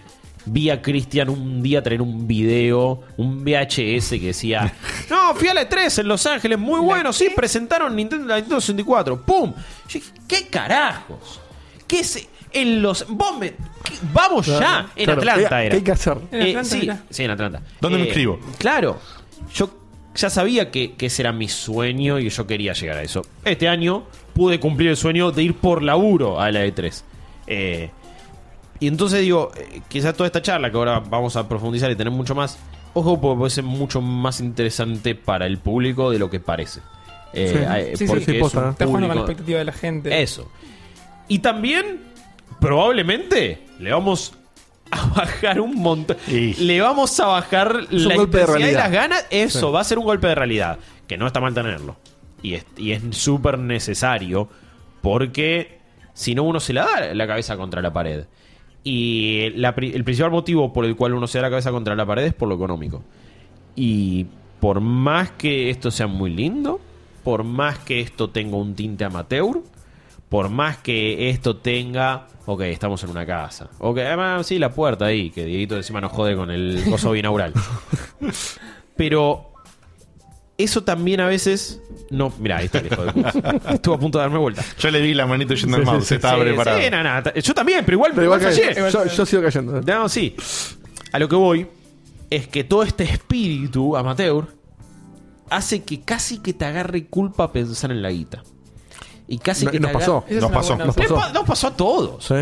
[0.45, 4.73] vi a Cristian un día traer un video, un VHS que decía,
[5.09, 9.21] no, fui al E3 en Los Ángeles, muy bueno, sí, presentaron Nintendo, la Nintendo 64.
[9.23, 9.53] ¡Pum!
[9.87, 11.39] Yo dije, ¿qué carajos?
[11.87, 12.27] ¿Qué se...?
[12.53, 13.05] En los...
[13.07, 14.91] vos me- ¿qué- Vamos ya.
[14.97, 15.69] En Claro, Atlanta ¿qué- era.
[15.69, 16.17] qué hay que hacer?
[16.33, 17.61] En Eh, Atlanta, sí, sí, en Atlanta.
[17.79, 18.39] ¿Dónde me Eh, inscribo?
[18.57, 18.99] Claro,
[19.53, 19.69] yo
[20.15, 23.21] ya sabía que, que ese era mi sueño y que yo quería llegar a eso.
[23.45, 24.03] Este año
[24.33, 27.03] pude cumplir el sueño de ir por laburo a la E3.
[27.47, 27.89] Eh,
[28.81, 32.11] y entonces digo, eh, quizás toda esta charla que ahora vamos a profundizar y tener
[32.11, 32.57] mucho más,
[32.93, 36.81] ojo, porque puede ser mucho más interesante para el público de lo que parece.
[37.33, 37.59] Eh, Sí.
[37.63, 38.69] eh, Sí, sí, porque sí, es posta.
[38.71, 40.21] Está jugando con la expectativa de la gente.
[40.21, 40.51] eso.
[41.29, 42.01] Y también,
[42.59, 44.33] probablemente, le vamos
[44.91, 46.17] a bajar un montón.
[46.27, 49.25] Y- Le vamos a bajar un la golpe de intensidad y las ganas.
[49.29, 49.73] Eso, Sí.
[49.73, 50.77] va a ser un golpe de realidad.
[51.07, 51.97] Que no está mal tenerlo.
[52.41, 54.49] Y es y es súper necesario.
[55.01, 55.79] Porque
[56.13, 58.25] si no, uno se la da la cabeza contra la pared.
[58.83, 62.05] Y la el principal motivo por el cual uno se da la cabeza contra la
[62.05, 63.03] pared es por lo económico.
[63.75, 64.25] Y
[64.59, 66.79] por más que esto sea muy lindo,
[67.23, 69.61] por más que esto tenga un tinte amateur,
[70.29, 72.27] por más que esto tenga.
[72.45, 73.69] Ok, estamos en una casa.
[73.79, 77.53] Ok, además, sí, la puerta ahí, que Dieguito encima nos jode con el coso binaural.
[78.95, 79.50] Pero.
[80.63, 81.79] Eso también a veces.
[82.09, 83.33] No, mira, ahí está el hijo de puta.
[83.73, 84.63] Estuvo a punto de darme vuelta.
[84.77, 86.77] Yo le vi la manito yendo al mouse, sí, estaba Sí, preparado.
[87.33, 88.75] sí, yo también, pero igual, Pero igual fallé.
[88.91, 89.81] yo, yo sigo cayendo.
[89.81, 90.35] No, sí.
[91.13, 91.67] A lo que voy
[92.29, 94.45] es que todo este espíritu amateur
[95.49, 98.43] hace que casi que te agarre culpa pensar en la guita.
[99.27, 100.25] Y casi No- que nos pasó.
[100.29, 101.19] Nos pasó, buena nos Le opción.
[101.19, 102.25] pa- Nos pasó a todos.
[102.25, 102.35] Sí.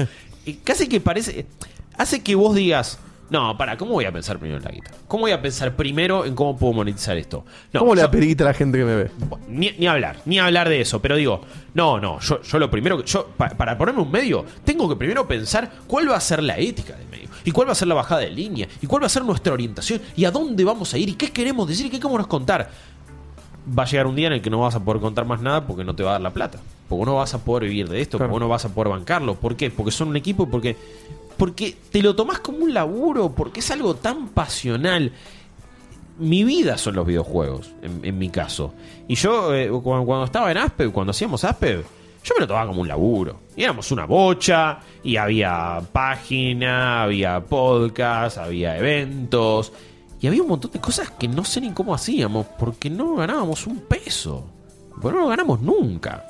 [0.46, 1.46] Y casi que parece.
[1.98, 3.00] Hace que vos digas.
[3.30, 4.92] No, para, ¿cómo voy a pensar primero en la guita?
[5.08, 7.46] ¿Cómo voy a pensar primero en cómo puedo monetizar esto?
[7.72, 9.12] No, ¿Cómo le yo- da a la gente que me ve?
[9.48, 11.42] ni, ni hablar, ni hablar de eso, pero digo,
[11.76, 13.04] no, no, yo, yo lo primero que.
[13.08, 16.58] Yo, pa- para ponerme un medio, tengo que primero pensar cuál va a ser la
[16.58, 19.06] ética del medio, y cuál va a ser la bajada de línea, y cuál va
[19.06, 21.90] a ser nuestra orientación, y a dónde vamos a ir, y qué queremos decir, y
[21.92, 22.70] qué queremos contar.
[23.78, 25.68] Va a llegar un día en el que no vas a poder contar más nada
[25.68, 26.58] porque no te va a dar la plata.
[26.88, 28.32] Porque no vas a poder vivir de esto, Claro.
[28.32, 29.36] porque no vas a poder bancarlo.
[29.36, 29.70] ¿Por qué?
[29.70, 30.76] Porque son un equipo y porque,
[31.40, 35.12] porque te lo tomás como un laburo, porque es algo tan pasional
[36.20, 38.74] mi vida son los videojuegos, en, mi caso.
[39.08, 41.86] Y yo, eh, cuando, cuando estaba en Aspev, cuando hacíamos Aspev,
[42.24, 43.40] yo me lo tomaba como un laburo.
[43.56, 49.72] Y éramos una bocha, y había página, había podcast, había eventos,
[50.20, 53.66] y había un montón de cosas que no sé ni cómo hacíamos, porque no ganábamos
[53.66, 54.46] un peso.
[55.02, 56.26] Porque no lo ganamos nunca.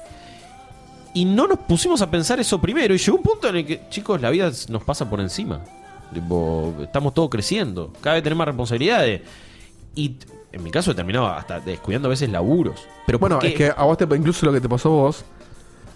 [1.14, 2.94] Y no nos pusimos a pensar eso primero.
[2.94, 5.62] Y llegó un punto en el que, chicos, la vida nos pasa por encima.
[6.14, 7.94] Tipo, estamos todos creciendo.
[8.02, 9.22] Cada vez tenemos más responsabilidades.
[9.96, 10.18] Y
[10.52, 12.88] en mi caso he terminado hasta descuidando a veces laburos.
[13.06, 15.26] Pero ¿por Bueno, es que a vos te, incluso lo que te pasó a vos,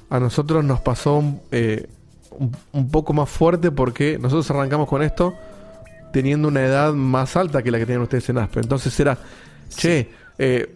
[0.10, 1.88] a nosotros nos pasó eh,
[2.32, 5.34] un, un poco más fuerte porque nosotros arrancamos con esto
[6.14, 8.62] teniendo una edad más alta que la que tenían ustedes en Aspe.
[8.62, 9.18] Entonces era,
[9.76, 10.76] che, eh,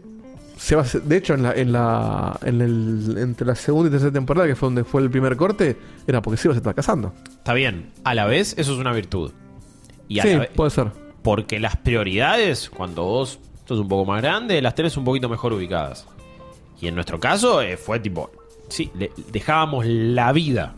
[0.57, 4.11] se va de hecho en la, en la en el, entre la segunda y tercera
[4.11, 5.77] temporada, que fue donde fue el primer corte,
[6.07, 7.13] era porque sí se estaba casando.
[7.29, 7.91] Está bien.
[8.03, 9.31] A la vez, eso es una virtud.
[10.09, 10.91] Y a Sí, la vez- puede ser.
[11.21, 15.53] porque las prioridades, cuando vos sos un poco más grande, las tenés un poquito mejor
[15.53, 16.05] ubicadas.
[16.81, 18.31] Y en nuestro caso eh, fue tipo,
[18.69, 20.75] sí, le- dejábamos la vida.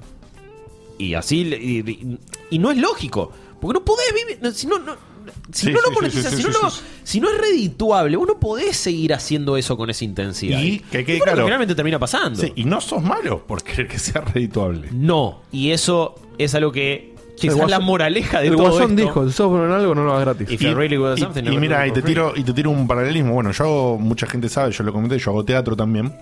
[0.97, 2.19] Y así, y, y-
[2.49, 3.31] y no es lógico,
[3.61, 4.97] porque no podés vivir, no, no-
[5.51, 6.99] si Sí, no sí, lo monetizás, sí, sí, si, sí, no lo- sí, sí.
[7.03, 10.59] si no es redituable, vos no podés seguir haciendo eso con esa intensidad.
[10.59, 11.45] Y que quede bueno, claro.
[11.47, 12.39] finalmente termina pasando.
[12.41, 14.89] Sí, y no sos malo por querer que sea redituable.
[14.91, 19.01] No, y eso es algo que quizás Guasón- la moraleja de El todo Guasón esto.
[19.03, 20.51] dijo, si sos bueno en algo, no lo hagas gratis.
[20.51, 22.85] If you're really good at y- y mira, y te tiro, y te tiro un
[22.87, 23.33] paralelismo.
[23.33, 26.13] Bueno, yo hago, mucha gente sabe, yo lo comenté, yo hago teatro también.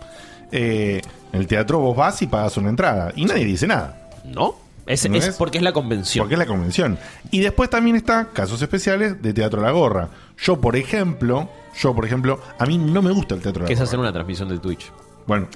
[0.51, 1.01] Eh,
[1.33, 3.11] en el teatro vos vas y pagas una entrada.
[3.15, 4.09] Y nadie dice nada.
[4.25, 4.55] No,
[4.87, 5.35] es, ¿No es es?
[5.35, 6.23] porque es la convención.
[6.23, 6.97] Porque es la convención.
[7.31, 10.09] Y después también está casos especiales de teatro a la gorra.
[10.39, 11.49] Yo, por ejemplo,
[11.79, 13.87] yo, por ejemplo, a mí no me gusta el teatro a la que es gorra.
[13.87, 14.91] hacer una transmisión de Twitch.
[15.27, 15.47] Bueno,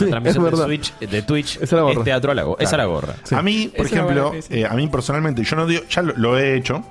[0.00, 0.64] Una transmisión es de.
[0.64, 1.98] Twitch, de Twitch Es a la gorra.
[1.98, 2.64] es teatro a la gorra.
[2.64, 3.14] Es a la gorra.
[3.30, 6.38] a mí, por Es ejemplo, eh, a mí personalmente, yo no digo, ya lo, lo
[6.38, 6.82] he hecho,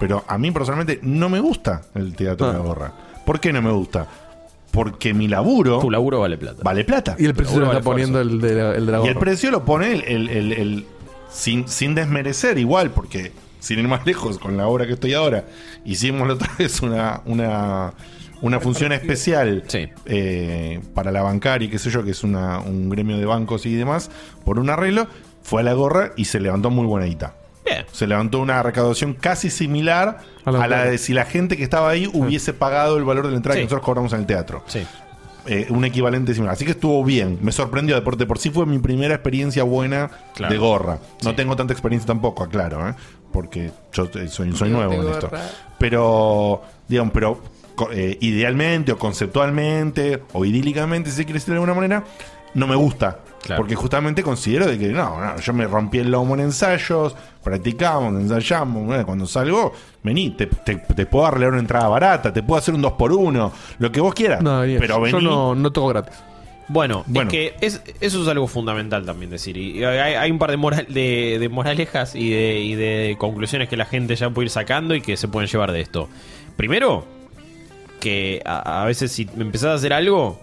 [0.00, 2.62] pero a mí personalmente no me gusta el teatro a la Ah.
[2.62, 2.92] gorra.
[3.24, 4.06] ¿Por qué no me gusta?
[4.72, 6.60] Porque mi laburo Tu laburo vale plata.
[6.64, 7.14] vale plata.
[7.16, 9.14] Y el precio lo está vale poniendo el de la, el de la Y el
[9.14, 9.20] gorra.
[9.20, 10.86] precio lo pone el, el- el- el-
[11.34, 15.44] sin, sin desmerecer igual, porque sin ir más lejos con la obra que estoy ahora,
[15.84, 17.92] hicimos la otra vez una, una,
[18.42, 19.88] una función especial Sí.
[20.06, 23.66] eh, para la bancaria y qué sé yo, que es una, un gremio de bancos
[23.66, 24.10] y demás,
[24.44, 25.06] por un arreglo,
[25.42, 27.34] fue a la gorra y se levantó muy buena guita.
[27.64, 27.86] Bien.
[27.92, 31.88] Se levantó una recaudación casi similar A a la de si la gente que estaba
[31.88, 33.60] ahí hubiese pagado el valor de la entrada Sí.
[33.60, 34.86] que nosotros cobramos en el teatro Sí.
[35.46, 36.54] Eh, un equivalente similar.
[36.54, 37.38] Así que estuvo bien.
[37.42, 37.94] Me sorprendió.
[37.94, 40.52] Deporte por sí fue mi primera experiencia buena Claro.
[40.52, 40.98] de gorra.
[41.22, 41.36] No Sí.
[41.36, 42.94] tengo tanta experiencia tampoco, aclaro, ¿eh?
[43.32, 45.30] porque yo soy, soy nuevo en esto.
[45.78, 47.40] Pero, digamos, pero
[47.92, 52.04] eh, idealmente o conceptualmente o idílicamente, si se quiere decir de alguna manera,
[52.54, 53.18] no me gusta.
[53.44, 53.60] Claro.
[53.60, 58.14] Porque justamente considero de que no, no, yo me rompí el lomo en ensayos, practicamos,
[58.20, 59.72] ensayamos, cuando salgo,
[60.02, 63.12] vení, te, te- te puedo arreglar una entrada barata, te puedo hacer un 2 por
[63.12, 64.40] 1 lo que vos quieras.
[64.42, 65.24] No, y pero yo vení.
[65.26, 66.14] no, no toco gratis.
[66.68, 67.30] Bueno, Bueno.
[67.30, 69.54] es que es- eso es algo fundamental también decir.
[69.58, 73.68] Y hay, hay un par de, moral, de, de moralejas y de, y de conclusiones
[73.68, 76.08] que la gente ya puede ir sacando y que se pueden llevar de esto.
[76.56, 77.04] Primero,
[78.00, 80.40] que a, a veces si empezás a hacer algo,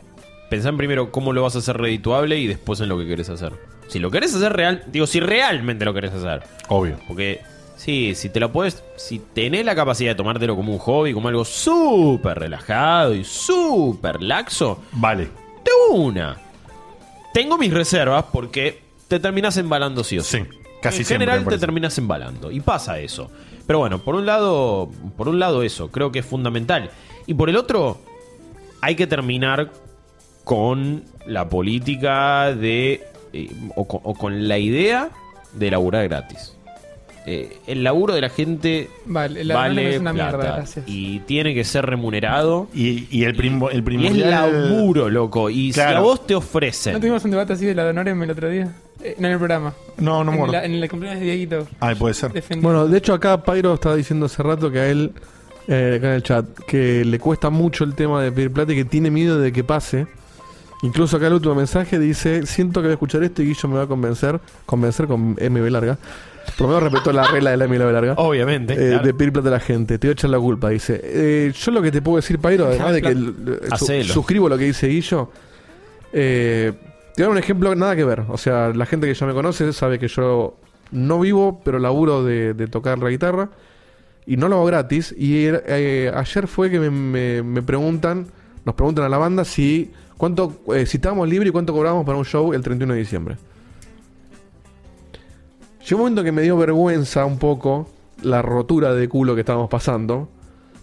[0.52, 3.30] pensá en primero cómo lo vas a hacer redituable y después en lo que querés
[3.30, 3.54] hacer.
[3.88, 6.44] Si lo querés hacer real, digo, si realmente lo querés hacer.
[6.68, 6.98] Obvio.
[7.08, 7.40] Porque,
[7.78, 11.30] sí, si te lo puedes, si tenés la capacidad de tomártelo como un hobby, como
[11.30, 15.24] algo súper relajado y súper laxo, Vale.
[15.64, 16.36] de una.
[17.34, 20.40] Tengo mis reservas porque te terminas embalando sí o sí.
[20.40, 20.44] Sí,
[20.82, 21.62] casi en siempre, general me te parece.
[21.62, 23.32] terminas embalando y pasa eso.
[23.66, 26.90] Pero bueno, por un lado, por un lado eso, creo que es fundamental.
[27.26, 28.02] Y por el otro,
[28.82, 29.72] hay que terminar
[30.44, 33.02] con la política de
[33.34, 35.10] eh, o, con, o con la idea
[35.54, 36.56] de laburar gratis.
[37.28, 40.86] Eh, el laburo de la gente Vale, la vale es una plata mierda, gracias.
[40.88, 42.68] y tiene que ser remunerado.
[42.74, 44.30] Y, y el, prim- el Y es primordial.
[44.32, 45.50] laburo, loco.
[45.52, 46.94] Y si a vos te ofrecen.
[46.94, 48.74] ¿No tuvimos un debate así de la Donorem el otro día?
[49.04, 49.74] Eh, no en el programa.
[49.98, 51.68] No, no me en, el cumpleaños de Dieguito.
[51.80, 52.32] Ay, puede ser.
[52.60, 55.12] Bueno, de hecho acá Pyro estaba diciendo hace rato que a él,
[55.68, 58.78] eh, acá en el chat, que le cuesta mucho el tema de pedir plata y
[58.78, 60.08] que tiene miedo de que pase.
[60.84, 63.76] Incluso acá el último mensaje dice, siento que voy a escuchar esto y Guillo me
[63.76, 65.98] va a convencer, convencer con MB larga.
[66.58, 68.14] Por lo menos respetó la regla de la MB larga.
[68.18, 68.74] Obviamente.
[68.74, 69.06] eh, claro.
[69.06, 71.00] De pedir plata a la gente, te voy a echar la culpa, dice.
[71.04, 73.14] Eh, yo lo que te puedo decir, Pyro, además de que
[73.78, 75.30] su- suscribo lo que dice Guillo,
[76.14, 76.74] eh,
[77.16, 78.24] te voy a dar un ejemplo nada que ver.
[78.30, 80.56] O sea, la gente que ya me conoce sabe que yo
[80.92, 83.50] no vivo, pero laburo de, de tocar la guitarra.
[84.26, 85.14] Y no lo hago gratis.
[85.18, 88.28] Y eh, ayer fue que me, me- me preguntan,
[88.66, 89.92] nos preguntan a la banda si
[90.22, 93.38] cuánto eh, si estábamos libres y cuánto cobramos para un show el 31 de diciembre.
[95.82, 97.90] Llegó un momento que me dio vergüenza un poco
[98.22, 100.30] la rotura de culo que estábamos pasando.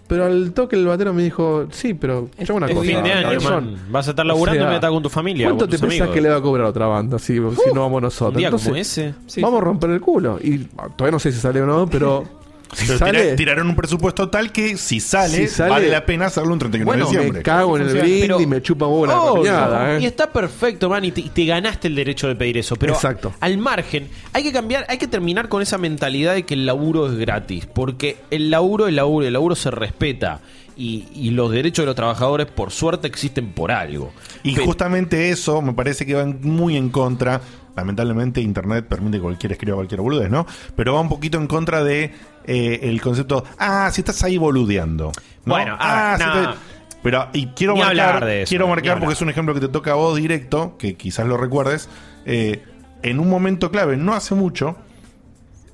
[0.09, 2.85] Pero al toque el batero me dijo, sí, pero Es- yo una es cosa.
[2.91, 3.77] fin de año, man.
[3.91, 5.47] Vas a estar laburando O sea, y estar con tu familia.
[5.47, 7.41] ¿Cuánto te pensás que le va a cobrar a otra banda si, si
[7.73, 8.37] no vamos Un nosotros?
[8.39, 9.15] día Entonces, como ese.
[9.27, 10.39] Sí, vamos a romper el culo.
[10.43, 12.25] Y ah, todavía no sé si sale o no, pero
[12.77, 16.59] tira- tiraron un presupuesto tal que si sale, Si sale- vale la pena hacerlo un
[16.59, 17.43] 31 Bueno, de me diciembre.
[17.43, 19.43] cago en el brindis pero- y me chupa un huevo la Obvio.
[19.43, 20.01] piñada, ¿eh?
[20.03, 22.77] Y está perfecto, man, y te, y te ganaste el derecho de pedir eso.
[22.77, 23.33] Pero Exacto.
[23.41, 27.07] al margen, hay que cambiar, hay que terminar con esa mentalidad de que el laburo
[27.11, 27.67] es gratis.
[27.67, 30.41] Porque el laburo es laburo, el laburo se respeta.
[30.77, 34.13] Y, y los derechos de los trabajadores, por suerte, existen por algo.
[34.45, 37.41] Y Pero- justamente eso me parece que va muy en contra.
[37.77, 40.47] Lamentablemente Internet permite que cualquiera escriba cualquier boludez, ¿no?
[40.77, 42.13] Pero va un poquito en contra de
[42.49, 45.13] eh, el concepto, ah, si estás ahí boludeando.
[45.45, 45.55] ¿no?
[45.55, 46.55] Bueno, ah, si no.
[47.03, 49.61] Pero, y quiero Ni marcar, hablar de eso, quiero marcar porque es un ejemplo que
[49.61, 51.89] te toca a vos directo, que quizás lo recuerdes.
[52.27, 52.63] eh,
[53.05, 54.77] en un momento clave, no hace mucho,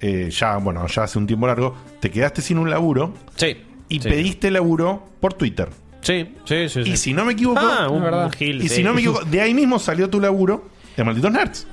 [0.00, 3.56] eh, ya, bueno, ya hace un tiempo largo, te quedaste sin un laburo Sí.
[3.88, 4.08] y sí.
[4.08, 5.70] pediste laburo por Twitter.
[6.02, 6.80] Sí, sí, sí.
[6.80, 6.96] Y sí.
[6.98, 8.26] si no me equivoco, Ah, un, Es verdad.
[8.26, 8.76] un gil, y sí.
[8.76, 10.68] si no me equivoco, de ahí mismo salió tu laburo
[10.98, 11.66] de Malditos Nerds.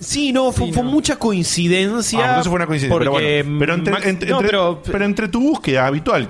[0.00, 0.90] Sí, no, fue, Sí, fue no.
[0.90, 2.18] mucha coincidencia.
[2.20, 2.98] Ah, entonces fue una coincidencia.
[2.98, 6.28] Pero, bueno, pero entre, Max- entre- no, entre- pero, pero entre tu búsqueda habitual,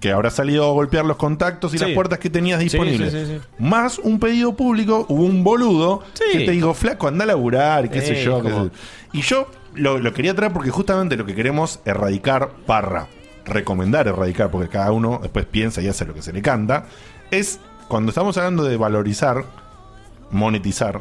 [0.00, 1.84] que habrá salido a golpear los contactos y Sí.
[1.84, 3.40] las puertas que tenías disponibles, sí, sí, sí.
[3.58, 8.00] más un pedido público, hubo un boludo que te dijo, flaco, anda a laburar, qué
[8.00, 8.40] sé yo.
[8.42, 8.70] qué sé-
[9.12, 13.08] Y yo lo, lo quería traer porque justamente lo que queremos erradicar, parra,
[13.44, 16.84] recomendar erradicar, porque cada uno después piensa y hace lo que se le canta,
[17.32, 17.58] es
[17.88, 19.44] cuando estamos hablando de valorizar,
[20.30, 21.00] monetizar,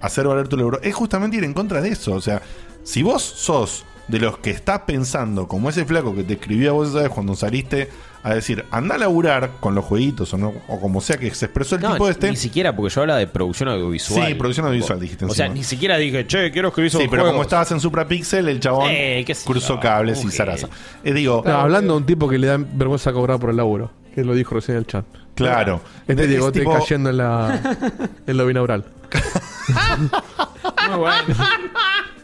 [0.00, 2.12] hacer valer tu laburo, es justamente ir en contra de eso.
[2.14, 2.42] O sea,
[2.84, 6.72] si vos sos de los que estás pensando, como ese flaco que te escribió a
[6.74, 7.08] vos, ¿sabes?
[7.08, 7.88] Cuando saliste
[8.22, 11.44] a decir, anda a laburar con los jueguitos o, no, o como sea que se
[11.46, 12.28] expresó el No, tipo este.
[12.30, 14.26] ni siquiera, porque yo habla de producción audiovisual.
[14.28, 17.22] Sí, producción audiovisual, dijiste O sea, ni siquiera dije, che, quiero escribir sobre Sí, pero
[17.22, 17.46] como juegos".
[17.46, 20.68] estabas en Suprapixel, el chabón Eh, cruzó cables y zaraza.
[21.04, 23.90] Eh, digo, No, hablando de un tipo que le da vergüenza cobrar por el laburo,
[24.14, 25.04] que lo dijo recién en el chat.
[25.36, 25.80] claro.
[26.08, 27.60] Este Es llegó te tipo- cayendo en la
[28.26, 28.84] en lo binaural.
[30.88, 31.34] Muy bueno.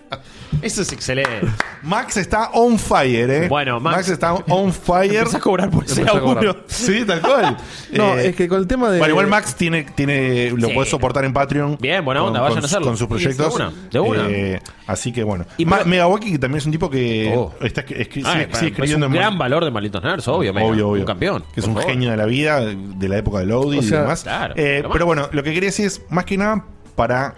[0.61, 1.41] Eso es excelente.
[1.83, 3.49] Max está on fire, ¿eh?
[3.49, 5.17] Bueno, Max- está on fire.
[5.17, 6.45] Empezás a cobrar por ese Empezás a cobrar.
[6.45, 6.65] laburo.
[6.69, 7.57] Sí, tal cual.
[7.93, 8.99] No, Eh, es que con el tema de.
[8.99, 10.75] Bueno, igual Max tiene, tiene lo Sí.
[10.75, 11.79] puedes soportar en Patreon.
[11.81, 12.87] Bien, buena onda, con, vayan con a hacerlo.
[12.87, 13.49] Con sus proyectos.
[13.57, 14.29] De una, de una.
[14.29, 15.45] Eh, así que bueno.
[15.59, 17.53] Y Ma- pero- Megawaki, que también es un tipo que Oh.
[17.61, 20.27] está escri- escri- Ah, sigue- es sigue un escribiendo en- gran valor de Malditos Nerds,
[20.29, 21.01] obvio, mega, Obvio, obvio.
[21.03, 21.45] Un campeón.
[21.53, 21.91] Que es por un favor.
[21.91, 24.23] genio de la vida, de la época de Lodi O y demás.
[24.23, 26.65] claro, Eh, pero bueno, lo que quería decir es, más que nada,
[26.95, 27.35] para.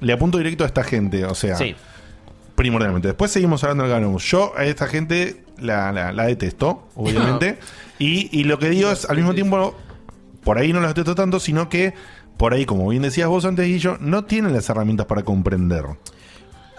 [0.00, 1.24] Le apunto directo a esta gente.
[1.24, 1.74] O sea, Sí.
[2.56, 3.08] Primordialmente.
[3.08, 4.24] Después seguimos hablando del Ganomus.
[4.24, 7.58] Yo a esta gente la, la, la detesto, obviamente.
[8.00, 9.74] y, y lo que digo es, al mismo tiempo,
[10.42, 11.94] por ahí no los detesto tanto, sino que
[12.36, 15.84] por ahí, como bien decías vos antes, Guillo, no tienen las herramientas para comprender.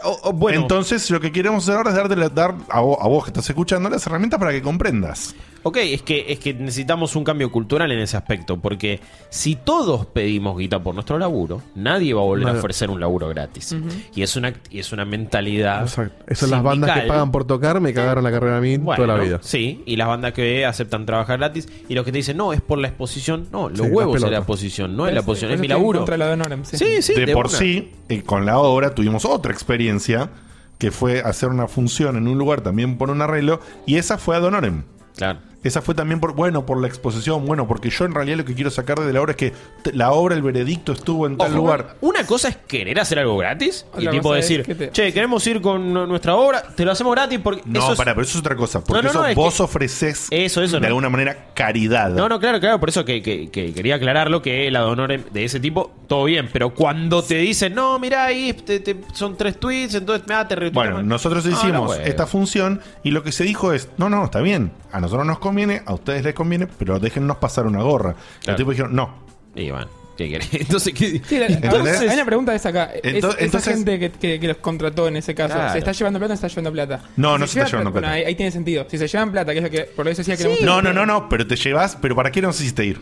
[0.03, 2.97] O- o, bueno, Entonces, lo que queremos hacer ahora es darte la- dar a vos,
[3.01, 5.33] a vos que estás escuchando las herramientas para que comprendas.
[5.67, 8.99] Ok, es que, es que necesitamos un cambio cultural en ese aspecto, porque
[9.29, 13.29] si todos pedimos guita por nuestro laburo, nadie va a volver a ofrecer un laburo
[13.29, 13.75] gratis.
[14.15, 15.83] Y es una, y es una mentalidad.
[15.83, 16.23] Exacto.
[16.27, 19.03] Esas son las bandas que pagan por tocar, me cagaron la carrera a mí Bueno,
[19.03, 19.39] toda la vida.
[19.41, 21.67] Sí, y las bandas que aceptan trabajar gratis.
[21.89, 23.47] Y los que te dicen, no, es por la exposición.
[23.51, 25.67] No, los Sí, huevos es la exposición, no es la exposición, Por es eso mi
[25.67, 26.05] laburo.
[26.17, 26.77] la de Honorem, sí.
[26.77, 27.57] Sí, sí, de, por una.
[27.57, 30.29] sí, eh, con la obra tuvimos otra experiencia
[30.77, 34.35] que fue hacer una función en un lugar también por un arreglo y esa fue
[34.35, 34.83] ad honorem.
[35.15, 35.39] Claro.
[35.63, 38.53] Esa fue también por, bueno, por la exposición, bueno, porque yo en realidad lo que
[38.53, 39.53] quiero sacar de la obra es que
[39.91, 41.95] la obra, el veredicto estuvo en tal Ojo, lugar.
[42.01, 44.91] Una cosa es querer hacer algo gratis y Otra tipo cosa es decir, que te-
[44.91, 47.97] che, queremos ir con nu- nuestra obra, te lo hacemos gratis porque No, eso es-
[47.97, 48.83] para, pero eso es otra cosa.
[48.83, 50.87] Porque No, no, no, eso es vos que- ofreces Eso, eso, de no.
[50.87, 52.11] alguna manera caridad.
[52.11, 55.19] No, no, claro, claro, por eso que, que- que quería aclararlo, que la de honor
[55.31, 59.35] de ese tipo, todo bien, pero cuando te dicen, no, mirá ahí, te- te- son
[59.35, 60.93] tres tweets, entonces me da te retuitean".
[60.93, 62.03] Bueno, nosotros No, hicimos bueno.
[62.05, 65.39] esta función y lo que se dijo es, no, no, está bien, a nosotros nos
[65.47, 68.11] conviene, a ustedes les conviene, pero déjennos pasar una gorra.
[68.11, 68.57] Los Claro.
[68.57, 69.25] tipos dijeron, no.
[69.55, 69.87] Y bueno,
[70.17, 70.49] ¿qué querés?
[70.53, 71.21] Entonces, ¿qué?
[71.27, 72.91] Sí, hay una pregunta de esa acá.
[72.93, 75.71] Es- Ento- esa entonces- gente que, que- que los contrató en ese caso, Claro.
[75.73, 77.01] ¿se está llevando plata o no se está llevando plata?
[77.17, 78.07] No, Si no se está lleva llevando plata.
[78.07, 78.85] Bueno, ahí, ahí tiene sentido.
[78.89, 80.93] Si se llevan plata, que es lo que por eso decía que éramos No, no,
[80.93, 83.01] no, no, pero te llevas, pero ¿para qué nos hiciste ir?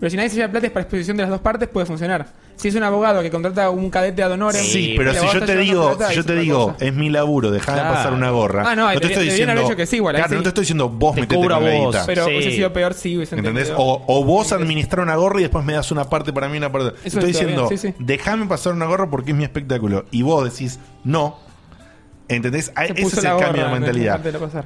[0.00, 2.26] Pero si nadie se lleva plata es para exposición de las dos partes, puede funcionar.
[2.54, 4.62] Si es un abogado que contrata un cadete ad honorem.
[4.62, 6.84] Sí, Sí, pero si yo te digo, plata, si yo es te digo, cosa.
[6.84, 7.94] es mi laburo, dejar de Claro.
[7.96, 8.62] pasar una gorra.
[8.66, 10.34] Ah, no, te debería- estoy diciendo, hecho que sí, igual, claro, sí.
[10.36, 11.86] no te estoy diciendo vos Te metete cobra con la vos.
[11.94, 12.06] guita.
[12.06, 12.30] Pero Sí.
[12.30, 13.72] hubiese sido peor si hubiesen ¿Entendés?
[13.76, 16.58] O, o vos administrar una gorra y después me das una parte para mí y
[16.58, 16.88] una parte.
[17.04, 17.94] Estoy está diciendo, bien, sí, sí.
[17.98, 20.04] déjame pasar una gorra porque es mi espectáculo.
[20.12, 21.38] Y vos decís, no.
[22.28, 22.70] ¿Entendés?
[22.74, 24.20] Ah, Se Ese puso es la el cambio de mentalidad.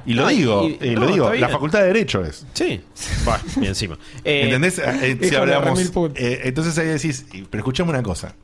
[0.05, 1.49] Y lo No, y- digo, y- eh, no, lo digo, está la bien.
[1.49, 2.45] facultad de Derecho es.
[2.53, 2.81] Sí,
[3.27, 3.97] va, bien encima.
[4.25, 4.79] Eh, ¿Entendés?
[4.79, 5.79] Eh, eh, si hablamos.
[5.91, 6.17] Put.
[6.17, 8.35] eh, entonces ahí decís, y- pero escuchame una cosa.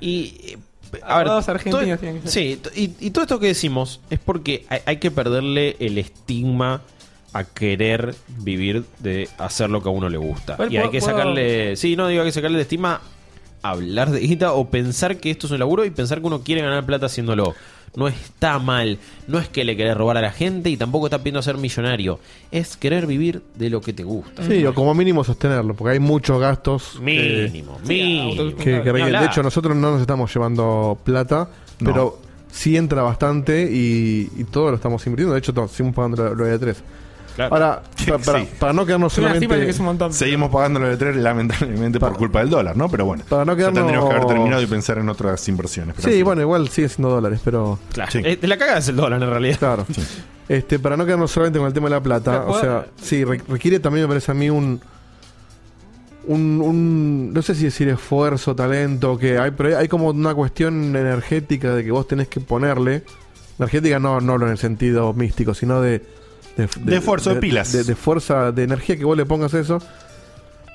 [0.00, 0.34] Y.
[0.44, 0.58] eh,
[1.02, 2.42] Abogados argentinos todo- tienen que ser.
[2.42, 5.98] Sí, t- y, y todo esto que decimos es porque hay, hay que perderle el
[5.98, 6.80] estigma
[7.34, 10.54] a querer vivir de hacer lo que a uno le gusta.
[10.54, 11.76] A ver, y hay ¿puedo- que puedo- sacarle.
[11.76, 13.02] Sí, no digo hay que sacarle el estigma
[13.60, 16.42] a hablar de guita o pensar que esto es un laburo y pensar que uno
[16.42, 17.54] quiere ganar plata haciéndolo.
[17.96, 18.98] No está mal.
[19.26, 22.20] No es que le querés robar a la gente y tampoco está pidiendo ser millonario.
[22.50, 24.44] Es querer vivir de lo que te gusta.
[24.44, 26.92] Sí, o como mínimo sostenerlo, porque hay muchos gastos.
[26.94, 27.00] que-
[27.50, 28.56] Mínimo, mínimo.
[28.56, 29.22] que, que Ni requieren- hablar.
[29.22, 31.48] de hecho, nosotros no nos estamos llevando plata,
[31.80, 31.90] No.
[31.92, 32.18] pero
[32.50, 35.34] sí entra bastante y, y todo lo estamos invirtiendo.
[35.34, 36.82] De hecho, seguimos pagando lo, lo de tres.
[37.38, 37.50] Claro.
[37.50, 38.48] Para, Sí.
[38.58, 39.46] para no quedarnos solamente.
[39.46, 40.12] que es un montón.
[40.12, 42.88] Seguimos pagando lo de tres, lamentablemente, por culpa del dólar, ¿no?
[42.88, 45.94] Pero bueno, Para no ya quedarnos- tendríamos que haber terminado y pensar en otras inversiones.
[45.96, 47.78] pero Sí, bueno, igual sigue siendo dólares, pero.
[47.92, 48.10] Claro.
[48.10, 48.20] Sí.
[48.24, 49.58] Eh, la cagas es el dólar en realidad.
[49.58, 49.86] Claro.
[50.48, 53.42] Este, para no quedarnos solamente con el tema de la plata, o sea, sí, re-
[53.48, 54.80] requiere también, me parece a mí, un,
[56.26, 60.96] un, un- no sé si decir esfuerzo, talento, que hay, pero hay como una cuestión
[60.96, 63.02] energética de que vos tenés que ponerle
[63.58, 66.00] Energética no, no hablo en el sentido místico, sino de...
[66.58, 67.72] De esfuerzo, de pilas.
[67.72, 69.78] De, de fuerza, de energía que vos le pongas eso.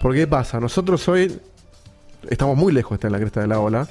[0.02, 0.60] Porque ¿qué pasa?
[0.60, 1.40] Nosotros hoy
[2.30, 3.88] estamos muy lejos de estar en la cresta de la ola.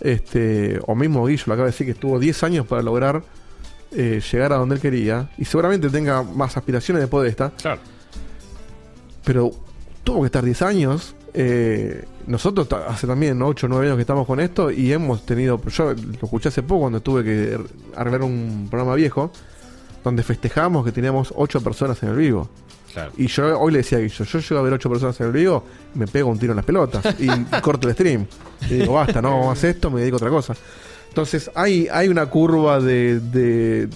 [0.00, 3.22] Este, o mismo Guillo lo acaba de decir que estuvo 10 años para lograr
[3.92, 5.30] eh, llegar a donde él quería.
[5.36, 7.50] Y seguramente tenga más aspiraciones después de esta.
[7.50, 7.80] Claro.
[9.24, 9.50] Pero
[10.02, 11.14] tuvo que estar 10 años.
[11.34, 15.60] Eh, nosotros hace también 8 o 9 años que estamos con esto y hemos tenido.
[15.66, 17.58] Yo lo escuché hace poco cuando tuve que
[17.94, 19.30] arreglar un programa viejo
[20.04, 22.48] donde festejamos que teníamos 8 personas en el vivo.
[22.92, 23.10] Claro.
[23.16, 25.32] Y yo hoy le decía a Guillo, yo llego a ver 8 personas en el
[25.32, 25.64] vivo,
[25.94, 27.26] me pego un tiro en las pelotas y
[27.62, 28.26] corto el stream.
[28.70, 30.54] Y digo, basta, no hacer esto, me dedico a otra cosa.
[31.08, 33.88] Entonces hay, hay una curva de, de,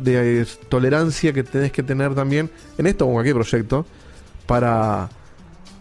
[0.00, 3.86] de, tolerancia que tenés que tener también en esto o en cualquier proyecto
[4.46, 5.08] para,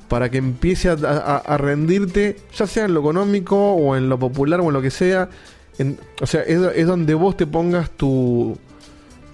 [0.08, 4.20] para que empiece a, a- a rendirte, ya sea en lo económico o en lo
[4.20, 5.30] popular o en lo que sea.
[5.78, 8.58] En- o sea, es, es donde vos te pongas tu,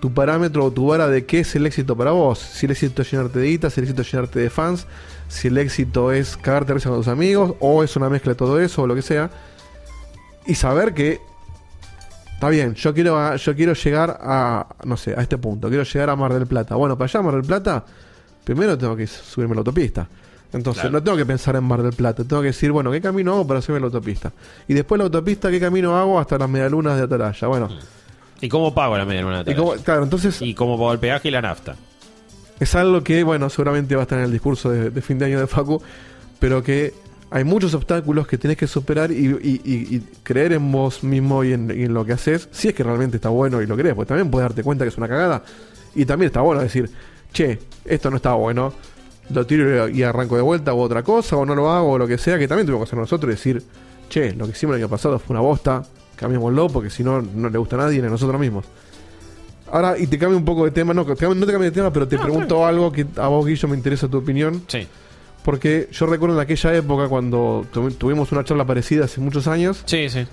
[0.01, 2.39] tu parámetro o tu vara de qué es el éxito para vos.
[2.39, 4.87] Si el éxito es llenarte de guita, si el éxito es llenarte de fans,
[5.29, 8.59] si el éxito es cagarte risa con tus amigos, o es una mezcla de todo
[8.59, 9.29] eso, o lo que sea.
[10.45, 11.21] Y saber que
[12.33, 16.09] está bien, yo quiero, yo quiero llegar a, no sé, a este punto, quiero llegar
[16.09, 16.75] a Mar del Plata.
[16.75, 17.85] Bueno, para allá a Mar del Plata,
[18.43, 20.07] primero tengo que subirme a la autopista.
[20.51, 20.97] Entonces, Claro.
[20.97, 23.45] no tengo que pensar en Mar del Plata, tengo que decir, bueno, ¿qué camino hago
[23.47, 24.33] para subirme a la autopista?
[24.67, 27.47] Y después la autopista, ¿qué camino hago hasta las medialunas de Atalaya?
[27.47, 27.69] Bueno,
[28.41, 30.99] ¿Y cómo pago la media luna de y como- claro, entonces ¿Y cómo pago el
[30.99, 31.75] peaje y la nafta?
[32.59, 35.25] es algo que, bueno, seguramente va a estar en el discurso de, de fin de
[35.25, 35.81] año de Facu,
[36.39, 36.93] pero que
[37.31, 41.43] hay muchos obstáculos que tenés que superar y, y- y- y creer en vos mismo
[41.43, 43.75] y en, y en lo que haces, si es que realmente está bueno y lo
[43.77, 45.43] crees, porque también puedes darte cuenta que es una cagada.
[45.95, 46.89] Y también está bueno decir,
[47.33, 48.73] che, esto no está bueno,
[49.29, 52.05] lo tiro y arranco de vuelta o otra cosa, o no lo hago o lo
[52.07, 53.63] que sea, que también tuvimos que hacer nosotros y decir,
[54.09, 55.83] che, lo que hicimos el año pasado fue una bosta,
[56.21, 58.63] cambiémoslo porque si no, no le gusta a nadie ni a nosotros mismos.
[59.71, 61.75] Ahora, y te cambio un poco de tema, no, te cambio- no te cambio de
[61.75, 64.63] tema, pero te pregunto algo que a vos, Guillo, me interesa tu opinión.
[64.67, 64.87] Sí.
[65.43, 69.81] Porque yo recuerdo en aquella época, cuando tu- tuvimos una charla parecida hace muchos años,
[69.85, 70.25] Sí, sí.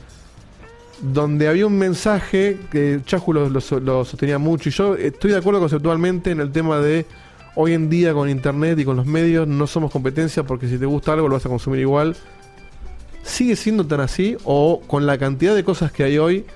[1.01, 5.37] donde había un mensaje que Chahu lo, lo lo sostenía mucho, y yo estoy de
[5.39, 7.07] acuerdo conceptualmente en el tema de
[7.55, 10.87] hoy en día con internet y con los medios no somos competencia porque si te
[10.87, 12.17] gusta algo lo vas a consumir igual.
[13.29, 14.37] ¿Sigue siendo tan así?
[14.45, 16.47] ¿O con la cantidad de cosas que hay hoy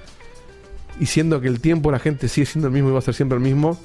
[0.99, 3.15] y siendo que el tiempo la gente sigue siendo el mismo y va a ser
[3.15, 3.79] siempre el mismo,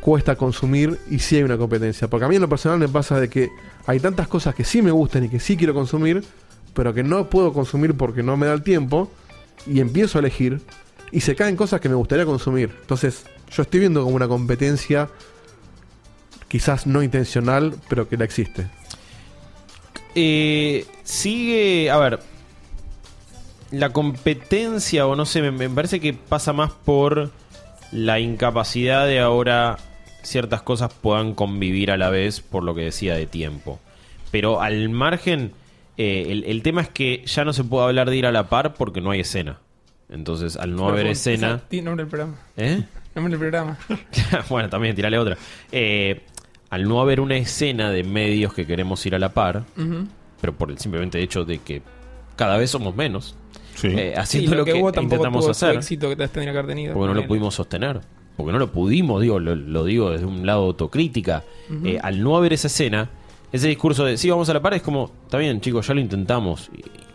[0.00, 2.08] cuesta consumir y sí hay una competencia?
[2.08, 3.50] Porque a mí en lo personal me pasa de que
[3.86, 6.24] hay tantas cosas que sí me gustan y que sí quiero consumir,
[6.72, 9.10] pero que no puedo consumir porque no me da el tiempo
[9.66, 10.60] y empiezo a elegir
[11.10, 12.72] y se caen cosas que me gustaría consumir.
[12.80, 15.08] Entonces, yo estoy viendo como una competencia
[16.46, 18.68] quizás no intencional, pero que la existe.
[20.16, 22.20] Eh, sigue, a ver,
[23.70, 27.30] la competencia, o no sé, me, me parece que pasa más por
[27.92, 29.76] la incapacidad de ahora
[30.22, 33.78] ciertas cosas puedan convivir a la vez, por lo que decía de tiempo.
[34.30, 35.52] Pero al margen,
[35.96, 38.48] eh, el, el tema es que ya no se puede hablar de ir a la
[38.48, 39.58] par porque no hay escena.
[40.08, 41.62] Entonces, al no haber escena...
[41.68, 42.38] Tiene nombre del programa.
[42.56, 42.82] ¿Eh?
[43.14, 43.78] Nombre del programa.
[44.48, 45.36] bueno, también, tirale otra.
[45.72, 46.22] Eh,
[46.70, 49.64] al no haber una escena de medios que queremos ir a la par,
[50.40, 51.82] pero por el simplemente hecho de que
[52.36, 53.34] cada vez somos menos,
[53.74, 53.88] Sí.
[53.88, 56.94] eh, Sí, haciendo lo, que, hubo intentamos hacer, éxito que tendría que haber tenido.
[56.94, 58.00] porque no lo pudimos sostener,
[58.36, 61.44] porque no lo pudimos, digo, lo, lo digo desde un lado autocrítica.
[61.84, 63.10] Eh, al no haber esa escena,
[63.52, 66.00] ese discurso de sí, vamos a la par es como, está bien, chicos, ya lo
[66.00, 66.70] intentamos.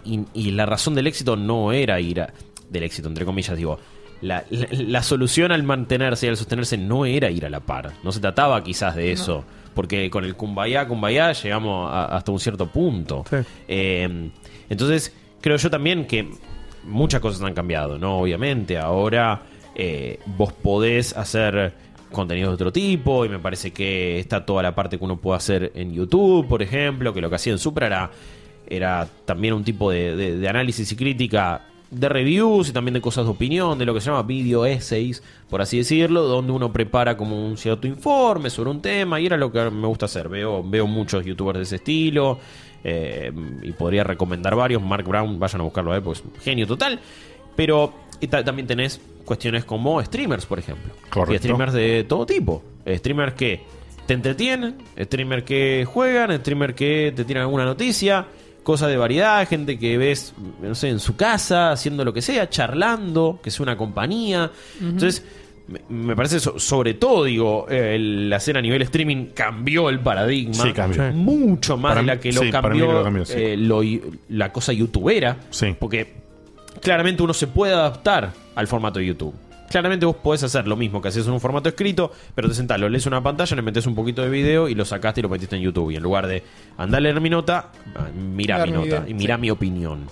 [0.05, 2.33] Y, y- y la razón del éxito no era ir a.
[2.69, 3.79] del éxito, entre comillas, digo.
[4.21, 7.91] La, la- la solución al mantenerse y al sostenerse no era ir a la par.
[8.03, 9.43] No se trataba quizás de eso.
[9.73, 13.23] Porque con el kumbaya, kumbaya, llegamos a- hasta un cierto punto.
[13.29, 13.37] Sí.
[13.67, 14.29] Eh,
[14.69, 16.29] entonces, creo yo también que
[16.83, 18.19] muchas cosas han cambiado, ¿no?
[18.19, 19.43] Obviamente, ahora
[19.75, 21.73] eh, vos podés hacer
[22.11, 25.37] contenidos de otro tipo y me parece que está toda la parte que uno puede
[25.37, 28.11] hacer en YouTube, por ejemplo, que lo que hacía en Supra era,
[28.67, 33.01] era también un tipo de, de- de análisis y crítica de reviews y también de
[33.01, 36.71] cosas de opinión, de lo que se llama video essays, por así decirlo, donde uno
[36.71, 40.29] prepara como un cierto informe sobre un tema y era lo que me gusta hacer.
[40.29, 42.39] Veo, veo muchos youtubers de ese estilo
[42.83, 43.31] eh,
[43.61, 44.81] y podría recomendar varios.
[44.81, 46.99] Mark Brown, vayan a buscarlo a él, pues genio total.
[47.55, 47.93] Pero
[48.45, 50.93] también tenés cuestiones como streamers, por ejemplo.
[51.09, 51.33] Correcto.
[51.33, 52.63] Y streamers de todo tipo.
[52.87, 53.61] Streamers que
[54.05, 58.25] te entretienen, streamers que juegan, streamers que te tiran alguna noticia,
[58.63, 62.49] cosas de variedad, gente que ves, no sé, en su casa, haciendo lo que sea,
[62.49, 64.51] charlando, que es una compañía.
[64.79, 65.25] Entonces,
[65.67, 69.89] me, me parece, so- sobre todo, digo, eh, el- la escena a nivel streaming cambió
[69.89, 70.53] el paradigma.
[70.63, 71.11] Sí, cambió.
[71.13, 73.33] Mucho más Para de la que lo sí, cambió, que lo cambió, sí.
[73.37, 73.81] eh, lo-
[74.29, 75.37] la cosa youtubera.
[75.49, 75.75] Sí.
[75.79, 76.13] Porque
[76.81, 79.33] claramente uno se puede adaptar al formato de YouTube.
[79.71, 82.79] Claramente vos podés hacer lo mismo que haces en un formato escrito, pero te sentás,
[82.79, 85.23] lo lees en una pantalla, le metes un poquito de video y lo sacaste y
[85.23, 85.91] lo metiste en YouTube.
[85.91, 86.43] Y en lugar de
[86.77, 90.07] andar a leer mi nota, ah, mirá mi mi nota y mirá mi opinión.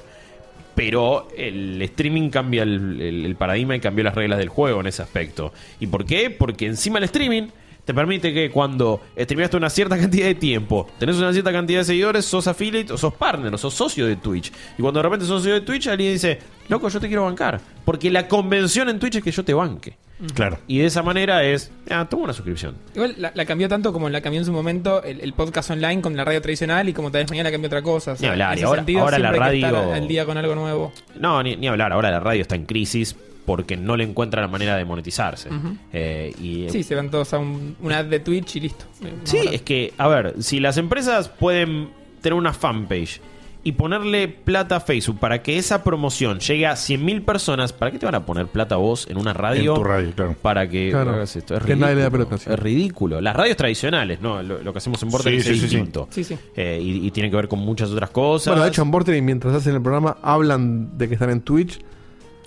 [0.76, 4.88] Pero el streaming cambia el, el- el paradigma y cambió las reglas del juego en
[4.88, 5.52] ese aspecto.
[5.80, 6.30] ¿Y por qué?
[6.30, 7.48] Porque encima el streaming
[7.90, 11.86] te permite que cuando streameaste una cierta cantidad de tiempo, tenés una cierta cantidad de
[11.86, 14.52] seguidores, sos affiliate o sos partner o sos socio de Twitch.
[14.78, 16.38] Y cuando de repente sos socio de Twitch, alguien dice,
[16.68, 17.60] loco, yo te quiero bancar.
[17.86, 19.98] Porque la convención en Twitch es que yo te banque.
[20.36, 20.60] Claro.
[20.68, 22.76] Y de esa manera es, ah, toma una suscripción.
[22.94, 26.02] Igual la, la cambió tanto como la cambió en su momento el, el podcast online
[26.04, 28.12] con la radio tradicional y como tal vez mañana cambió otra cosa.
[28.12, 29.74] O sea, Ni hablar, en y ese ahora- sentido, ahora la siempre hay que estar
[29.82, 30.92] radio- al día con algo nuevo.
[31.20, 33.16] No, ni, ni hablar, ahora la radio está en crisis
[33.50, 35.50] porque no le encuentra la manera de monetizarse.
[35.92, 38.86] Eh, y Sí, se van todos a un, una ad de Twitch y listo.
[39.24, 41.90] Sí, es que, a ver, si las empresas pueden
[42.22, 43.20] tener una fanpage
[43.64, 47.98] y ponerle plata a Facebook para que esa promoción llegue a 100.000 personas, ¿para qué
[47.98, 49.72] te van a poner plata vos en una radio?
[49.74, 50.36] En tu radio, claro.
[50.40, 51.10] Para que Claro.
[51.16, 51.58] hagas esto?
[51.58, 52.28] Es Que nadie le da ridículo.
[52.30, 52.54] pelota, sí.
[52.54, 53.20] Es ridículo.
[53.20, 54.44] Las radios tradicionales, ¿no?
[54.44, 56.08] Lo, lo que hacemos en Vortex Sí, es sí, distinto.
[56.12, 56.38] Sí, sí.
[56.56, 58.50] Eh, y, y tiene que ver con muchas otras cosas.
[58.54, 61.80] Bueno, de hecho, en Vortex, mientras hacen el programa, hablan de que están en Twitch.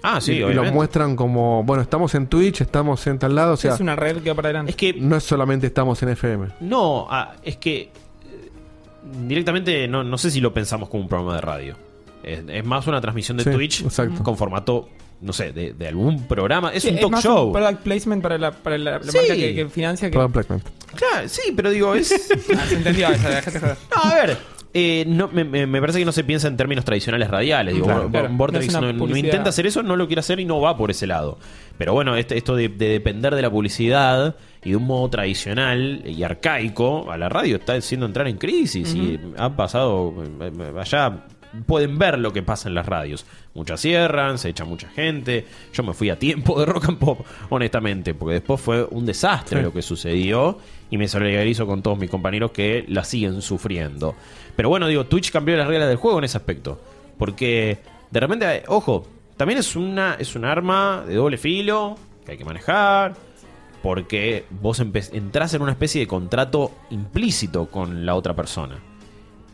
[0.03, 3.55] Ah, sí, y, y lo muestran como, bueno, estamos en Twitch, estamos en tal lado.
[3.55, 4.71] O sea, es una red que va para adelante.
[4.71, 6.49] Es que no es solamente estamos en FM.
[6.61, 7.91] No, ah, es que eh,
[9.27, 11.77] directamente no, no sé si lo pensamos como un programa de radio.
[12.23, 14.23] Es, es más una transmisión de Sí, Twitch exacto.
[14.23, 14.89] con formato,
[15.21, 16.73] no sé, de, de algún programa.
[16.73, 17.47] Es Sí, un talk más show.
[17.49, 19.17] un product placement para la, para la, la Sí.
[19.19, 20.09] marca que, que financia.
[20.11, 20.17] Que...
[20.17, 20.65] Product placement.
[20.95, 22.13] Claro, sí, pero digo, es...
[22.57, 23.77] Ah, se entendió, esa, dejate joder.
[23.97, 24.39] No, a ver.
[24.75, 27.75] Eh, no, me, me- me parece que no se piensa en términos tradicionales radiales.
[27.75, 28.29] Digo, Claro, Vor- claro.
[28.33, 31.07] Vortex No no, intenta hacer eso, no lo quiere hacer y no va por ese
[31.07, 31.39] lado.
[31.79, 36.03] Pero bueno, este, esto de, de depender de la publicidad y de un modo tradicional
[36.07, 38.95] y arcaico, a la radio está haciendo entrar en crisis.
[38.95, 40.15] Y ha pasado.
[40.41, 41.25] eh, eh, Allá
[41.67, 43.27] pueden ver lo que pasa en las radios.
[43.55, 45.45] Muchas cierran, se echa mucha gente.
[45.75, 47.21] Yo me fui a tiempo de rock and pop,
[47.51, 49.65] honestamente, porque después fue un desastre Sí.
[49.65, 50.59] lo que sucedió
[50.91, 54.15] y me solidarizo con todos mis compañeros que la siguen sufriendo.
[54.57, 56.79] Pero bueno, digo, Twitch cambió las reglas del juego en ese aspecto.
[57.19, 57.79] Porque
[58.11, 59.07] de repente, eh, ojo,
[59.37, 63.15] también es una es un arma de doble filo que hay que manejar.
[63.83, 68.79] Porque vos entrás en una especie de contrato implícito con la otra persona.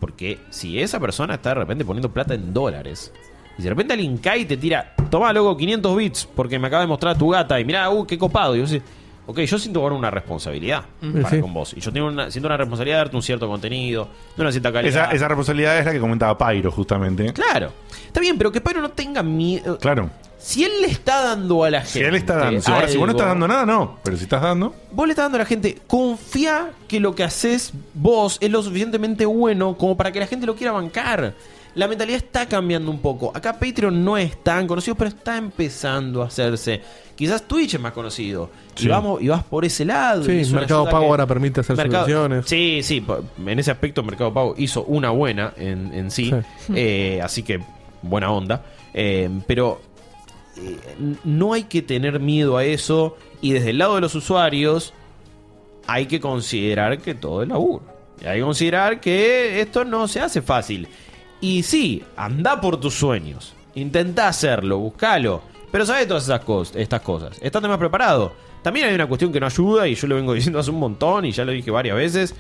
[0.00, 3.12] Porque si esa persona está de repente poniendo plata en dólares,
[3.58, 6.86] y de repente alguien cae te tira, toma loco 500 bits porque me acaba de
[6.86, 8.54] mostrar tu gata y mirá, uh, qué copado.
[8.54, 8.86] Y vos decís,
[9.28, 10.82] ok, yo siento ahora una responsabilidad
[11.22, 11.40] para Sí.
[11.40, 11.72] con vos.
[11.76, 14.72] Y yo tengo una, siento una responsabilidad de darte un cierto contenido, de una cierta
[14.72, 15.04] calidad.
[15.04, 17.32] Esa, esa responsabilidad es la que comentaba Pyro, justamente.
[17.32, 17.72] Claro.
[18.06, 19.78] Está bien, pero que Pyro no tenga miedo.
[19.78, 20.10] Claro.
[20.38, 21.98] Si él le está dando a la gente.
[21.98, 22.60] Si él está dando.
[22.60, 23.98] Si, ahora, si vos no algo- estás dando nada, no.
[24.04, 24.74] Pero si estás dando.
[24.92, 28.62] Vos le estás dando a la gente, confía que lo que haces vos es lo
[28.62, 31.34] suficientemente bueno como para que la gente lo quiera bancar.
[31.74, 33.30] La mentalidad está cambiando un poco.
[33.34, 36.82] Acá Patreon no es tan conocido, pero está empezando a hacerse.
[37.18, 38.48] Quizás Twitch es más conocido.
[38.78, 38.88] Y, Sí.
[38.88, 40.22] vamos, y vas por ese lado.
[40.32, 42.46] y Sí, Mercado Pago que- ahora permite hacer Mercado- soluciones.
[42.46, 43.04] Sí, sí,
[43.44, 46.32] en ese aspecto Mercado Pago hizo una buena en, en sí,
[46.66, 46.72] Sí.
[46.76, 47.60] Eh, así que
[48.02, 48.64] buena onda.
[48.94, 49.80] Eh, pero
[50.58, 50.76] eh,
[51.24, 54.94] no hay que tener miedo a eso y desde el lado de los usuarios
[55.88, 57.82] hay que considerar que todo es laburo.
[58.22, 60.86] Y hay que considerar que esto no se hace fácil.
[61.40, 63.54] Y sí, anda por tus sueños.
[63.74, 65.42] Intenta hacerlo, buscalo.
[65.70, 67.38] Pero sabes todas esas cosas, estas cosas.
[67.40, 68.32] Estate más preparado.
[68.62, 71.24] También hay una cuestión que no ayuda y yo lo vengo diciendo hace un montón
[71.24, 72.34] y ya lo dije varias veces.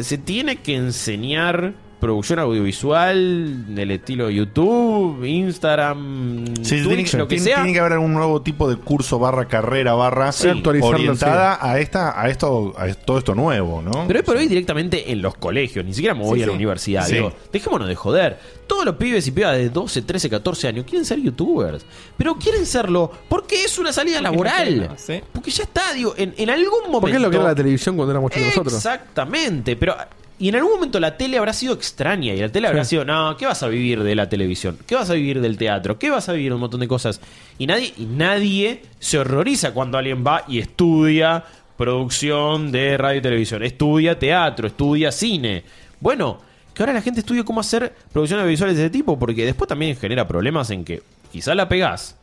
[0.00, 7.28] Se tiene que enseñar producción audiovisual del estilo YouTube, Instagram, Sí, Twitch, tiene, que, lo
[7.28, 7.56] que tiene- sea.
[7.56, 10.48] tiene que haber algún nuevo tipo de curso barra carrera barra Sí,
[10.82, 14.04] orientada a esta a esto a todo esto nuevo, ¿no?
[14.06, 16.52] Pero hoy por hoy directamente en los colegios, ni siquiera me voy Sí, a la
[16.52, 16.56] sí.
[16.56, 17.06] universidad.
[17.06, 17.14] Sí.
[17.14, 18.38] Digo, dejémonos de joder.
[18.66, 21.84] Todos los pibes y pibas de 12, 13, 14 años quieren ser youtubers.
[22.18, 24.90] Pero quieren serlo porque es una salida laboral.
[24.96, 25.20] Sí.
[25.32, 27.00] Porque ya está, digo, en, en algún momento.
[27.00, 28.74] Porque es lo que era la televisión cuando éramos chicos nosotros.
[28.74, 29.96] Exactamente, pero
[30.38, 32.90] y en algún momento la tele habrá sido extraña y la tele habrá Sí.
[32.90, 34.78] sido, no, ¿qué vas a vivir de la televisión?
[34.86, 35.98] ¿Qué vas a vivir del teatro?
[35.98, 37.20] ¿Qué vas a vivir de un montón de cosas?
[37.58, 41.44] Y nadie y nadie se horroriza cuando alguien va y estudia
[41.76, 45.62] producción de radio y televisión, estudia teatro, estudia cine.
[46.00, 46.38] Bueno,
[46.74, 49.96] que ahora la gente estudie cómo hacer producciones visuales de ese tipo porque después también
[49.96, 51.02] genera problemas en que
[51.32, 52.14] quizás la pegás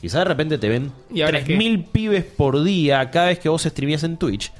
[0.00, 3.62] Quizás de repente te ven ¿Y ahora 3.000 pibes por día cada vez que vos
[3.62, 4.50] streameas en Twitch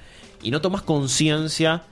[0.42, 1.82] y no tomas conciencia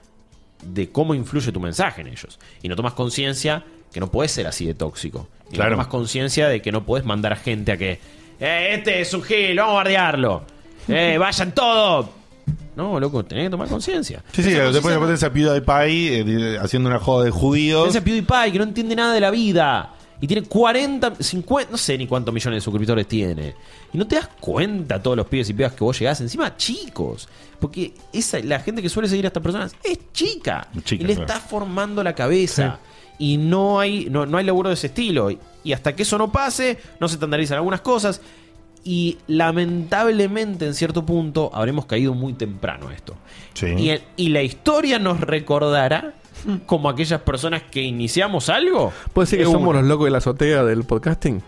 [0.62, 2.38] de cómo influye tu mensaje en ellos.
[2.62, 5.28] Y no tomas conciencia que no puedes ser así de tóxico.
[5.50, 5.70] Y Claro.
[5.70, 7.98] no tomas conciencia de que no puedes mandar a gente a que,
[8.40, 10.42] eh, este es un gil, vamos a bardearlo.
[10.88, 12.06] Eh, vayan todos.
[12.76, 14.22] No, loco, tenés que tomar conciencia.
[14.32, 16.20] Sí, sí, después, después de esa PewDiePie
[16.54, 17.88] eh, haciendo una joda de judíos.
[17.88, 19.94] Ese PewDiePie que no entiende nada de la vida.
[20.20, 23.54] Y tiene 40, 50, no sé ni cuántos millones de suscriptores tiene.
[23.92, 27.28] Y no te das cuenta todos los pibes y pibas que vos llegás, encima chicos.
[27.60, 30.66] Porque esa, la gente que suele seguir a estas personas es chica.
[30.84, 31.32] Chica, y le claro.
[31.32, 32.80] está formando la cabeza.
[33.20, 35.30] Y no hay, no, no hay laburo de ese estilo.
[35.64, 38.20] Y hasta que eso no pase, no se estandarizan algunas cosas.
[38.84, 43.14] Y lamentablemente, en cierto punto, habremos caído muy temprano a esto.
[43.54, 43.66] Sí.
[43.76, 46.14] Y, el- y la historia nos recordará
[46.66, 48.92] como aquellas personas que iniciamos algo.
[49.12, 51.42] ¿Puede ser que somos los locos de la azotea del podcasting?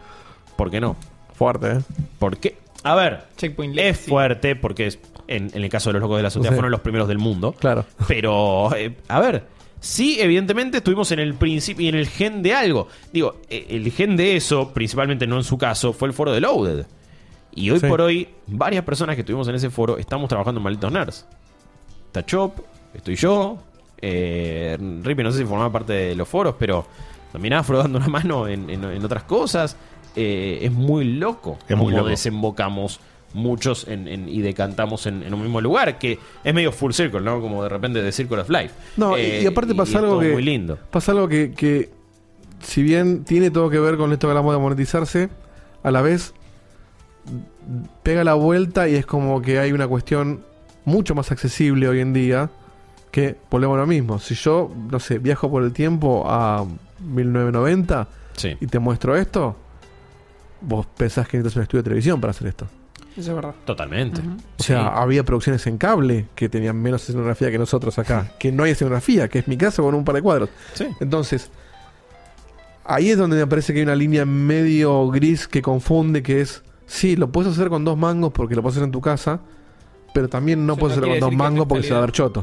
[0.57, 0.97] ¿Por qué no?
[1.35, 1.81] Fuerte, ¿eh?
[2.19, 2.57] ¿Por qué?
[2.83, 4.11] A ver, Checkpoint es Legacy.
[4.11, 4.99] fuerte porque es-
[5.29, 6.55] en, en el caso de los locos de la azotea Sí.
[6.55, 7.53] fueron los primeros del mundo.
[7.59, 7.85] Claro.
[8.09, 9.45] Pero, eh, a ver,
[9.81, 12.89] sí, evidentemente estuvimos en el principio y en el gen de algo.
[13.13, 16.41] Digo, eh, el gen de eso, principalmente no en su caso, fue el foro de
[16.41, 16.87] Loaded.
[17.55, 17.87] Y hoy Sí.
[17.87, 21.27] por hoy, varias personas que estuvimos en ese foro estamos trabajando en Malditos Nerds.
[22.07, 22.59] Está Chop,
[22.95, 23.59] estoy yo,
[24.03, 26.87] eh, Rippy no sé si formaba parte de los foros, pero
[27.33, 29.77] también Afro dando una mano en, en- en otras cosas.
[30.17, 32.09] Eh, es muy loco Es muy cómo loco.
[32.09, 32.99] desembocamos
[33.33, 37.21] muchos en- en- y decantamos en, en un mismo lugar, que es medio full circle,
[37.21, 37.41] ¿no?
[37.41, 38.71] Como de repente de Circle of Life.
[38.97, 40.33] No, y- Eh, y aparte pasa algo que.
[40.33, 40.79] muy lindo.
[40.91, 41.91] Pasa algo que, que,
[42.61, 45.29] si bien tiene todo que ver con esto que hablamos de monetizarse,
[45.85, 46.35] a la vez
[48.03, 50.43] pega la vuelta y es como que hay una cuestión
[50.85, 52.51] mucho más accesible hoy en día
[53.11, 54.19] que volvemos a lo mismo.
[54.19, 56.65] Si yo, no sé, viajo por el tiempo a
[57.01, 58.57] 1990 Sí.
[58.61, 59.57] y te muestro esto,
[60.63, 62.67] vos pensás que necesitas un estudio de televisión para hacer esto.
[63.17, 63.55] Eso es verdad.
[63.65, 64.23] Totalmente.
[64.59, 68.33] O sea, había producciones en cable que tenían menos escenografía que nosotros acá.
[68.39, 70.49] que no hay escenografía, que es mi casa con un par de cuadros.
[70.75, 70.87] Sí.
[71.01, 71.51] Entonces,
[72.85, 76.63] ahí es donde me parece que hay una línea medio gris que confunde, que es,
[76.87, 79.41] sí, lo puedes hacer con dos mangos porque lo puedes hacer en tu casa,
[80.13, 82.13] pero también no Eso puedes no hacerlo con dos mangos porque se va a dar
[82.13, 82.33] calidad.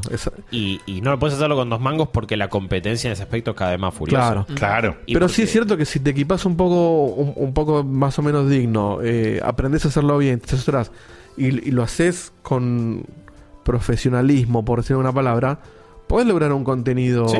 [0.50, 3.56] Y, y no puedes hacerlo con dos mangos porque la competencia en ese aspecto es
[3.56, 4.20] cada vez más furiosa.
[4.30, 4.46] claro.
[4.54, 4.96] Claro.
[5.06, 7.84] Y Pero porque- sí es cierto que si te equipas un poco, un, un poco
[7.84, 10.90] más o menos digno, eh, aprendes a hacerlo bien, te asesoras
[11.36, 13.04] y, y lo haces con
[13.64, 15.58] profesionalismo, por decir una palabra,
[16.06, 17.28] podés lograr un contenido.
[17.28, 17.38] Sí.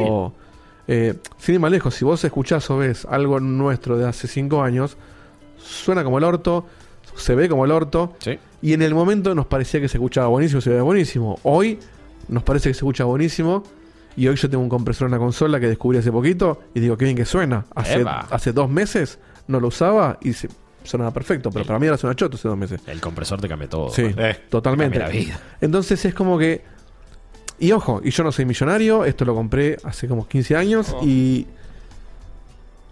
[0.88, 4.62] eh, sin ir más lejos, si vos escuchás o ves algo nuestro de hace cinco
[4.62, 4.96] años,
[5.58, 6.66] suena como el orto,
[7.16, 8.38] se ve como el orto, Sí.
[8.62, 11.38] Y en el momento nos parecía que se escuchaba buenísimo, se veía buenísimo.
[11.42, 11.78] Hoy
[12.28, 13.62] nos parece que se escucha buenísimo.
[14.16, 16.96] Y hoy yo tengo un compresor en la consola que descubrí hace poquito y digo,
[16.96, 17.66] qué bien que suena.
[17.76, 18.26] Hace, Eva.
[18.30, 20.48] hace dos meses no lo usaba y se,
[20.82, 22.80] sonaba perfecto, pero para mí ahora suena choto hace dos meses.
[22.88, 23.90] El compresor te cambia todo.
[23.90, 24.98] Sí, Eh, totalmente.
[24.98, 25.40] cambia la vida.
[25.60, 26.64] Entonces es como que...
[27.60, 31.00] Y ojo, y yo no soy millonario, esto lo compré hace como 15 años Oh.
[31.06, 31.46] y...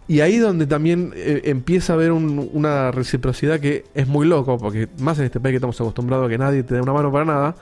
[0.09, 4.57] Y ahí donde también eh, empieza a haber un- una reciprocidad que es muy loco,
[4.57, 7.11] porque más en este país que estamos acostumbrados a que nadie te dé una mano
[7.11, 7.57] para nada,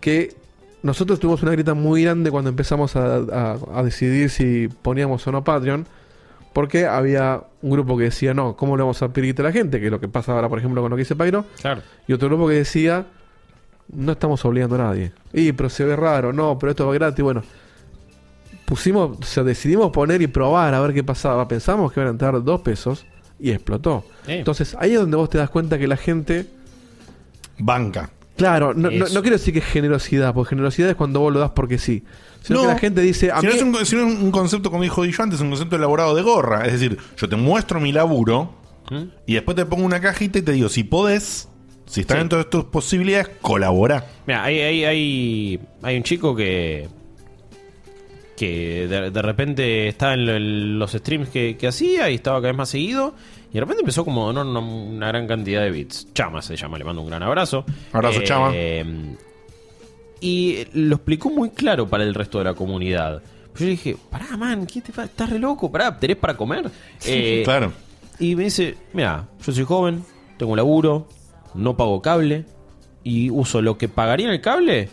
[0.00, 0.34] que
[0.82, 5.32] nosotros tuvimos una grita muy grande cuando empezamos a, a- a decidir si poníamos o
[5.32, 5.86] no Patreon,
[6.52, 9.80] porque había un grupo que decía, no, ¿cómo le vamos a pedir a la gente?
[9.80, 11.82] Que es lo que pasa ahora, por ejemplo, con lo que dice Pyro, Claro.
[12.06, 13.06] y otro grupo que decía,
[13.92, 15.12] no estamos obligando a nadie.
[15.32, 17.24] Y, pero se ve raro, no, pero esto va gratis.
[17.24, 17.42] Bueno,
[18.64, 21.46] pusimos, o sea, decidimos poner y probar a ver qué pasaba.
[21.48, 23.06] Pensamos que iban a entrar dos pesos
[23.38, 24.04] y explotó.
[24.26, 24.38] Eh.
[24.38, 26.46] Entonces, ahí es donde vos te das cuenta que la gente.
[27.58, 28.10] Banca.
[28.36, 29.14] Claro, no, no, Eso.
[29.14, 32.02] no quiero decir que es generosidad, porque generosidad es cuando vos lo das porque sí.
[32.42, 33.52] Sino que la gente dice, a si mí.
[33.52, 35.76] no es un, si no es un concepto, como dijo yo antes, es un concepto
[35.76, 36.66] elaborado de gorra.
[36.66, 38.52] Es decir, yo te muestro mi laburo
[38.90, 39.02] ¿Mm?
[39.26, 41.48] y después te pongo una cajita y te digo, si podés,
[41.86, 42.18] si está Sí.
[42.18, 44.04] dentro de tus posibilidades, colabora.
[44.26, 46.88] Mira, hay, hay, hay, hay un chico que.
[48.36, 52.38] Que de, de repente estaba en, lo- en los streams que, que hacía y estaba
[52.38, 53.14] cada vez más seguido.
[53.50, 56.12] Y de repente empezó como a donar una, gran cantidad de bits.
[56.12, 57.64] Chama se llama, le mando un gran abrazo.
[57.92, 58.52] Abrazo, Chama.
[60.20, 63.22] Y lo explicó muy claro para el resto de la comunidad.
[63.52, 65.70] Pues yo dije, pará, man, ¿qué te pa- ¿estás re loco?
[65.70, 66.70] Pará, ¿tenés para comer?
[67.04, 67.72] Eh, claro.
[68.18, 70.02] y me dice, mira, yo soy joven,
[70.38, 71.08] tengo un laburo,
[71.54, 72.46] no pago cable
[73.04, 74.88] y uso lo que pagaría en el cable.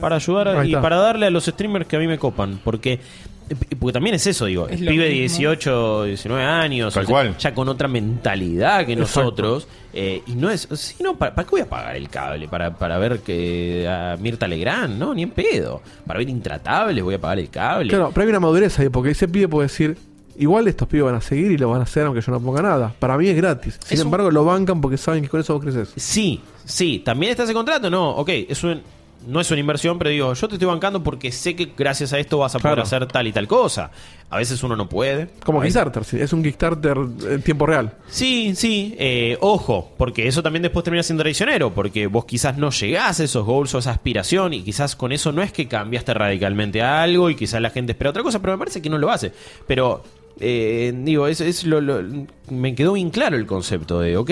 [0.00, 2.60] Para ayudar a- y para darle a los streamers que a mí me copan.
[2.62, 3.00] Porque,
[3.78, 5.38] porque también es eso, digo, Es el pibe de mismo.
[5.38, 7.36] 18, 19 años, Tal o sea, cual.
[7.38, 9.20] ya con otra mentalidad que Exacto.
[9.20, 9.68] nosotros.
[9.94, 12.48] eh, y no es, sí, no, ¿para, para qué voy a pagar el cable?
[12.48, 14.98] ¿Para, para ver que a Mirta Legrand?
[14.98, 15.82] No, ni en pedo.
[16.06, 17.88] Para ver Intratables voy a pagar el cable.
[17.90, 19.98] Claro, pero hay una madurez ahí, porque ese pibe puede decir,
[20.38, 22.62] igual estos pibes van a seguir y lo van a hacer aunque yo no ponga
[22.62, 22.94] nada.
[22.98, 23.78] Para mí es gratis.
[23.84, 25.92] Sin Es un- embargo, lo bancan porque saben que con eso vos creces.
[25.94, 28.80] Sí, sí, también está ese contrato, no, ok, es un,
[29.26, 32.18] no es una inversión, pero digo, yo te estoy bancando porque sé que gracias a
[32.18, 32.82] esto vas a poder Claro.
[32.86, 33.90] hacer tal y tal cosa.
[34.30, 35.28] A veces uno no puede.
[35.44, 36.96] Como A Kickstarter, sí, es un Kickstarter
[37.30, 37.92] en tiempo real.
[38.08, 42.70] Sí, sí, eh, ojo, porque eso también después termina siendo traicionero, porque vos quizás no
[42.70, 46.14] llegás a esos goals o esa aspiración y quizás con eso no es que cambiaste
[46.14, 49.10] radicalmente algo y quizás la gente espera otra cosa, pero me parece que no lo
[49.10, 49.32] hace.
[49.66, 50.02] Pero
[50.40, 52.02] eh, digo, es, es lo, lo-
[52.50, 54.30] me quedó bien claro el concepto de, ok,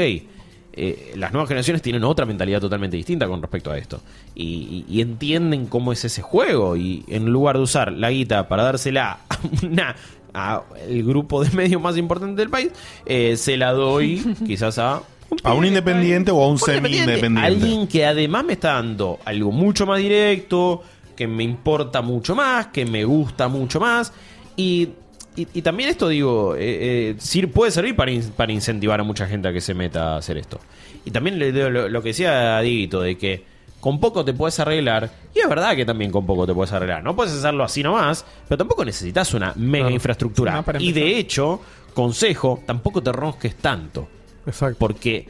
[0.72, 4.00] eh, las nuevas generaciones tienen otra mentalidad totalmente distinta con respecto a esto.
[4.34, 6.76] Y, y- y entienden cómo es ese juego.
[6.76, 9.96] Y en lugar de usar la guita para dársela a una
[10.32, 12.70] a el grupo de medios más importante del país,
[13.04, 15.02] eh, se la doy quizás a
[15.42, 17.40] A un independiente o a un un semi-independiente.
[17.46, 20.82] Alguien que además me está dando algo mucho más directo,
[21.16, 24.12] que me importa mucho más, que me gusta mucho más.
[24.56, 24.90] Y,
[25.36, 29.26] y- y también esto, digo, eh, eh, puede servir para, in- para incentivar a mucha
[29.26, 30.58] gente a que se meta a hacer esto.
[31.04, 33.44] Y también lo, lo que decía a Dieguito, de que
[33.80, 35.10] con poco te puedes arreglar.
[35.34, 37.02] Y es verdad que también con poco te puedes arreglar.
[37.02, 40.62] No puedes hacerlo así nomás, pero tampoco necesitas una mega infraestructura.
[40.78, 41.60] Y de hecho,
[41.94, 44.08] consejo, tampoco te rosques tanto.
[44.46, 44.76] Exacto.
[44.78, 45.26] Porque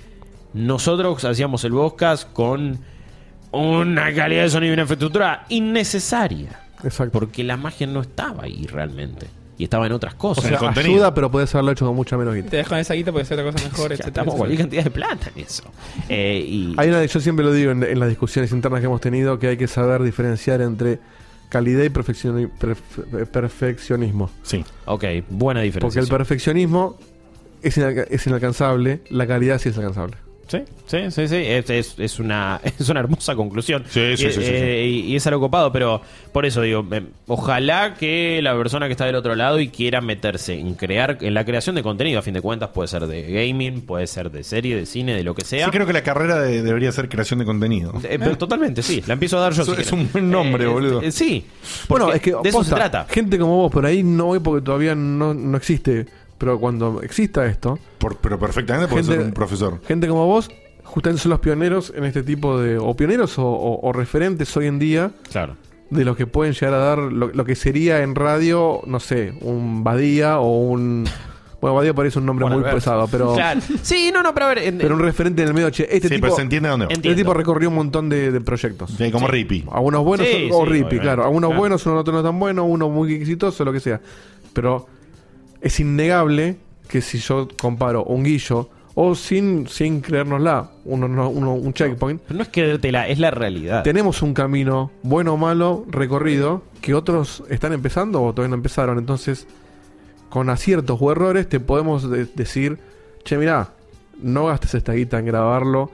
[0.55, 2.79] nosotros hacíamos el podcast con
[3.53, 6.61] una calidad de sonido y una infraestructura innecesaria.
[6.83, 7.13] Exacto.
[7.13, 9.29] Porque la magia no estaba ahí realmente.
[9.61, 10.45] Y estaba en otras cosas.
[10.45, 12.49] O sea, el ayuda, pero podés haberlo hecho con mucha menos guita.
[12.49, 14.91] Te dejo en esa guita porque hacer otra cosa mejor, etcétera, estamos cualquier cantidad de
[14.91, 15.65] plata en eso.
[16.09, 19.03] Eh, y, Hay una, yo siempre lo digo en, en las discusiones internas que hemos
[19.03, 20.99] tenido, que hay que saber diferenciar entre
[21.51, 24.31] calidad y perfeccioni- perf- perfeccionismo.
[24.45, 24.65] Sí.
[24.87, 25.81] ok, buena diferencia.
[25.81, 26.97] Porque el perfeccionismo
[27.63, 30.17] es, inalca- es inalcanzable, la calidad sí es alcanzable.
[30.51, 31.37] Sí, sí, sí, sí.
[31.37, 33.85] Es, es- es una, es una hermosa conclusión.
[33.89, 36.85] Sí, sí, y, sí, sí, eh, y- y es algo copado, pero por eso digo,
[36.91, 41.19] eh, ojalá que la persona que está del otro lado y quiera meterse en crear,
[41.21, 44.31] en la creación de contenido, a fin de cuentas, puede ser de gaming, puede ser
[44.31, 45.67] de serie, de cine, de lo que sea.
[45.67, 47.93] Sí, creo que la carrera de- debería ser creación de contenido.
[48.03, 49.03] Eh, pero totalmente, sí.
[49.07, 49.63] La empiezo a dar yo.
[49.63, 50.07] Eso si es quieren.
[50.07, 51.01] un buen nombre, boludo.
[51.03, 51.45] eh, sí.
[51.89, 53.07] Bueno, es que de eso se trata.
[53.09, 56.07] gente como vos por ahí no voy porque todavía no, no existe.
[56.41, 59.79] Pero cuando exista esto, Por- pero perfectamente puede Gente- ser un profesor.
[59.87, 60.49] gente como vos,
[60.85, 62.79] justamente son los pioneros en este tipo de.
[62.79, 65.57] o pioneros o, o- o referentes hoy en día Claro.
[65.91, 69.35] de los que pueden llegar a dar lo, lo que sería en radio, no sé,
[69.43, 71.05] un Badía o un.
[71.61, 73.35] Bueno, Badía parece un nombre Bueno, muy pesado, pero.
[73.35, 73.61] Claro.
[73.83, 74.59] Sí, no, no, pero a ver.
[74.61, 76.23] en- Pero un referente en el medio, che, este Sí, tipo.
[76.29, 76.93] pero se entiende a dónde va.
[76.95, 77.11] Entiendo.
[77.11, 78.93] Este tipo recorrió un montón de, de proyectos.
[78.97, 79.67] Sí, como Rippy.
[79.71, 81.01] Algunos buenos Sí, o sí, Rippy, obviamente.
[81.01, 81.25] claro.
[81.25, 81.61] Algunos Claro.
[81.61, 84.01] buenos, otros no tan buenos, uno muy exitoso, lo que sea.
[84.55, 84.87] Pero
[85.61, 86.57] es innegable
[86.89, 92.21] que si yo comparo un guillo, o sin, sin creérnosla, uno, no- uno- un checkpoint,
[92.27, 93.83] pero no es creértela, es la realidad.
[93.85, 98.99] tenemos un camino, bueno o malo, recorrido, que otros están empezando o todavía no empezaron.
[98.99, 99.47] Entonces,
[100.29, 102.79] con aciertos o errores, te podemos de- decir,
[103.25, 103.71] che, mirá,
[104.21, 105.91] no gastes esta guita en grabarlo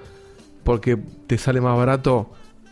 [0.65, 0.97] porque
[1.27, 2.31] te sale más barato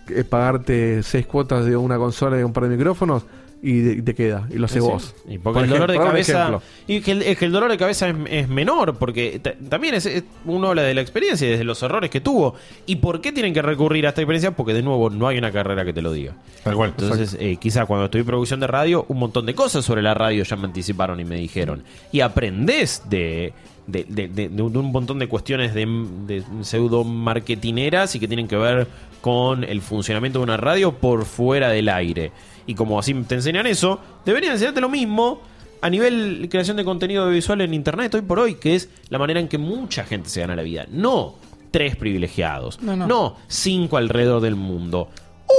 [0.09, 3.25] eh, pagarte seis cuotas de una consola y un par de micrófonos
[3.67, 5.15] y, de- y te queda, y lo haces Sí, vos.
[5.27, 6.61] Y porque Por el dolor de cabeza.
[6.87, 9.95] Y que el, es que el dolor de cabeza es, es menor, porque ta- también
[9.95, 12.55] es, es- uno habla de la experiencia y desde los errores que tuvo.
[12.87, 14.51] ¿Y por qué tienen que recurrir a esta experiencia?
[14.51, 16.35] Porque de nuevo no hay una carrera que te lo diga.
[16.63, 16.93] Tal cual.
[16.99, 20.13] Entonces, eh, quizá cuando estuve en producción de radio, un montón de cosas sobre la
[20.15, 21.83] radio ya me anticiparon y me dijeron.
[22.13, 23.53] Y aprendés de,
[23.87, 25.87] de, de- de- de un de un montón de cuestiones de,
[26.27, 28.87] de pseudo marketineras y que tienen que ver
[29.21, 32.31] con el funcionamiento de una radio por fuera del aire.
[32.67, 35.41] Y como así te enseñan eso, deberían enseñarte lo mismo
[35.81, 39.39] a nivel creación de contenido visual en internet hoy por hoy, que es la manera
[39.41, 40.87] en que mucha gente se gana la vida.
[40.91, 41.35] No
[41.71, 43.37] tres privilegiados, No, no, no.
[43.49, 45.11] cinco alrededor del mundo.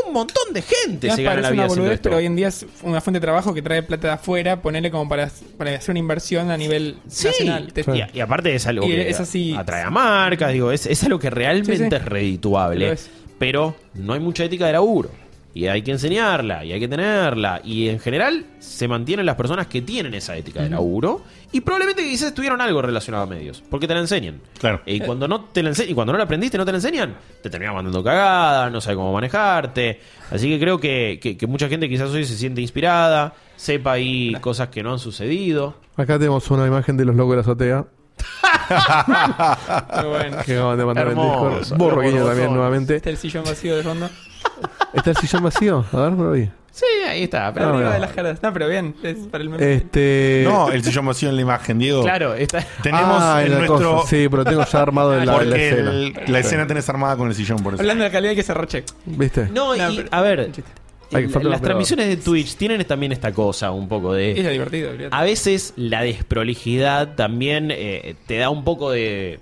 [0.08, 2.04] Un montón de gente se gana la vida una boludez, esto.
[2.04, 4.90] pero hoy en día es una fuente de trabajo que trae plata de afuera, ponerle
[4.90, 7.72] como para, para hacer una inversión a nivel Sí, nacional.
[8.14, 9.54] Y, y aparte es algo Y que es así.
[9.56, 11.96] atrae a marcas, digo, es, es algo que realmente Sí, sí.
[11.96, 12.98] es redituable,
[13.38, 15.12] pero no hay mucha ética de laburo.
[15.56, 17.62] Y hay que enseñarla, y hay que tenerla.
[17.64, 21.22] Y en general se mantienen las personas que tienen esa ética de laburo.
[21.54, 23.64] Y probablemente quizás tuvieron algo relacionado a medios.
[23.70, 24.42] Porque te la enseñan.
[24.60, 24.82] Claro.
[24.86, 27.50] Y cuando no te la y cuando no la aprendiste, no te la enseñan, te
[27.50, 30.02] terminan mandando cagadas, no sabe cómo manejarte.
[30.30, 34.34] Así que creo que, que- que mucha gente quizás hoy se siente inspirada, sepa ahí
[34.42, 35.78] cosas que no han sucedido.
[35.96, 37.86] Acá tenemos una imagen de los locos de la azotea
[39.96, 40.38] Pero bueno.
[40.46, 42.26] que acaban de mandar en Discord.
[42.26, 42.96] También nuevamente.
[42.98, 44.10] Está el sillón vacío de fondo.
[44.96, 45.86] ¿Está el sillón vacío?
[45.92, 46.50] A ver, no lo vi.
[46.72, 47.54] Sí, ahí está.
[47.54, 48.44] Pero Ah, Arriba de las caras.
[48.44, 48.96] No, pero bien.
[49.02, 49.74] Es para el meme.
[49.76, 50.42] Este.
[50.46, 52.04] No, el sillón vacío en la imagen, Diego.
[52.04, 52.66] Claro, está.
[52.84, 53.96] Tenemos Ah, en la nuestro.
[53.98, 54.10] cosa.
[54.10, 55.92] Sí, pero tengo ya armado la, la porque escena.
[55.92, 57.82] el- la escena tenés armada con el sillón, por eso.
[57.82, 58.86] Hablando de calidad hay que cerrar check.
[59.06, 59.48] ¿Viste?
[59.54, 60.52] No, No, y pero- a ver.
[61.14, 64.36] Hay que la- las transmisiones de Twitch tienen también esta cosa un poco de...
[64.44, 64.90] lo divertido.
[64.92, 65.16] olvídate.
[65.16, 69.40] A veces la desprolijidad también eh, te da un poco de,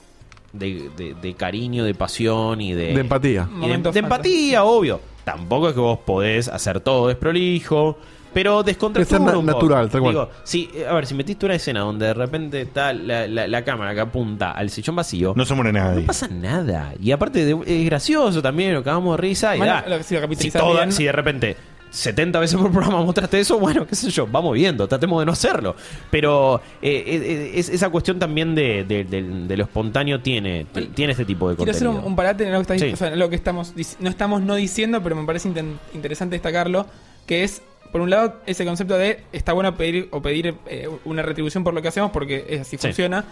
[0.51, 2.93] de, de- de cariño, de pasión y de...
[2.93, 3.47] De empatía.
[3.61, 4.99] y de, empatía, obvio.
[5.23, 7.97] Tampoco es que vos podés hacer todo desprolijo,
[8.33, 10.13] pero descontractura na- un natural, tal cual.
[10.13, 13.47] Digo, si, eh, a ver, si metiste una escena donde de repente está la, la-
[13.47, 16.01] la cámara que apunta al sillón vacío, No se muere nadie.
[16.01, 16.93] no pasa nada.
[16.99, 19.55] Y aparte de- es gracioso también, lo cagamos de risa.
[19.55, 19.87] Y Bueno, da.
[19.97, 20.21] lo- si lo
[20.51, 21.57] toda- si de repente
[21.93, 25.31] 70 veces por programa mostraste eso, bueno, qué sé yo, vamos viendo, tratemos de no
[25.31, 25.75] hacerlo.
[26.09, 30.65] Pero eh, eh, es- esa cuestión también de, de- de- de lo espontáneo tiene,
[30.95, 32.91] tiene este tipo de Quiero hacer un, un parate en lo que, estás- Sí.
[32.93, 35.47] o sea, en lo que estamos no estamos no diciendo, pero me parece
[35.93, 36.87] interesante destacarlo,
[37.27, 41.21] que es por un lado ese concepto de está bueno pedir o pedir eh, una
[41.21, 42.87] retribución por lo que hacemos porque es así Sí.
[42.87, 43.23] funciona.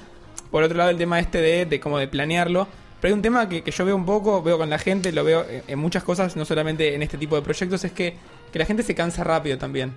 [0.51, 2.67] Por otro lado el tema este de, de como de planearlo.
[3.01, 5.23] Pero hay un tema que, que yo veo un poco, veo con la gente, lo
[5.23, 8.13] veo en, en muchas cosas, no solamente en este tipo de proyectos, es que,
[8.51, 9.93] que la gente se cansa rápido también.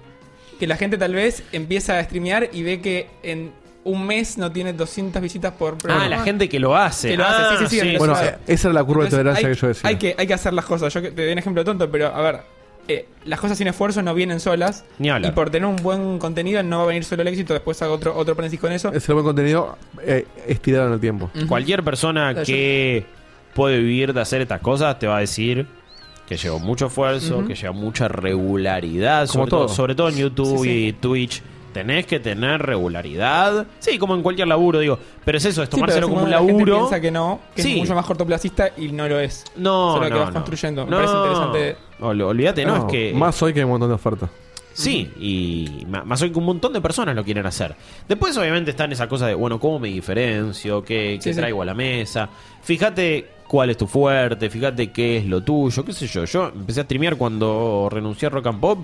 [0.58, 3.52] Que la gente tal vez empieza a streamear y ve que en
[3.82, 6.08] un mes no tiene 200 visitas por Ah, programa.
[6.08, 7.08] la gente que lo hace.
[7.10, 8.14] Que lo hace, Ah, sí, sí, sí, el Bueno,
[8.46, 9.88] esa era la curva de tolerancia hay, que yo decía.
[9.88, 10.92] Hay que, hay que hacer las cosas.
[10.94, 12.40] Yo te doy un ejemplo tonto, pero a ver,
[12.88, 14.84] eh, las cosas sin esfuerzo no vienen solas.
[14.98, 15.32] Ni hablar.
[15.32, 17.52] Y por tener un buen contenido no va a venir solo el éxito.
[17.52, 18.90] Después hago otro, otro paréntesis con eso.
[18.92, 21.30] Ese buen contenido eh, estirado en el tiempo.
[21.48, 23.04] Cualquier persona que
[23.54, 25.66] puede vivir de hacer estas cosas te va a decir
[26.28, 27.48] que lleva mucho esfuerzo, Ujú.
[27.48, 29.74] que lleva mucha regularidad, Como sobre todo, todo.
[29.74, 30.86] sobre todo en YouTube Sí, sí.
[30.88, 31.42] y Twitch.
[31.72, 33.66] Tenés que tener regularidad.
[33.80, 34.96] Sí, como en cualquier laburo, digo.
[35.24, 36.76] Pero es eso, es Sí, pero tomárselo de como un la gente laburo.
[36.78, 37.72] piensa que no, que Sí.
[37.72, 39.44] es mucho más cortoplacista y no lo es.
[39.56, 40.34] No, Solo que no, vas no.
[40.34, 40.84] construyendo.
[40.84, 40.96] Me No.
[40.98, 41.76] parece interesante.
[42.00, 43.12] Ol- Olvídate, no, No, es que.
[43.12, 44.30] Más hoy que hay un montón de ofertas.
[44.72, 47.74] Sí, y más hoy que un montón de personas lo quieren hacer.
[48.08, 50.82] Después, obviamente, están esas cosas de, bueno, ¿cómo me diferencio?
[50.84, 51.38] ¿Qué, qué Sí, sí.
[51.40, 52.28] traigo a la mesa?
[52.62, 56.24] Fíjate cuál es tu fuerte, fíjate qué es lo tuyo, qué sé yo.
[56.24, 58.78] Yo empecé a streamear cuando renuncié a Rock and Pop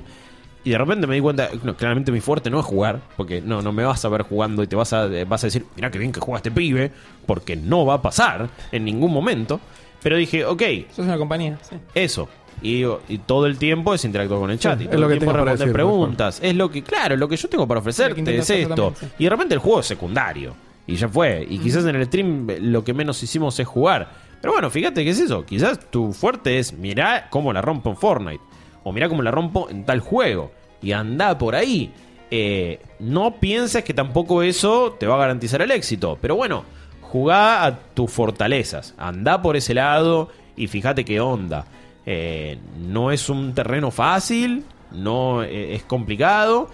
[0.63, 3.63] y de repente me di cuenta, no, claramente mi fuerte no es jugar, porque no,
[3.63, 5.99] no me vas a ver jugando y te vas a, vas a decir, mirá qué
[5.99, 6.93] bien que juega este pibe,
[7.27, 9.59] porque no va a pasar en ningún momento.
[10.03, 10.63] Pero dije, ok,
[10.95, 11.59] Sos una compañía.
[11.63, 11.77] Sí.
[11.95, 12.29] eso.
[12.63, 14.79] Y, digo, y todo el tiempo es interactuar con el chat.
[14.79, 16.41] Sí, y es todo lo el que tiempo responder decir, preguntas.
[16.43, 18.75] Es lo que, claro, lo que yo tengo para ofrecerte es esto.
[18.75, 19.07] también, sí.
[19.19, 20.55] Y de repente el juego es secundario.
[20.87, 21.47] Y ya fue.
[21.49, 24.11] Y quizás en el stream eh, lo que menos hicimos es jugar.
[24.41, 25.45] Pero bueno, fíjate que es eso.
[25.45, 28.43] Quizás tu fuerte es mirá cómo la rompo en Fortnite.
[28.83, 30.53] O mirá cómo la rompo en tal juego.
[30.83, 31.93] Y anda por ahí.
[32.31, 36.19] Eh, no pienses que tampoco eso te va a garantizar el éxito.
[36.21, 36.65] Pero bueno,
[37.03, 38.95] jugá a tus fortalezas.
[38.97, 41.67] Andá por ese lado y fíjate qué onda.
[42.07, 46.71] Eh, no es un terreno fácil, no eh, es complicado.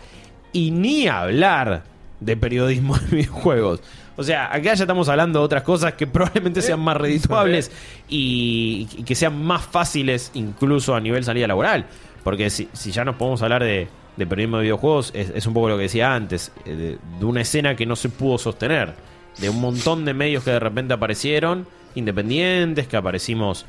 [0.52, 1.84] Y ni hablar
[2.20, 3.80] de periodismo de videojuegos.
[4.16, 7.70] O sea, acá ya estamos hablando de otras cosas que probablemente sean más redituables
[8.08, 11.86] y, y que sean más fáciles incluso a nivel salida laboral.
[12.24, 15.54] Porque si, si ya nos podemos hablar de, de periodismo de videojuegos, es, es un
[15.54, 18.94] poco lo que decía antes, eh, de, de una escena que no se pudo sostener,
[19.38, 23.66] de un montón de medios que de repente aparecieron, independientes, que aparecimos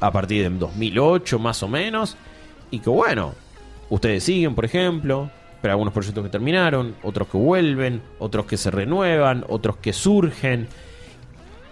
[0.00, 2.16] a partir de 2008 más o menos,
[2.70, 3.34] y que bueno,
[3.88, 5.30] ustedes siguen, por ejemplo,
[5.64, 10.68] pero algunos proyectos que terminaron, otros que vuelven, otros que se renuevan, otros que surgen.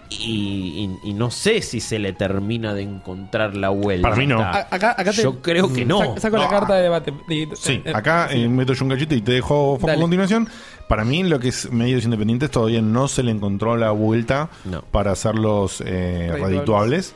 [0.09, 4.09] Y, y- y no sé si se le termina de encontrar la vuelta.
[4.09, 4.39] Para mí no.
[4.41, 5.99] A- Acá, acá te, Yo creo que no.
[5.99, 7.13] Saco, saco la carta de debate.
[7.27, 8.41] De- Sí, eh, acá sí.
[8.41, 10.49] eh, meto yo un cachito y te dejo foco a continuación.
[10.89, 14.81] Para mí, lo que es medios independientes todavía no se le encontró la vuelta No.
[14.81, 16.49] para hacerlos eh, Redituables.
[16.49, 17.15] redituables.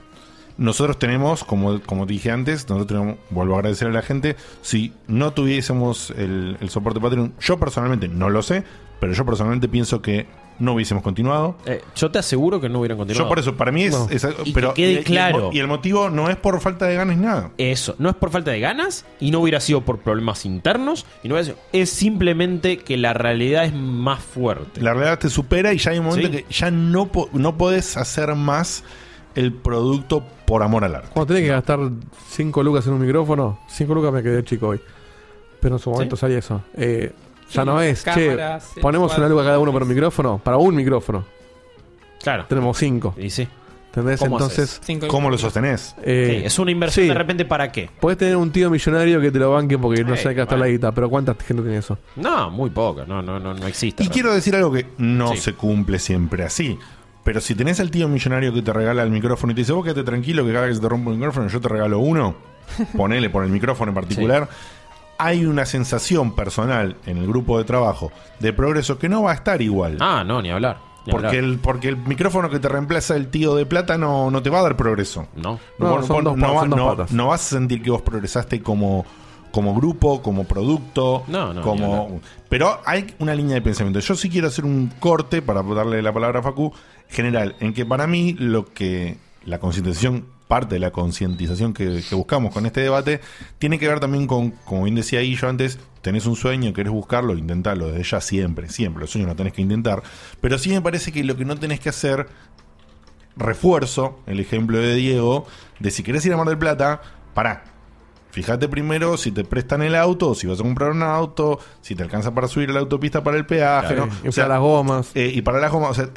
[0.57, 4.93] Nosotros tenemos, como, como dije antes, nosotros tenemos, vuelvo a agradecer a la gente, si
[5.07, 8.63] no tuviésemos el, el soporte Patreon, yo personalmente no lo sé,
[8.99, 10.25] pero yo personalmente pienso que
[10.59, 11.55] no hubiésemos continuado.
[11.67, 13.25] Eh, yo te aseguro que no hubieran continuado.
[13.25, 13.91] Yo por eso, para mí es...
[13.93, 14.07] No.
[14.09, 15.49] es- Y pero, que quede y- y el claro.
[15.53, 17.51] y el motivo no es por falta de ganas ni nada.
[17.59, 21.27] Eso, no es por falta de ganas y no hubiera sido por problemas internos y
[21.27, 24.81] no hubiera sido- es simplemente que la realidad es más fuerte.
[24.81, 26.33] La realidad te supera y ya hay un momento Sí.
[26.43, 28.83] que ya no, no podés hacer más
[29.37, 31.09] el producto por amor al arte.
[31.13, 31.79] Cuando tenés que gastar
[32.29, 34.81] 5 lucas en un micrófono, 5 lucas me quedé chico hoy.
[35.61, 36.21] Pero en su momento ¿Sí?
[36.21, 36.61] salía eso.
[36.75, 37.13] Eh,
[37.51, 40.39] ya Sí, no es, cámaras, che, ponemos una luca cada uno por un micrófono.
[40.43, 41.23] Para un micrófono.
[42.21, 42.45] Claro.
[42.49, 43.15] Tenemos 5.
[43.17, 43.47] Y sí.
[43.87, 44.19] ¿Entendés?
[44.19, 45.95] ¿Cómo Entonces, Cinco- ¿Cómo lo sostenés?
[46.03, 47.07] eh, Sí, es una inversión sí.
[47.09, 47.89] de repente para qué.
[47.99, 50.71] Podés tener un tío millonario que te lo banque porque no sabe gastar la bueno.
[50.77, 51.97] guita, pero ¿cuánta gente tiene eso?
[52.15, 54.03] No, muy poca, no, no, no, no existe.
[54.03, 55.37] Y quiero decir algo que no Sí.
[55.37, 56.77] se cumple siempre así.
[57.27, 59.83] Pero si tenés al tío millonario que te regala el micrófono y te dice, vos
[59.83, 62.35] quédate tranquilo que cada vez que se te rompe un micrófono yo te regalo uno,
[62.95, 64.47] ponele por el micrófono en particular,
[65.17, 69.33] hay una sensación personal en el grupo de trabajo de progreso que no va a
[69.33, 69.97] estar igual.
[69.99, 70.77] Ah, no, ni hablar.
[71.05, 71.43] ni porque, hablar.
[71.43, 74.59] el, porque el micrófono que te reemplaza el tío de plata no, no te va
[74.59, 75.27] a dar progreso.
[75.35, 75.59] No.
[75.79, 76.07] No, dos
[77.27, 79.05] vas a sentir que vos progresaste como,
[79.51, 82.21] como grupo, como producto, No, no, ni como...
[82.47, 83.99] Pero hay una línea de pensamiento.
[83.99, 86.71] Yo sí quiero hacer un corte para darle la palabra a Facu
[87.09, 92.15] general, en que para mí lo que la concientización, parte de la concientización que, que
[92.15, 93.19] buscamos con este debate,
[93.59, 96.91] tiene que ver también con, como bien decía ahí yo antes, tenés un sueño, querés
[96.91, 100.03] buscarlo, intentarlo desde ya siempre, siempre, los sueños no tenés que intentar,
[100.39, 102.27] pero sí me parece que lo que no tenés que hacer
[103.35, 105.45] refuerzo el ejemplo de Diego
[105.79, 107.01] de si querés ir a Mar del Plata,
[107.33, 107.63] pará.
[108.31, 111.95] Fíjate primero si te prestan el auto, o si vas a comprar un auto, si
[111.95, 114.29] te alcanza para subir a la autopista para el peaje, Claro, ¿no?
[114.29, 115.11] y para las gomas.
[115.15, 116.09] eh, y para las gomas, o sea,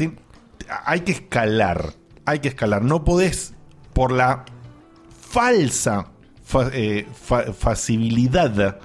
[0.84, 1.94] hay que escalar,
[2.26, 2.82] hay que escalar.
[2.82, 3.54] No podés,
[3.92, 4.44] por la
[5.30, 6.06] falsa
[6.44, 8.78] fa- eh, fa- facilidad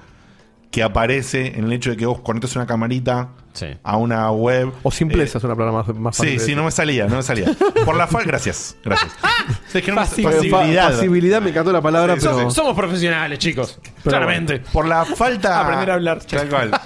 [0.70, 3.68] que aparece en el hecho de que vos conectes una camarita Sí.
[3.82, 4.70] a una web.
[4.82, 7.46] O simpleza es una palabra más, más Sí, sí, no me salía, no me salía.
[7.86, 9.12] Por la falta, gracias, gracias.
[9.72, 10.92] Es que no Facil- facilidad.
[10.92, 12.36] Facilidad me encantó la palabra, Sí, pero.
[12.38, 13.78] Somos, somos profesionales, chicos.
[14.02, 14.58] Claramente.
[14.72, 15.60] Por la falta.
[15.60, 16.18] Aprender a hablar.
[16.24, 16.70] Tal cual.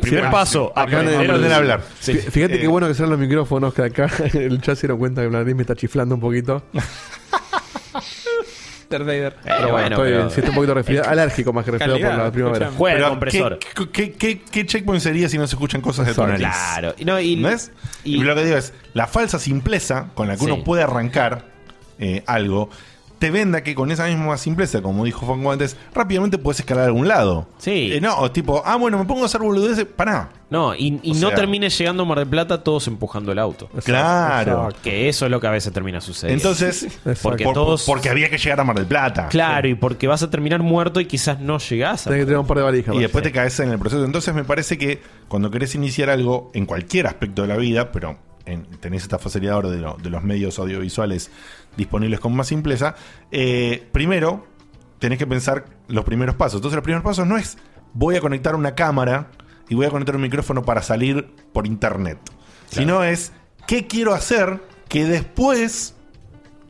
[0.00, 1.80] Primer paso, aprender a hablar.
[2.00, 4.98] Fí- Fíjate Eh, qué bueno que serán los micrófonos, que acá el chat se dieron
[4.98, 6.62] cuenta que la nariz me está chiflando un poquito.
[8.92, 12.18] Eh, Pero bueno, bueno, estoy, pero- estoy un poquito resfriado, alérgico más que resfriado por
[12.18, 12.70] la primavera.
[12.76, 13.58] Juega compresor.
[13.60, 16.40] ¿qué, qué, qué, qué checkpoint sería si no se escuchan cosas de tu nariz?
[16.40, 16.94] Claro.
[16.98, 17.70] Y no, y, ¿Ves?
[18.02, 20.46] Y, y- lo que digo es, la falsa simpleza con la que Sí.
[20.46, 21.44] uno puede arrancar
[22.00, 22.68] eh, algo,
[23.20, 26.86] te venda que con esa misma simpleza, como dijo Fongo antes, rápidamente puedes escalar a
[26.86, 27.46] algún lado.
[27.58, 27.90] Sí.
[27.92, 29.84] Eh, no, tipo, ah, bueno, me pongo a hacer boludeces.
[29.84, 30.30] Pará.
[30.48, 33.68] no, y, no sea- termines llegando a Mar del Plata todos empujando el auto.
[33.84, 34.52] claro.
[34.68, 34.80] exacto.
[34.82, 36.42] Que eso es lo que a veces termina sucediendo.
[36.48, 36.88] Entonces,
[37.22, 39.28] Porque por- todos- porque había que llegar a Mar del Plata.
[39.28, 42.10] Claro, y porque vas a terminar muerto y quizás no llegás a...
[42.10, 42.94] Tenés que tener un par de valijas.
[42.94, 44.02] Y después te caes en el proceso.
[44.02, 48.16] Entonces me parece que cuando querés iniciar algo en cualquier aspecto de la vida, pero
[48.46, 51.30] en- tenés esta facilidad ahora de, lo- de los medios audiovisuales
[51.76, 52.94] disponibles con más simpleza,
[53.30, 54.46] eh, primero
[54.98, 56.56] tenés que pensar los primeros pasos.
[56.58, 57.56] Entonces los primeros pasos no es
[57.92, 59.30] voy a conectar una cámara
[59.68, 62.18] y voy a conectar un micrófono para salir por internet.
[62.70, 63.32] Sino es
[63.66, 65.94] qué quiero hacer que después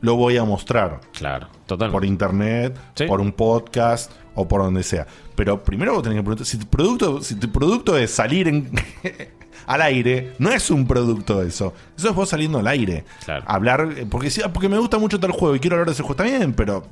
[0.01, 1.93] lo voy a mostrar Claro, totalmente.
[1.93, 3.05] por internet, Sí.
[3.05, 5.05] por un podcast o por donde sea.
[5.35, 8.71] Pero primero vos tenés que preguntar si tu producto, si tu producto es salir en-
[9.67, 11.73] al aire, no es un producto eso.
[11.97, 13.03] Eso es vos saliendo al aire.
[13.25, 13.43] Claro.
[13.47, 16.03] Hablar, eh, porque, sí, porque me gusta mucho tal juego y quiero hablar de ese
[16.03, 16.83] juego, está bien, pero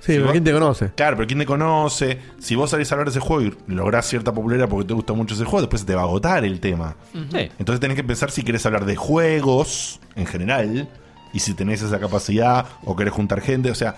[0.00, 0.90] Sí, Si pero vos- ¿quién te conoce?
[0.94, 2.18] Claro, pero ¿quién te conoce?
[2.38, 5.12] Si vos salís a hablar de ese juego y lográs cierta popularidad porque te gusta
[5.12, 6.96] mucho ese juego, después se te va a agotar el tema.
[7.12, 7.50] Sí.
[7.58, 10.88] Entonces tenés que pensar si querés hablar de juegos en general
[11.34, 13.70] y si tenés esa capacidad o querés juntar gente.
[13.70, 13.92] O sea,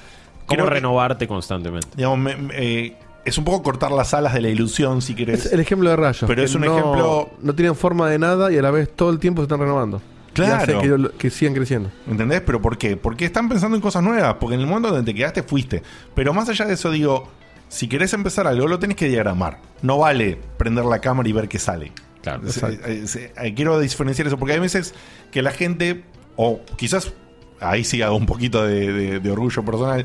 [0.46, 1.86] Cómo creo que, renovarte constantemente.
[1.94, 5.46] digamos, me- me- eh, es un poco cortar las alas de la ilusión si querés.
[5.46, 6.24] Es el ejemplo de rayos.
[6.26, 9.10] Pero es un no- ejemplo- No tienen forma de nada y a la vez todo
[9.10, 10.00] el tiempo se están renovando.
[10.34, 10.80] Claro.
[10.80, 11.90] que, que sigan creciendo.
[12.08, 12.40] ¿Entendés?
[12.40, 12.96] ¿Pero por qué?
[12.96, 14.36] Porque están pensando en cosas nuevas.
[14.40, 15.82] Porque en el mundo donde te quedaste fuiste.
[16.14, 17.28] Pero más allá de eso, digo,
[17.68, 19.58] si querés empezar algo, lo tenés que diagramar.
[19.82, 21.92] No vale prender la cámara y ver qué sale.
[22.22, 22.46] Claro.
[22.48, 24.94] Es- es- es- eh, quiero diferenciar eso porque hay veces
[25.30, 26.04] que la gente,
[26.36, 27.12] o quizás
[27.60, 30.04] ahí sí hago un poquito de, de- de orgullo personal.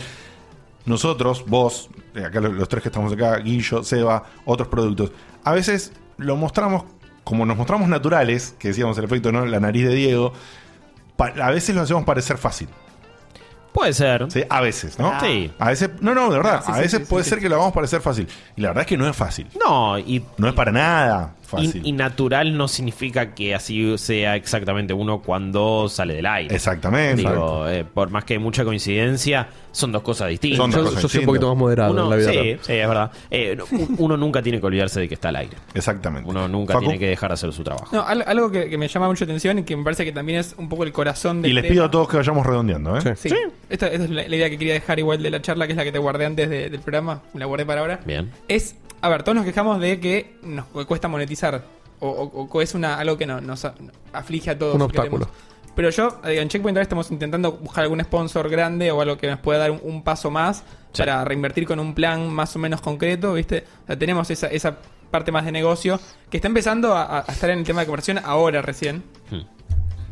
[0.88, 5.12] Nosotros, vos, eh, acá los, los tres que estamos acá, Guillo, Seba, otros productos,
[5.44, 6.86] a veces lo mostramos
[7.24, 9.46] como nos mostramos naturales, que decíamos el efecto, ¿no?
[9.46, 10.32] La nariz de Diego,
[11.20, 12.70] a veces lo hacemos parecer fácil.
[13.74, 14.26] Puede ser.
[14.32, 14.44] ¿sí?
[14.50, 15.20] A veces, ¿no?
[15.20, 15.52] Sí.
[15.60, 17.32] A veces, no, no, de verdad, Ah, sí, a veces sí, sí, puede sí.
[17.32, 18.28] ser que lo hagamos parecer fácil.
[18.56, 19.48] Y la verdad es que no es fácil.
[19.64, 21.82] No, y, No es para nada fácil.
[21.84, 26.54] y, y natural no significa que así sea exactamente uno cuando sale del aire.
[26.56, 27.22] Exactamente.
[27.22, 30.58] Digo, eh, por más que hay mucha coincidencia, son dos cosas distintas.
[30.58, 32.30] Son dos Yo, cosas yo soy un poquito más moderado Uno- en la vida.
[32.32, 32.60] sí, real.
[32.62, 33.12] sí, es verdad.
[33.32, 35.58] Eh, no, un- uno nunca tiene que olvidarse de que está al aire.
[35.74, 36.30] Exactamente.
[36.30, 37.88] Uno nunca Facu, tiene que dejar de hacer su trabajo.
[37.96, 40.40] No, al- algo que, que me llama mucho atención y que me parece que también
[40.40, 41.72] es un poco el corazón del Y les tema.
[41.74, 43.02] pido a todos que vayamos redondeando, ¿eh?
[43.16, 43.30] Sí.
[43.30, 43.36] Sí,
[43.70, 45.78] Esta, esta es la, la idea que quería dejar igual de la charla, que es
[45.78, 48.00] la que te guardé antes de- del programa, me la guardé para ahora.
[48.06, 48.32] Bien.
[48.48, 51.64] Es, a ver, todos nos quejamos de que nos cu- cuesta monetizar,
[52.00, 53.66] o, o- o es una, algo que no- nos
[54.14, 54.76] aflige a todos.
[54.76, 55.26] Un obstáculo.
[55.26, 55.48] queremos.
[55.76, 59.28] Pero yo, digo, en Checkpoint ahora estamos intentando buscar algún sponsor grande o algo que
[59.30, 61.04] nos pueda dar un, un paso más Sí.
[61.04, 63.64] para reinvertir con un plan más o menos concreto, ¿viste?
[63.84, 64.78] O sea, tenemos esa, esa
[65.12, 66.00] parte más de negocio
[66.32, 69.04] que está empezando a, a estar en el tema de conversión ahora recién.
[69.30, 69.42] Hmm.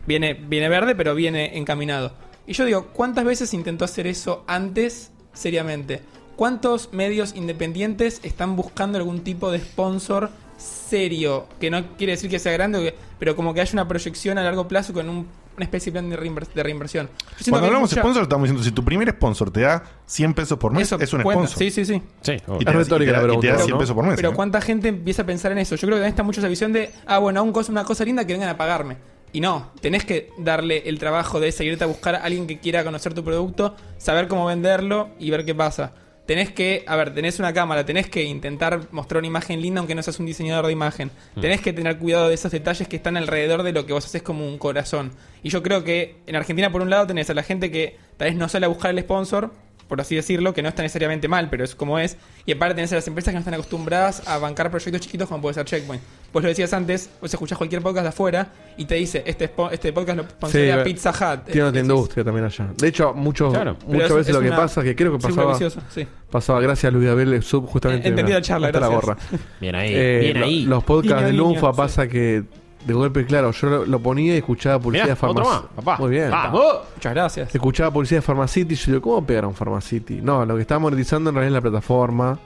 [0.05, 2.13] Viene, viene verde, pero viene encaminado.
[2.45, 6.01] Y yo digo, ¿cuántas veces intentó hacer eso antes, seriamente?
[6.35, 11.47] ¿Cuántos medios independientes están buscando algún tipo de sponsor serio?
[11.59, 14.37] Que no quiere decir que sea grande, o que- pero como que haya una proyección
[14.37, 17.09] a largo plazo con un- una especie de plan de, reinver- de reinversión.
[17.49, 20.57] Cuando hablamos de mucha- sponsor, estamos diciendo si tu primer sponsor te da 100 pesos
[20.59, 21.47] por mes, eso es un cuenta.
[21.47, 21.57] sponsor.
[21.59, 22.01] Sí, sí, sí.
[22.21, 23.77] Sí, Y te, da- retórica y te y te da pregunta, 100 ¿no?
[23.77, 24.15] pesos por mes.
[24.17, 24.33] Pero ¿eh?
[24.33, 25.75] cuánta gente empieza a pensar en eso.
[25.77, 28.03] Yo creo que también está mucho esa visión de, ah, bueno, un cosa, una cosa
[28.03, 28.97] linda que vengan a pagarme.
[29.31, 32.83] Y no, tenés que darle el trabajo de seguirte a buscar a alguien que quiera
[32.83, 35.93] conocer tu producto, saber cómo venderlo y ver qué pasa.
[36.25, 39.93] Tenés que, a ver, tenés una cámara, tenés que intentar mostrar una imagen linda aunque
[39.93, 41.11] no seas un diseñador de imagen.
[41.39, 44.23] Tenés que tener cuidado de esos detalles que están alrededor de lo que vos haces
[44.23, 45.11] como un corazón.
[45.43, 48.29] Y yo creo que en Argentina, por un lado, tenés a la gente que tal
[48.29, 49.51] vez no sale a buscar el sponsor,
[49.87, 52.17] por así decirlo, que no está necesariamente mal, pero es como es.
[52.45, 55.41] Y aparte tenés a las empresas que no están acostumbradas a bancar proyectos chiquitos como
[55.41, 56.01] puede ser Checkpoint.
[56.33, 58.47] Vos lo decías antes, vos escuchás cualquier podcast de afuera
[58.77, 61.45] y te dice, este, este podcast lo sponsorea Sí, Pizza Hut.
[61.45, 62.67] Tiene otra industria también allá.
[62.75, 63.77] De hecho, muchos, Claro.
[63.87, 65.51] Muchas es- veces es lo que una- pasa es que creo que pasaba.
[65.51, 66.05] vicioso, sí.
[66.29, 68.07] Pasaba gracias a Luis Abel el sub justamente.
[68.09, 69.01] Entendí la charla, la gracias.
[69.01, 69.17] gorra.
[69.61, 70.65] Bien ahí, Eh, bien lo- ahí.
[70.65, 72.43] Los podcasts de Lunfa pasa que
[72.85, 75.97] de golpe, claro, yo lo, lo ponía y escuchaba publicidad Mirá, de papá.
[75.99, 76.29] Muy bien.
[76.29, 76.63] ¡Vamos!
[76.95, 77.55] Muchas gracias.
[77.55, 80.21] Escuchaba publicidad de Pharmacity y yo digo, ¿cómo pegaron Pharmacity?
[80.21, 82.39] No, lo que está monetizando en realidad es la plataforma.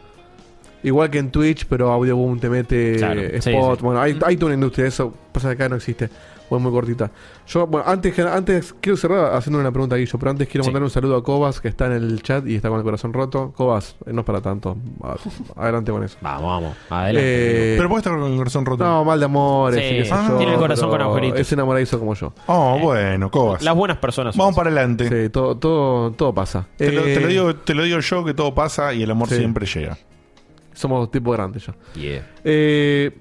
[0.81, 3.79] Igual que en Twitch, pero Audioboom te mete Claro, sí, spot.
[3.79, 3.83] sí.
[3.83, 6.09] Bueno, hay, hay toda una industria, eso pasa que acá no existe.
[6.49, 7.11] O es muy cortita.
[7.47, 10.63] Yo, bueno, antes, que- antes quiero cerrar haciendo una pregunta a Guillo, pero antes quiero
[10.63, 10.69] Sí.
[10.69, 13.13] mandar un saludo a Cobas, que está en el chat y está con el corazón
[13.13, 13.53] roto.
[13.55, 14.75] Cobas, eh, no es para tanto.
[15.03, 15.15] A-
[15.63, 16.17] Adelante con eso.
[16.21, 16.77] Vamos, vamos.
[16.89, 17.73] Adelante.
[17.73, 18.83] Eh, Pero puede estar con el corazón roto.
[18.83, 19.79] no, mal de amores.
[19.79, 21.39] Sí, sé ah, yo, tiene el corazón con agujeritos.
[21.39, 22.33] Es enamoradizo como yo.
[22.47, 23.61] Oh, bueno, Cobas.
[23.61, 24.33] Las buenas personas.
[24.35, 25.07] son Vamos para adelante.
[25.07, 26.67] Sí, todo, todo, todo pasa.
[26.77, 29.11] Te, lo, Eh, te lo digo, te lo digo yo que todo pasa y el
[29.11, 29.35] amor Sí.
[29.35, 29.97] siempre llega.
[30.73, 31.75] Somos tipo grandes ya.
[31.93, 32.27] Yeah.
[32.43, 33.11] Eh,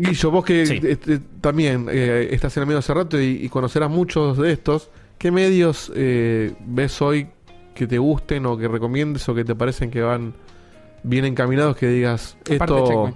[0.00, 0.80] Guillo, vos que Sí.
[0.82, 4.90] este, también eh, estás en el medio hace rato y, y conocerás muchos de estos,
[5.18, 7.26] ¿qué medios eh, ves hoy
[7.74, 10.34] que te gusten o que recomiendes o que te parecen que van
[11.02, 13.12] bien encaminados que digas esto...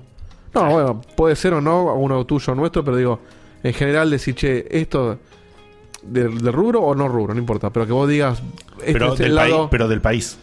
[0.54, 3.20] No, bueno, puede ser o no, uno tuyo o nuestro, pero digo,
[3.62, 5.18] en general decir, che, esto
[6.02, 8.42] del, rubro o no rubro, no importa, pero que vos digas,
[8.80, 9.70] este Pero es del, el país, lado...
[9.70, 10.38] pero del país.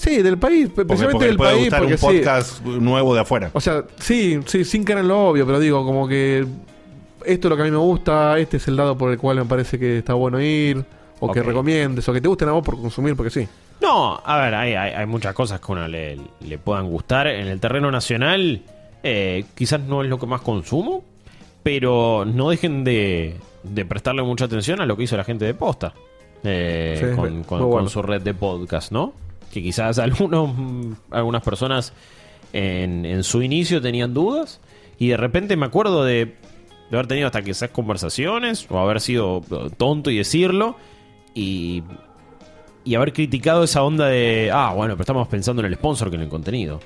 [0.00, 2.06] Sí, del país, porque del puede país, gustar porque un sí.
[2.06, 3.50] podcast nuevo de afuera.
[3.52, 6.46] O sea, sí, sí, sin caer en lo obvio, pero digo, como que
[7.26, 9.36] esto es lo que a mí me gusta, este es el lado por el cual
[9.36, 10.82] me parece que está bueno ir,
[11.20, 13.46] o que recomiendes, o que te gusten a vos por consumir, porque sí.
[13.82, 17.26] No, a ver, hay, hay, hay muchas cosas que a uno le, le puedan gustar.
[17.26, 18.62] En el terreno nacional,
[19.02, 21.04] eh, quizás no es lo que más consumo,
[21.62, 25.52] pero no dejen de, de prestarle mucha atención a lo que hizo la gente de
[25.52, 25.92] Posta.
[26.42, 27.70] eh, Sí, con, muy con- bueno.
[27.70, 29.12] con su red de podcast, ¿no?
[29.52, 30.50] Que quizás algunos,
[31.10, 31.92] algunas personas
[32.52, 34.60] en, en su inicio tenían dudas
[34.98, 36.24] y de repente me acuerdo de,
[36.90, 39.42] de haber tenido hasta quizás conversaciones o haber sido
[39.76, 40.76] tonto y decirlo
[41.34, 41.82] y
[42.82, 46.16] y haber criticado esa onda de, ah, bueno, pero estamos pensando en el sponsor que
[46.16, 46.80] en el contenido.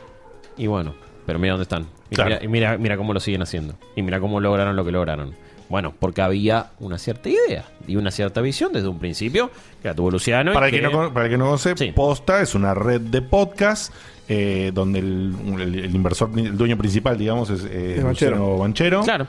[0.56, 0.92] Y bueno,
[1.24, 1.86] pero mira dónde están.
[2.10, 2.30] Y, Claro.
[2.30, 3.74] mira, y mira, mira cómo lo siguen haciendo.
[3.94, 5.36] Y mira cómo lograron lo que lograron.
[5.68, 9.50] Bueno, porque había una cierta idea y una cierta visión desde un principio
[9.82, 10.50] que la tuvo Luciano.
[10.50, 11.92] y Para el, que que- no, para el que no conoce, Sí.
[11.92, 13.92] Posta es una red de podcast
[14.28, 18.36] eh, donde el, el- el inversor, el dueño principal, digamos, es eh, Es Banchero.
[18.36, 19.02] Luciano Banchero.
[19.02, 19.26] Claro.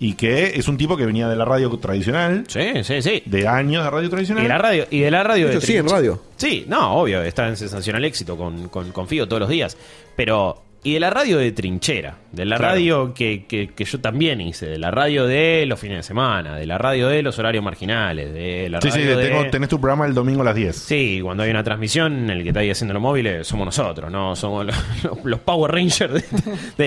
[0.00, 3.22] Y que es un tipo que venía de la radio tradicional, Sí, sí, sí.
[3.26, 4.42] de años de radio Y tradicional.
[4.44, 6.22] de la radio, y de la radio De sí, en radio.
[6.36, 9.76] Sí, no, obvio, está en sensacional éxito con, con, con Fido todos los días.
[10.14, 12.72] Pero, y de la radio de trinchera, de la Claro.
[12.74, 16.56] radio que, que, que yo también hice, de la radio de los fines de semana,
[16.56, 19.28] de la radio de los horarios marginales, de la Sí, sí, radio de...
[19.28, 20.76] tengo- tenés tu programa el domingo a las 10.
[20.76, 24.36] Sí, cuando hay una transmisión, el que está ahí haciendo los móviles somos nosotros, ¿no?
[24.36, 26.22] Somos los, los- los Power Rangers de,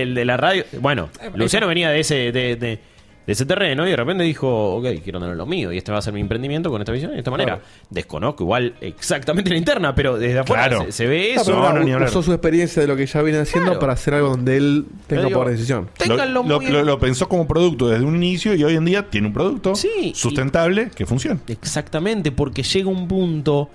[0.05, 0.63] de- de la radio.
[0.79, 2.79] Bueno, Luciano venía de ese, de,
[3.25, 5.99] de- ese terreno y de repente dijo, ok, quiero tener lo mío y este va
[5.99, 7.57] a ser mi emprendimiento con esta visión y de esta manera.
[7.57, 7.69] Claro.
[7.89, 10.85] Desconozco igual exactamente la interna, pero desde afuera Claro.
[10.85, 11.51] se, se ve eso.
[11.51, 12.09] no, no, ni hablar.
[12.09, 13.79] usó su experiencia de lo que ya viene haciendo Claro.
[13.79, 15.89] para hacer algo donde él tenga digo, poder de decisión.
[15.97, 18.85] Ténganlo lo, lo- muy lo- lo pensó como producto desde un inicio y hoy en
[18.85, 21.39] día tiene un producto Sí, sustentable que funciona.
[21.47, 23.69] Exactamente, porque llega un punto.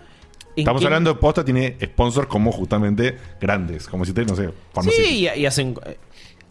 [0.56, 4.50] Estamos que- hablando de Posta, tiene sponsors como justamente grandes, como si te, no sé.
[4.90, 5.98] Sí, y, y hacen, eh,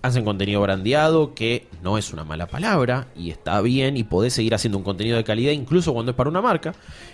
[0.06, 4.53] hacen contenido brandeado, que no es una mala palabra, y está bien, y podés seguir
[4.56, 6.74] haciendo un contenido de calidad, incluso cuando es para una marca.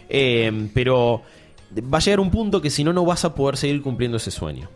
[0.10, 1.22] Eh, pero
[1.92, 4.32] va a llegar un punto que si no, no vas a poder seguir cumpliendo ese
[4.32, 4.70] sueño.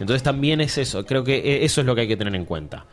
[0.00, 2.44] Entonces también es eso, creo que eh, eso es lo que hay que tener en
[2.44, 2.84] cuenta.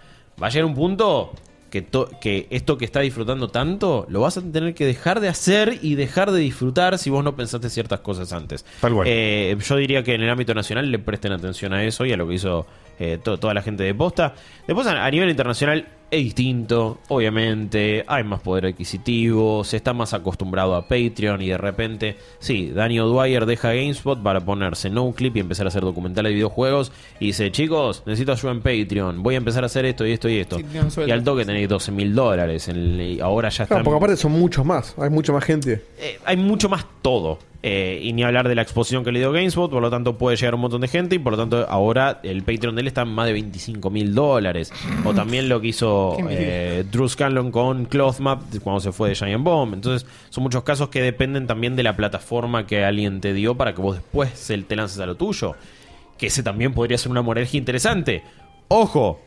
[0.41, 1.31] Va a llegar un punto
[1.71, 5.27] que, to- que esto que está disfrutando tanto, lo vas a tener que dejar de
[5.29, 8.65] hacer y dejar de disfrutar si vos no pensaste ciertas cosas antes.
[8.81, 9.07] Tal cual.
[9.09, 12.17] Eh, yo diría que en el ámbito nacional le presten atención a eso y a
[12.17, 12.65] lo que hizo
[12.99, 14.33] eh, to- toda la gente de Posta.
[14.67, 20.13] Después a, a nivel internacional es distinto, obviamente, hay más poder adquisitivo, se está más
[20.15, 25.37] acostumbrado a Patreon y de repente, sí, Danny O'Dwyer deja GameSpot para ponerse no clip
[25.37, 29.35] y empezar a hacer documentales de videojuegos y dice, chicos, necesito ayuda en Patreon, voy
[29.35, 30.57] a empezar a hacer esto y esto y esto.
[30.57, 30.65] Sí,
[31.01, 33.83] un y al toque tenéis 12 mil dólares, en el- y ahora ya Claro, están...
[33.83, 35.83] porque aparte son muchos más, hay mucha más gente.
[35.99, 37.37] Eh, hay mucho más todo.
[37.61, 40.37] Eh, y ni hablar de la exposición que le dio GameSpot, por lo tanto puede
[40.37, 43.01] llegar un montón de gente y por lo tanto ahora el Patreon de él está
[43.01, 44.71] en más de 25 mil dólares.
[45.03, 49.43] O también lo que hizo eh, Drew Scanlon con Clothmap cuando se fue de Giant
[49.43, 49.73] Bomb.
[49.73, 53.75] Entonces son muchos casos que dependen también de la plataforma que alguien te dio para
[53.75, 54.31] que vos después
[54.67, 55.55] te lances a lo tuyo.
[56.17, 58.23] Que ese también podría ser una moraleja interesante.
[58.69, 59.19] Ojo,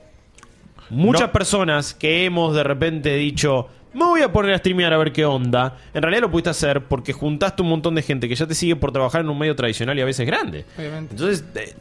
[0.91, 1.33] Muchas No.
[1.33, 5.25] personas que hemos de repente dicho, me voy a poner a streamear a ver qué
[5.25, 5.77] onda.
[5.95, 8.77] En realidad lo pudiste hacer porque juntaste un montón de gente que ya te sigue
[8.77, 10.65] por trabajar en un medio tradicional y a veces grande.
[10.77, 11.15] Obviamente.
[11.15, 11.75] Entonces, eh,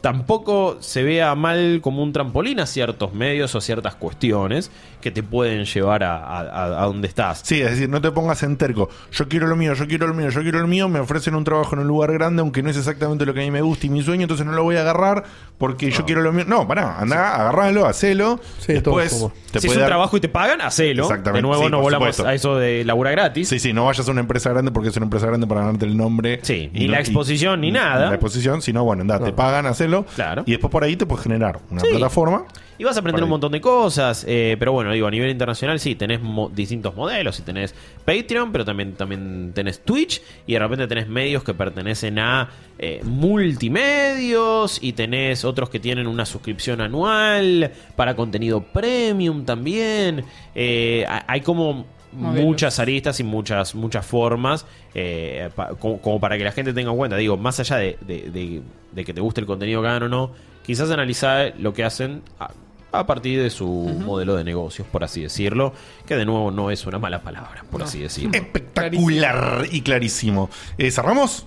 [0.00, 5.22] tampoco se vea mal como un trampolín a ciertos medios o ciertas cuestiones que te
[5.22, 7.40] pueden llevar a, a- a donde estás.
[7.44, 8.88] Sí, es decir, no te pongas en terco.
[9.12, 10.88] Yo quiero lo mío, yo quiero lo mío, yo quiero lo mío.
[10.88, 13.44] Me ofrecen un trabajo en un lugar grande, aunque no es exactamente lo que a
[13.44, 15.24] mí me gusta y mi sueño, entonces no lo voy a agarrar
[15.58, 16.44] porque yo quiero lo mío.
[16.46, 18.40] No, pará, anda, agarralo, hacelo.
[18.58, 21.02] Sí, Después todo te si es un dar- trabajo y te pagan, hacelo.
[21.04, 22.26] Exactamente, De nuevo, sí, no volamos supuesto.
[22.28, 23.48] a eso de labura gratis.
[23.48, 25.84] Sí, sí, no vayas a una empresa grande porque es una empresa grande para ganarte
[25.86, 26.40] el nombre.
[26.42, 28.06] Sí, ni no- la exposición ni nada.
[28.08, 30.04] La exposición, sino bueno, anda, te pagan, hacelo.
[30.14, 30.42] Claro.
[30.46, 31.88] Y después por ahí te puedes generar una Sí.
[31.90, 32.46] plataforma.
[32.76, 35.78] Y vas a aprender un montón de cosas, eh, pero bueno, digo, a nivel internacional
[35.78, 37.72] sí, tenés mo- distintos modelos, y tenés
[38.04, 43.00] Patreon, pero también, también tenés Twitch, y de repente tenés medios que pertenecen a eh,
[43.04, 50.24] multimedios, y tenés otros que tienen una suscripción anual para contenido premium también.
[50.56, 52.44] Eh, ha- hay como Modelos.
[52.46, 56.90] muchas aristas y muchas muchas formas eh, pa- como, como para que la gente tenga
[56.90, 57.16] en cuenta.
[57.16, 58.62] Digo, más allá de, de- de-
[58.92, 60.30] de que te guste el contenido que hagan o no,
[60.64, 62.50] quizás analizar lo que hacen a,
[62.92, 63.68] a partir de su
[64.04, 65.72] modelo de negocios, por así decirlo,
[66.06, 68.30] que de nuevo no es una mala palabra, por así decirlo.
[68.34, 70.48] Espectacular y clarísimo.
[70.78, 71.46] Eh, ¿Cerramos?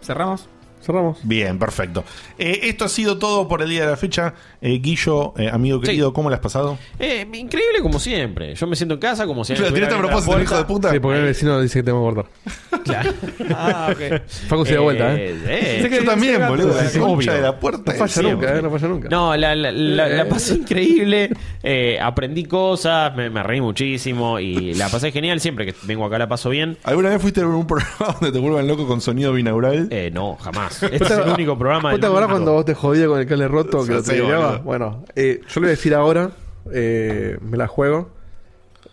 [0.00, 0.48] ¿Cerramos?
[0.86, 1.18] Cerramos.
[1.24, 2.04] Bien, perfecto.
[2.38, 4.34] Eh, esto ha sido todo por el día de la fecha.
[4.60, 6.78] Eh, Guillo, eh, amigo querido, ¿cómo le has pasado?
[7.00, 8.54] Eh, increíble como siempre.
[8.54, 10.44] Yo me siento en casa como si ¿Lo alguien tiraste a estuviera propósito, el la
[10.44, 10.92] hijo de puta?
[10.92, 12.82] Sí, porque el vecino dice que tengo que cortar.
[12.84, 13.12] Claro.
[13.58, 14.20] Ah, ok.
[14.48, 15.34] Facu se da vuelta, ¿eh?
[15.46, 16.74] eh, Sé que Yo también, boludo.
[16.74, 17.92] La concha de la puerta.
[17.92, 18.62] No falla nunca, ¿eh?
[18.62, 19.08] No falla nunca.
[19.08, 21.30] No, la, la, la- la pasé increíble.
[21.62, 25.40] eh, aprendí cosas, me, me reí muchísimo y la pasé genial.
[25.40, 26.76] Siempre que vengo acá la paso bien.
[26.84, 29.88] ¿Alguna vez fuiste a un programa donde te vuelvan loco con sonido binaural?
[29.90, 30.75] Eh, no, jamás.
[30.90, 33.48] Este es el único programa ¿Vos te acordás cuando vos te jodías con el cable
[33.48, 34.46] roto que lo tiraba?
[34.46, 34.62] boludo.
[34.62, 36.30] Bueno, eh, yo le voy a decir ahora,
[36.72, 38.10] eh, me la juego.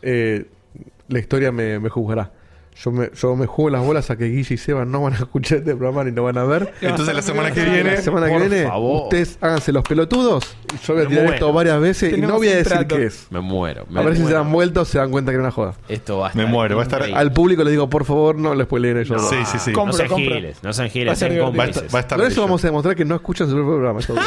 [0.02, 0.46] Eh,
[1.08, 2.32] la historia me, me juzgará.
[2.76, 5.18] Yo me, yo me juego las bolas a que Guille y Seba no van a
[5.18, 6.74] escuchar este programa ni lo van a ver.
[6.82, 7.96] Entonces la semana que viene.
[7.96, 9.04] La semana que por viene, favor.
[9.04, 10.56] ustedes háganse los pelotudos.
[10.86, 11.34] Yo voy a Me tirar muero.
[11.36, 12.96] esto varias veces y Tenemos no voy a un decir trato.
[12.98, 13.28] qué es.
[13.30, 13.86] Me muero.
[13.90, 14.38] Me A ver si se muero.
[14.40, 15.76] dan vuelta o se dan cuenta que era una joda.
[15.88, 17.20] Esto va a Me estar muero, va a estar- increíble.
[17.22, 19.30] Al público les digo, por favor, no les spoileen ellos.
[19.30, 19.72] Sí, sí, sí.
[19.72, 20.34] No Compro, sean compro.
[20.36, 21.58] giles, no sean Va giles, ser sean divertido.
[21.58, 21.96] Va a estar, cómplices.
[21.96, 22.48] va a estar Con eso bello.
[22.48, 24.00] vamos a demostrar que no escuchan su propio programa.
[24.08, 24.18] dos.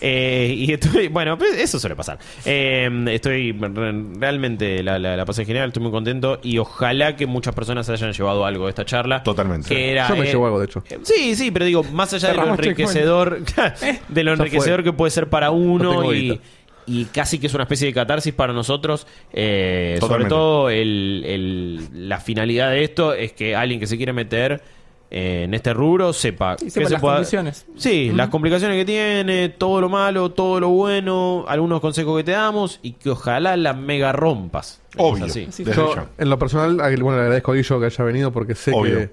[0.00, 2.18] Eh, y estoy, bueno, pues eso suele pasar.
[2.44, 7.26] Eh, estoy re- realmente la, la, la pasé genial, estoy muy contento y ojalá que
[7.26, 9.22] muchas personas se hayan llevado algo de esta charla.
[9.22, 9.68] Totalmente.
[9.68, 10.84] Que era, Yo me eh, llevo algo, de hecho.
[10.88, 13.38] eh, Sí, sí, pero digo, más allá de lo Cerramos enriquecedor,
[14.08, 16.42] de lo enriquecedor que puede ser para uno tengo y, guita.
[16.86, 19.06] y casi que es una especie de catarsis para nosotros.
[19.32, 20.28] eh, sobre Totalmente.
[20.30, 24.62] todo el- el- la finalidad de esto es que alguien que se quiere meter
[25.10, 27.66] eh, en este rubro sepa, que sepa se las pueda- condiciones.
[27.76, 32.32] Sí, las complicaciones que tiene, todo lo malo, todo lo bueno, algunos consejos que te
[32.32, 34.80] damos y que ojalá la mega rompas.
[34.96, 35.24] Obvio.
[35.26, 35.48] Es así.
[35.50, 36.06] Sí, Desde Yo, ya.
[36.18, 38.98] en lo personal, bueno, le agradezco a Guillo que haya venido porque sé Obvio.
[38.98, 39.10] que,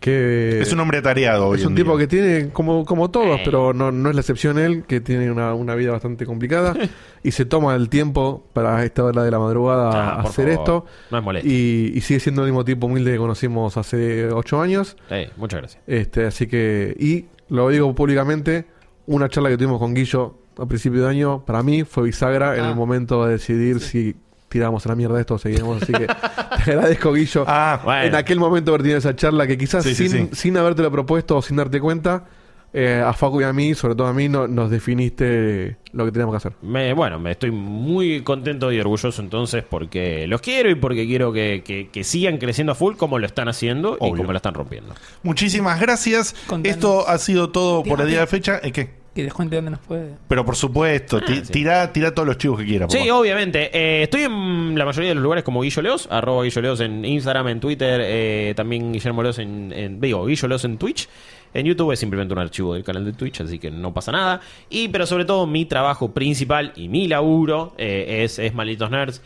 [0.00, 2.06] que Es un hombre atareado hoy es un en tipo día.
[2.06, 3.42] que tiene, como, como todos, Eh.
[3.44, 6.74] pero no, no es la excepción él, que tiene una, una vida bastante complicada
[7.22, 10.60] y se toma el tiempo para esta hora de la madrugada Ah, por hacer favor.
[10.60, 10.86] esto.
[11.10, 11.48] No es molesto.
[11.48, 14.96] Y, y sigue siendo el mismo tipo humilde que conocimos hace ocho años.
[15.10, 15.82] Eh, muchas gracias.
[15.86, 18.64] Este, así que, y lo digo públicamente,
[19.06, 22.64] una charla que tuvimos con Guillo a principio de año, para mí fue bisagra en
[22.64, 22.68] Ah.
[22.70, 24.16] el momento de decidir si
[24.50, 25.82] tiramos a la mierda esto seguiremos.
[25.82, 26.06] Así que
[26.64, 27.44] te agradezco, Guillo.
[27.46, 28.02] Ah, Bueno.
[28.02, 30.36] En aquel momento haber tenido esa charla que quizás Sí, sí, sin, sí.
[30.36, 32.24] sin habértelo propuesto o sin darte cuenta,
[32.72, 36.12] eh, a Facu y a mí, sobre todo a mí, no- nos definiste lo que
[36.12, 36.52] teníamos que hacer.
[36.62, 41.32] Me, bueno, me estoy muy contento y orgulloso entonces porque los quiero y porque quiero
[41.32, 44.54] que, que- que sigan creciendo a full como lo están haciendo y como lo están
[44.54, 44.94] rompiendo.
[45.24, 46.34] muchísimas gracias.
[46.46, 46.76] Contanos.
[46.76, 48.60] Esto ha sido todo por el día de fecha.
[48.62, 48.99] ¿Eh, ¿Qué?
[49.20, 50.14] Que les cuente dónde nos puede.
[50.28, 51.52] Pero por supuesto, ti- Ah, sí.
[51.52, 52.92] tira, tira todos los chivos que quieras.
[52.92, 53.14] Sí, papá.
[53.14, 53.70] obviamente.
[53.72, 57.04] Eh, estoy en la mayoría de los lugares como Guillo Leos, arroba Guillo Leos en
[57.04, 61.08] Instagram, en Twitter, eh, también Guillermo Leos en, en- digo, Guillo Leos en Twitch.
[61.52, 64.40] En YouTube es simplemente un archivo del canal de Twitch, así que no pasa nada.
[64.68, 69.20] Y, pero sobre todo, mi trabajo principal y mi laburo eh, es, es Malditos Nerds.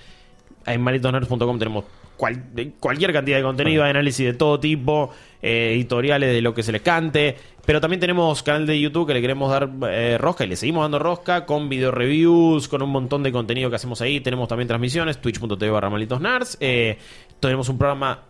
[0.67, 1.85] En malditosnerds.com tenemos
[2.17, 2.43] cual-
[2.81, 5.11] cualquier cantidad de contenido, de análisis de todo tipo,
[5.43, 7.37] eh, editoriales de lo que se les cante.
[7.67, 10.85] Pero también tenemos canal de YouTube que le queremos dar eh, rosca y le seguimos
[10.85, 14.21] dando rosca con video reviews, con un montón de contenido que hacemos ahí.
[14.21, 16.59] Tenemos también transmisiones, twitch.tv barra malditosnerds.
[16.61, 16.99] Eh,
[17.41, 18.21] tenemos un programa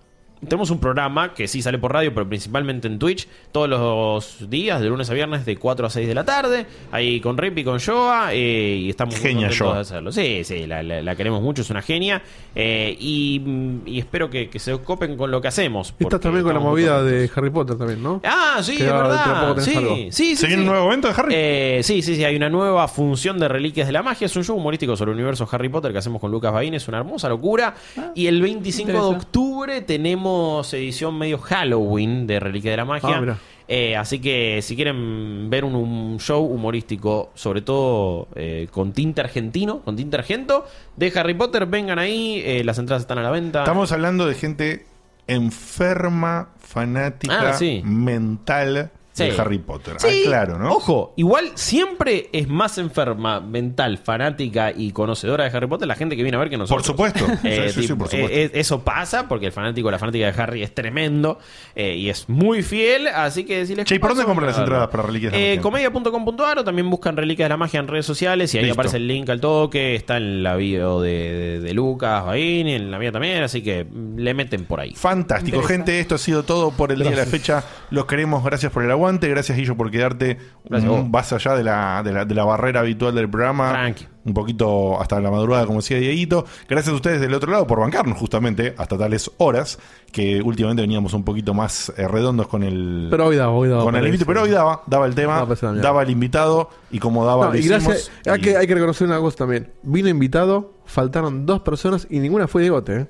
[0.45, 4.81] tenemos un programa que sí sale por radio, pero principalmente en Twitch, todos los días,
[4.81, 7.65] de lunes a viernes, de 4 a 6 de la tarde, ahí con Rip y
[7.65, 9.75] con Joa, eh, y estamos muy Genia, contentos Joa.
[9.77, 10.13] de hacerlo.
[10.13, 12.23] Sí, sí, la, la- la queremos mucho, es una genia,
[12.55, 13.41] eh, y,
[13.87, 15.95] y espero que, que se copen con lo que hacemos.
[15.99, 18.21] Estás también con la muy movida de Harry Potter también, ¿no?
[18.25, 19.57] Ah, sí, Que es verdad.
[19.59, 20.69] Sí, sí, sí, ¿Se viene sí.
[20.69, 21.35] un nuevo evento de Harry?
[21.37, 24.27] Eh, sí, sí, sí, hay una nueva función de Reliquias de la Magia.
[24.27, 26.75] Es un show humorístico sobre el universo Harry Potter que hacemos con Lucas Bain.
[26.75, 27.75] Es una hermosa locura.
[28.15, 30.34] y el 25 de octubre tenemos
[30.73, 33.23] edición medio Halloween de Reliquias de la Magia.
[33.33, 33.37] Ah.
[33.67, 39.23] Eh, así que si quieren ver un, un show humorístico, sobre todo eh, con tinte
[39.23, 42.43] argentino, con tinte argento, de Harry Potter, vengan ahí.
[42.45, 43.61] eh, las entradas están a la venta.
[43.61, 44.85] Estamos hablando de gente
[45.27, 47.81] enferma, fanática, Ah, sí.
[47.85, 49.25] mental Sí.
[49.31, 49.95] de Harry Potter.
[49.99, 50.73] Sí, Ah, claro, ¿no?
[50.73, 56.17] Ojo, igual siempre es más enferma, mental, fanática y conocedora de Harry Potter la gente
[56.17, 56.85] que viene a ver que nosotros.
[56.85, 57.25] Por supuesto.
[57.45, 58.29] Eh, Sí, tipo, por supuesto.
[58.37, 61.39] eh, eh, eso pasa porque el fanático, la fanática de Harry es tremendo
[61.77, 64.59] eh, y es muy fiel, así que si les Che, ¿y por dónde compran las
[64.59, 65.63] entradas para Reliquias de la Eh, Magia?
[65.63, 68.75] comedia.com.ar o también buscan Reliquias de la Magia en redes sociales y ahí Listo.
[68.81, 72.91] aparece el link al toque, está en la bio de, de- de Lucas, Bain, en
[72.91, 73.87] la mía también, así que
[74.17, 74.93] le meten por ahí.
[74.95, 76.01] Fantástico, gente.
[76.01, 77.65] Esto ha sido todo por el día de la fecha.
[77.91, 78.43] Los queremos.
[78.45, 79.29] Gracias por el aguante.
[79.29, 82.81] Gracias, Guillo, por quedarte Gracias un vas allá de la, de, la, de la barrera
[82.81, 83.71] habitual del programa.
[83.73, 84.07] Tranqui.
[84.27, 86.47] Un poquito hasta la madrugada, como decía Dieguito.
[86.67, 89.79] Gracias a ustedes del otro lado por bancarnos, justamente, hasta tales horas.
[90.11, 93.09] Que últimamente veníamos un poquito más eh, redondos con el.
[93.11, 93.83] Pero hoy daba, hoy daba.
[93.85, 97.27] con el invito, pero hoy daba, daba el tema, No, daba el invitado y como
[97.27, 97.99] daba No, lo y gracias.
[97.99, 99.71] hicimos, Hay, y- que, hay que reconocer una cosa también.
[99.83, 103.07] Vino invitado, faltaron dos personas y ninguna fue Diegote, ¿eh?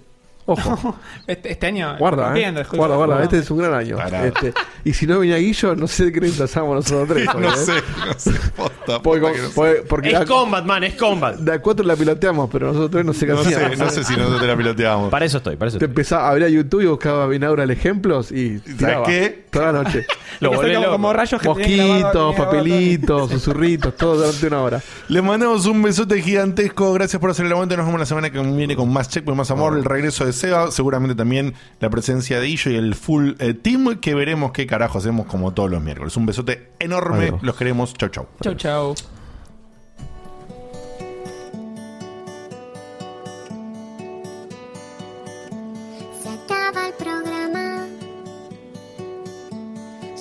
[0.46, 1.96] Ojo, Este, este año.
[1.98, 2.44] guarda, ¿eh?
[2.44, 2.76] el juego.
[2.76, 3.22] Guarda, guarda.
[3.24, 3.96] Este es un gran año.
[4.24, 4.52] Este,
[4.84, 7.26] y si no venía Guillo, no sé de qué reemplazamos nosotros tres.
[7.38, 7.56] no ¿eh?
[7.56, 7.72] sé,
[8.06, 8.30] no sé.
[8.54, 9.54] posta, Porque, posta que no sé.
[9.54, 11.36] porque- porque Es la- combat, man, es combat.
[11.36, 14.04] de a cuatro la piloteamos, pero nosotros tres no sé qué No sé, no sé
[14.04, 15.10] si nosotros te la piloteamos.
[15.10, 15.92] Para eso estoy, para eso Te estoy.
[15.92, 19.44] empezaba a abrir a YouTube y buscaba binaural ejemplos y tiraba qué?
[19.50, 20.04] toda la noche.
[20.40, 20.50] Lo
[20.90, 24.82] como, rayos que Mosquitos, papelitos, susurritos, todo durante una hora.
[25.08, 26.92] Les mandamos un besote gigantesco.
[26.92, 27.76] Gracias por hacer el aguante.
[27.76, 29.76] Nos vemos la semana que viene con más checkpoint, más amor.
[29.78, 30.70] El regreso de Seba.
[30.70, 33.98] Seguramente también la presencia de Illo y el full eh, team.
[34.00, 36.16] Que veremos qué carajo hacemos como todos los miércoles.
[36.16, 37.26] Un besote enorme.
[37.26, 37.42] Adiós.
[37.42, 37.94] Los queremos.
[37.94, 38.26] Chau, chau.
[38.42, 38.94] Chau, chau.
[46.22, 47.86] Se acaba el programa.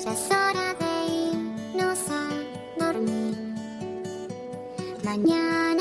[0.04, 0.94] Ya es hora de
[1.74, 2.30] irnos a
[2.86, 3.38] dormir.
[5.04, 5.73] Mañana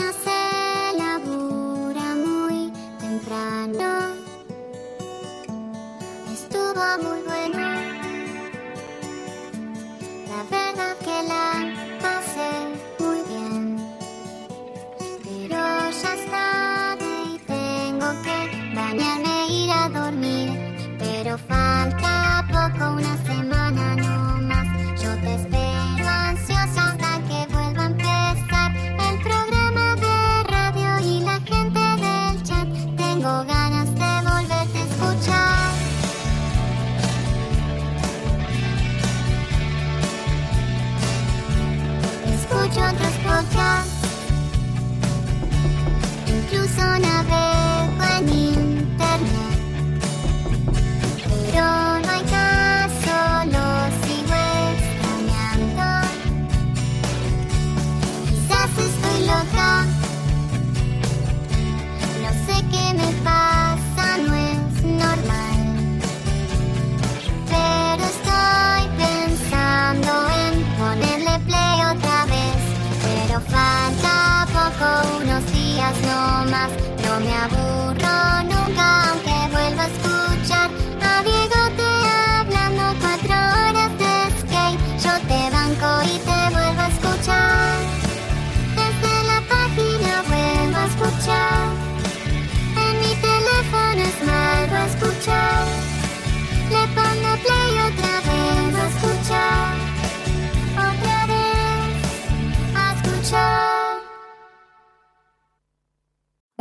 [7.01, 7.59] Muy bueno.
[10.29, 11.47] La verdad que la
[12.03, 12.51] pasé
[12.99, 13.79] muy bien.
[15.25, 20.49] Pero ya es tarde y tengo que bañarme e ir a dormir.
[20.99, 22.02] Pero falta
[43.33, 43.91] podcasts.
[46.27, 47.62] Incluso navego en
[76.45, 77.82] No me aburro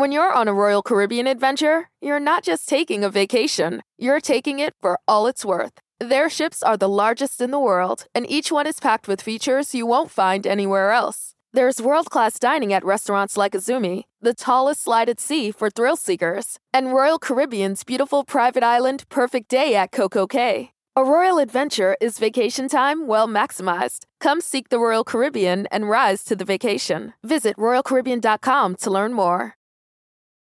[0.01, 4.57] When you're on a Royal Caribbean adventure, you're not just taking a vacation, you're taking
[4.57, 5.73] it for all it's worth.
[5.99, 9.75] Their ships are the largest in the world, and each one is packed with features
[9.75, 11.35] you won't find anywhere else.
[11.53, 15.95] There's world class dining at restaurants like Azumi, the tallest slide at sea for thrill
[15.95, 20.71] seekers, and Royal Caribbean's beautiful private island Perfect Day at Coco Cay.
[20.95, 24.05] A royal adventure is vacation time well maximized.
[24.19, 27.13] Come seek the Royal Caribbean and rise to the vacation.
[27.23, 29.60] Visit RoyalCaribbean.com to learn more.